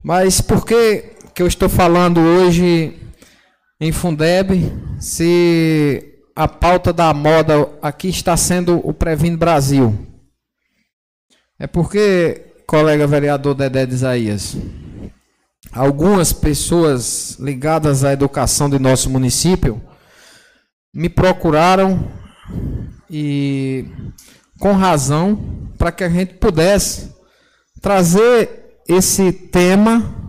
Mas 0.00 0.40
por 0.40 0.64
que, 0.64 1.16
que 1.34 1.42
eu 1.42 1.48
estou 1.48 1.68
falando 1.68 2.20
hoje 2.20 2.96
em 3.80 3.90
Fundeb 3.90 4.72
se 5.00 6.12
a 6.36 6.46
pauta 6.46 6.92
da 6.92 7.14
moda 7.14 7.66
aqui 7.80 8.08
está 8.08 8.36
sendo 8.36 8.86
o 8.86 8.92
Previno 8.92 9.38
Brasil? 9.38 10.06
É 11.58 11.66
porque 11.66 12.52
colega 12.66 13.06
vereador 13.06 13.54
Dedé 13.54 13.86
de 13.86 13.94
Isaías, 13.94 14.54
algumas 15.72 16.34
pessoas 16.34 17.38
ligadas 17.40 18.04
à 18.04 18.12
educação 18.12 18.68
de 18.68 18.78
nosso 18.78 19.08
município 19.08 19.80
me 20.92 21.08
procuraram 21.08 22.06
e 23.10 23.86
com 24.60 24.72
razão 24.72 25.70
para 25.78 25.90
que 25.90 26.04
a 26.04 26.08
gente 26.08 26.34
pudesse 26.34 27.14
trazer 27.80 28.80
esse 28.86 29.32
tema 29.32 30.25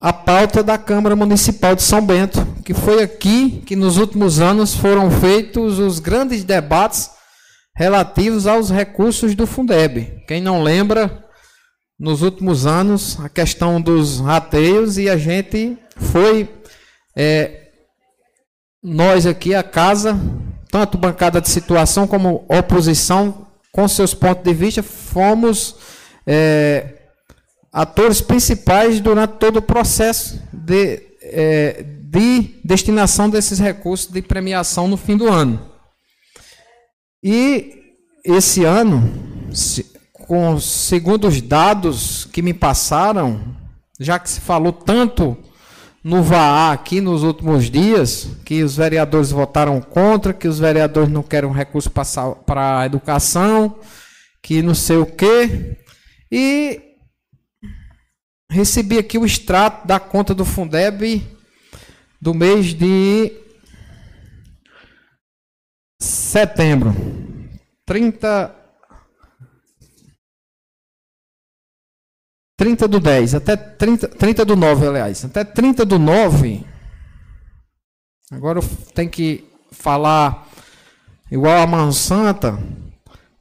à 0.00 0.12
pauta 0.12 0.62
da 0.62 0.76
Câmara 0.76 1.16
Municipal 1.16 1.74
de 1.74 1.82
São 1.82 2.04
Bento, 2.04 2.46
que 2.64 2.74
foi 2.74 3.02
aqui 3.02 3.62
que 3.64 3.74
nos 3.74 3.96
últimos 3.96 4.40
anos 4.40 4.74
foram 4.74 5.10
feitos 5.10 5.78
os 5.78 5.98
grandes 5.98 6.44
debates 6.44 7.10
relativos 7.74 8.46
aos 8.46 8.70
recursos 8.70 9.34
do 9.34 9.46
Fundeb. 9.46 10.22
Quem 10.26 10.40
não 10.40 10.62
lembra, 10.62 11.24
nos 11.98 12.22
últimos 12.22 12.66
anos 12.66 13.18
a 13.20 13.28
questão 13.28 13.80
dos 13.80 14.20
rateios 14.20 14.98
e 14.98 15.08
a 15.08 15.16
gente 15.16 15.78
foi, 15.96 16.48
é, 17.16 17.68
nós 18.82 19.26
aqui, 19.26 19.54
a 19.54 19.62
casa, 19.62 20.18
tanto 20.70 20.98
bancada 20.98 21.40
de 21.40 21.48
situação 21.48 22.06
como 22.06 22.44
oposição, 22.48 23.46
com 23.72 23.88
seus 23.88 24.14
pontos 24.14 24.44
de 24.44 24.54
vista, 24.54 24.82
fomos 24.82 25.76
é, 26.26 26.95
atores 27.76 28.22
principais 28.22 29.00
durante 29.00 29.32
todo 29.32 29.58
o 29.58 29.62
processo 29.62 30.42
de, 30.50 31.02
é, 31.20 31.84
de 32.04 32.54
destinação 32.64 33.28
desses 33.28 33.58
recursos 33.58 34.10
de 34.10 34.22
premiação 34.22 34.88
no 34.88 34.96
fim 34.96 35.14
do 35.14 35.30
ano. 35.30 35.60
E 37.22 37.94
esse 38.24 38.64
ano, 38.64 39.12
com 40.14 40.58
segundo 40.58 41.28
os 41.28 41.42
dados 41.42 42.24
que 42.32 42.40
me 42.40 42.54
passaram, 42.54 43.54
já 44.00 44.18
que 44.18 44.30
se 44.30 44.40
falou 44.40 44.72
tanto 44.72 45.36
no 46.02 46.22
VAA 46.22 46.72
aqui 46.72 47.02
nos 47.02 47.22
últimos 47.22 47.70
dias, 47.70 48.26
que 48.46 48.62
os 48.62 48.74
vereadores 48.74 49.30
votaram 49.30 49.82
contra, 49.82 50.32
que 50.32 50.48
os 50.48 50.58
vereadores 50.58 51.10
não 51.10 51.22
querem 51.22 51.52
recurso 51.52 51.90
para 51.90 52.80
a 52.80 52.86
educação, 52.86 53.76
que 54.42 54.62
não 54.62 54.74
sei 54.74 54.96
o 54.96 55.04
quê. 55.04 55.76
E 56.32 56.85
recebi 58.50 58.98
aqui 58.98 59.18
o 59.18 59.26
extrato 59.26 59.86
da 59.86 59.98
conta 60.00 60.34
do 60.34 60.44
Fundeb 60.44 61.22
do 62.20 62.34
mês 62.34 62.74
de 62.74 63.32
setembro. 66.00 66.94
30 67.84 68.54
30 72.56 72.88
do 72.88 72.98
10, 72.98 73.34
até 73.34 73.54
30, 73.54 74.08
30 74.08 74.44
do 74.44 74.56
9, 74.56 74.86
aliás. 74.86 75.24
Até 75.24 75.44
30 75.44 75.84
do 75.84 75.98
9. 75.98 76.64
Agora 78.30 78.58
eu 78.58 78.62
tenho 78.94 79.10
que 79.10 79.44
falar 79.70 80.48
igual 81.30 81.58
a 81.58 81.66
Mão 81.66 81.92
Santa. 81.92 82.58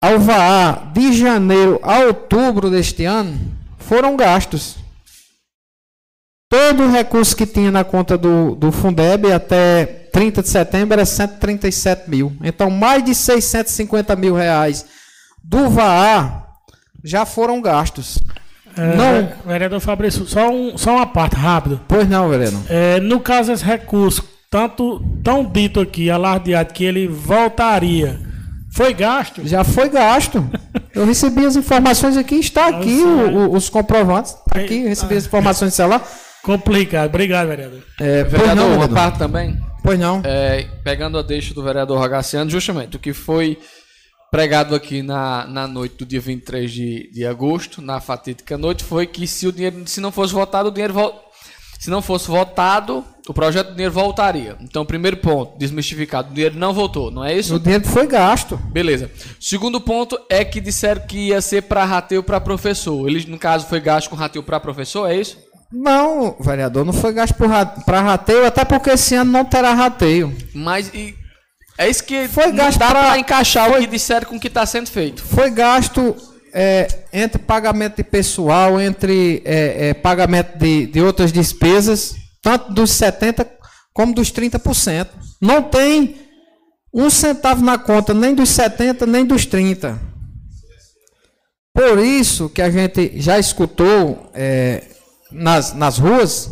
ao 0.00 0.18
VAA 0.18 0.90
de 0.94 1.12
janeiro 1.12 1.78
a 1.82 1.98
outubro 2.00 2.70
deste 2.70 3.04
ano 3.04 3.38
foram 3.78 4.16
gastos. 4.16 4.76
Todo 6.48 6.84
o 6.84 6.90
recurso 6.90 7.36
que 7.36 7.46
tinha 7.46 7.70
na 7.70 7.84
conta 7.84 8.16
do, 8.16 8.54
do 8.54 8.72
Fundeb 8.72 9.30
até 9.32 9.84
30 9.84 10.42
de 10.42 10.48
setembro 10.48 10.94
era 10.94 11.04
137 11.04 12.10
mil. 12.10 12.36
Então, 12.42 12.70
mais 12.70 13.04
de 13.04 13.14
650 13.14 14.16
mil 14.16 14.34
reais 14.34 14.84
do 15.44 15.70
VAA 15.70 16.46
já 17.04 17.24
foram 17.24 17.60
gastos. 17.60 18.18
É, 18.80 18.96
não. 18.96 19.28
Vereador 19.46 19.80
Fabrício, 19.80 20.26
só, 20.26 20.50
um, 20.50 20.76
só 20.78 20.96
uma 20.96 21.06
parte 21.06 21.36
rápida. 21.36 21.80
Pois 21.86 22.08
não, 22.08 22.28
vereador. 22.28 22.60
É, 22.68 22.98
no 23.00 23.20
caso, 23.20 23.52
esse 23.52 23.64
recurso, 23.64 24.24
tanto 24.50 25.00
tão 25.22 25.44
dito 25.44 25.80
aqui, 25.80 26.10
alardeado, 26.10 26.72
que 26.72 26.84
ele 26.84 27.06
voltaria. 27.06 28.18
Foi 28.72 28.94
gasto? 28.94 29.46
Já 29.46 29.64
foi 29.64 29.88
gasto. 29.88 30.48
Eu 30.94 31.04
recebi 31.04 31.44
as 31.44 31.56
informações 31.56 32.16
aqui, 32.16 32.36
está 32.36 32.68
aqui 32.68 33.02
o, 33.02 33.50
o, 33.50 33.56
os 33.56 33.68
comprovantes. 33.68 34.32
Tá 34.48 34.60
aqui, 34.60 34.82
eu 34.82 34.88
recebi 34.88 35.16
as 35.16 35.26
informações 35.26 35.72
do 35.72 35.74
celular. 35.74 36.02
Complicado. 36.42 37.08
Obrigado, 37.08 37.48
vereador. 37.48 37.80
É, 38.00 38.22
pois 38.24 38.32
Vereador, 38.32 38.54
não, 38.56 38.66
uma 38.68 38.72
vereador. 38.86 38.96
parte 38.96 39.18
também. 39.18 39.58
Pois 39.82 39.98
não. 39.98 40.22
É, 40.24 40.66
pegando 40.84 41.18
a 41.18 41.22
deixa 41.22 41.52
do 41.52 41.62
vereador 41.62 41.98
Rogaciano, 41.98 42.50
justamente 42.50 42.96
o 42.96 43.00
que 43.00 43.12
foi 43.12 43.58
pregado 44.30 44.74
aqui 44.74 45.02
na, 45.02 45.46
na 45.46 45.66
noite 45.66 45.96
do 45.96 46.06
dia 46.06 46.20
23 46.20 46.70
de, 46.70 47.10
de 47.12 47.26
agosto, 47.26 47.82
na 47.82 48.00
fatídica 48.00 48.56
noite, 48.56 48.84
foi 48.84 49.06
que 49.06 49.26
se 49.26 49.46
o 49.46 49.52
dinheiro, 49.52 49.82
se 49.86 50.00
não 50.00 50.12
fosse 50.12 50.32
votado, 50.32 50.68
o 50.68 50.72
dinheiro 50.72 50.94
vol- 50.94 51.20
se 51.78 51.88
não 51.88 52.02
fosse 52.02 52.28
votado, 52.28 53.02
o 53.26 53.32
projeto 53.32 53.68
do 53.68 53.72
dinheiro 53.72 53.94
voltaria. 53.94 54.54
Então, 54.60 54.84
primeiro 54.84 55.16
ponto, 55.16 55.56
desmistificado, 55.58 56.30
o 56.30 56.34
dinheiro 56.34 56.58
não 56.58 56.74
voltou, 56.74 57.10
não 57.10 57.24
é 57.24 57.34
isso? 57.34 57.54
O 57.54 57.58
dinheiro 57.58 57.86
foi 57.86 58.06
gasto. 58.06 58.58
Beleza. 58.70 59.10
Segundo 59.40 59.80
ponto 59.80 60.18
é 60.28 60.44
que 60.44 60.60
disseram 60.60 61.06
que 61.06 61.28
ia 61.28 61.40
ser 61.40 61.62
para 61.62 61.82
rateio 61.84 62.22
para 62.22 62.38
professor. 62.38 63.08
Ele, 63.08 63.24
no 63.30 63.38
caso, 63.38 63.66
foi 63.66 63.80
gasto 63.80 64.10
com 64.10 64.16
rateio 64.16 64.42
para 64.42 64.60
professor, 64.60 65.10
é 65.10 65.16
isso? 65.16 65.38
Não, 65.72 66.36
vereador, 66.40 66.84
não 66.84 66.92
foi 66.92 67.12
gasto 67.14 67.34
para 67.34 68.00
rateio, 68.02 68.44
até 68.44 68.64
porque 68.64 68.90
esse 68.90 69.14
ano 69.14 69.30
não 69.32 69.44
terá 69.44 69.72
rateio. 69.72 70.36
Mas 70.52 70.92
e, 70.92 71.14
é 71.80 71.88
isso 71.88 72.04
que 72.04 72.28
Foi 72.28 72.52
gasto 72.52 72.78
para 72.78 73.18
encaixar 73.18 73.70
o 73.70 73.78
que 73.78 73.86
disseram 73.86 74.28
com 74.28 74.36
o 74.36 74.40
que 74.40 74.48
está 74.48 74.66
sendo 74.66 74.90
feito. 74.90 75.22
Foi 75.24 75.50
gasto 75.50 76.14
é, 76.52 76.86
entre 77.10 77.38
pagamento 77.38 77.96
de 77.96 78.04
pessoal, 78.04 78.78
entre 78.78 79.42
é, 79.46 79.88
é, 79.88 79.94
pagamento 79.94 80.58
de, 80.58 80.86
de 80.86 81.00
outras 81.00 81.32
despesas, 81.32 82.14
tanto 82.42 82.72
dos 82.72 82.90
70% 82.90 83.46
como 83.94 84.14
dos 84.14 84.30
30%. 84.30 85.08
Não 85.40 85.62
tem 85.62 86.20
um 86.92 87.08
centavo 87.08 87.64
na 87.64 87.78
conta, 87.78 88.12
nem 88.12 88.34
dos 88.34 88.50
70%, 88.50 89.06
nem 89.06 89.24
dos 89.24 89.46
30%. 89.46 89.98
Por 91.72 91.98
isso 91.98 92.50
que 92.50 92.60
a 92.60 92.70
gente 92.70 93.12
já 93.20 93.38
escutou 93.38 94.30
é, 94.34 94.84
nas, 95.32 95.72
nas 95.72 95.96
ruas 95.98 96.50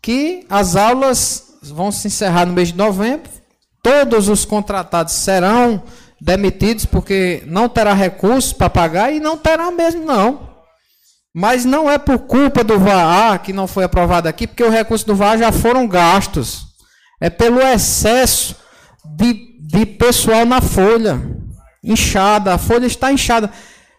que 0.00 0.46
as 0.48 0.74
aulas 0.74 1.58
vão 1.62 1.92
se 1.92 2.06
encerrar 2.06 2.46
no 2.46 2.54
mês 2.54 2.68
de 2.68 2.78
novembro. 2.78 3.30
Todos 3.84 4.28
os 4.30 4.44
contratados 4.46 5.12
serão 5.12 5.82
demitidos 6.18 6.86
porque 6.86 7.42
não 7.46 7.68
terá 7.68 7.92
recursos 7.92 8.50
para 8.54 8.70
pagar 8.70 9.12
e 9.12 9.20
não 9.20 9.36
terá 9.36 9.70
mesmo 9.70 10.06
não. 10.06 10.48
Mas 11.34 11.66
não 11.66 11.90
é 11.90 11.98
por 11.98 12.20
culpa 12.20 12.64
do 12.64 12.78
VAA 12.78 13.36
que 13.38 13.52
não 13.52 13.66
foi 13.66 13.84
aprovado 13.84 14.26
aqui, 14.26 14.46
porque 14.46 14.64
os 14.64 14.72
recursos 14.72 15.04
do 15.06 15.14
VAA 15.14 15.36
já 15.36 15.52
foram 15.52 15.86
gastos. 15.86 16.64
É 17.20 17.28
pelo 17.28 17.60
excesso 17.60 18.56
de, 19.04 19.58
de 19.60 19.84
pessoal 19.84 20.46
na 20.46 20.62
folha. 20.62 21.20
Inchada, 21.82 22.54
a 22.54 22.58
folha 22.58 22.86
está 22.86 23.12
inchada. 23.12 23.50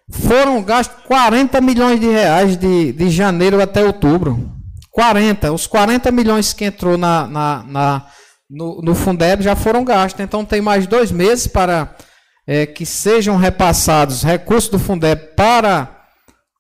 Foram 0.10 0.64
gastos 0.64 0.98
40 1.06 1.62
milhões 1.62 2.00
de 2.00 2.08
reais 2.08 2.58
de, 2.58 2.92
de 2.92 3.10
janeiro 3.12 3.62
até 3.62 3.84
outubro. 3.86 4.52
40. 4.92 5.52
Os 5.52 5.68
40 5.68 6.10
milhões 6.12 6.54
que 6.54 6.66
entrou 6.66 6.98
na, 6.98 7.28
na, 7.28 7.64
na- 7.68 8.06
no, 8.50 8.82
no 8.82 8.96
Fundeb 8.96 9.44
já 9.44 9.56
foram 9.56 9.84
gastos. 9.84 10.24
Então 10.24 10.46
tem 10.46 10.62
mais 10.62 10.88
dois 10.88 11.12
meses 11.12 11.48
para 11.48 11.96
é, 12.48 12.66
que 12.66 12.86
sejam 12.86 13.38
repassados 13.38 14.24
recursos 14.24 14.70
do 14.70 14.80
Fundeb 14.80 15.36
para 15.36 16.06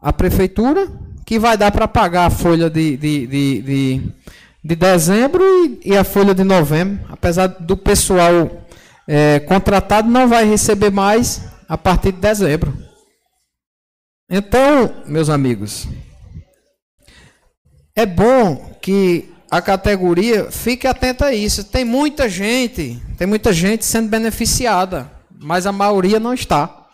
a 0.01 0.13
prefeitura, 0.13 0.87
que 1.25 1.39
vai 1.39 1.57
dar 1.57 1.71
para 1.71 1.87
pagar 1.87 2.25
a 2.25 2.29
folha 2.29 2.69
de, 2.69 2.97
de, 2.97 3.27
de, 3.27 3.61
de, 3.61 4.01
de 4.63 4.75
dezembro 4.75 5.43
e, 5.43 5.81
e 5.85 5.97
a 5.97 6.03
folha 6.03 6.33
de 6.33 6.43
novembro. 6.43 7.05
Apesar 7.09 7.47
do 7.47 7.75
pessoal 7.75 8.65
é, 9.07 9.39
contratado 9.39 10.09
não 10.09 10.27
vai 10.27 10.45
receber 10.45 10.91
mais 10.91 11.41
a 11.67 11.77
partir 11.77 12.11
de 12.11 12.19
dezembro. 12.19 12.73
Então, 14.29 15.03
meus 15.05 15.29
amigos, 15.29 15.87
é 17.95 18.05
bom 18.05 18.75
que 18.81 19.34
a 19.55 19.61
categoria 19.61 20.51
fique 20.51 20.85
atenta 20.85 21.27
a 21.27 21.33
isso. 21.33 21.63
Tem 21.63 21.85
muita 21.85 22.27
gente, 22.27 23.01
tem 23.17 23.25
muita 23.25 23.53
gente 23.53 23.85
sendo 23.85 24.09
beneficiada, 24.09 25.09
mas 25.39 25.65
a 25.65 25.71
maioria 25.71 26.19
não 26.19 26.33
está. 26.33 26.87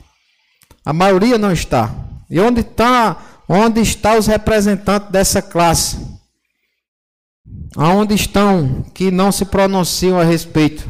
A 0.85 0.93
maioria 0.93 1.39
não 1.39 1.51
está. 1.51 1.91
E 2.29 2.39
onde 2.39 2.61
está, 2.61 3.17
onde 3.49 3.81
estão 3.81 4.15
os 4.15 4.27
representantes 4.27 5.09
dessa 5.09 5.41
classe? 5.41 5.97
Aonde 7.75 8.13
estão 8.13 8.85
que 8.93 9.09
não 9.09 9.31
se 9.31 9.45
pronunciam 9.45 10.19
a 10.19 10.23
respeito? 10.23 10.87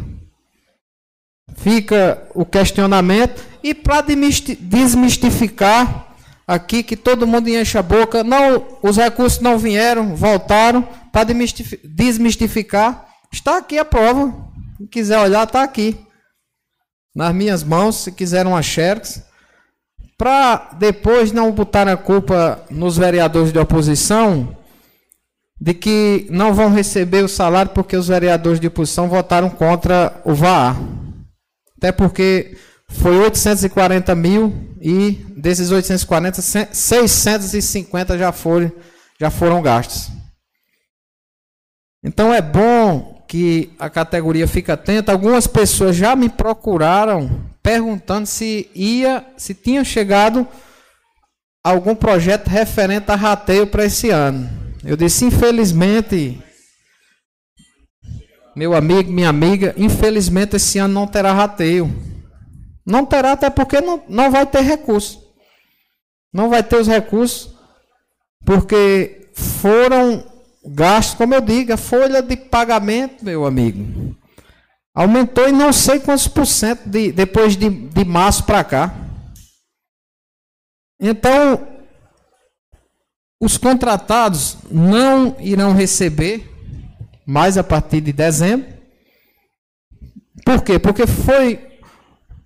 Fica 1.56 2.22
o 2.36 2.46
questionamento 2.46 3.42
e 3.64 3.74
para 3.74 4.02
desmistificar 4.02 6.11
aqui 6.52 6.84
que 6.84 6.98
todo 6.98 7.26
mundo 7.26 7.48
enche 7.48 7.78
a 7.78 7.82
boca, 7.82 8.26
não, 8.26 8.78
os 8.84 8.98
recursos 8.98 9.40
não 9.40 9.58
vieram, 9.58 10.16
voltaram 10.16 10.82
para 11.10 11.34
desmistificar. 11.84 13.08
Está 13.32 13.58
aqui 13.58 13.80
a 13.80 13.86
prova. 13.86 14.36
Se 14.78 14.88
quiser 14.88 15.18
olhar, 15.20 15.46
está 15.46 15.64
aqui. 15.64 15.98
Nas 17.16 17.34
minhas 17.34 17.64
mãos, 17.64 18.04
se 18.04 18.12
quiser 18.12 18.46
uma 18.46 18.62
xerox. 18.62 19.24
Para 20.18 20.72
depois 20.78 21.32
não 21.32 21.52
botar 21.52 21.88
a 21.88 21.96
culpa 21.96 22.64
nos 22.70 22.98
vereadores 22.98 23.54
de 23.54 23.58
oposição 23.58 24.56
de 25.60 25.74
que 25.74 26.28
não 26.30 26.54
vão 26.54 26.70
receber 26.70 27.24
o 27.24 27.30
salário 27.30 27.72
porque 27.72 27.96
os 27.96 28.08
vereadores 28.08 28.60
de 28.60 28.68
oposição 28.68 29.08
votaram 29.08 29.50
contra 29.50 30.22
o 30.26 30.34
VAA. 30.34 30.76
Até 31.78 31.92
porque 31.92 32.58
foi 33.00 33.18
840 33.18 34.14
mil 34.16 34.76
e 34.82 35.12
desses 35.38 35.72
840, 35.72 36.42
650 36.42 38.18
já 38.18 38.32
foram, 38.32 38.72
já 39.20 39.30
foram 39.30 39.62
gastos. 39.62 40.10
Então 42.04 42.34
é 42.34 42.42
bom 42.42 43.24
que 43.28 43.72
a 43.80 43.90
categoria 43.90 44.48
fique 44.48 44.72
atenta. 44.72 45.12
Algumas 45.12 45.48
pessoas 45.48 45.96
já 45.96 46.16
me 46.16 46.28
procuraram 46.28 47.46
perguntando 47.64 48.26
se 48.26 48.70
ia, 48.74 49.26
se 49.38 49.54
tinha 49.54 49.84
chegado 49.84 50.48
algum 51.64 51.96
projeto 51.96 52.48
referente 52.48 53.12
a 53.12 53.16
rateio 53.16 53.68
para 53.68 53.86
esse 53.86 54.10
ano. 54.10 54.50
Eu 54.84 54.98
disse, 54.98 55.24
infelizmente, 55.24 56.42
meu 58.56 58.74
amigo, 58.74 59.12
minha 59.12 59.30
amiga, 59.30 59.74
infelizmente 59.78 60.56
esse 60.56 60.80
ano 60.80 60.94
não 60.94 61.08
terá 61.08 61.32
rateio. 61.32 62.11
Não 62.86 63.06
terá, 63.06 63.34
até 63.34 63.50
porque 63.50 63.80
não, 63.80 64.04
não 64.08 64.32
vai 64.32 64.46
ter 64.46 64.62
recurso. 64.62 65.22
Não 66.34 66.50
vai 66.50 66.64
ter 66.64 66.78
os 66.78 66.88
recursos, 66.88 67.54
porque 68.46 69.30
foram 69.34 70.26
gastos, 70.64 71.16
como 71.16 71.34
eu 71.34 71.42
digo, 71.42 71.74
a 71.74 71.78
folha 71.78 72.22
de 72.22 72.38
pagamento, 72.38 73.24
meu 73.24 73.46
amigo, 73.46 74.16
aumentou 74.94 75.48
em 75.48 75.52
não 75.52 75.74
sei 75.74 76.00
quantos 76.00 76.28
por 76.28 76.46
cento 76.46 76.88
de, 76.88 77.12
depois 77.12 77.58
de, 77.58 77.70
de 77.70 78.06
março 78.06 78.46
para 78.46 78.64
cá. 78.64 78.96
Então, 81.00 81.68
os 83.42 83.58
contratados 83.58 84.58
não 84.70 85.36
irão 85.40 85.74
receber 85.74 86.50
mais 87.26 87.58
a 87.58 87.64
partir 87.64 88.02
de 88.02 88.14
dezembro. 88.14 88.72
Por 90.46 90.62
quê? 90.64 90.78
Porque 90.78 91.08
foi 91.08 91.71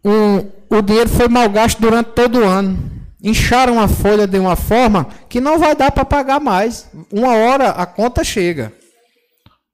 um, 0.06 0.52
o 0.70 0.82
dinheiro 0.84 1.10
foi 1.10 1.28
mal 1.28 1.50
gasto 1.50 1.80
durante 1.80 2.12
todo 2.12 2.40
o 2.40 2.44
ano. 2.46 2.78
Incharam 3.24 3.82
a 3.82 3.88
folha 3.88 4.28
de 4.28 4.38
uma 4.38 4.56
forma 4.56 5.08
que 5.28 5.42
não 5.42 5.58
vai 5.58 5.76
dar 5.76 5.92
para 5.92 6.06
pagar 6.06 6.40
mais. 6.40 6.88
Uma 7.12 7.36
hora 7.36 7.70
a 7.70 7.88
conta 7.88 8.24
chega. 8.24 8.72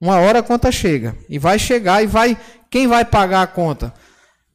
Uma 0.00 0.16
hora 0.16 0.38
a 0.38 0.42
conta 0.42 0.72
chega. 0.72 1.14
E 1.28 1.38
vai 1.38 1.58
chegar 1.58 2.02
e 2.02 2.06
vai. 2.06 2.38
Quem 2.70 2.88
vai 2.88 3.04
pagar 3.04 3.42
a 3.42 3.46
conta? 3.46 3.92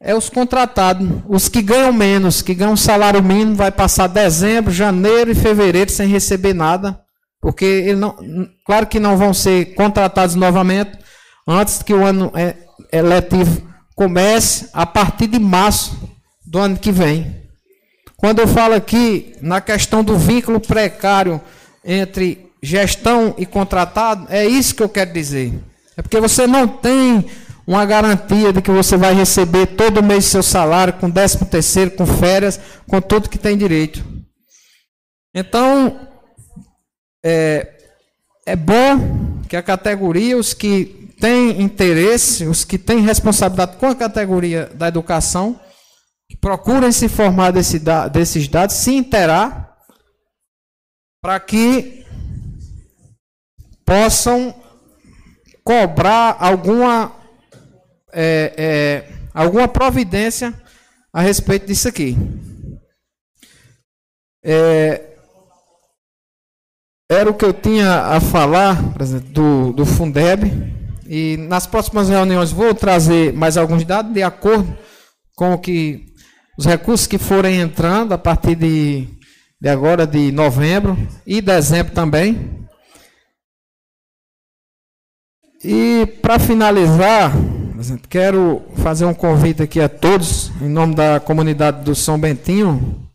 É 0.01 0.15
os 0.15 0.29
contratados. 0.29 1.07
Os 1.27 1.47
que 1.47 1.61
ganham 1.61 1.93
menos, 1.93 2.41
que 2.41 2.55
ganham 2.55 2.75
salário 2.75 3.21
mínimo, 3.21 3.55
vai 3.55 3.71
passar 3.71 4.07
dezembro, 4.07 4.71
janeiro 4.71 5.29
e 5.29 5.35
fevereiro 5.35 5.91
sem 5.91 6.07
receber 6.07 6.55
nada. 6.55 6.99
Porque 7.39 7.65
ele 7.65 7.97
não, 7.97 8.15
claro 8.65 8.87
que 8.87 8.99
não 8.99 9.15
vão 9.15 9.31
ser 9.31 9.75
contratados 9.75 10.33
novamente 10.33 10.97
antes 11.47 11.83
que 11.83 11.93
o 11.93 12.03
ano 12.03 12.31
é, 12.33 12.55
eletivo 12.91 13.67
comece 13.97 14.69
a 14.73 14.85
partir 14.85 15.25
de 15.25 15.39
março 15.39 15.97
do 16.45 16.59
ano 16.59 16.77
que 16.77 16.91
vem. 16.91 17.35
Quando 18.15 18.39
eu 18.39 18.47
falo 18.47 18.75
aqui 18.75 19.35
na 19.41 19.59
questão 19.59 20.03
do 20.03 20.15
vínculo 20.15 20.59
precário 20.59 21.41
entre 21.83 22.51
gestão 22.61 23.33
e 23.39 23.45
contratado, 23.45 24.27
é 24.29 24.45
isso 24.45 24.75
que 24.75 24.83
eu 24.83 24.89
quero 24.89 25.11
dizer. 25.11 25.51
É 25.97 26.03
porque 26.03 26.19
você 26.19 26.45
não 26.45 26.67
tem 26.67 27.25
uma 27.65 27.85
garantia 27.85 28.53
de 28.53 28.61
que 28.61 28.69
você 28.69 28.95
vai 28.95 29.15
receber 29.15 29.65
todo 29.65 30.03
mês 30.03 30.25
seu 30.25 30.43
salário, 30.43 30.93
com 30.93 31.09
décimo 31.09 31.47
terceiro, 31.47 31.91
com 31.91 32.05
férias, 32.05 32.59
com 32.87 33.01
tudo 33.01 33.29
que 33.29 33.39
tem 33.39 33.57
direito. 33.57 34.05
Então, 35.33 36.07
é, 37.25 37.67
é 38.45 38.55
bom 38.55 39.41
que 39.49 39.55
a 39.55 39.63
categoria, 39.63 40.37
os 40.37 40.53
que 40.53 41.06
têm 41.19 41.61
interesse, 41.61 42.45
os 42.45 42.63
que 42.63 42.77
têm 42.77 43.01
responsabilidade 43.01 43.77
com 43.77 43.87
a 43.87 43.95
categoria 43.95 44.67
da 44.73 44.87
educação, 44.87 45.59
que 46.29 46.37
procurem 46.37 46.91
se 46.91 47.05
informar 47.05 47.51
desse, 47.51 47.79
desses 48.11 48.47
dados, 48.47 48.75
se 48.75 48.93
interar, 48.93 49.75
para 51.21 51.39
que 51.39 52.05
possam 53.85 54.53
cobrar 55.63 56.37
alguma, 56.39 57.15
é, 58.13 58.53
é, 58.57 59.13
alguma 59.33 59.67
providência 59.67 60.53
a 61.11 61.21
respeito 61.21 61.67
disso 61.67 61.87
aqui. 61.87 62.15
É, 64.43 65.17
era 67.09 67.29
o 67.29 67.33
que 67.33 67.45
eu 67.45 67.53
tinha 67.53 68.01
a 68.03 68.19
falar 68.19 68.75
do, 69.31 69.71
do 69.71 69.85
Fundeb. 69.85 70.76
E 71.07 71.37
nas 71.37 71.65
próximas 71.65 72.09
reuniões 72.09 72.51
vou 72.51 72.73
trazer 72.73 73.33
mais 73.33 73.57
alguns 73.57 73.85
dados 73.85 74.13
de 74.13 74.21
acordo 74.21 74.77
com 75.35 75.53
o 75.53 75.57
que 75.57 76.05
os 76.57 76.65
recursos 76.65 77.07
que 77.07 77.17
forem 77.17 77.61
entrando 77.61 78.13
a 78.13 78.17
partir 78.17 78.55
de, 78.55 79.07
de 79.61 79.69
agora, 79.69 80.05
de 80.07 80.31
novembro 80.31 80.97
e 81.25 81.39
dezembro 81.39 81.93
também. 81.93 82.67
E 85.63 86.05
para 86.21 86.39
finalizar, 86.39 87.31
quero 88.09 88.61
fazer 88.77 89.05
um 89.05 89.13
convite 89.13 89.61
aqui 89.61 89.79
a 89.79 89.89
todos, 89.89 90.51
em 90.61 90.69
nome 90.69 90.95
da 90.95 91.19
comunidade 91.19 91.83
do 91.83 91.95
São 91.95 92.19
Bentinho, 92.19 93.07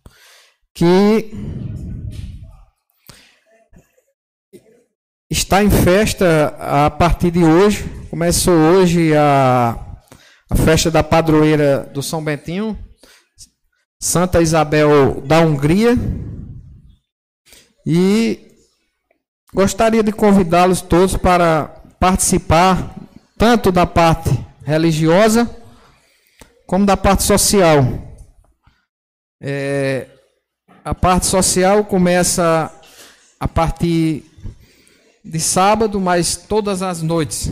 que 0.75 1.31
está 5.33 5.65
em 5.65 5.71
festa 5.71 6.55
a 6.61 6.91
partir 6.91 7.31
de 7.31 7.43
hoje. 7.43 7.85
Começou 8.11 8.53
hoje 8.53 9.17
a, 9.17 9.79
a 10.51 10.57
festa 10.57 10.91
da 10.91 11.03
padroeira 11.03 11.91
do 11.95 12.03
São 12.03 12.23
Bentinho, 12.23 12.79
Santa 13.99 14.43
Isabel 14.43 15.23
da 15.23 15.41
Hungria. 15.41 15.97
E 17.87 18.47
gostaria 19.55 20.03
de 20.03 20.13
convidá-los 20.13 20.83
todos 20.83 21.17
para 21.17 21.65
participar 21.99 22.95
tanto 23.39 23.73
da 23.73 23.87
parte 23.87 24.31
religiosa 24.63 25.51
como 26.67 26.85
da 26.85 26.97
parte 26.97 27.23
social. 27.23 27.83
É, 29.41 30.09
a 30.85 30.95
parte 30.95 31.25
social 31.25 31.87
começa 31.87 32.71
a 33.41 33.49
partir 33.49 34.31
de 35.25 35.39
sábado, 35.41 36.01
mas 36.01 36.37
todas 36.37 36.83
as 36.83 37.03
noites. 37.03 37.51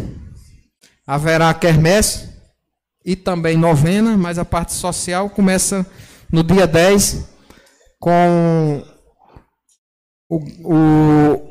Haverá 1.06 1.52
quermesse 1.54 2.30
e 3.04 3.16
também 3.16 3.56
novena, 3.56 4.16
mas 4.16 4.38
a 4.38 4.44
parte 4.44 4.72
social 4.72 5.30
começa 5.30 5.86
no 6.30 6.42
dia 6.42 6.66
10 6.66 7.24
com 7.98 8.82
o, 10.28 10.36
o 10.64 11.50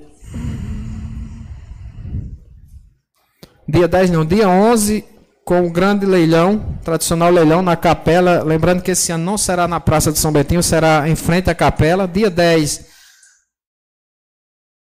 dia 3.67 3.87
10 3.87 4.09
não, 4.11 4.25
dia 4.25 4.47
11 4.47 5.05
com 5.43 5.65
o 5.65 5.71
grande 5.71 6.05
leilão, 6.05 6.77
tradicional 6.83 7.31
leilão 7.31 7.61
na 7.61 7.75
capela, 7.75 8.43
lembrando 8.43 8.83
que 8.83 8.91
esse 8.91 9.11
ano 9.11 9.25
não 9.25 9.37
será 9.37 9.67
na 9.67 9.79
Praça 9.79 10.11
de 10.11 10.19
São 10.19 10.31
Betinho, 10.31 10.61
será 10.61 11.09
em 11.09 11.15
frente 11.15 11.49
à 11.49 11.55
capela, 11.55 12.07
dia 12.07 12.29
10 12.29 12.88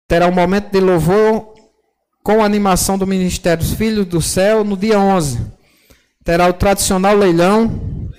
terá 0.07 0.27
um 0.27 0.32
momento 0.32 0.72
de 0.72 0.80
louvor 0.80 1.53
com 2.23 2.41
a 2.41 2.45
animação 2.45 2.98
do 2.98 3.06
Ministério 3.06 3.64
dos 3.64 3.73
Filhos 3.73 4.06
do 4.06 4.22
Céu 4.22 4.64
no 4.64 4.76
dia 4.76 4.99
11. 4.99 5.40
Terá 6.23 6.48
o 6.48 6.53
tradicional 6.53 7.15
leilão. 7.15 8.10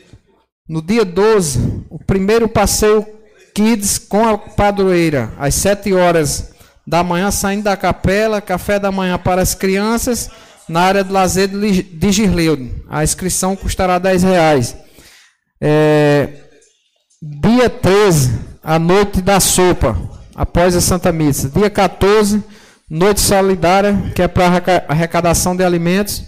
No 0.69 0.83
dia 0.83 1.05
12, 1.05 1.85
o 1.91 1.99
primeiro 1.99 2.49
passeio 2.49 3.07
Kids 3.55 3.99
com 3.99 4.29
a 4.29 4.37
padroeira, 4.37 5.33
às 5.39 5.55
7 5.55 5.93
horas 5.93 6.51
da 6.87 7.03
manhã, 7.03 7.31
saindo 7.31 7.65
da 7.65 7.77
capela, 7.77 8.41
café 8.41 8.79
da 8.79 8.93
manhã 8.93 9.19
para 9.19 9.41
as 9.41 9.55
crianças, 9.55 10.31
na 10.69 10.83
área 10.83 11.03
de 11.03 11.13
lazer 11.13 11.49
de 11.49 12.13
Girleudo. 12.13 12.85
A 12.89 13.03
inscrição 13.03 13.57
custará 13.57 13.99
10 13.99 14.23
reais. 14.25 14.77
É, 15.61 16.29
dia 17.23 17.71
13, 17.71 18.39
a 18.63 18.79
noite 18.79 19.23
da 19.23 19.41
sopa 19.41 20.16
após 20.37 20.77
a 20.77 20.81
Santa 20.83 21.11
Missa. 21.11 21.49
Dia 21.49 21.71
14, 21.71 22.45
noite 22.91 23.21
solidária, 23.23 24.13
que 24.15 24.21
é 24.21 24.29
para 24.29 24.63
arrecadação 24.87 25.57
de 25.57 25.65
alimentos. 25.65 26.23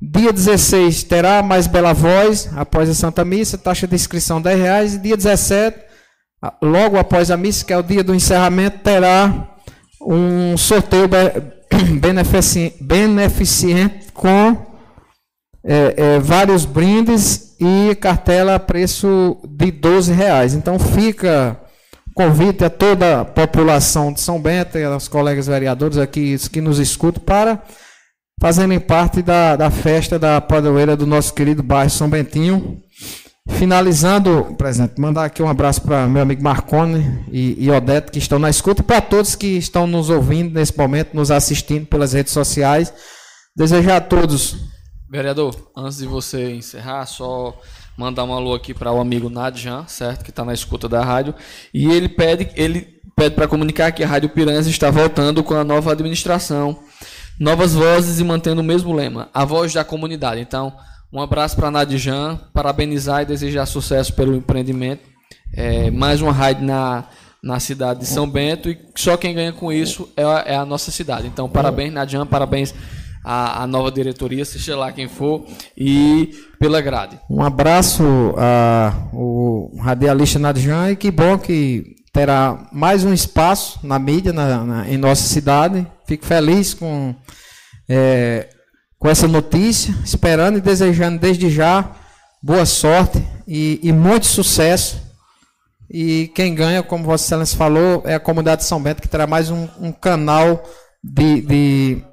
Dia 0.00 0.32
16 0.32 1.04
terá 1.04 1.40
mais 1.44 1.68
Bela 1.68 1.92
Voz, 1.92 2.50
após 2.56 2.90
a 2.90 2.94
Santa 2.94 3.24
Missa, 3.24 3.56
taxa 3.56 3.86
de 3.86 3.94
inscrição 3.94 4.42
R$ 4.42 4.52
reais. 4.56 4.94
E 4.94 4.98
dia 4.98 5.16
17, 5.16 5.78
logo 6.60 6.98
após 6.98 7.30
a 7.30 7.36
missa, 7.36 7.64
que 7.64 7.72
é 7.72 7.78
o 7.78 7.82
dia 7.84 8.02
do 8.02 8.12
encerramento, 8.12 8.80
terá 8.80 9.50
um 10.00 10.56
sorteio 10.56 11.08
beneficente 12.80 14.10
com 14.12 14.56
é, 15.64 15.94
é, 15.96 16.18
vários 16.18 16.64
brindes 16.64 17.54
e 17.60 17.94
cartela 17.94 18.56
a 18.56 18.58
preço 18.58 19.38
de 19.48 19.70
12 19.70 20.12
reais. 20.12 20.54
Então 20.54 20.76
fica 20.80 21.61
convite 22.14 22.64
a 22.64 22.70
toda 22.70 23.20
a 23.20 23.24
população 23.24 24.12
de 24.12 24.20
São 24.20 24.40
Bento 24.40 24.78
e 24.78 24.84
aos 24.84 25.08
colegas 25.08 25.46
vereadores 25.46 25.98
aqui 25.98 26.36
que 26.50 26.60
nos 26.60 26.78
escutam 26.78 27.22
para 27.22 27.62
fazerem 28.40 28.80
parte 28.80 29.22
da, 29.22 29.56
da 29.56 29.70
festa 29.70 30.18
da 30.18 30.40
padroeira 30.40 30.96
do 30.96 31.06
nosso 31.06 31.32
querido 31.32 31.62
bairro 31.62 31.90
São 31.90 32.08
Bentinho. 32.08 32.82
Finalizando, 33.48 34.54
presidente, 34.56 35.00
mandar 35.00 35.24
aqui 35.24 35.42
um 35.42 35.48
abraço 35.48 35.82
para 35.82 36.06
meu 36.06 36.22
amigo 36.22 36.42
Marcone 36.42 37.24
e, 37.30 37.64
e 37.64 37.70
Odete 37.70 38.12
que 38.12 38.18
estão 38.18 38.38
na 38.38 38.48
escuta 38.48 38.82
e 38.82 38.84
para 38.84 39.00
todos 39.00 39.34
que 39.34 39.58
estão 39.58 39.86
nos 39.86 40.10
ouvindo 40.10 40.54
nesse 40.54 40.76
momento, 40.78 41.14
nos 41.14 41.30
assistindo 41.30 41.86
pelas 41.86 42.12
redes 42.12 42.32
sociais. 42.32 42.92
Desejar 43.56 43.96
a 43.96 44.00
todos. 44.00 44.56
Vereador, 45.10 45.54
antes 45.76 45.98
de 45.98 46.06
você 46.06 46.52
encerrar, 46.52 47.04
só 47.06 47.58
mandar 48.02 48.24
um 48.24 48.32
alô 48.32 48.52
aqui 48.52 48.74
para 48.74 48.92
o 48.92 49.00
amigo 49.00 49.30
Nadjan, 49.30 49.84
certo? 49.86 50.24
Que 50.24 50.30
está 50.30 50.44
na 50.44 50.52
escuta 50.52 50.88
da 50.88 51.04
rádio. 51.04 51.34
E 51.72 51.86
ele 51.86 52.08
pede, 52.08 52.50
ele 52.56 53.00
pede 53.14 53.36
para 53.36 53.46
comunicar 53.46 53.92
que 53.92 54.02
a 54.02 54.06
Rádio 54.06 54.28
Piranhas 54.30 54.66
está 54.66 54.90
voltando 54.90 55.44
com 55.44 55.54
a 55.54 55.62
nova 55.62 55.92
administração, 55.92 56.80
novas 57.38 57.74
vozes 57.74 58.18
e 58.18 58.24
mantendo 58.24 58.60
o 58.60 58.64
mesmo 58.64 58.92
lema, 58.92 59.28
a 59.32 59.44
voz 59.44 59.72
da 59.72 59.84
comunidade. 59.84 60.40
Então, 60.40 60.72
um 61.12 61.20
abraço 61.20 61.54
para 61.54 61.70
Nadjan, 61.70 62.40
parabenizar 62.52 63.22
e 63.22 63.26
desejar 63.26 63.66
sucesso 63.66 64.12
pelo 64.14 64.34
empreendimento. 64.34 65.02
É, 65.54 65.90
mais 65.90 66.20
uma 66.20 66.32
rádio 66.32 66.64
na, 66.64 67.04
na 67.40 67.60
cidade 67.60 68.00
de 68.00 68.06
São 68.06 68.28
Bento 68.28 68.68
e 68.68 68.78
só 68.96 69.16
quem 69.16 69.34
ganha 69.34 69.52
com 69.52 69.72
isso 69.72 70.08
é 70.16 70.24
a, 70.24 70.44
é 70.46 70.56
a 70.56 70.66
nossa 70.66 70.90
cidade. 70.90 71.28
Então, 71.28 71.48
parabéns, 71.48 71.92
Nadjan, 71.92 72.26
parabéns 72.26 72.74
a, 73.24 73.62
a 73.62 73.66
nova 73.66 73.90
diretoria, 73.90 74.44
seja 74.44 74.76
lá 74.76 74.92
quem 74.92 75.08
for, 75.08 75.46
e 75.76 76.34
pela 76.58 76.80
grade. 76.80 77.18
Um 77.30 77.42
abraço 77.42 78.04
ao 78.36 79.70
radialista 79.78 80.38
Nadjan 80.38 80.90
e 80.90 80.96
que 80.96 81.10
bom 81.10 81.38
que 81.38 81.96
terá 82.12 82.68
mais 82.72 83.04
um 83.04 83.12
espaço 83.12 83.80
na 83.82 83.98
mídia 83.98 84.32
na, 84.32 84.64
na, 84.64 84.88
em 84.88 84.98
nossa 84.98 85.22
cidade. 85.22 85.86
Fico 86.06 86.26
feliz 86.26 86.74
com, 86.74 87.14
é, 87.88 88.48
com 88.98 89.08
essa 89.08 89.26
notícia, 89.26 89.94
esperando 90.04 90.58
e 90.58 90.60
desejando 90.60 91.18
desde 91.18 91.48
já 91.48 91.90
boa 92.42 92.66
sorte 92.66 93.24
e, 93.46 93.80
e 93.82 93.92
muito 93.92 94.26
sucesso. 94.26 95.00
E 95.90 96.30
quem 96.34 96.54
ganha, 96.54 96.82
como 96.82 97.04
Vossa 97.04 97.26
Excelência 97.26 97.56
falou, 97.56 98.02
é 98.06 98.14
a 98.14 98.20
comunidade 98.20 98.62
de 98.62 98.68
São 98.68 98.82
Bento, 98.82 99.02
que 99.02 99.08
terá 99.08 99.26
mais 99.26 99.50
um, 99.50 99.68
um 99.78 99.92
canal 99.92 100.62
de, 101.04 101.42
de 101.42 102.04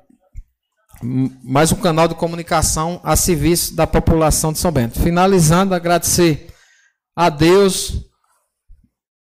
mais 1.01 1.71
um 1.71 1.77
canal 1.77 2.07
de 2.07 2.15
comunicação 2.15 2.99
a 3.03 3.15
serviço 3.15 3.75
da 3.75 3.87
população 3.87 4.51
de 4.51 4.59
São 4.59 4.71
Bento. 4.71 4.99
Finalizando, 4.99 5.73
agradecer 5.73 6.47
a 7.15 7.29
Deus 7.29 8.05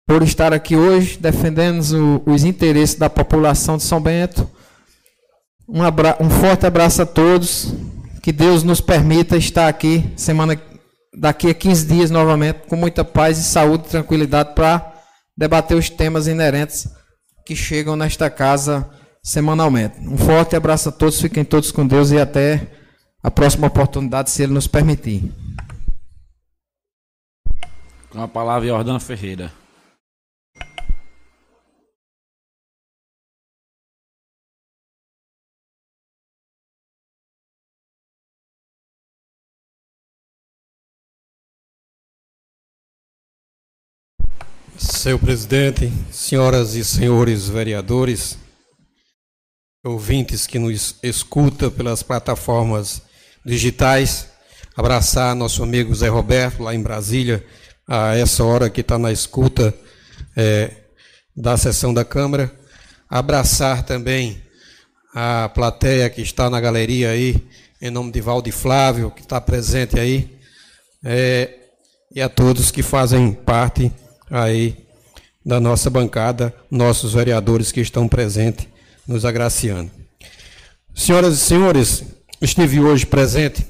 por 0.06 0.22
estar 0.22 0.52
aqui 0.52 0.74
hoje, 0.74 1.18
defendendo 1.18 2.22
os 2.26 2.42
interesses 2.42 2.97
da 2.97 3.09
população 3.09 3.76
de 3.76 3.84
São 3.84 4.01
Bento. 4.01 4.51
Um, 5.68 5.82
um, 6.20 6.30
forte 6.30 6.66
abraço 6.66 7.02
a 7.02 7.06
todos. 7.06 7.72
Que 8.20 8.32
Deus 8.32 8.62
nos 8.64 8.80
permita 8.80 9.36
estar 9.36 9.68
aqui 9.68 10.12
semana 10.16 10.60
daqui 11.14 11.48
a 11.48 11.55
15 11.55 11.86
dias 11.86 12.10
novamente 12.10 12.66
com 12.68 12.76
muita 12.76 13.05
paz 13.05 13.38
e 13.38 13.42
saúde 13.42 13.84
e 13.86 13.90
tranquilidade 13.90 14.55
para 14.55 14.92
debater 15.36 15.76
os 15.76 15.88
temas 15.88 16.26
inerentes 16.26 16.88
que 17.47 17.56
chegam 17.56 17.97
nesta 17.97 18.28
casa 18.28 18.88
semanalmente. 19.22 19.98
Um 20.01 20.16
forte 20.16 20.56
abraço 20.56 20.88
a 20.88 20.92
todos, 20.92 21.20
fiquem 21.20 21.44
todos 21.44 21.70
com 21.70 21.86
Deus 21.86 22.10
e 22.10 22.18
até 22.18 22.66
a 23.22 23.30
próxima 23.30 23.66
oportunidade, 23.66 24.30
se 24.30 24.42
Ele 24.42 24.52
nos 24.52 24.66
permitir. 24.66 25.32
Com 28.10 28.22
a 28.22 28.28
palavra, 28.28 28.68
Jordana 28.68 28.98
Ferreira. 28.98 29.52
Senhor 44.76 45.18
presidente, 45.18 45.90
senhoras 46.10 46.74
e 46.74 46.84
senhores 46.84 47.48
vereadores, 47.48 48.38
ouvintes 49.82 50.47
que 50.47 50.59
nos 50.59 50.97
escuta 51.02 51.70
pelas 51.70 52.02
plataformas 52.02 53.02
digitais, 53.44 54.28
abraçar 54.77 55.35
nosso 55.35 55.62
amigo 55.62 55.94
Zé 55.94 56.09
Roberto, 56.09 56.62
lá 56.62 56.74
em 56.74 56.82
Brasília, 56.82 57.44
a 57.89 58.15
essa 58.15 58.44
hora 58.44 58.69
que 58.69 58.82
está 58.82 58.98
na 58.98 59.11
escuta 59.11 59.74
é, 60.36 60.70
da 61.35 61.57
sessão 61.57 61.94
da 61.94 62.05
Câmara, 62.05 62.52
abraçar 63.09 63.82
também 63.82 64.43
a 65.15 65.48
plateia 65.48 66.11
que 66.11 66.20
está 66.20 66.51
na 66.51 66.61
galeria 66.61 67.11
aí, 67.11 67.43
em 67.81 67.90
nome 67.90 68.12
de 68.12 68.20
Valde 68.20 68.52
Flávio, 68.52 69.11
que 69.11 69.23
está 69.23 69.40
presente 69.40 69.98
aí, 69.98 70.39
é, 71.02 71.57
e 72.15 72.20
a 72.20 72.28
todos 72.28 72.70
que 72.70 72.82
fazem 72.82 73.32
parte 73.32 73.90
aí 74.31 74.77
da 75.44 75.59
nossa 75.59 75.89
bancada, 75.89 76.55
nossos 76.70 77.15
vereadores 77.15 77.73
que 77.73 77.81
estão 77.81 78.07
presentes 78.07 78.69
nos 79.11 79.24
agraciando. 79.24 79.91
Senhoras 80.95 81.35
e 81.35 81.39
senhores, 81.39 82.05
estive 82.41 82.78
hoje 82.78 83.05
presente 83.05 83.66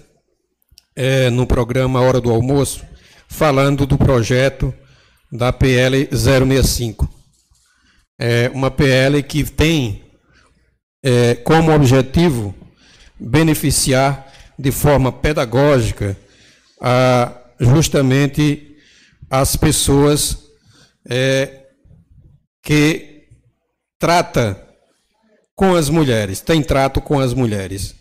é, 0.94 1.30
no 1.30 1.46
programa 1.46 2.02
Hora 2.02 2.20
do 2.20 2.30
Almoço, 2.30 2.84
falando 3.26 3.86
do 3.86 3.96
projeto 3.96 4.74
da 5.32 5.50
PL 5.50 6.10
065. 6.12 7.08
É 8.18 8.50
uma 8.52 8.70
PL 8.70 9.22
que 9.22 9.42
tem 9.42 10.04
é, 11.02 11.36
como 11.36 11.74
objetivo 11.74 12.54
beneficiar 13.18 14.30
de 14.58 14.70
forma 14.70 15.10
pedagógica 15.10 16.18
a, 16.82 17.34
justamente 17.58 18.76
as 19.30 19.56
pessoas 19.56 20.36
é, 21.08 21.64
que 22.62 23.22
trata 23.98 24.68
com 25.60 25.74
as 25.74 25.90
mulheres, 25.90 26.40
tem 26.40 26.62
trato 26.62 27.02
com 27.02 27.20
as 27.20 27.34
mulheres. 27.34 27.94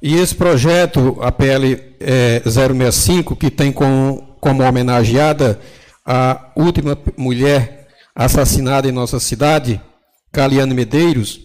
E 0.00 0.14
esse 0.14 0.32
projeto, 0.32 1.18
a 1.20 1.32
PL 1.32 1.76
é, 1.98 2.40
065, 2.44 3.34
que 3.34 3.50
tem 3.50 3.72
com, 3.72 4.36
como 4.40 4.62
homenageada 4.62 5.58
a 6.06 6.52
última 6.54 6.96
mulher 7.16 7.88
assassinada 8.14 8.88
em 8.88 8.92
nossa 8.92 9.18
cidade, 9.18 9.80
Caliane 10.30 10.72
Medeiros, 10.72 11.40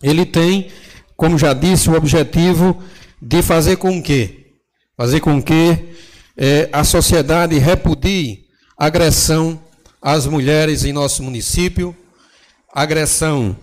ele 0.00 0.24
tem, 0.24 0.68
como 1.16 1.36
já 1.36 1.52
disse, 1.52 1.90
o 1.90 1.96
objetivo 1.96 2.80
de 3.20 3.42
fazer 3.42 3.74
com 3.74 4.00
que, 4.00 4.52
fazer 4.96 5.18
com 5.18 5.42
que 5.42 5.96
é, 6.36 6.68
a 6.72 6.84
sociedade 6.84 7.58
repudie 7.58 8.44
agressão 8.78 9.60
às 10.00 10.28
mulheres 10.28 10.84
em 10.84 10.92
nosso 10.92 11.24
município, 11.24 11.92
agressão 12.72 13.56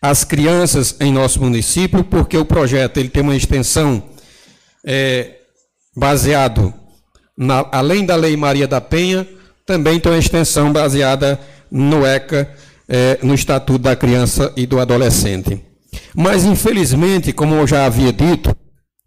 às 0.00 0.24
crianças 0.24 0.96
em 1.00 1.12
nosso 1.12 1.40
município, 1.40 2.04
porque 2.04 2.36
o 2.36 2.44
projeto 2.44 2.98
ele 2.98 3.08
tem 3.08 3.22
uma 3.22 3.36
extensão 3.36 4.02
é, 4.84 5.36
baseado 5.96 6.72
na, 7.36 7.66
além 7.70 8.04
da 8.04 8.16
Lei 8.16 8.36
Maria 8.36 8.66
da 8.66 8.80
Penha, 8.80 9.26
também 9.64 10.00
tem 10.00 10.10
uma 10.10 10.18
extensão 10.18 10.72
baseada 10.72 11.38
no 11.70 12.04
ECA, 12.04 12.52
é, 12.88 13.18
no 13.22 13.34
Estatuto 13.34 13.78
da 13.78 13.94
Criança 13.94 14.52
e 14.56 14.66
do 14.66 14.80
Adolescente. 14.80 15.62
Mas, 16.14 16.44
infelizmente, 16.44 17.32
como 17.32 17.54
eu 17.54 17.66
já 17.66 17.84
havia 17.84 18.12
dito, 18.12 18.56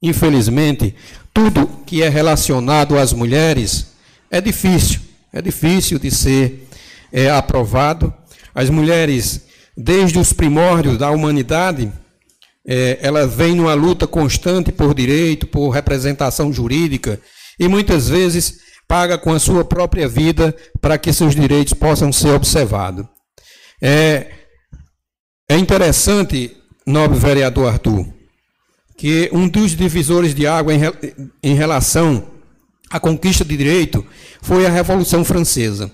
infelizmente, 0.02 0.96
tudo 1.34 1.68
que 1.86 2.02
é 2.04 2.10
relacionado 2.10 2.98
às 2.98 3.12
mulheres 3.12 3.88
é 4.30 4.40
difícil, 4.40 5.02
é 5.34 5.42
difícil 5.42 6.00
de 6.00 6.12
ser 6.12 6.68
é, 7.12 7.30
aprovado. 7.30 8.14
As 8.54 8.70
mulheres, 8.70 9.46
desde 9.82 10.20
os 10.20 10.32
primórdios 10.32 10.98
da 10.98 11.10
humanidade, 11.10 11.92
é, 12.66 13.00
elas 13.02 13.34
vêm 13.34 13.56
numa 13.56 13.74
luta 13.74 14.06
constante 14.06 14.72
por 14.72 14.94
direito, 14.94 15.48
por 15.48 15.70
representação 15.70 16.54
jurídica, 16.54 17.20
e 17.60 17.68
muitas 17.68 18.08
vezes 18.08 18.60
paga 18.88 19.18
com 19.18 19.34
a 19.34 19.40
sua 19.40 19.66
própria 19.66 20.08
vida 20.08 20.56
para 20.80 20.98
que 20.98 21.12
seus 21.12 21.34
direitos 21.34 21.74
possam 21.74 22.12
ser 22.12 22.30
observados. 22.30 23.06
É, 23.82 24.28
é 25.50 25.58
interessante, 25.58 26.56
nobre 26.86 27.18
vereador 27.18 27.70
Arthur, 27.70 28.06
que 28.96 29.30
um 29.34 29.48
dos 29.48 29.76
divisores 29.76 30.36
de 30.36 30.46
água 30.46 30.74
em, 30.74 30.82
em 31.42 31.56
relação 31.56 32.28
à 32.90 33.00
conquista 33.00 33.44
de 33.44 33.58
direito 33.58 34.06
foi 34.42 34.68
a 34.68 34.70
Revolução 34.70 35.26
Francesa, 35.26 35.92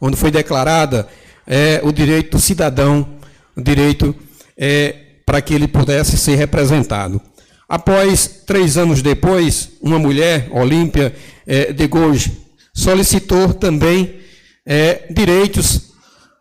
onde 0.00 0.16
foi 0.16 0.30
declarada 0.30 1.08
é, 1.46 1.80
o 1.84 1.92
direito 1.92 2.36
do 2.36 2.42
cidadão, 2.42 3.17
direito 3.62 4.14
é, 4.56 4.94
para 5.26 5.40
que 5.42 5.54
ele 5.54 5.68
pudesse 5.68 6.16
ser 6.16 6.36
representado. 6.36 7.20
Após 7.68 8.26
três 8.46 8.78
anos 8.78 9.02
depois, 9.02 9.72
uma 9.82 9.98
mulher, 9.98 10.48
Olímpia 10.50 11.14
é, 11.46 11.72
de 11.72 11.86
Gouges, 11.86 12.32
solicitou 12.72 13.52
também 13.52 14.20
é, 14.64 15.06
direitos, 15.10 15.92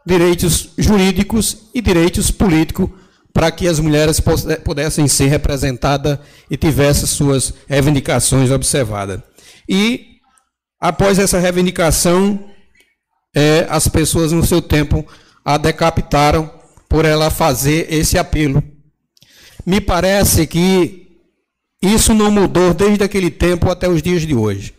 direitos 0.05 0.69
jurídicos 0.77 1.69
e 1.73 1.81
direitos 1.81 2.31
políticos 2.31 2.89
para 3.33 3.51
que 3.51 3.67
as 3.67 3.79
mulheres 3.79 4.19
pudessem 4.63 5.07
ser 5.07 5.27
representadas 5.27 6.17
e 6.49 6.57
tivessem 6.57 7.05
suas 7.05 7.53
reivindicações 7.67 8.49
observadas. 8.49 9.19
E, 9.69 10.17
após 10.79 11.19
essa 11.19 11.39
reivindicação, 11.39 12.43
é, 13.35 13.67
as 13.69 13.87
pessoas 13.87 14.31
no 14.31 14.43
seu 14.45 14.61
tempo 14.61 15.05
a 15.45 15.57
decapitaram 15.57 16.56
por 16.87 17.05
ela 17.05 17.29
fazer 17.29 17.87
esse 17.93 18.17
apelo. 18.17 18.63
Me 19.65 19.81
parece 19.81 20.47
que 20.47 21.07
isso 21.81 22.13
não 22.13 22.31
mudou 22.31 22.73
desde 22.73 23.03
aquele 23.03 23.29
tempo 23.29 23.69
até 23.69 23.87
os 23.87 24.01
dias 24.01 24.21
de 24.21 24.33
hoje. 24.33 24.73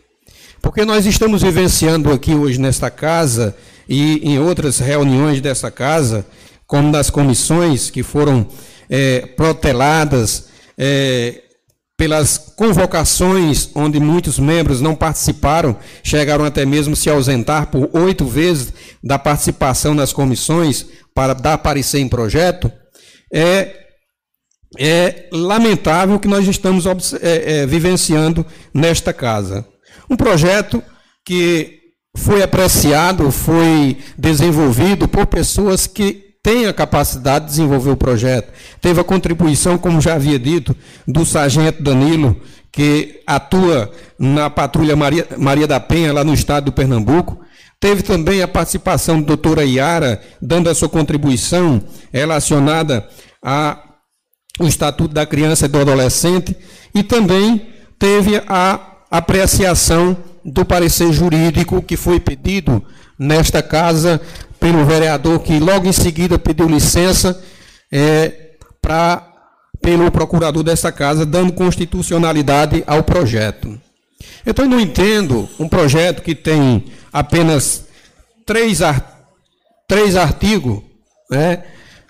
Porque 0.61 0.83
nós 0.83 1.05
estamos 1.05 1.41
vivenciando 1.41 2.11
aqui 2.11 2.33
hoje 2.33 2.59
nesta 2.59 2.89
casa 2.89 3.55
e 3.87 4.19
em 4.29 4.39
outras 4.39 4.79
reuniões 4.79 5.39
dessa 5.41 5.71
casa 5.71 6.25
como 6.67 6.91
das 6.91 7.09
comissões 7.09 7.89
que 7.89 8.03
foram 8.03 8.47
é, 8.89 9.21
proteladas 9.21 10.49
é, 10.77 11.41
pelas 11.99 12.37
convocações, 12.37 13.69
onde 13.75 13.99
muitos 13.99 14.39
membros 14.39 14.79
não 14.79 14.95
participaram, 14.95 15.75
chegaram 16.01 16.45
até 16.45 16.65
mesmo 16.65 16.95
se 16.95 17.09
ausentar 17.09 17.67
por 17.67 17.89
oito 17.91 18.25
vezes 18.25 18.73
da 19.03 19.19
participação 19.19 19.93
nas 19.93 20.13
comissões 20.13 20.85
para 21.13 21.33
dar 21.33 21.57
parecer 21.57 21.99
em 21.99 22.07
projeto, 22.07 22.71
é, 23.33 23.75
é 24.77 25.27
lamentável 25.33 26.17
que 26.17 26.27
nós 26.29 26.47
estamos 26.47 26.85
é, 26.85 27.17
é, 27.63 27.65
vivenciando 27.65 28.45
nesta 28.73 29.11
casa. 29.11 29.67
Um 30.09 30.15
projeto 30.15 30.81
que 31.25 31.79
foi 32.15 32.41
apreciado, 32.41 33.29
foi 33.29 33.97
desenvolvido 34.17 35.05
por 35.05 35.25
pessoas 35.25 35.85
que 35.85 36.28
tem 36.41 36.65
a 36.65 36.73
capacidade 36.73 37.45
de 37.45 37.51
desenvolver 37.51 37.91
o 37.91 37.97
projeto. 37.97 38.51
Teve 38.81 39.01
a 39.01 39.03
contribuição, 39.03 39.77
como 39.77 39.99
já 39.99 40.15
havia 40.15 40.39
dito, 40.39 40.75
do 41.07 41.25
sargento 41.25 41.83
Danilo, 41.83 42.39
que 42.71 43.21
atua 43.27 43.91
na 44.17 44.49
patrulha 44.49 44.95
Maria, 44.95 45.27
Maria 45.37 45.67
da 45.67 45.79
Penha, 45.79 46.13
lá 46.13 46.23
no 46.23 46.33
estado 46.33 46.65
do 46.65 46.71
Pernambuco. 46.71 47.39
Teve 47.79 48.03
também 48.03 48.41
a 48.41 48.47
participação 48.47 49.19
da 49.19 49.27
doutora 49.27 49.65
Iara, 49.65 50.21
dando 50.41 50.69
a 50.69 50.75
sua 50.75 50.89
contribuição 50.89 51.81
relacionada 52.11 53.07
ao 53.41 54.67
Estatuto 54.67 55.13
da 55.13 55.25
Criança 55.25 55.65
e 55.65 55.69
do 55.69 55.79
Adolescente, 55.79 56.55
e 56.93 57.03
também 57.03 57.69
teve 57.97 58.41
a 58.47 58.97
apreciação 59.09 60.17
do 60.43 60.65
parecer 60.65 61.11
jurídico 61.11 61.81
que 61.81 61.97
foi 61.97 62.19
pedido 62.19 62.83
nesta 63.17 63.61
casa 63.61 64.21
pelo 64.59 64.85
vereador 64.85 65.39
que 65.39 65.59
logo 65.59 65.87
em 65.87 65.93
seguida 65.93 66.37
pediu 66.37 66.67
licença 66.67 67.41
é, 67.91 68.55
para 68.81 69.25
pelo 69.81 70.11
procurador 70.11 70.61
dessa 70.61 70.91
casa, 70.91 71.25
dando 71.25 71.53
constitucionalidade 71.53 72.83
ao 72.85 73.01
projeto. 73.01 73.79
Então, 74.45 74.65
eu 74.65 74.69
não 74.69 74.79
entendo 74.79 75.47
um 75.57 75.69
projeto 75.69 76.21
que 76.21 76.35
tem 76.35 76.85
apenas 77.13 77.85
três, 78.45 78.79
três 79.87 80.15
artigos, 80.15 80.81
né? 81.29 81.63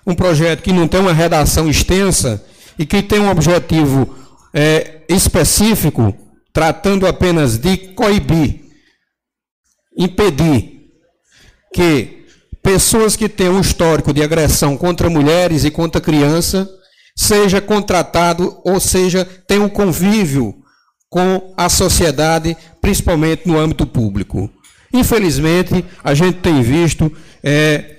um 0.06 0.14
projeto 0.14 0.62
que 0.62 0.72
não 0.72 0.88
tem 0.88 1.00
uma 1.00 1.12
redação 1.12 1.68
extensa 1.68 2.44
e 2.78 2.84
que 2.84 3.02
tem 3.02 3.20
um 3.20 3.30
objetivo 3.30 4.16
é, 4.52 5.02
específico, 5.08 6.14
tratando 6.52 7.06
apenas 7.06 7.56
de 7.56 7.76
coibir, 7.76 8.64
impedir 9.96 10.80
que 11.72 12.19
pessoas 12.62 13.16
que 13.16 13.28
têm 13.28 13.48
um 13.48 13.60
histórico 13.60 14.12
de 14.12 14.22
agressão 14.22 14.76
contra 14.76 15.10
mulheres 15.10 15.64
e 15.64 15.70
contra 15.70 16.00
criança 16.00 16.68
seja 17.16 17.60
contratado 17.60 18.58
ou 18.64 18.80
seja 18.80 19.24
tenha 19.46 19.62
um 19.62 19.68
convívio 19.68 20.54
com 21.08 21.52
a 21.56 21.68
sociedade, 21.68 22.56
principalmente 22.80 23.46
no 23.46 23.58
âmbito 23.58 23.86
público. 23.86 24.48
Infelizmente, 24.92 25.84
a 26.02 26.14
gente 26.14 26.38
tem 26.38 26.62
visto 26.62 27.12
é, 27.42 27.96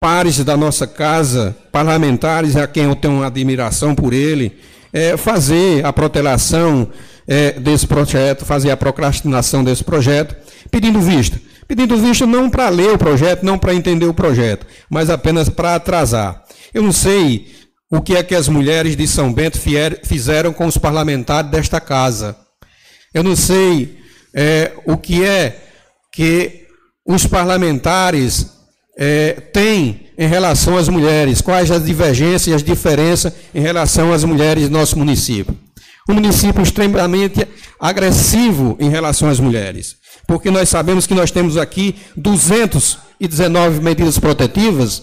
pares 0.00 0.42
da 0.42 0.56
nossa 0.56 0.86
casa, 0.86 1.56
parlamentares 1.70 2.56
a 2.56 2.66
quem 2.66 2.84
eu 2.84 2.96
tenho 2.96 3.22
admiração 3.22 3.94
por 3.94 4.12
ele, 4.12 4.58
é, 4.92 5.16
fazer 5.16 5.84
a 5.84 5.92
protelação 5.92 6.90
é, 7.26 7.52
desse 7.52 7.86
projeto, 7.86 8.44
fazer 8.44 8.70
a 8.70 8.76
procrastinação 8.76 9.62
desse 9.62 9.84
projeto, 9.84 10.34
pedindo 10.70 11.00
vista. 11.00 11.40
Pedindo 11.68 11.96
vista 11.96 12.26
não 12.26 12.48
para 12.48 12.68
ler 12.68 12.92
o 12.92 12.98
projeto, 12.98 13.42
não 13.42 13.58
para 13.58 13.74
entender 13.74 14.06
o 14.06 14.14
projeto, 14.14 14.66
mas 14.88 15.10
apenas 15.10 15.48
para 15.48 15.74
atrasar. 15.74 16.42
Eu 16.72 16.82
não 16.82 16.92
sei 16.92 17.54
o 17.90 18.00
que 18.00 18.16
é 18.16 18.22
que 18.22 18.34
as 18.34 18.48
mulheres 18.48 18.96
de 18.96 19.06
São 19.06 19.32
Bento 19.32 19.58
fizeram 20.04 20.52
com 20.52 20.66
os 20.66 20.78
parlamentares 20.78 21.50
desta 21.50 21.80
casa. 21.80 22.36
Eu 23.14 23.22
não 23.22 23.34
sei 23.34 23.98
é, 24.34 24.72
o 24.84 24.96
que 24.96 25.24
é 25.24 25.62
que 26.12 26.66
os 27.06 27.26
parlamentares 27.26 28.46
é, 28.98 29.32
têm 29.52 30.08
em 30.18 30.26
relação 30.26 30.76
às 30.76 30.88
mulheres, 30.88 31.40
quais 31.40 31.70
as 31.70 31.84
divergências 31.84 32.46
e 32.46 32.54
as 32.54 32.62
diferenças 32.62 33.32
em 33.54 33.60
relação 33.60 34.12
às 34.12 34.24
mulheres 34.24 34.68
do 34.68 34.72
nosso 34.76 34.98
município. 34.98 35.56
Um 36.08 36.14
município 36.14 36.62
extremamente 36.62 37.46
agressivo 37.80 38.76
em 38.80 38.88
relação 38.88 39.28
às 39.28 39.40
mulheres, 39.40 39.96
porque 40.26 40.50
nós 40.50 40.68
sabemos 40.68 41.06
que 41.06 41.14
nós 41.14 41.30
temos 41.30 41.56
aqui 41.56 41.96
219 42.16 43.80
medidas 43.80 44.18
protetivas 44.18 45.02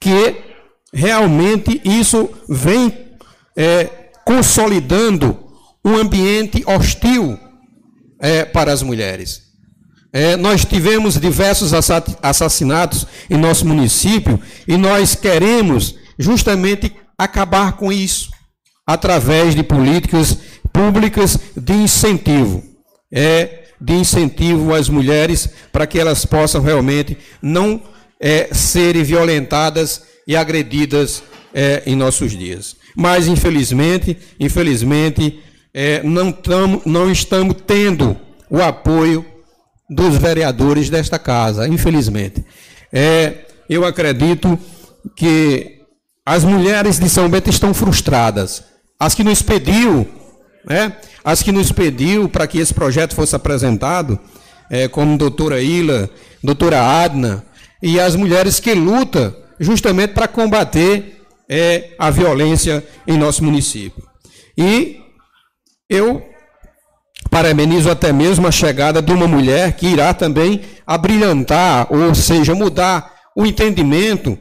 que 0.00 0.36
realmente 0.92 1.80
isso 1.84 2.28
vem 2.48 2.92
é, 3.56 4.10
consolidando 4.24 5.38
um 5.84 5.96
ambiente 5.96 6.64
hostil 6.66 7.38
é, 8.20 8.44
para 8.44 8.72
as 8.72 8.82
mulheres. 8.82 9.42
É, 10.12 10.36
nós 10.36 10.64
tivemos 10.64 11.18
diversos 11.18 11.72
assassinatos 12.22 13.06
em 13.28 13.36
nosso 13.36 13.66
município 13.66 14.40
e 14.66 14.76
nós 14.76 15.14
queremos 15.14 15.96
justamente 16.18 16.94
acabar 17.18 17.72
com 17.72 17.92
isso 17.92 18.30
através 18.86 19.54
de 19.54 19.62
políticas 19.62 20.38
públicas 20.72 21.38
de 21.56 21.72
incentivo. 21.72 22.62
É, 23.12 23.63
de 23.84 23.92
incentivo 23.92 24.72
às 24.72 24.88
mulheres 24.88 25.48
para 25.70 25.86
que 25.86 25.98
elas 25.98 26.24
possam 26.24 26.62
realmente 26.62 27.18
não 27.42 27.82
é, 28.18 28.48
serem 28.52 29.02
violentadas 29.02 30.02
e 30.26 30.34
agredidas 30.34 31.22
é, 31.52 31.82
em 31.84 31.94
nossos 31.94 32.32
dias. 32.32 32.76
Mas, 32.96 33.26
infelizmente, 33.28 34.16
infelizmente, 34.40 35.40
é, 35.74 36.02
não, 36.02 36.32
tamo, 36.32 36.80
não 36.86 37.10
estamos 37.10 37.56
tendo 37.66 38.16
o 38.48 38.62
apoio 38.62 39.26
dos 39.90 40.16
vereadores 40.16 40.88
desta 40.88 41.18
casa, 41.18 41.68
infelizmente. 41.68 42.42
É, 42.90 43.46
eu 43.68 43.84
acredito 43.84 44.58
que 45.14 45.82
as 46.24 46.42
mulheres 46.42 46.98
de 46.98 47.08
São 47.10 47.28
Bento 47.28 47.50
estão 47.50 47.74
frustradas. 47.74 48.64
As 48.98 49.14
que 49.14 49.22
nos 49.22 49.42
pediu, 49.42 50.08
né, 50.66 50.96
as 51.22 51.42
que 51.42 51.52
nos 51.52 51.70
pediu 51.72 52.28
para 52.28 52.46
que 52.46 52.58
esse 52.58 52.72
projeto 52.72 53.14
fosse 53.14 53.34
apresentado, 53.36 54.18
é, 54.70 54.88
como 54.88 55.18
doutora 55.18 55.60
Ila, 55.60 56.08
doutora 56.42 56.82
Adna, 56.82 57.44
e 57.82 58.00
as 58.00 58.16
mulheres 58.16 58.58
que 58.58 58.74
lutam 58.74 59.34
justamente 59.60 60.12
para 60.14 60.26
combater 60.26 61.22
é, 61.48 61.90
a 61.98 62.10
violência 62.10 62.84
em 63.06 63.16
nosso 63.16 63.44
município. 63.44 64.02
E 64.56 65.00
eu 65.88 66.22
parabenizo 67.30 67.90
até 67.90 68.12
mesmo 68.12 68.46
a 68.46 68.52
chegada 68.52 69.02
de 69.02 69.12
uma 69.12 69.26
mulher 69.26 69.72
que 69.72 69.86
irá 69.86 70.14
também 70.14 70.62
abrilhantar, 70.86 71.86
ou 71.90 72.14
seja, 72.14 72.54
mudar 72.54 73.12
o 73.36 73.44
entendimento 73.44 74.38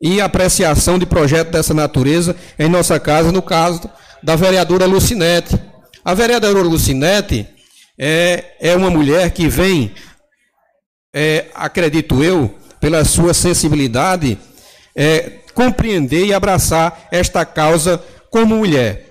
e 0.00 0.20
apreciação 0.20 0.98
de 0.98 1.06
projeto 1.06 1.50
dessa 1.50 1.74
natureza 1.74 2.36
em 2.58 2.68
nossa 2.68 3.00
casa, 3.00 3.32
no 3.32 3.42
caso 3.42 3.90
da 4.26 4.34
vereadora 4.34 4.86
Lucinete. 4.86 5.56
A 6.04 6.12
vereadora 6.12 6.58
Lucinete 6.58 7.46
é, 7.96 8.56
é 8.58 8.74
uma 8.74 8.90
mulher 8.90 9.30
que 9.30 9.46
vem, 9.46 9.92
é, 11.14 11.44
acredito 11.54 12.24
eu, 12.24 12.52
pela 12.80 13.04
sua 13.04 13.32
sensibilidade, 13.32 14.36
é, 14.96 15.30
compreender 15.54 16.26
e 16.26 16.34
abraçar 16.34 17.06
esta 17.12 17.44
causa 17.44 18.02
como 18.28 18.56
mulher. 18.56 19.06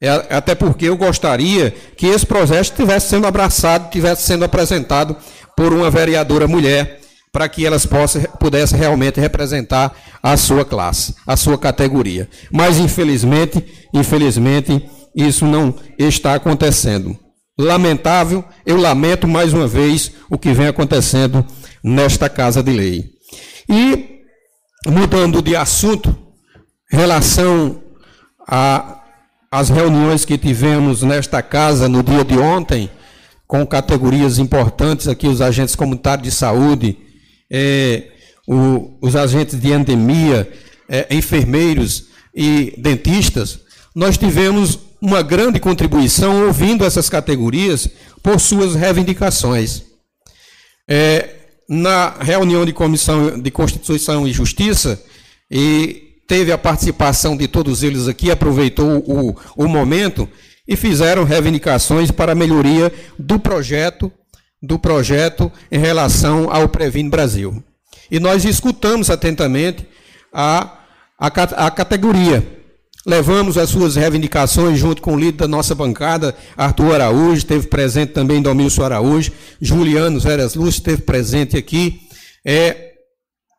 É, 0.00 0.10
até 0.30 0.54
porque 0.54 0.84
eu 0.84 0.96
gostaria 0.96 1.72
que 1.96 2.06
esse 2.06 2.24
projeto 2.24 2.66
estivesse 2.66 3.08
sendo 3.08 3.26
abraçado, 3.26 3.86
estivesse 3.86 4.22
sendo 4.22 4.44
apresentado 4.44 5.16
por 5.56 5.72
uma 5.72 5.90
vereadora 5.90 6.46
mulher, 6.46 7.00
para 7.36 7.50
que 7.50 7.66
elas 7.66 7.84
possam, 7.84 8.22
pudessem 8.40 8.78
realmente 8.78 9.20
representar 9.20 9.94
a 10.22 10.38
sua 10.38 10.64
classe, 10.64 11.14
a 11.26 11.36
sua 11.36 11.58
categoria. 11.58 12.30
Mas, 12.50 12.78
infelizmente, 12.78 13.62
infelizmente, 13.92 14.88
isso 15.14 15.44
não 15.44 15.74
está 15.98 16.32
acontecendo. 16.32 17.14
Lamentável, 17.60 18.42
eu 18.64 18.78
lamento 18.78 19.28
mais 19.28 19.52
uma 19.52 19.68
vez 19.68 20.12
o 20.30 20.38
que 20.38 20.54
vem 20.54 20.66
acontecendo 20.66 21.44
nesta 21.84 22.26
Casa 22.30 22.62
de 22.62 22.72
Lei. 22.72 23.10
E, 23.68 24.22
mudando 24.88 25.42
de 25.42 25.54
assunto, 25.54 26.16
relação 26.90 27.82
as 29.52 29.68
reuniões 29.68 30.24
que 30.24 30.38
tivemos 30.38 31.02
nesta 31.02 31.42
casa 31.42 31.86
no 31.86 32.02
dia 32.02 32.24
de 32.24 32.38
ontem, 32.38 32.90
com 33.46 33.66
categorias 33.66 34.38
importantes 34.38 35.06
aqui, 35.06 35.28
os 35.28 35.42
agentes 35.42 35.76
comunitários 35.76 36.22
de 36.24 36.30
saúde, 36.30 37.04
é, 37.50 38.04
o, 38.46 38.96
os 39.00 39.16
agentes 39.16 39.58
de 39.58 39.72
endemia, 39.72 40.50
é, 40.88 41.14
enfermeiros 41.14 42.06
e 42.34 42.74
dentistas, 42.76 43.60
nós 43.94 44.16
tivemos 44.18 44.78
uma 45.00 45.22
grande 45.22 45.58
contribuição 45.58 46.46
ouvindo 46.46 46.84
essas 46.84 47.08
categorias 47.08 47.88
por 48.22 48.40
suas 48.40 48.74
reivindicações. 48.74 49.82
É, 50.88 51.30
na 51.68 52.10
reunião 52.20 52.64
de 52.64 52.72
Comissão 52.72 53.40
de 53.40 53.50
Constituição 53.50 54.26
e 54.26 54.32
Justiça, 54.32 55.02
e 55.50 56.20
teve 56.26 56.52
a 56.52 56.58
participação 56.58 57.36
de 57.36 57.48
todos 57.48 57.82
eles 57.82 58.08
aqui, 58.08 58.30
aproveitou 58.30 58.98
o, 59.06 59.36
o 59.56 59.68
momento 59.68 60.28
e 60.66 60.76
fizeram 60.76 61.24
reivindicações 61.24 62.10
para 62.10 62.32
a 62.32 62.34
melhoria 62.34 62.92
do 63.18 63.38
projeto, 63.38 64.10
do 64.62 64.78
projeto 64.78 65.50
em 65.70 65.78
relação 65.78 66.50
ao 66.50 66.68
Previne 66.68 67.10
Brasil. 67.10 67.62
E 68.10 68.18
nós 68.18 68.44
escutamos 68.44 69.10
atentamente 69.10 69.86
a, 70.32 70.78
a, 71.18 71.26
a 71.26 71.70
categoria. 71.70 72.56
Levamos 73.06 73.56
as 73.56 73.70
suas 73.70 73.94
reivindicações 73.94 74.78
junto 74.78 75.00
com 75.00 75.14
o 75.14 75.18
líder 75.18 75.38
da 75.38 75.48
nossa 75.48 75.74
bancada, 75.74 76.34
Arthur 76.56 76.94
Araújo, 76.94 77.38
esteve 77.38 77.68
presente 77.68 78.12
também 78.12 78.42
Domilson 78.42 78.82
Araújo, 78.82 79.30
Juliano 79.60 80.18
Zeras 80.18 80.56
Lúcio 80.56 80.78
esteve 80.78 81.02
presente 81.02 81.56
aqui. 81.56 82.00
É, 82.44 82.94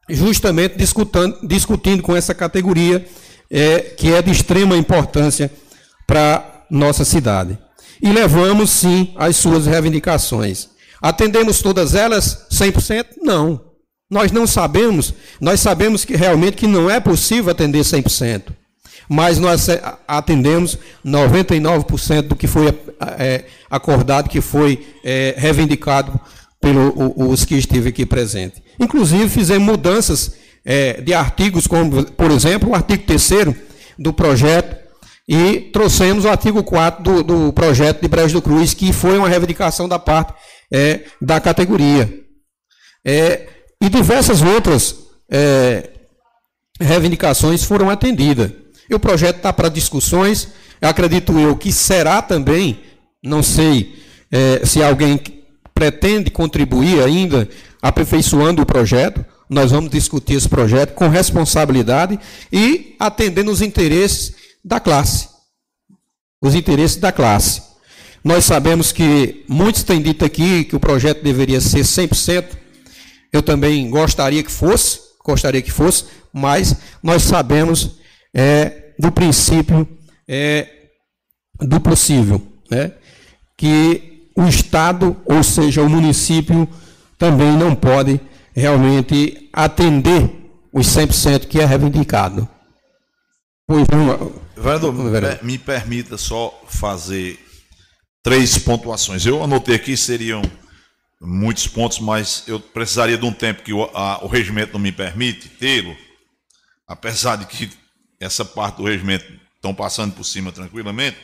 justamente 0.10 0.78
discutindo, 0.78 1.40
discutindo 1.48 2.04
com 2.04 2.16
essa 2.16 2.34
categoria 2.34 3.06
é, 3.50 3.80
que 3.80 4.14
é 4.14 4.22
de 4.22 4.32
extrema 4.32 4.78
importância 4.78 5.52
para 6.06 6.66
nossa 6.70 7.06
cidade. 7.06 7.58
E 8.02 8.12
levamos, 8.12 8.70
sim, 8.70 9.14
as 9.18 9.36
suas 9.38 9.66
reivindicações. 9.66 10.70
Atendemos 11.02 11.62
todas 11.62 11.96
elas 11.96 12.48
100%? 12.52 13.06
Não. 13.22 13.62
Nós 14.10 14.32
não 14.32 14.48
sabemos, 14.48 15.14
nós 15.40 15.60
sabemos 15.60 16.06
que 16.06 16.16
realmente 16.16 16.56
que 16.56 16.68
não 16.68 16.90
é 16.90 17.00
possível 17.00 17.52
atender 17.52 17.80
100%. 17.80 18.44
Mas 19.10 19.40
nós 19.40 19.68
atendemos 20.08 20.78
99% 21.06 22.22
do 22.24 22.36
que 22.36 22.48
foi 22.48 22.78
é, 23.18 23.46
acordado, 23.70 24.30
que 24.30 24.42
foi 24.42 24.86
é, 25.04 25.34
reivindicado 25.38 26.20
pelos 26.60 27.46
que 27.46 27.56
esteve 27.56 27.90
aqui 27.90 28.06
presente. 28.06 28.62
Inclusive, 28.80 29.30
fizemos 29.30 29.66
mudanças 29.66 30.34
é, 30.66 31.02
de 31.02 31.14
artigos, 31.14 31.68
como, 31.68 32.04
por 32.04 32.32
exemplo, 32.32 32.70
o 32.70 32.76
artigo 32.76 33.04
3 33.06 33.56
do 33.98 34.12
projeto, 34.12 34.88
e 35.28 35.70
trouxemos 35.74 36.24
o 36.24 36.30
artigo 36.30 36.64
4 36.64 37.04
do, 37.04 37.24
do, 37.24 37.54
projeto 37.54 38.02
de 38.02 38.08
Brejo 38.08 38.36
do 38.36 38.42
Cruz, 38.42 38.74
que 38.74 38.94
foi 38.94 39.18
uma 39.18 39.28
reivindicação 39.28 39.88
da 39.88 40.00
parte 40.00 40.34
é, 40.72 41.06
da 41.22 41.40
categoria. 41.40 42.24
É, 43.06 43.48
e 43.82 43.90
diversas 43.90 44.42
outras 44.42 44.96
é, 45.30 45.90
reivindicações 46.80 47.64
foram 47.64 47.90
atendidas. 47.90 48.52
E 48.90 48.96
o 48.96 49.00
projeto 49.00 49.38
está 49.38 49.52
para 49.52 49.70
discussões, 49.70 50.50
acredito 50.82 51.38
eu 51.38 51.56
que 51.56 51.72
será 51.72 52.22
também, 52.22 52.82
não 53.24 53.44
sei 53.44 54.02
é, 54.32 54.66
se 54.66 54.82
alguém 54.82 55.20
pretende 55.74 56.32
contribuir 56.32 57.04
ainda 57.04 57.48
aperfeiçoando 57.82 58.62
o 58.62 58.66
projeto. 58.66 59.24
Nós 59.50 59.72
vamos 59.72 59.90
discutir 59.90 60.34
esse 60.34 60.50
projeto 60.50 60.94
com 60.94 61.08
responsabilidade 61.08 62.20
e 62.52 62.96
atendendo 63.00 63.52
os 63.52 63.62
interesses 63.62 64.34
da 64.64 64.80
classe. 64.80 65.30
Os 66.42 66.56
interesses 66.56 66.98
da 66.98 67.12
classe. 67.12 67.67
Nós 68.24 68.46
sabemos 68.46 68.92
que 68.92 69.46
muitos 69.48 69.84
têm 69.84 70.02
dito 70.02 70.26
aqui 70.26 70.64
que 70.64 70.76
o 70.76 70.80
projeto 70.80 71.24
deveria 71.24 71.62
ser 71.62 71.82
100%. 71.82 72.46
Eu 73.32 73.42
também 73.42 73.90
gostaria 73.90 74.44
que 74.44 74.52
fosse, 74.52 75.00
gostaria 75.24 75.62
que 75.62 75.72
fosse, 75.72 76.06
mas 76.34 76.76
nós 77.02 77.24
sabemos 77.24 77.98
é, 78.34 78.94
do 78.98 79.12
princípio 79.12 79.88
é, 80.28 80.68
do 81.60 81.80
possível, 81.80 82.42
né? 82.70 82.92
que 83.58 84.30
o 84.36 84.48
Estado, 84.48 85.18
ou 85.26 85.42
seja, 85.44 85.82
o 85.82 85.90
município, 85.90 86.68
também 87.18 87.52
não 87.58 87.74
pode 87.74 88.20
realmente 88.54 89.50
atender 89.52 90.30
os 90.72 90.88
100% 90.88 91.48
que 91.48 91.60
é 91.60 91.66
reivindicado. 91.66 92.48
Pois. 93.66 93.86
Vereador, 94.56 94.94
me 95.44 95.58
permita 95.58 96.18
só 96.18 96.64
fazer 96.68 97.40
três 98.28 98.58
pontuações. 98.58 99.26
Eu 99.26 99.42
anotei 99.42 99.74
aqui, 99.74 99.96
seriam 99.96 100.42
muitos 101.22 101.66
pontos, 101.66 102.00
mas 102.00 102.44
eu 102.46 102.60
precisaria 102.60 103.18
de 103.18 103.26
um 103.26 103.32
tempo 103.32 103.64
que 103.64 103.72
o, 103.72 103.86
a, 103.96 104.22
o 104.22 104.28
regimento 104.28 104.74
não 104.74 104.82
me 104.82 104.92
permite 104.92 105.48
tê-lo, 105.48 105.96
apesar 106.86 107.38
de 107.38 107.46
que 107.46 107.70
essa 108.20 108.44
parte 108.44 108.76
do 108.76 108.84
regimento 108.84 109.26
estão 109.56 109.74
passando 109.74 110.14
por 110.14 110.26
cima 110.26 110.52
tranquilamente, 110.52 111.18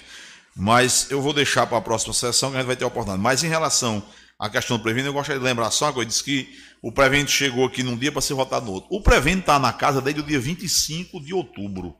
mas 0.55 1.11
eu 1.11 1.21
vou 1.21 1.33
deixar 1.33 1.67
para 1.67 1.77
a 1.77 1.81
próxima 1.81 2.13
sessão 2.13 2.51
que 2.51 2.55
a 2.55 2.59
gente 2.61 2.67
vai 2.67 2.77
ter 2.77 2.85
a 2.85 2.87
oportunidade. 2.87 3.21
Mas 3.21 3.43
em 3.43 3.49
relação 3.49 4.01
à 4.39 4.49
questão 4.49 4.77
do 4.77 4.83
Previno, 4.83 5.09
eu 5.09 5.13
gostaria 5.13 5.39
de 5.39 5.45
lembrar 5.45 5.71
só 5.71 5.87
uma 5.87 5.93
coisa, 5.93 6.07
disse 6.07 6.23
que 6.23 6.57
o 6.81 6.89
Previno 6.89 7.27
chegou 7.27 7.65
aqui 7.65 7.83
num 7.83 7.97
dia 7.97 8.13
para 8.13 8.21
ser 8.21 8.33
votado 8.33 8.65
no 8.65 8.71
outro. 8.71 8.87
O 8.89 9.01
Previno 9.01 9.41
está 9.41 9.59
na 9.59 9.73
casa 9.73 10.01
desde 10.01 10.21
o 10.21 10.25
dia 10.25 10.39
25 10.39 11.19
de 11.19 11.33
outubro. 11.33 11.97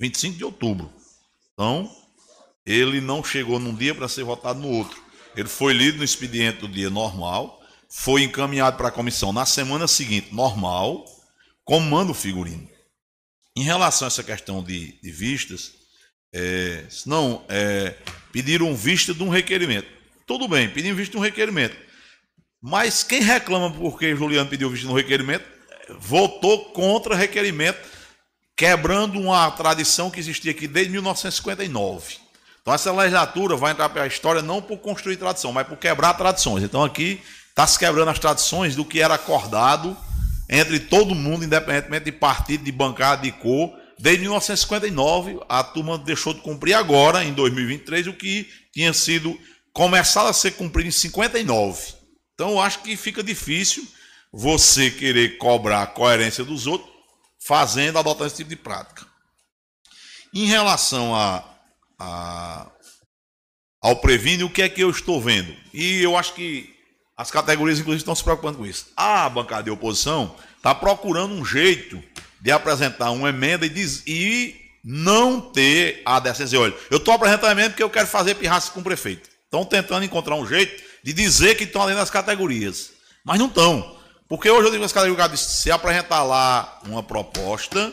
25 0.00 0.38
de 0.38 0.44
outubro. 0.46 0.90
Então, 1.52 1.97
ele 2.68 3.00
não 3.00 3.24
chegou 3.24 3.58
num 3.58 3.74
dia 3.74 3.94
para 3.94 4.08
ser 4.08 4.24
votado 4.24 4.60
no 4.60 4.68
outro. 4.68 5.02
Ele 5.34 5.48
foi 5.48 5.72
lido 5.72 5.98
no 5.98 6.04
expediente 6.04 6.58
do 6.58 6.68
dia 6.68 6.90
normal, 6.90 7.62
foi 7.88 8.22
encaminhado 8.22 8.76
para 8.76 8.88
a 8.88 8.92
comissão 8.92 9.32
na 9.32 9.46
semana 9.46 9.88
seguinte, 9.88 10.34
normal, 10.34 11.06
como 11.64 11.88
manda 11.88 12.12
o 12.12 12.14
figurino. 12.14 12.68
Em 13.56 13.62
relação 13.62 14.06
a 14.06 14.08
essa 14.08 14.22
questão 14.22 14.62
de, 14.62 15.00
de 15.00 15.10
vistas, 15.10 15.72
é, 16.32 16.84
não, 17.06 17.42
é, 17.48 17.94
pediram 18.30 18.76
vista 18.76 19.14
de 19.14 19.22
um 19.22 19.30
requerimento. 19.30 19.88
Tudo 20.26 20.46
bem, 20.46 20.68
pediram 20.68 20.94
vista 20.94 21.12
de 21.12 21.18
um 21.18 21.22
requerimento. 21.22 21.76
Mas 22.60 23.02
quem 23.02 23.22
reclama 23.22 23.70
porque 23.70 24.14
Juliano 24.14 24.50
pediu 24.50 24.68
vista 24.68 24.86
de 24.86 24.92
um 24.92 24.96
requerimento, 24.96 25.44
votou 25.98 26.66
contra 26.66 27.14
requerimento, 27.14 27.78
quebrando 28.54 29.18
uma 29.18 29.50
tradição 29.52 30.10
que 30.10 30.20
existia 30.20 30.50
aqui 30.50 30.68
desde 30.68 30.92
1959. 30.92 32.27
Então 32.68 32.74
essa 32.74 32.92
legislatura 32.92 33.56
vai 33.56 33.72
entrar 33.72 33.88
para 33.88 34.02
a 34.02 34.06
história 34.06 34.42
não 34.42 34.60
por 34.60 34.76
construir 34.76 35.16
tradição, 35.16 35.50
mas 35.50 35.66
por 35.66 35.78
quebrar 35.78 36.12
tradições. 36.12 36.62
Então 36.62 36.84
aqui 36.84 37.18
está 37.48 37.66
se 37.66 37.78
quebrando 37.78 38.10
as 38.10 38.18
tradições 38.18 38.76
do 38.76 38.84
que 38.84 39.00
era 39.00 39.14
acordado 39.14 39.96
entre 40.50 40.78
todo 40.78 41.14
mundo, 41.14 41.46
independentemente 41.46 42.04
de 42.04 42.12
partido, 42.12 42.64
de 42.64 42.70
bancada, 42.70 43.22
de 43.22 43.32
cor. 43.32 43.74
Desde 43.98 44.20
1959, 44.20 45.40
a 45.48 45.64
turma 45.64 45.96
deixou 45.96 46.34
de 46.34 46.42
cumprir 46.42 46.74
agora, 46.74 47.24
em 47.24 47.32
2023, 47.32 48.08
o 48.08 48.12
que 48.12 48.46
tinha 48.70 48.92
sido 48.92 49.34
começado 49.72 50.28
a 50.28 50.34
ser 50.34 50.50
cumprido 50.50 50.90
em 50.90 50.92
59. 50.92 51.94
Então, 52.34 52.50
eu 52.50 52.60
acho 52.60 52.80
que 52.80 52.98
fica 52.98 53.22
difícil 53.22 53.82
você 54.30 54.90
querer 54.90 55.38
cobrar 55.38 55.84
a 55.84 55.86
coerência 55.86 56.44
dos 56.44 56.66
outros 56.66 56.90
fazendo, 57.42 57.98
adotando 57.98 58.26
esse 58.26 58.36
tipo 58.36 58.50
de 58.50 58.56
prática. 58.56 59.06
Em 60.34 60.44
relação 60.44 61.16
a, 61.16 61.57
a, 61.98 62.70
ao 63.82 63.96
Previne, 63.96 64.44
o 64.44 64.50
que 64.50 64.62
é 64.62 64.68
que 64.68 64.82
eu 64.82 64.90
estou 64.90 65.20
vendo? 65.20 65.54
E 65.72 66.02
eu 66.02 66.16
acho 66.16 66.34
que 66.34 66.74
as 67.16 67.30
categorias, 67.30 67.78
inclusive, 67.78 68.02
estão 68.02 68.14
se 68.14 68.22
preocupando 68.22 68.58
com 68.58 68.66
isso. 68.66 68.86
A 68.96 69.28
bancada 69.28 69.64
de 69.64 69.70
oposição 69.70 70.34
está 70.56 70.74
procurando 70.74 71.34
um 71.34 71.44
jeito 71.44 72.02
de 72.40 72.50
apresentar 72.50 73.10
uma 73.10 73.30
emenda 73.30 73.66
e, 73.66 73.68
diz, 73.68 74.04
e 74.06 74.54
não 74.84 75.40
ter 75.40 76.02
a 76.04 76.20
decência. 76.20 76.60
Olha, 76.60 76.74
eu 76.90 76.98
estou 76.98 77.12
apresentando 77.12 77.48
a 77.48 77.52
emenda 77.52 77.70
porque 77.70 77.82
eu 77.82 77.90
quero 77.90 78.06
fazer 78.06 78.36
pirraça 78.36 78.70
com 78.70 78.80
o 78.80 78.84
prefeito. 78.84 79.28
Estão 79.44 79.64
tentando 79.64 80.04
encontrar 80.04 80.36
um 80.36 80.46
jeito 80.46 80.82
de 81.02 81.12
dizer 81.12 81.56
que 81.56 81.64
estão 81.64 81.82
além 81.82 81.96
das 81.96 82.10
categorias. 82.10 82.92
Mas 83.24 83.38
não 83.38 83.46
estão. 83.46 83.96
Porque 84.28 84.48
hoje 84.50 84.68
eu 84.68 84.72
digo 84.72 84.84
as 84.84 84.92
categorias, 84.92 85.40
se 85.40 85.70
apresentar 85.70 86.22
lá 86.22 86.80
uma 86.84 87.02
proposta 87.02 87.92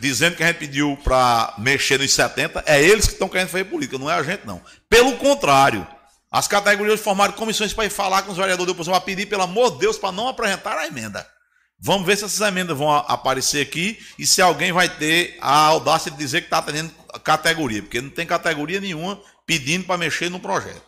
dizendo 0.00 0.36
que 0.36 0.42
a 0.42 0.46
gente 0.46 0.58
pediu 0.58 0.98
para 1.04 1.54
mexer 1.58 1.98
nos 1.98 2.12
70, 2.12 2.64
é 2.66 2.82
eles 2.82 3.06
que 3.06 3.12
estão 3.12 3.28
querendo 3.28 3.48
fazer 3.48 3.64
política, 3.64 3.98
não 3.98 4.10
é 4.10 4.14
a 4.14 4.22
gente 4.22 4.46
não. 4.46 4.60
Pelo 4.88 5.16
contrário, 5.18 5.86
as 6.30 6.48
categorias 6.48 7.00
formaram 7.00 7.34
comissões 7.34 7.72
para 7.72 7.84
ir 7.84 7.90
falar 7.90 8.22
com 8.22 8.30
os 8.30 8.36
vereadores 8.36 8.66
da 8.66 8.72
oposição, 8.72 8.94
para 8.94 9.04
pedir, 9.04 9.26
pelo 9.26 9.42
amor 9.42 9.72
de 9.72 9.80
Deus, 9.80 9.98
para 9.98 10.12
não 10.12 10.28
apresentar 10.28 10.78
a 10.78 10.86
emenda. 10.86 11.26
Vamos 11.78 12.06
ver 12.06 12.16
se 12.16 12.24
essas 12.24 12.46
emendas 12.46 12.76
vão 12.76 12.90
aparecer 12.90 13.62
aqui 13.62 13.98
e 14.18 14.26
se 14.26 14.42
alguém 14.42 14.70
vai 14.70 14.88
ter 14.88 15.36
a 15.40 15.54
audácia 15.66 16.10
de 16.10 16.16
dizer 16.16 16.42
que 16.42 16.46
está 16.46 16.58
atendendo 16.58 16.92
categoria, 17.24 17.82
porque 17.82 18.00
não 18.00 18.10
tem 18.10 18.26
categoria 18.26 18.80
nenhuma 18.80 19.20
pedindo 19.46 19.84
para 19.84 19.96
mexer 19.96 20.30
no 20.30 20.38
projeto. 20.38 20.82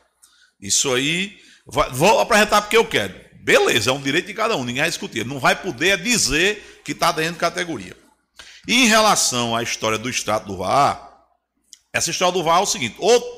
Isso 0.60 0.94
aí, 0.94 1.36
vai, 1.66 1.90
vou 1.90 2.20
apresentar 2.20 2.60
porque 2.62 2.76
eu 2.76 2.84
quero. 2.84 3.14
Beleza, 3.42 3.90
é 3.90 3.92
um 3.92 4.00
direito 4.00 4.26
de 4.26 4.34
cada 4.34 4.54
um, 4.54 4.64
ninguém 4.64 4.82
vai 4.82 4.90
discutir. 4.90 5.26
Não 5.26 5.40
vai 5.40 5.56
poder 5.56 5.98
dizer 5.98 6.82
que 6.84 6.92
está 6.92 7.10
de 7.10 7.32
categoria. 7.32 7.96
E 8.66 8.84
em 8.84 8.86
relação 8.86 9.56
à 9.56 9.62
história 9.62 9.98
do 9.98 10.08
extrato 10.08 10.46
do 10.46 10.56
VAR, 10.56 11.10
essa 11.92 12.10
história 12.10 12.32
do 12.32 12.44
VAR 12.44 12.60
é 12.60 12.62
o 12.62 12.66
seguinte: 12.66 12.96
outro, 12.98 13.28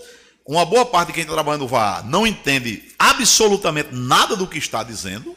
uma 0.46 0.64
boa 0.64 0.84
parte 0.84 1.08
de 1.08 1.14
quem 1.14 1.22
está 1.22 1.32
trabalhando 1.32 1.62
no 1.62 1.68
VAR 1.68 2.04
não 2.06 2.26
entende 2.26 2.92
absolutamente 2.98 3.90
nada 3.92 4.36
do 4.36 4.46
que 4.46 4.58
está 4.58 4.82
dizendo, 4.82 5.36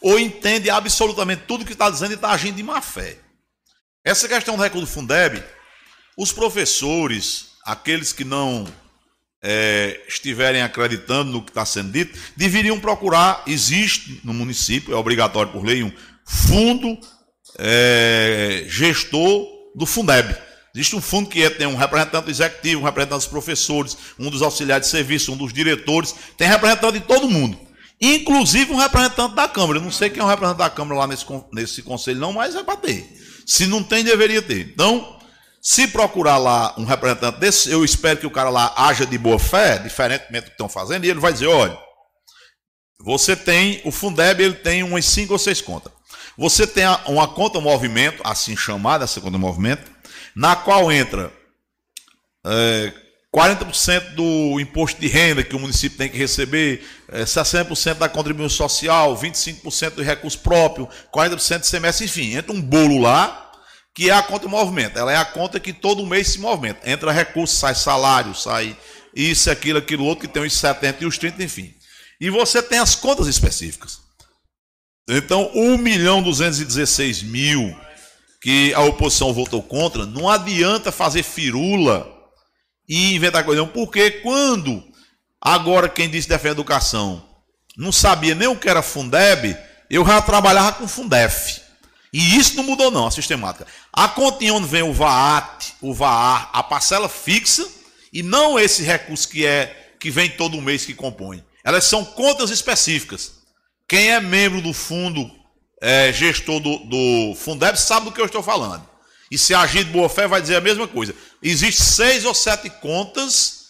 ou 0.00 0.18
entende 0.18 0.70
absolutamente 0.70 1.44
tudo 1.46 1.64
que 1.64 1.72
está 1.72 1.90
dizendo 1.90 2.12
e 2.12 2.14
está 2.14 2.30
agindo 2.30 2.56
de 2.56 2.62
má 2.62 2.80
fé. 2.80 3.18
Essa 4.04 4.26
questão 4.26 4.56
do 4.56 4.62
recurso 4.62 4.86
do 4.86 4.92
Fundeb, 4.92 5.42
os 6.16 6.32
professores, 6.32 7.52
aqueles 7.64 8.12
que 8.12 8.24
não 8.24 8.66
é, 9.40 10.04
estiverem 10.08 10.62
acreditando 10.62 11.30
no 11.30 11.42
que 11.42 11.50
está 11.50 11.64
sendo 11.64 11.92
dito, 11.92 12.18
deveriam 12.36 12.80
procurar, 12.80 13.42
existe 13.46 14.20
no 14.24 14.32
município, 14.32 14.94
é 14.94 14.96
obrigatório 14.96 15.52
por 15.52 15.64
lei, 15.64 15.82
um 15.82 15.92
fundo 16.24 16.98
é, 17.58 18.64
gestor 18.68 19.46
do 19.74 19.86
Fundeb. 19.86 20.36
Existe 20.74 20.96
um 20.96 21.02
fundo 21.02 21.28
que 21.28 21.42
é, 21.42 21.50
tem 21.50 21.66
um 21.66 21.76
representante 21.76 22.30
executivo, 22.30 22.80
um 22.80 22.84
representante 22.84 23.20
dos 23.20 23.28
professores, 23.28 23.96
um 24.18 24.30
dos 24.30 24.40
auxiliares 24.40 24.86
de 24.86 24.90
serviço, 24.90 25.32
um 25.32 25.36
dos 25.36 25.52
diretores, 25.52 26.14
tem 26.36 26.48
representante 26.48 27.00
de 27.00 27.06
todo 27.06 27.28
mundo. 27.28 27.58
Inclusive 28.00 28.72
um 28.72 28.76
representante 28.76 29.34
da 29.34 29.46
Câmara. 29.46 29.78
Eu 29.78 29.82
não 29.82 29.92
sei 29.92 30.08
quem 30.08 30.20
é 30.20 30.24
o 30.24 30.28
representante 30.28 30.58
da 30.58 30.70
Câmara 30.70 31.00
lá 31.00 31.06
nesse, 31.06 31.26
nesse 31.52 31.82
conselho, 31.82 32.18
não, 32.18 32.32
mas 32.32 32.56
é 32.56 32.62
para 32.64 32.76
ter. 32.76 33.06
Se 33.46 33.66
não 33.66 33.82
tem, 33.82 34.02
deveria 34.02 34.40
ter. 34.40 34.60
Então, 34.60 35.18
se 35.60 35.86
procurar 35.86 36.38
lá 36.38 36.74
um 36.76 36.84
representante 36.84 37.38
desse, 37.38 37.70
eu 37.70 37.84
espero 37.84 38.18
que 38.18 38.26
o 38.26 38.30
cara 38.30 38.50
lá 38.50 38.74
haja 38.76 39.06
de 39.06 39.16
boa 39.16 39.38
fé, 39.38 39.78
diferentemente 39.78 40.46
do 40.46 40.48
que 40.48 40.54
estão 40.54 40.68
fazendo, 40.68 41.04
e 41.04 41.10
ele 41.10 41.20
vai 41.20 41.32
dizer: 41.32 41.46
olha, 41.46 41.78
você 42.98 43.36
tem, 43.36 43.80
o 43.84 43.92
Fundeb 43.92 44.42
ele 44.42 44.54
tem 44.54 44.82
umas 44.82 45.04
cinco 45.04 45.34
ou 45.34 45.38
seis 45.38 45.60
contas. 45.60 45.92
Você 46.36 46.66
tem 46.66 46.84
uma 47.06 47.28
conta 47.28 47.60
movimento, 47.60 48.22
assim 48.24 48.56
chamada, 48.56 49.04
essa 49.04 49.20
conta 49.20 49.36
movimento, 49.38 49.90
na 50.34 50.56
qual 50.56 50.90
entra 50.90 51.32
é, 52.44 52.92
40% 53.34 54.14
do 54.14 54.60
imposto 54.60 55.00
de 55.00 55.08
renda 55.08 55.42
que 55.42 55.56
o 55.56 55.58
município 55.58 55.96
tem 55.96 56.08
que 56.08 56.18
receber, 56.18 56.86
é, 57.08 57.24
60% 57.24 57.94
da 57.94 58.08
contribuição 58.08 58.68
social, 58.68 59.16
25% 59.16 59.90
do 59.94 60.02
recurso 60.02 60.38
próprio, 60.38 60.86
40% 61.10 61.60
de 61.60 61.66
semestre, 61.66 62.04
enfim, 62.04 62.34
entra 62.34 62.52
um 62.52 62.60
bolo 62.60 63.00
lá, 63.00 63.50
que 63.94 64.10
é 64.10 64.12
a 64.12 64.22
conta 64.22 64.48
movimento. 64.48 64.98
Ela 64.98 65.12
é 65.12 65.16
a 65.16 65.24
conta 65.24 65.58
que 65.58 65.72
todo 65.72 66.06
mês 66.06 66.28
se 66.28 66.40
movimenta. 66.40 66.90
Entra 66.90 67.10
recurso, 67.10 67.56
sai 67.56 67.74
salário, 67.74 68.34
sai 68.34 68.76
isso, 69.14 69.50
aquilo, 69.50 69.78
aquilo 69.78 70.04
outro, 70.04 70.26
que 70.26 70.32
tem 70.32 70.42
os 70.42 70.52
70 70.52 71.04
e 71.04 71.06
os 71.06 71.16
30, 71.16 71.42
enfim. 71.42 71.74
E 72.20 72.28
você 72.28 72.62
tem 72.62 72.78
as 72.78 72.94
contas 72.94 73.26
específicas. 73.26 74.01
Então, 75.08 75.50
1 75.54 75.78
milhão 75.78 76.22
216 76.22 77.22
mil 77.22 77.76
que 78.40 78.72
a 78.74 78.80
oposição 78.80 79.32
votou 79.32 79.62
contra, 79.62 80.04
não 80.04 80.28
adianta 80.28 80.90
fazer 80.90 81.22
firula 81.22 82.08
e 82.88 83.14
inventar 83.14 83.44
coisa, 83.44 83.64
porque 83.66 84.10
quando 84.10 84.82
agora 85.40 85.88
quem 85.88 86.10
disse 86.10 86.28
defende 86.28 86.52
educação 86.52 87.24
não 87.76 87.92
sabia 87.92 88.34
nem 88.34 88.48
o 88.48 88.56
que 88.56 88.68
era 88.68 88.82
Fundeb, 88.82 89.56
eu 89.88 90.04
já 90.04 90.20
trabalhava 90.20 90.72
com 90.72 90.88
Fundef. 90.88 91.60
E 92.12 92.36
isso 92.36 92.56
não 92.56 92.64
mudou 92.64 92.90
não, 92.90 93.06
a 93.06 93.10
sistemática. 93.10 93.66
A 93.92 94.08
continha 94.08 94.52
onde 94.52 94.66
vem 94.66 94.82
o 94.82 94.92
VAAT, 94.92 95.74
o 95.80 95.94
VAAR, 95.94 96.50
a 96.52 96.62
parcela 96.62 97.08
fixa, 97.08 97.66
e 98.12 98.22
não 98.22 98.58
esse 98.58 98.82
recurso 98.82 99.28
que 99.28 99.46
é 99.46 99.94
que 99.98 100.10
vem 100.10 100.28
todo 100.28 100.60
mês 100.60 100.84
que 100.84 100.92
compõe. 100.92 101.42
Elas 101.64 101.84
são 101.84 102.04
contas 102.04 102.50
específicas. 102.50 103.41
Quem 103.92 104.10
é 104.10 104.22
membro 104.22 104.62
do 104.62 104.72
fundo 104.72 105.30
é, 105.78 106.10
gestor 106.10 106.60
do, 106.60 106.78
do 106.78 107.34
Fundeb 107.34 107.78
sabe 107.78 108.06
do 108.06 108.12
que 108.12 108.22
eu 108.22 108.24
estou 108.24 108.42
falando. 108.42 108.88
E 109.30 109.36
se 109.36 109.52
agir 109.52 109.84
de 109.84 109.90
boa 109.90 110.08
fé 110.08 110.26
vai 110.26 110.40
dizer 110.40 110.56
a 110.56 110.62
mesma 110.62 110.88
coisa. 110.88 111.14
Existem 111.42 111.86
seis 111.86 112.24
ou 112.24 112.32
sete 112.32 112.70
contas 112.70 113.64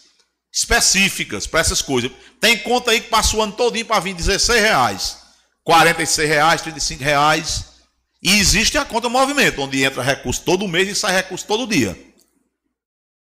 específicas 0.53 1.49
para 1.49 1.59
essas 1.59 1.83
coisas. 1.83 2.13
Tem 2.41 2.57
conta 2.57 2.93
aí 2.93 3.01
que 3.01 3.09
passa 3.09 3.37
o 3.37 3.43
ano 3.43 3.53
todinho 3.53 3.85
para 3.85 3.99
vir 3.99 4.15
16 4.15 4.63
reais, 4.63 5.19
46 5.65 6.29
reais, 6.29 6.61
35 6.61 7.03
reais. 7.03 7.65
E 8.23 8.39
existe 8.39 8.79
a 8.79 8.85
conta 8.85 9.09
movimento, 9.09 9.61
onde 9.61 9.83
entra 9.83 10.05
recurso 10.05 10.43
todo 10.43 10.69
mês 10.69 10.89
e 10.89 10.95
sai 10.95 11.17
recurso 11.17 11.45
todo 11.49 11.67
dia. 11.67 12.01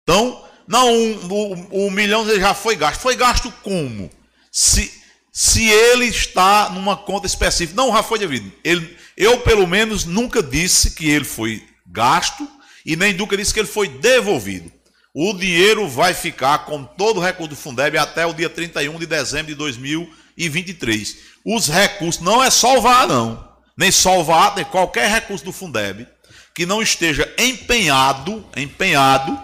Então, 0.05 0.49
não, 0.69 0.89
o, 0.95 1.87
o 1.87 1.91
milhão 1.91 2.25
já 2.39 2.55
foi 2.55 2.77
gasto. 2.77 3.01
Foi 3.01 3.17
gasto 3.17 3.51
como? 3.65 4.09
Se, 4.53 5.05
se 5.37 5.69
ele 5.69 6.07
está 6.07 6.71
numa 6.71 6.97
conta 6.97 7.27
específica. 7.27 7.77
Não, 7.77 7.93
já 7.93 8.03
foi 8.03 8.19
devido. 8.19 8.51
Ele, 8.65 8.97
eu, 9.17 9.41
pelo 9.41 9.67
menos, 9.67 10.05
nunca 10.05 10.43
disse 10.43 10.93
que 10.93 11.11
ele 11.11 11.25
foi 11.25 11.63
gasto 11.87 12.49
e 12.85 12.97
nem 12.97 13.13
nunca 13.13 13.37
disse 13.37 13.53
que 13.53 13.61
ele 13.61 13.69
foi 13.69 13.89
devolvido. 13.89 14.73
O 15.13 15.35
dinheiro 15.35 15.89
vai 15.89 16.15
ficar 16.15 16.61
com 16.61 16.85
todo 16.85 17.19
o 17.19 17.23
recurso 17.23 17.51
do 17.51 17.57
Fundeb 17.57 17.99
até 17.99 18.25
o 18.25 18.33
dia 18.33 18.49
31 18.49 18.99
de 18.99 19.07
dezembro 19.07 19.49
de 19.49 19.55
2023. 19.55 21.17
Os 21.45 21.69
recursos 21.69 22.23
não 22.23 22.43
é 22.43 22.51
só 22.51 22.79
o 22.79 22.81
VAR, 22.81 23.07
não 23.07 23.47
nem 23.77 23.93
salvar 23.93 24.55
qualquer 24.65 25.11
recurso 25.11 25.45
do 25.45 25.53
Fundeb 25.53 26.07
que 26.55 26.65
não 26.65 26.81
esteja 26.81 27.31
empenhado, 27.37 28.43
empenhado 28.57 29.39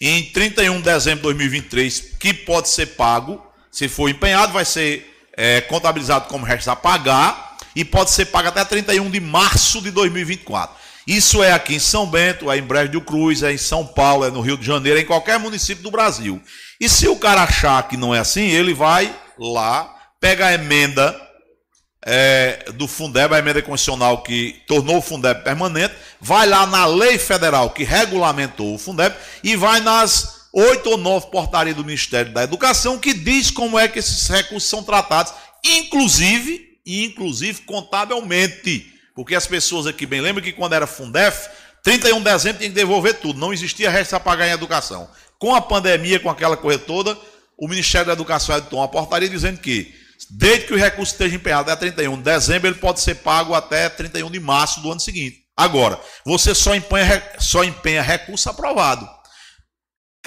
em 0.00 0.24
31 0.32 0.78
de 0.78 0.82
dezembro 0.82 1.18
de 1.18 1.38
2023, 1.38 2.00
que 2.18 2.34
pode 2.34 2.68
ser 2.68 2.86
pago, 2.86 3.40
se 3.70 3.88
for 3.88 4.08
empenhado, 4.08 4.52
vai 4.52 4.64
ser 4.64 5.28
é, 5.36 5.60
contabilizado 5.60 6.26
como 6.28 6.44
resto 6.44 6.70
a 6.70 6.76
pagar 6.76 7.56
e 7.74 7.84
pode 7.84 8.10
ser 8.10 8.26
pago 8.26 8.48
até 8.48 8.64
31 8.64 9.08
de 9.10 9.20
março 9.20 9.80
de 9.80 9.90
2024. 9.90 10.76
Isso 11.06 11.42
é 11.42 11.52
aqui 11.52 11.76
em 11.76 11.78
São 11.78 12.06
Bento, 12.06 12.50
é 12.50 12.58
em 12.58 12.62
Brejo 12.62 12.92
do 12.92 13.00
Cruz, 13.00 13.42
é 13.42 13.52
em 13.52 13.56
São 13.56 13.86
Paulo, 13.86 14.26
é 14.26 14.30
no 14.30 14.40
Rio 14.40 14.58
de 14.58 14.66
Janeiro, 14.66 14.98
é 14.98 15.02
em 15.02 15.06
qualquer 15.06 15.38
município 15.38 15.82
do 15.82 15.90
Brasil. 15.90 16.42
E 16.80 16.88
se 16.88 17.08
o 17.08 17.16
cara 17.16 17.44
achar 17.44 17.88
que 17.88 17.96
não 17.96 18.14
é 18.14 18.18
assim, 18.18 18.48
ele 18.48 18.74
vai 18.74 19.14
lá, 19.38 19.90
pega 20.20 20.48
a 20.48 20.52
emenda 20.52 21.18
é, 22.04 22.64
do 22.74 22.86
Fundeb, 22.86 23.34
a 23.34 23.38
emenda 23.38 23.62
constitucional 23.62 24.22
que 24.22 24.62
tornou 24.66 24.98
o 24.98 25.02
Fundeb 25.02 25.42
permanente, 25.42 25.94
vai 26.20 26.46
lá 26.46 26.66
na 26.66 26.84
lei 26.84 27.18
federal 27.18 27.70
que 27.70 27.84
regulamentou 27.84 28.74
o 28.74 28.78
Fundeb 28.78 29.14
e 29.42 29.56
vai 29.56 29.80
nas 29.80 30.37
oito 30.52 30.90
ou 30.90 30.96
nove 30.96 31.30
portarias 31.30 31.76
do 31.76 31.84
Ministério 31.84 32.32
da 32.32 32.42
Educação 32.42 32.98
que 32.98 33.12
diz 33.12 33.50
como 33.50 33.78
é 33.78 33.88
que 33.88 33.98
esses 33.98 34.28
recursos 34.28 34.68
são 34.68 34.82
tratados, 34.82 35.32
inclusive, 35.64 36.78
inclusive 36.86 37.62
contabilmente. 37.62 38.92
Porque 39.14 39.34
as 39.34 39.46
pessoas 39.46 39.86
aqui 39.86 40.06
bem 40.06 40.20
lembram 40.20 40.44
que 40.44 40.52
quando 40.52 40.74
era 40.74 40.86
Fundef, 40.86 41.48
31 41.82 42.18
de 42.18 42.24
dezembro 42.24 42.58
tinha 42.58 42.70
que 42.70 42.76
devolver 42.76 43.14
tudo, 43.14 43.38
não 43.38 43.52
existia 43.52 43.90
resto 43.90 44.14
a 44.14 44.20
pagar 44.20 44.48
em 44.48 44.52
educação. 44.52 45.08
Com 45.38 45.54
a 45.54 45.60
pandemia, 45.60 46.20
com 46.20 46.30
aquela 46.30 46.56
coisa 46.56 46.78
toda, 46.78 47.16
o 47.56 47.68
Ministério 47.68 48.06
da 48.06 48.12
Educação 48.12 48.56
editou 48.56 48.80
uma 48.80 48.88
portaria 48.88 49.28
dizendo 49.28 49.58
que 49.58 49.94
Desde 50.30 50.66
que 50.66 50.74
o 50.74 50.76
recurso 50.76 51.12
esteja 51.12 51.36
empenhado 51.36 51.70
até 51.70 51.90
31 51.90 52.16
de 52.16 52.22
dezembro, 52.22 52.68
ele 52.68 52.78
pode 52.78 53.00
ser 53.00 53.16
pago 53.16 53.54
até 53.54 53.88
31 53.88 54.30
de 54.30 54.40
março 54.40 54.80
do 54.80 54.90
ano 54.90 55.00
seguinte. 55.00 55.44
Agora, 55.56 55.98
você 56.24 56.54
só 56.54 56.74
empenha, 56.74 57.22
só 57.38 57.62
empenha 57.62 58.02
recurso 58.02 58.50
aprovado. 58.50 59.08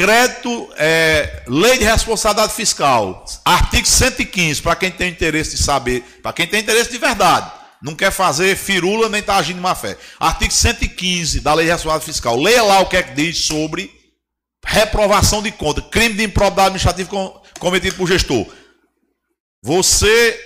Crédito, 0.02 0.68
é, 0.78 1.44
lei 1.46 1.78
de 1.78 1.84
responsabilidade 1.84 2.56
fiscal, 2.56 3.24
artigo 3.46 3.86
115, 3.86 4.60
para 4.60 4.76
quem 4.76 4.90
tem 4.90 5.12
interesse 5.12 5.56
de 5.56 5.62
saber, 5.62 6.02
para 6.24 6.34
quem 6.34 6.48
tem 6.48 6.60
interesse 6.60 6.90
de 6.90 6.98
verdade, 6.98 7.52
não 7.84 7.94
quer 7.94 8.10
fazer 8.10 8.58
firula 8.58 9.08
nem 9.10 9.20
está 9.20 9.36
agindo 9.36 9.58
de 9.58 9.62
má 9.62 9.76
fé. 9.76 9.96
Artigo 10.20 10.52
115 10.52 11.42
da 11.42 11.54
lei 11.54 11.68
de 11.68 11.72
responsabilidade 11.72 12.12
fiscal, 12.12 12.36
leia 12.36 12.64
lá 12.64 12.80
o 12.80 12.88
que 12.88 12.98
é 12.98 13.04
que 13.04 13.14
diz 13.14 13.46
sobre 13.46 13.92
reprovação 14.66 15.40
de 15.40 15.52
conta, 15.52 15.84
crime 15.84 16.16
de 16.16 16.24
improbidade 16.24 16.70
administrativa 16.70 17.40
cometido 17.60 17.96
por 17.96 18.08
gestor. 18.08 18.48
Você 19.62 20.40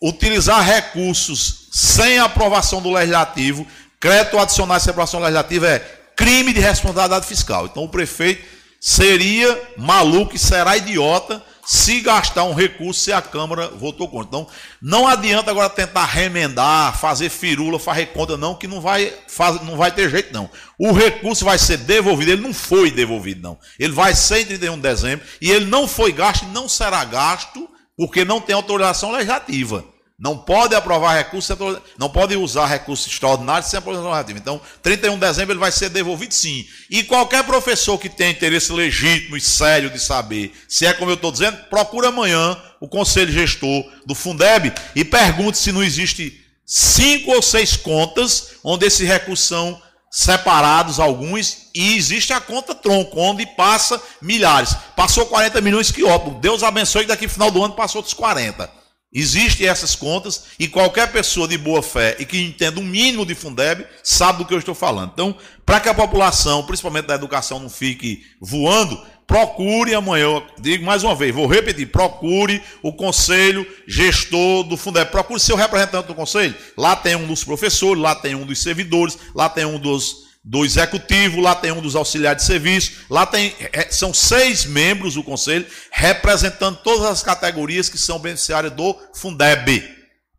utilizar 0.00 0.64
recursos 0.64 1.68
sem 1.72 2.20
aprovação 2.20 2.80
do 2.80 2.92
legislativo, 2.92 3.66
crédito 3.98 4.38
adicional 4.38 4.78
sem 4.78 4.92
aprovação 4.92 5.18
legislativa 5.18 5.66
é 5.66 5.78
crime 6.16 6.52
de 6.52 6.60
responsabilidade 6.60 7.26
fiscal. 7.26 7.66
Então 7.66 7.82
o 7.82 7.88
prefeito 7.88 8.54
seria 8.84 9.58
maluco 9.78 10.36
e 10.36 10.38
será 10.38 10.76
idiota 10.76 11.42
se 11.64 12.02
gastar 12.02 12.44
um 12.44 12.52
recurso 12.52 13.00
se 13.00 13.14
a 13.14 13.22
Câmara 13.22 13.68
votou 13.68 14.06
contra. 14.06 14.26
Então, 14.28 14.46
não 14.82 15.08
adianta 15.08 15.50
agora 15.50 15.70
tentar 15.70 16.04
remendar, 16.04 16.94
fazer 17.00 17.30
firula, 17.30 17.78
fazer 17.78 18.08
conta, 18.08 18.36
não, 18.36 18.54
que 18.54 18.66
não 18.66 18.82
vai, 18.82 19.10
faz, 19.26 19.58
não 19.62 19.74
vai 19.74 19.90
ter 19.90 20.10
jeito, 20.10 20.34
não. 20.34 20.50
O 20.78 20.92
recurso 20.92 21.46
vai 21.46 21.58
ser 21.58 21.78
devolvido, 21.78 22.32
ele 22.32 22.42
não 22.42 22.52
foi 22.52 22.90
devolvido, 22.90 23.40
não. 23.40 23.58
Ele 23.78 23.94
vai 23.94 24.14
ser 24.14 24.40
em 24.40 24.44
31 24.44 24.76
de 24.76 24.82
dezembro 24.82 25.26
e 25.40 25.50
ele 25.50 25.64
não 25.64 25.88
foi 25.88 26.12
gasto 26.12 26.42
e 26.42 26.48
não 26.48 26.68
será 26.68 27.02
gasto 27.06 27.66
porque 27.96 28.22
não 28.22 28.38
tem 28.38 28.54
autorização 28.54 29.12
legislativa. 29.12 29.93
Não 30.24 30.38
pode 30.38 30.74
aprovar 30.74 31.14
recurso, 31.18 31.54
não 31.98 32.08
pode 32.08 32.34
usar 32.34 32.64
recurso 32.64 33.06
extraordinário 33.10 33.68
sem 33.68 33.76
autorização 33.76 34.10
legislativa. 34.10 34.38
Então, 34.38 34.58
31 34.82 35.12
de 35.16 35.20
dezembro 35.20 35.52
ele 35.52 35.60
vai 35.60 35.70
ser 35.70 35.90
devolvido 35.90 36.32
sim. 36.32 36.66
E 36.88 37.02
qualquer 37.02 37.44
professor 37.44 37.98
que 37.98 38.08
tenha 38.08 38.30
interesse 38.30 38.72
legítimo 38.72 39.36
e 39.36 39.40
sério 39.42 39.90
de 39.90 39.98
saber 39.98 40.54
se 40.66 40.86
é 40.86 40.94
como 40.94 41.10
eu 41.10 41.16
estou 41.16 41.30
dizendo, 41.30 41.58
procura 41.68 42.08
amanhã 42.08 42.56
o 42.80 42.88
conselho 42.88 43.30
gestor 43.30 43.84
do 44.06 44.14
Fundeb 44.14 44.72
e 44.96 45.04
pergunte 45.04 45.58
se 45.58 45.70
não 45.70 45.82
existe 45.82 46.42
cinco 46.64 47.32
ou 47.32 47.42
seis 47.42 47.76
contas 47.76 48.52
onde 48.64 48.86
esses 48.86 49.06
recursos 49.06 49.46
são 49.46 49.78
separados 50.10 50.98
alguns, 50.98 51.66
e 51.74 51.96
existe 51.96 52.32
a 52.32 52.40
conta 52.40 52.74
tronco, 52.74 53.20
onde 53.20 53.44
passa 53.44 54.00
milhares. 54.22 54.74
Passou 54.96 55.26
40 55.26 55.60
milhões, 55.60 55.90
que 55.90 56.02
ótimo. 56.02 56.38
Deus 56.40 56.62
abençoe 56.62 57.02
que 57.02 57.08
daqui 57.08 57.28
final 57.28 57.50
do 57.50 57.62
ano 57.62 57.74
passou 57.74 58.00
dos 58.00 58.14
40. 58.14 58.83
Existem 59.14 59.68
essas 59.68 59.94
contas 59.94 60.46
e 60.58 60.66
qualquer 60.66 61.12
pessoa 61.12 61.46
de 61.46 61.56
boa 61.56 61.80
fé 61.80 62.16
e 62.18 62.24
que 62.24 62.42
entenda 62.42 62.80
um 62.80 62.84
mínimo 62.84 63.24
de 63.24 63.34
Fundeb 63.34 63.86
sabe 64.02 64.38
do 64.38 64.44
que 64.44 64.52
eu 64.52 64.58
estou 64.58 64.74
falando. 64.74 65.12
Então, 65.14 65.36
para 65.64 65.78
que 65.78 65.88
a 65.88 65.94
população, 65.94 66.64
principalmente 66.64 67.06
da 67.06 67.14
educação, 67.14 67.60
não 67.60 67.70
fique 67.70 68.26
voando, 68.40 69.00
procure 69.24 69.94
amanhã, 69.94 70.42
digo 70.60 70.84
mais 70.84 71.04
uma 71.04 71.14
vez, 71.14 71.32
vou 71.32 71.46
repetir, 71.46 71.86
procure 71.86 72.60
o 72.82 72.92
conselho 72.92 73.64
gestor 73.86 74.64
do 74.64 74.76
Fundeb, 74.76 75.10
procure 75.12 75.38
seu 75.38 75.54
representante 75.54 76.08
do 76.08 76.14
conselho. 76.14 76.54
Lá 76.76 76.96
tem 76.96 77.14
um 77.14 77.26
dos 77.26 77.44
professores, 77.44 78.02
lá 78.02 78.16
tem 78.16 78.34
um 78.34 78.44
dos 78.44 78.60
servidores, 78.60 79.16
lá 79.32 79.48
tem 79.48 79.64
um 79.64 79.78
dos 79.78 80.23
do 80.44 80.64
executivo, 80.64 81.40
lá 81.40 81.54
tem 81.54 81.72
um 81.72 81.80
dos 81.80 81.96
auxiliares 81.96 82.42
de 82.42 82.46
serviço, 82.46 83.06
lá 83.08 83.24
tem 83.24 83.54
é, 83.72 83.88
são 83.90 84.12
seis 84.12 84.66
membros 84.66 85.14
do 85.14 85.22
conselho 85.22 85.64
representando 85.90 86.76
todas 86.84 87.06
as 87.06 87.22
categorias 87.22 87.88
que 87.88 87.96
são 87.96 88.18
beneficiárias 88.18 88.72
do 88.72 88.94
Fundeb. 89.14 89.82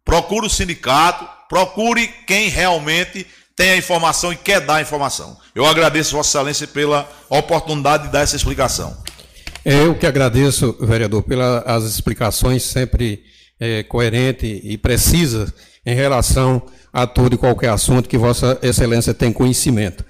Procure 0.03 0.45
o 0.45 0.49
sindicato, 0.49 1.27
procure 1.49 2.07
quem 2.27 2.49
realmente 2.49 3.25
tem 3.55 3.71
a 3.71 3.77
informação 3.77 4.31
e 4.31 4.35
quer 4.35 4.61
dar 4.61 4.75
a 4.75 4.81
informação. 4.81 5.37
Eu 5.55 5.65
agradeço 5.65 6.15
Vossa 6.15 6.37
Excelência 6.37 6.67
pela 6.67 7.09
oportunidade 7.27 8.03
de 8.03 8.11
dar 8.11 8.21
essa 8.21 8.35
explicação. 8.35 8.95
Eu 9.63 9.95
que 9.95 10.05
agradeço, 10.05 10.77
vereador, 10.79 11.23
pelas 11.23 11.85
explicações 11.85 12.61
sempre 12.61 13.23
é, 13.59 13.81
coerentes 13.81 14.61
e 14.63 14.77
precisas 14.77 15.51
em 15.83 15.95
relação 15.95 16.61
a 16.95 17.05
todo 17.05 17.35
e 17.35 17.37
qualquer 17.37 17.71
assunto 17.71 18.07
que 18.07 18.17
Vossa 18.17 18.57
Excelência 18.61 19.13
tem 19.13 19.33
conhecimento. 19.33 20.05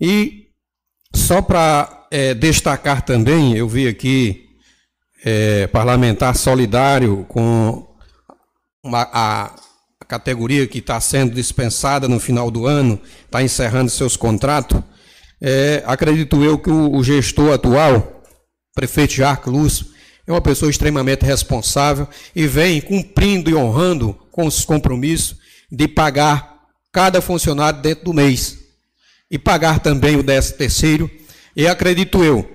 E 0.00 0.46
só 1.14 1.42
para 1.42 2.06
é, 2.10 2.32
destacar 2.32 3.02
também, 3.02 3.54
eu 3.54 3.68
vi 3.68 3.86
aqui 3.86 4.46
é, 5.22 5.66
parlamentar 5.66 6.34
solidário 6.34 7.26
com 7.28 7.86
uma, 8.82 9.02
a 9.12 9.54
categoria 10.08 10.66
que 10.66 10.78
está 10.78 10.98
sendo 11.02 11.34
dispensada 11.34 12.08
no 12.08 12.18
final 12.18 12.50
do 12.50 12.66
ano, 12.66 12.98
está 13.26 13.42
encerrando 13.42 13.90
seus 13.90 14.16
contratos, 14.16 14.82
é, 15.38 15.82
acredito 15.84 16.42
eu 16.42 16.58
que 16.58 16.70
o, 16.70 16.96
o 16.96 17.04
gestor 17.04 17.52
atual, 17.52 18.22
prefeito 18.74 19.12
Jarco 19.12 19.50
Lúcio, 19.50 19.84
é 20.26 20.32
uma 20.32 20.40
pessoa 20.40 20.70
extremamente 20.70 21.26
responsável 21.26 22.08
e 22.34 22.46
vem 22.46 22.80
cumprindo 22.80 23.50
e 23.50 23.54
honrando 23.54 24.16
com 24.30 24.46
os 24.46 24.64
compromissos 24.64 25.41
de 25.72 25.88
pagar 25.88 26.60
cada 26.92 27.22
funcionário 27.22 27.80
dentro 27.80 28.04
do 28.04 28.12
mês 28.12 28.58
e 29.30 29.38
pagar 29.38 29.80
também 29.80 30.16
o 30.16 30.22
décimo 30.22 30.58
terceiro. 30.58 31.10
E 31.56 31.66
acredito 31.66 32.22
eu 32.22 32.46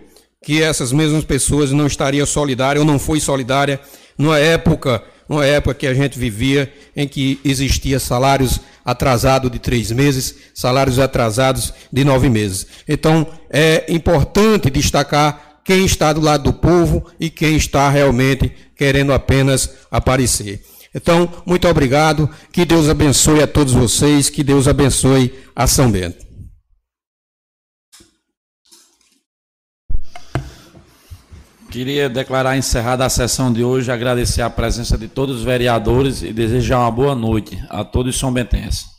que 0.44 0.62
essas 0.62 0.92
mesmas 0.92 1.26
pessoas 1.26 1.72
não 1.72 1.88
estariam 1.88 2.28
solidárias 2.28 2.86
ou 2.86 2.90
não 2.90 3.00
foi 3.00 3.20
solidária 3.20 3.82
numa 4.16 4.38
época 4.38 5.04
uma 5.30 5.46
época 5.46 5.76
que 5.76 5.88
a 5.88 5.94
gente 5.94 6.18
vivia 6.18 6.72
em 6.96 7.06
que 7.06 7.38
existia 7.44 8.00
salários 8.00 8.62
atrasados 8.86 9.52
de 9.52 9.60
três 9.60 9.92
meses, 9.92 10.34
salários 10.54 11.00
atrasados 11.00 11.74
de 11.92 12.06
nove 12.06 12.30
meses. 12.30 12.66
Então, 12.88 13.28
é 13.50 13.86
importante 13.90 14.70
destacar 14.70 15.60
quem 15.66 15.86
está 15.86 16.14
do 16.14 16.22
lado 16.22 16.46
do 16.46 16.54
povo 16.54 17.06
e 17.20 17.30
quem 17.30 17.58
está 17.58 17.90
realmente 17.90 18.54
querendo 18.74 19.12
apenas 19.12 19.70
aparecer. 19.92 20.64
Então, 20.98 21.30
muito 21.46 21.68
obrigado, 21.68 22.28
que 22.52 22.66
Deus 22.66 22.90
abençoe 22.90 23.44
a 23.44 23.46
todos 23.46 23.72
vocês, 23.72 24.32
que 24.32 24.44
Deus 24.44 24.68
abençoe 24.68 25.32
a 25.56 25.68
São 25.68 25.92
Bento. 25.92 26.26
Queria 31.70 32.10
declarar 32.10 32.58
encerrada 32.58 33.06
a 33.06 33.10
sessão 33.10 33.54
de 33.54 33.64
hoje, 33.64 33.92
agradecer 33.92 34.42
a 34.42 34.50
presença 34.50 34.98
de 34.98 35.08
todos 35.08 35.38
os 35.38 35.44
vereadores 35.44 36.24
e 36.24 36.34
desejar 36.34 36.80
uma 36.80 36.90
boa 36.90 37.14
noite 37.14 37.64
a 37.70 37.84
todos 37.84 38.16
os 38.16 38.20
sombentenses. 38.20 38.97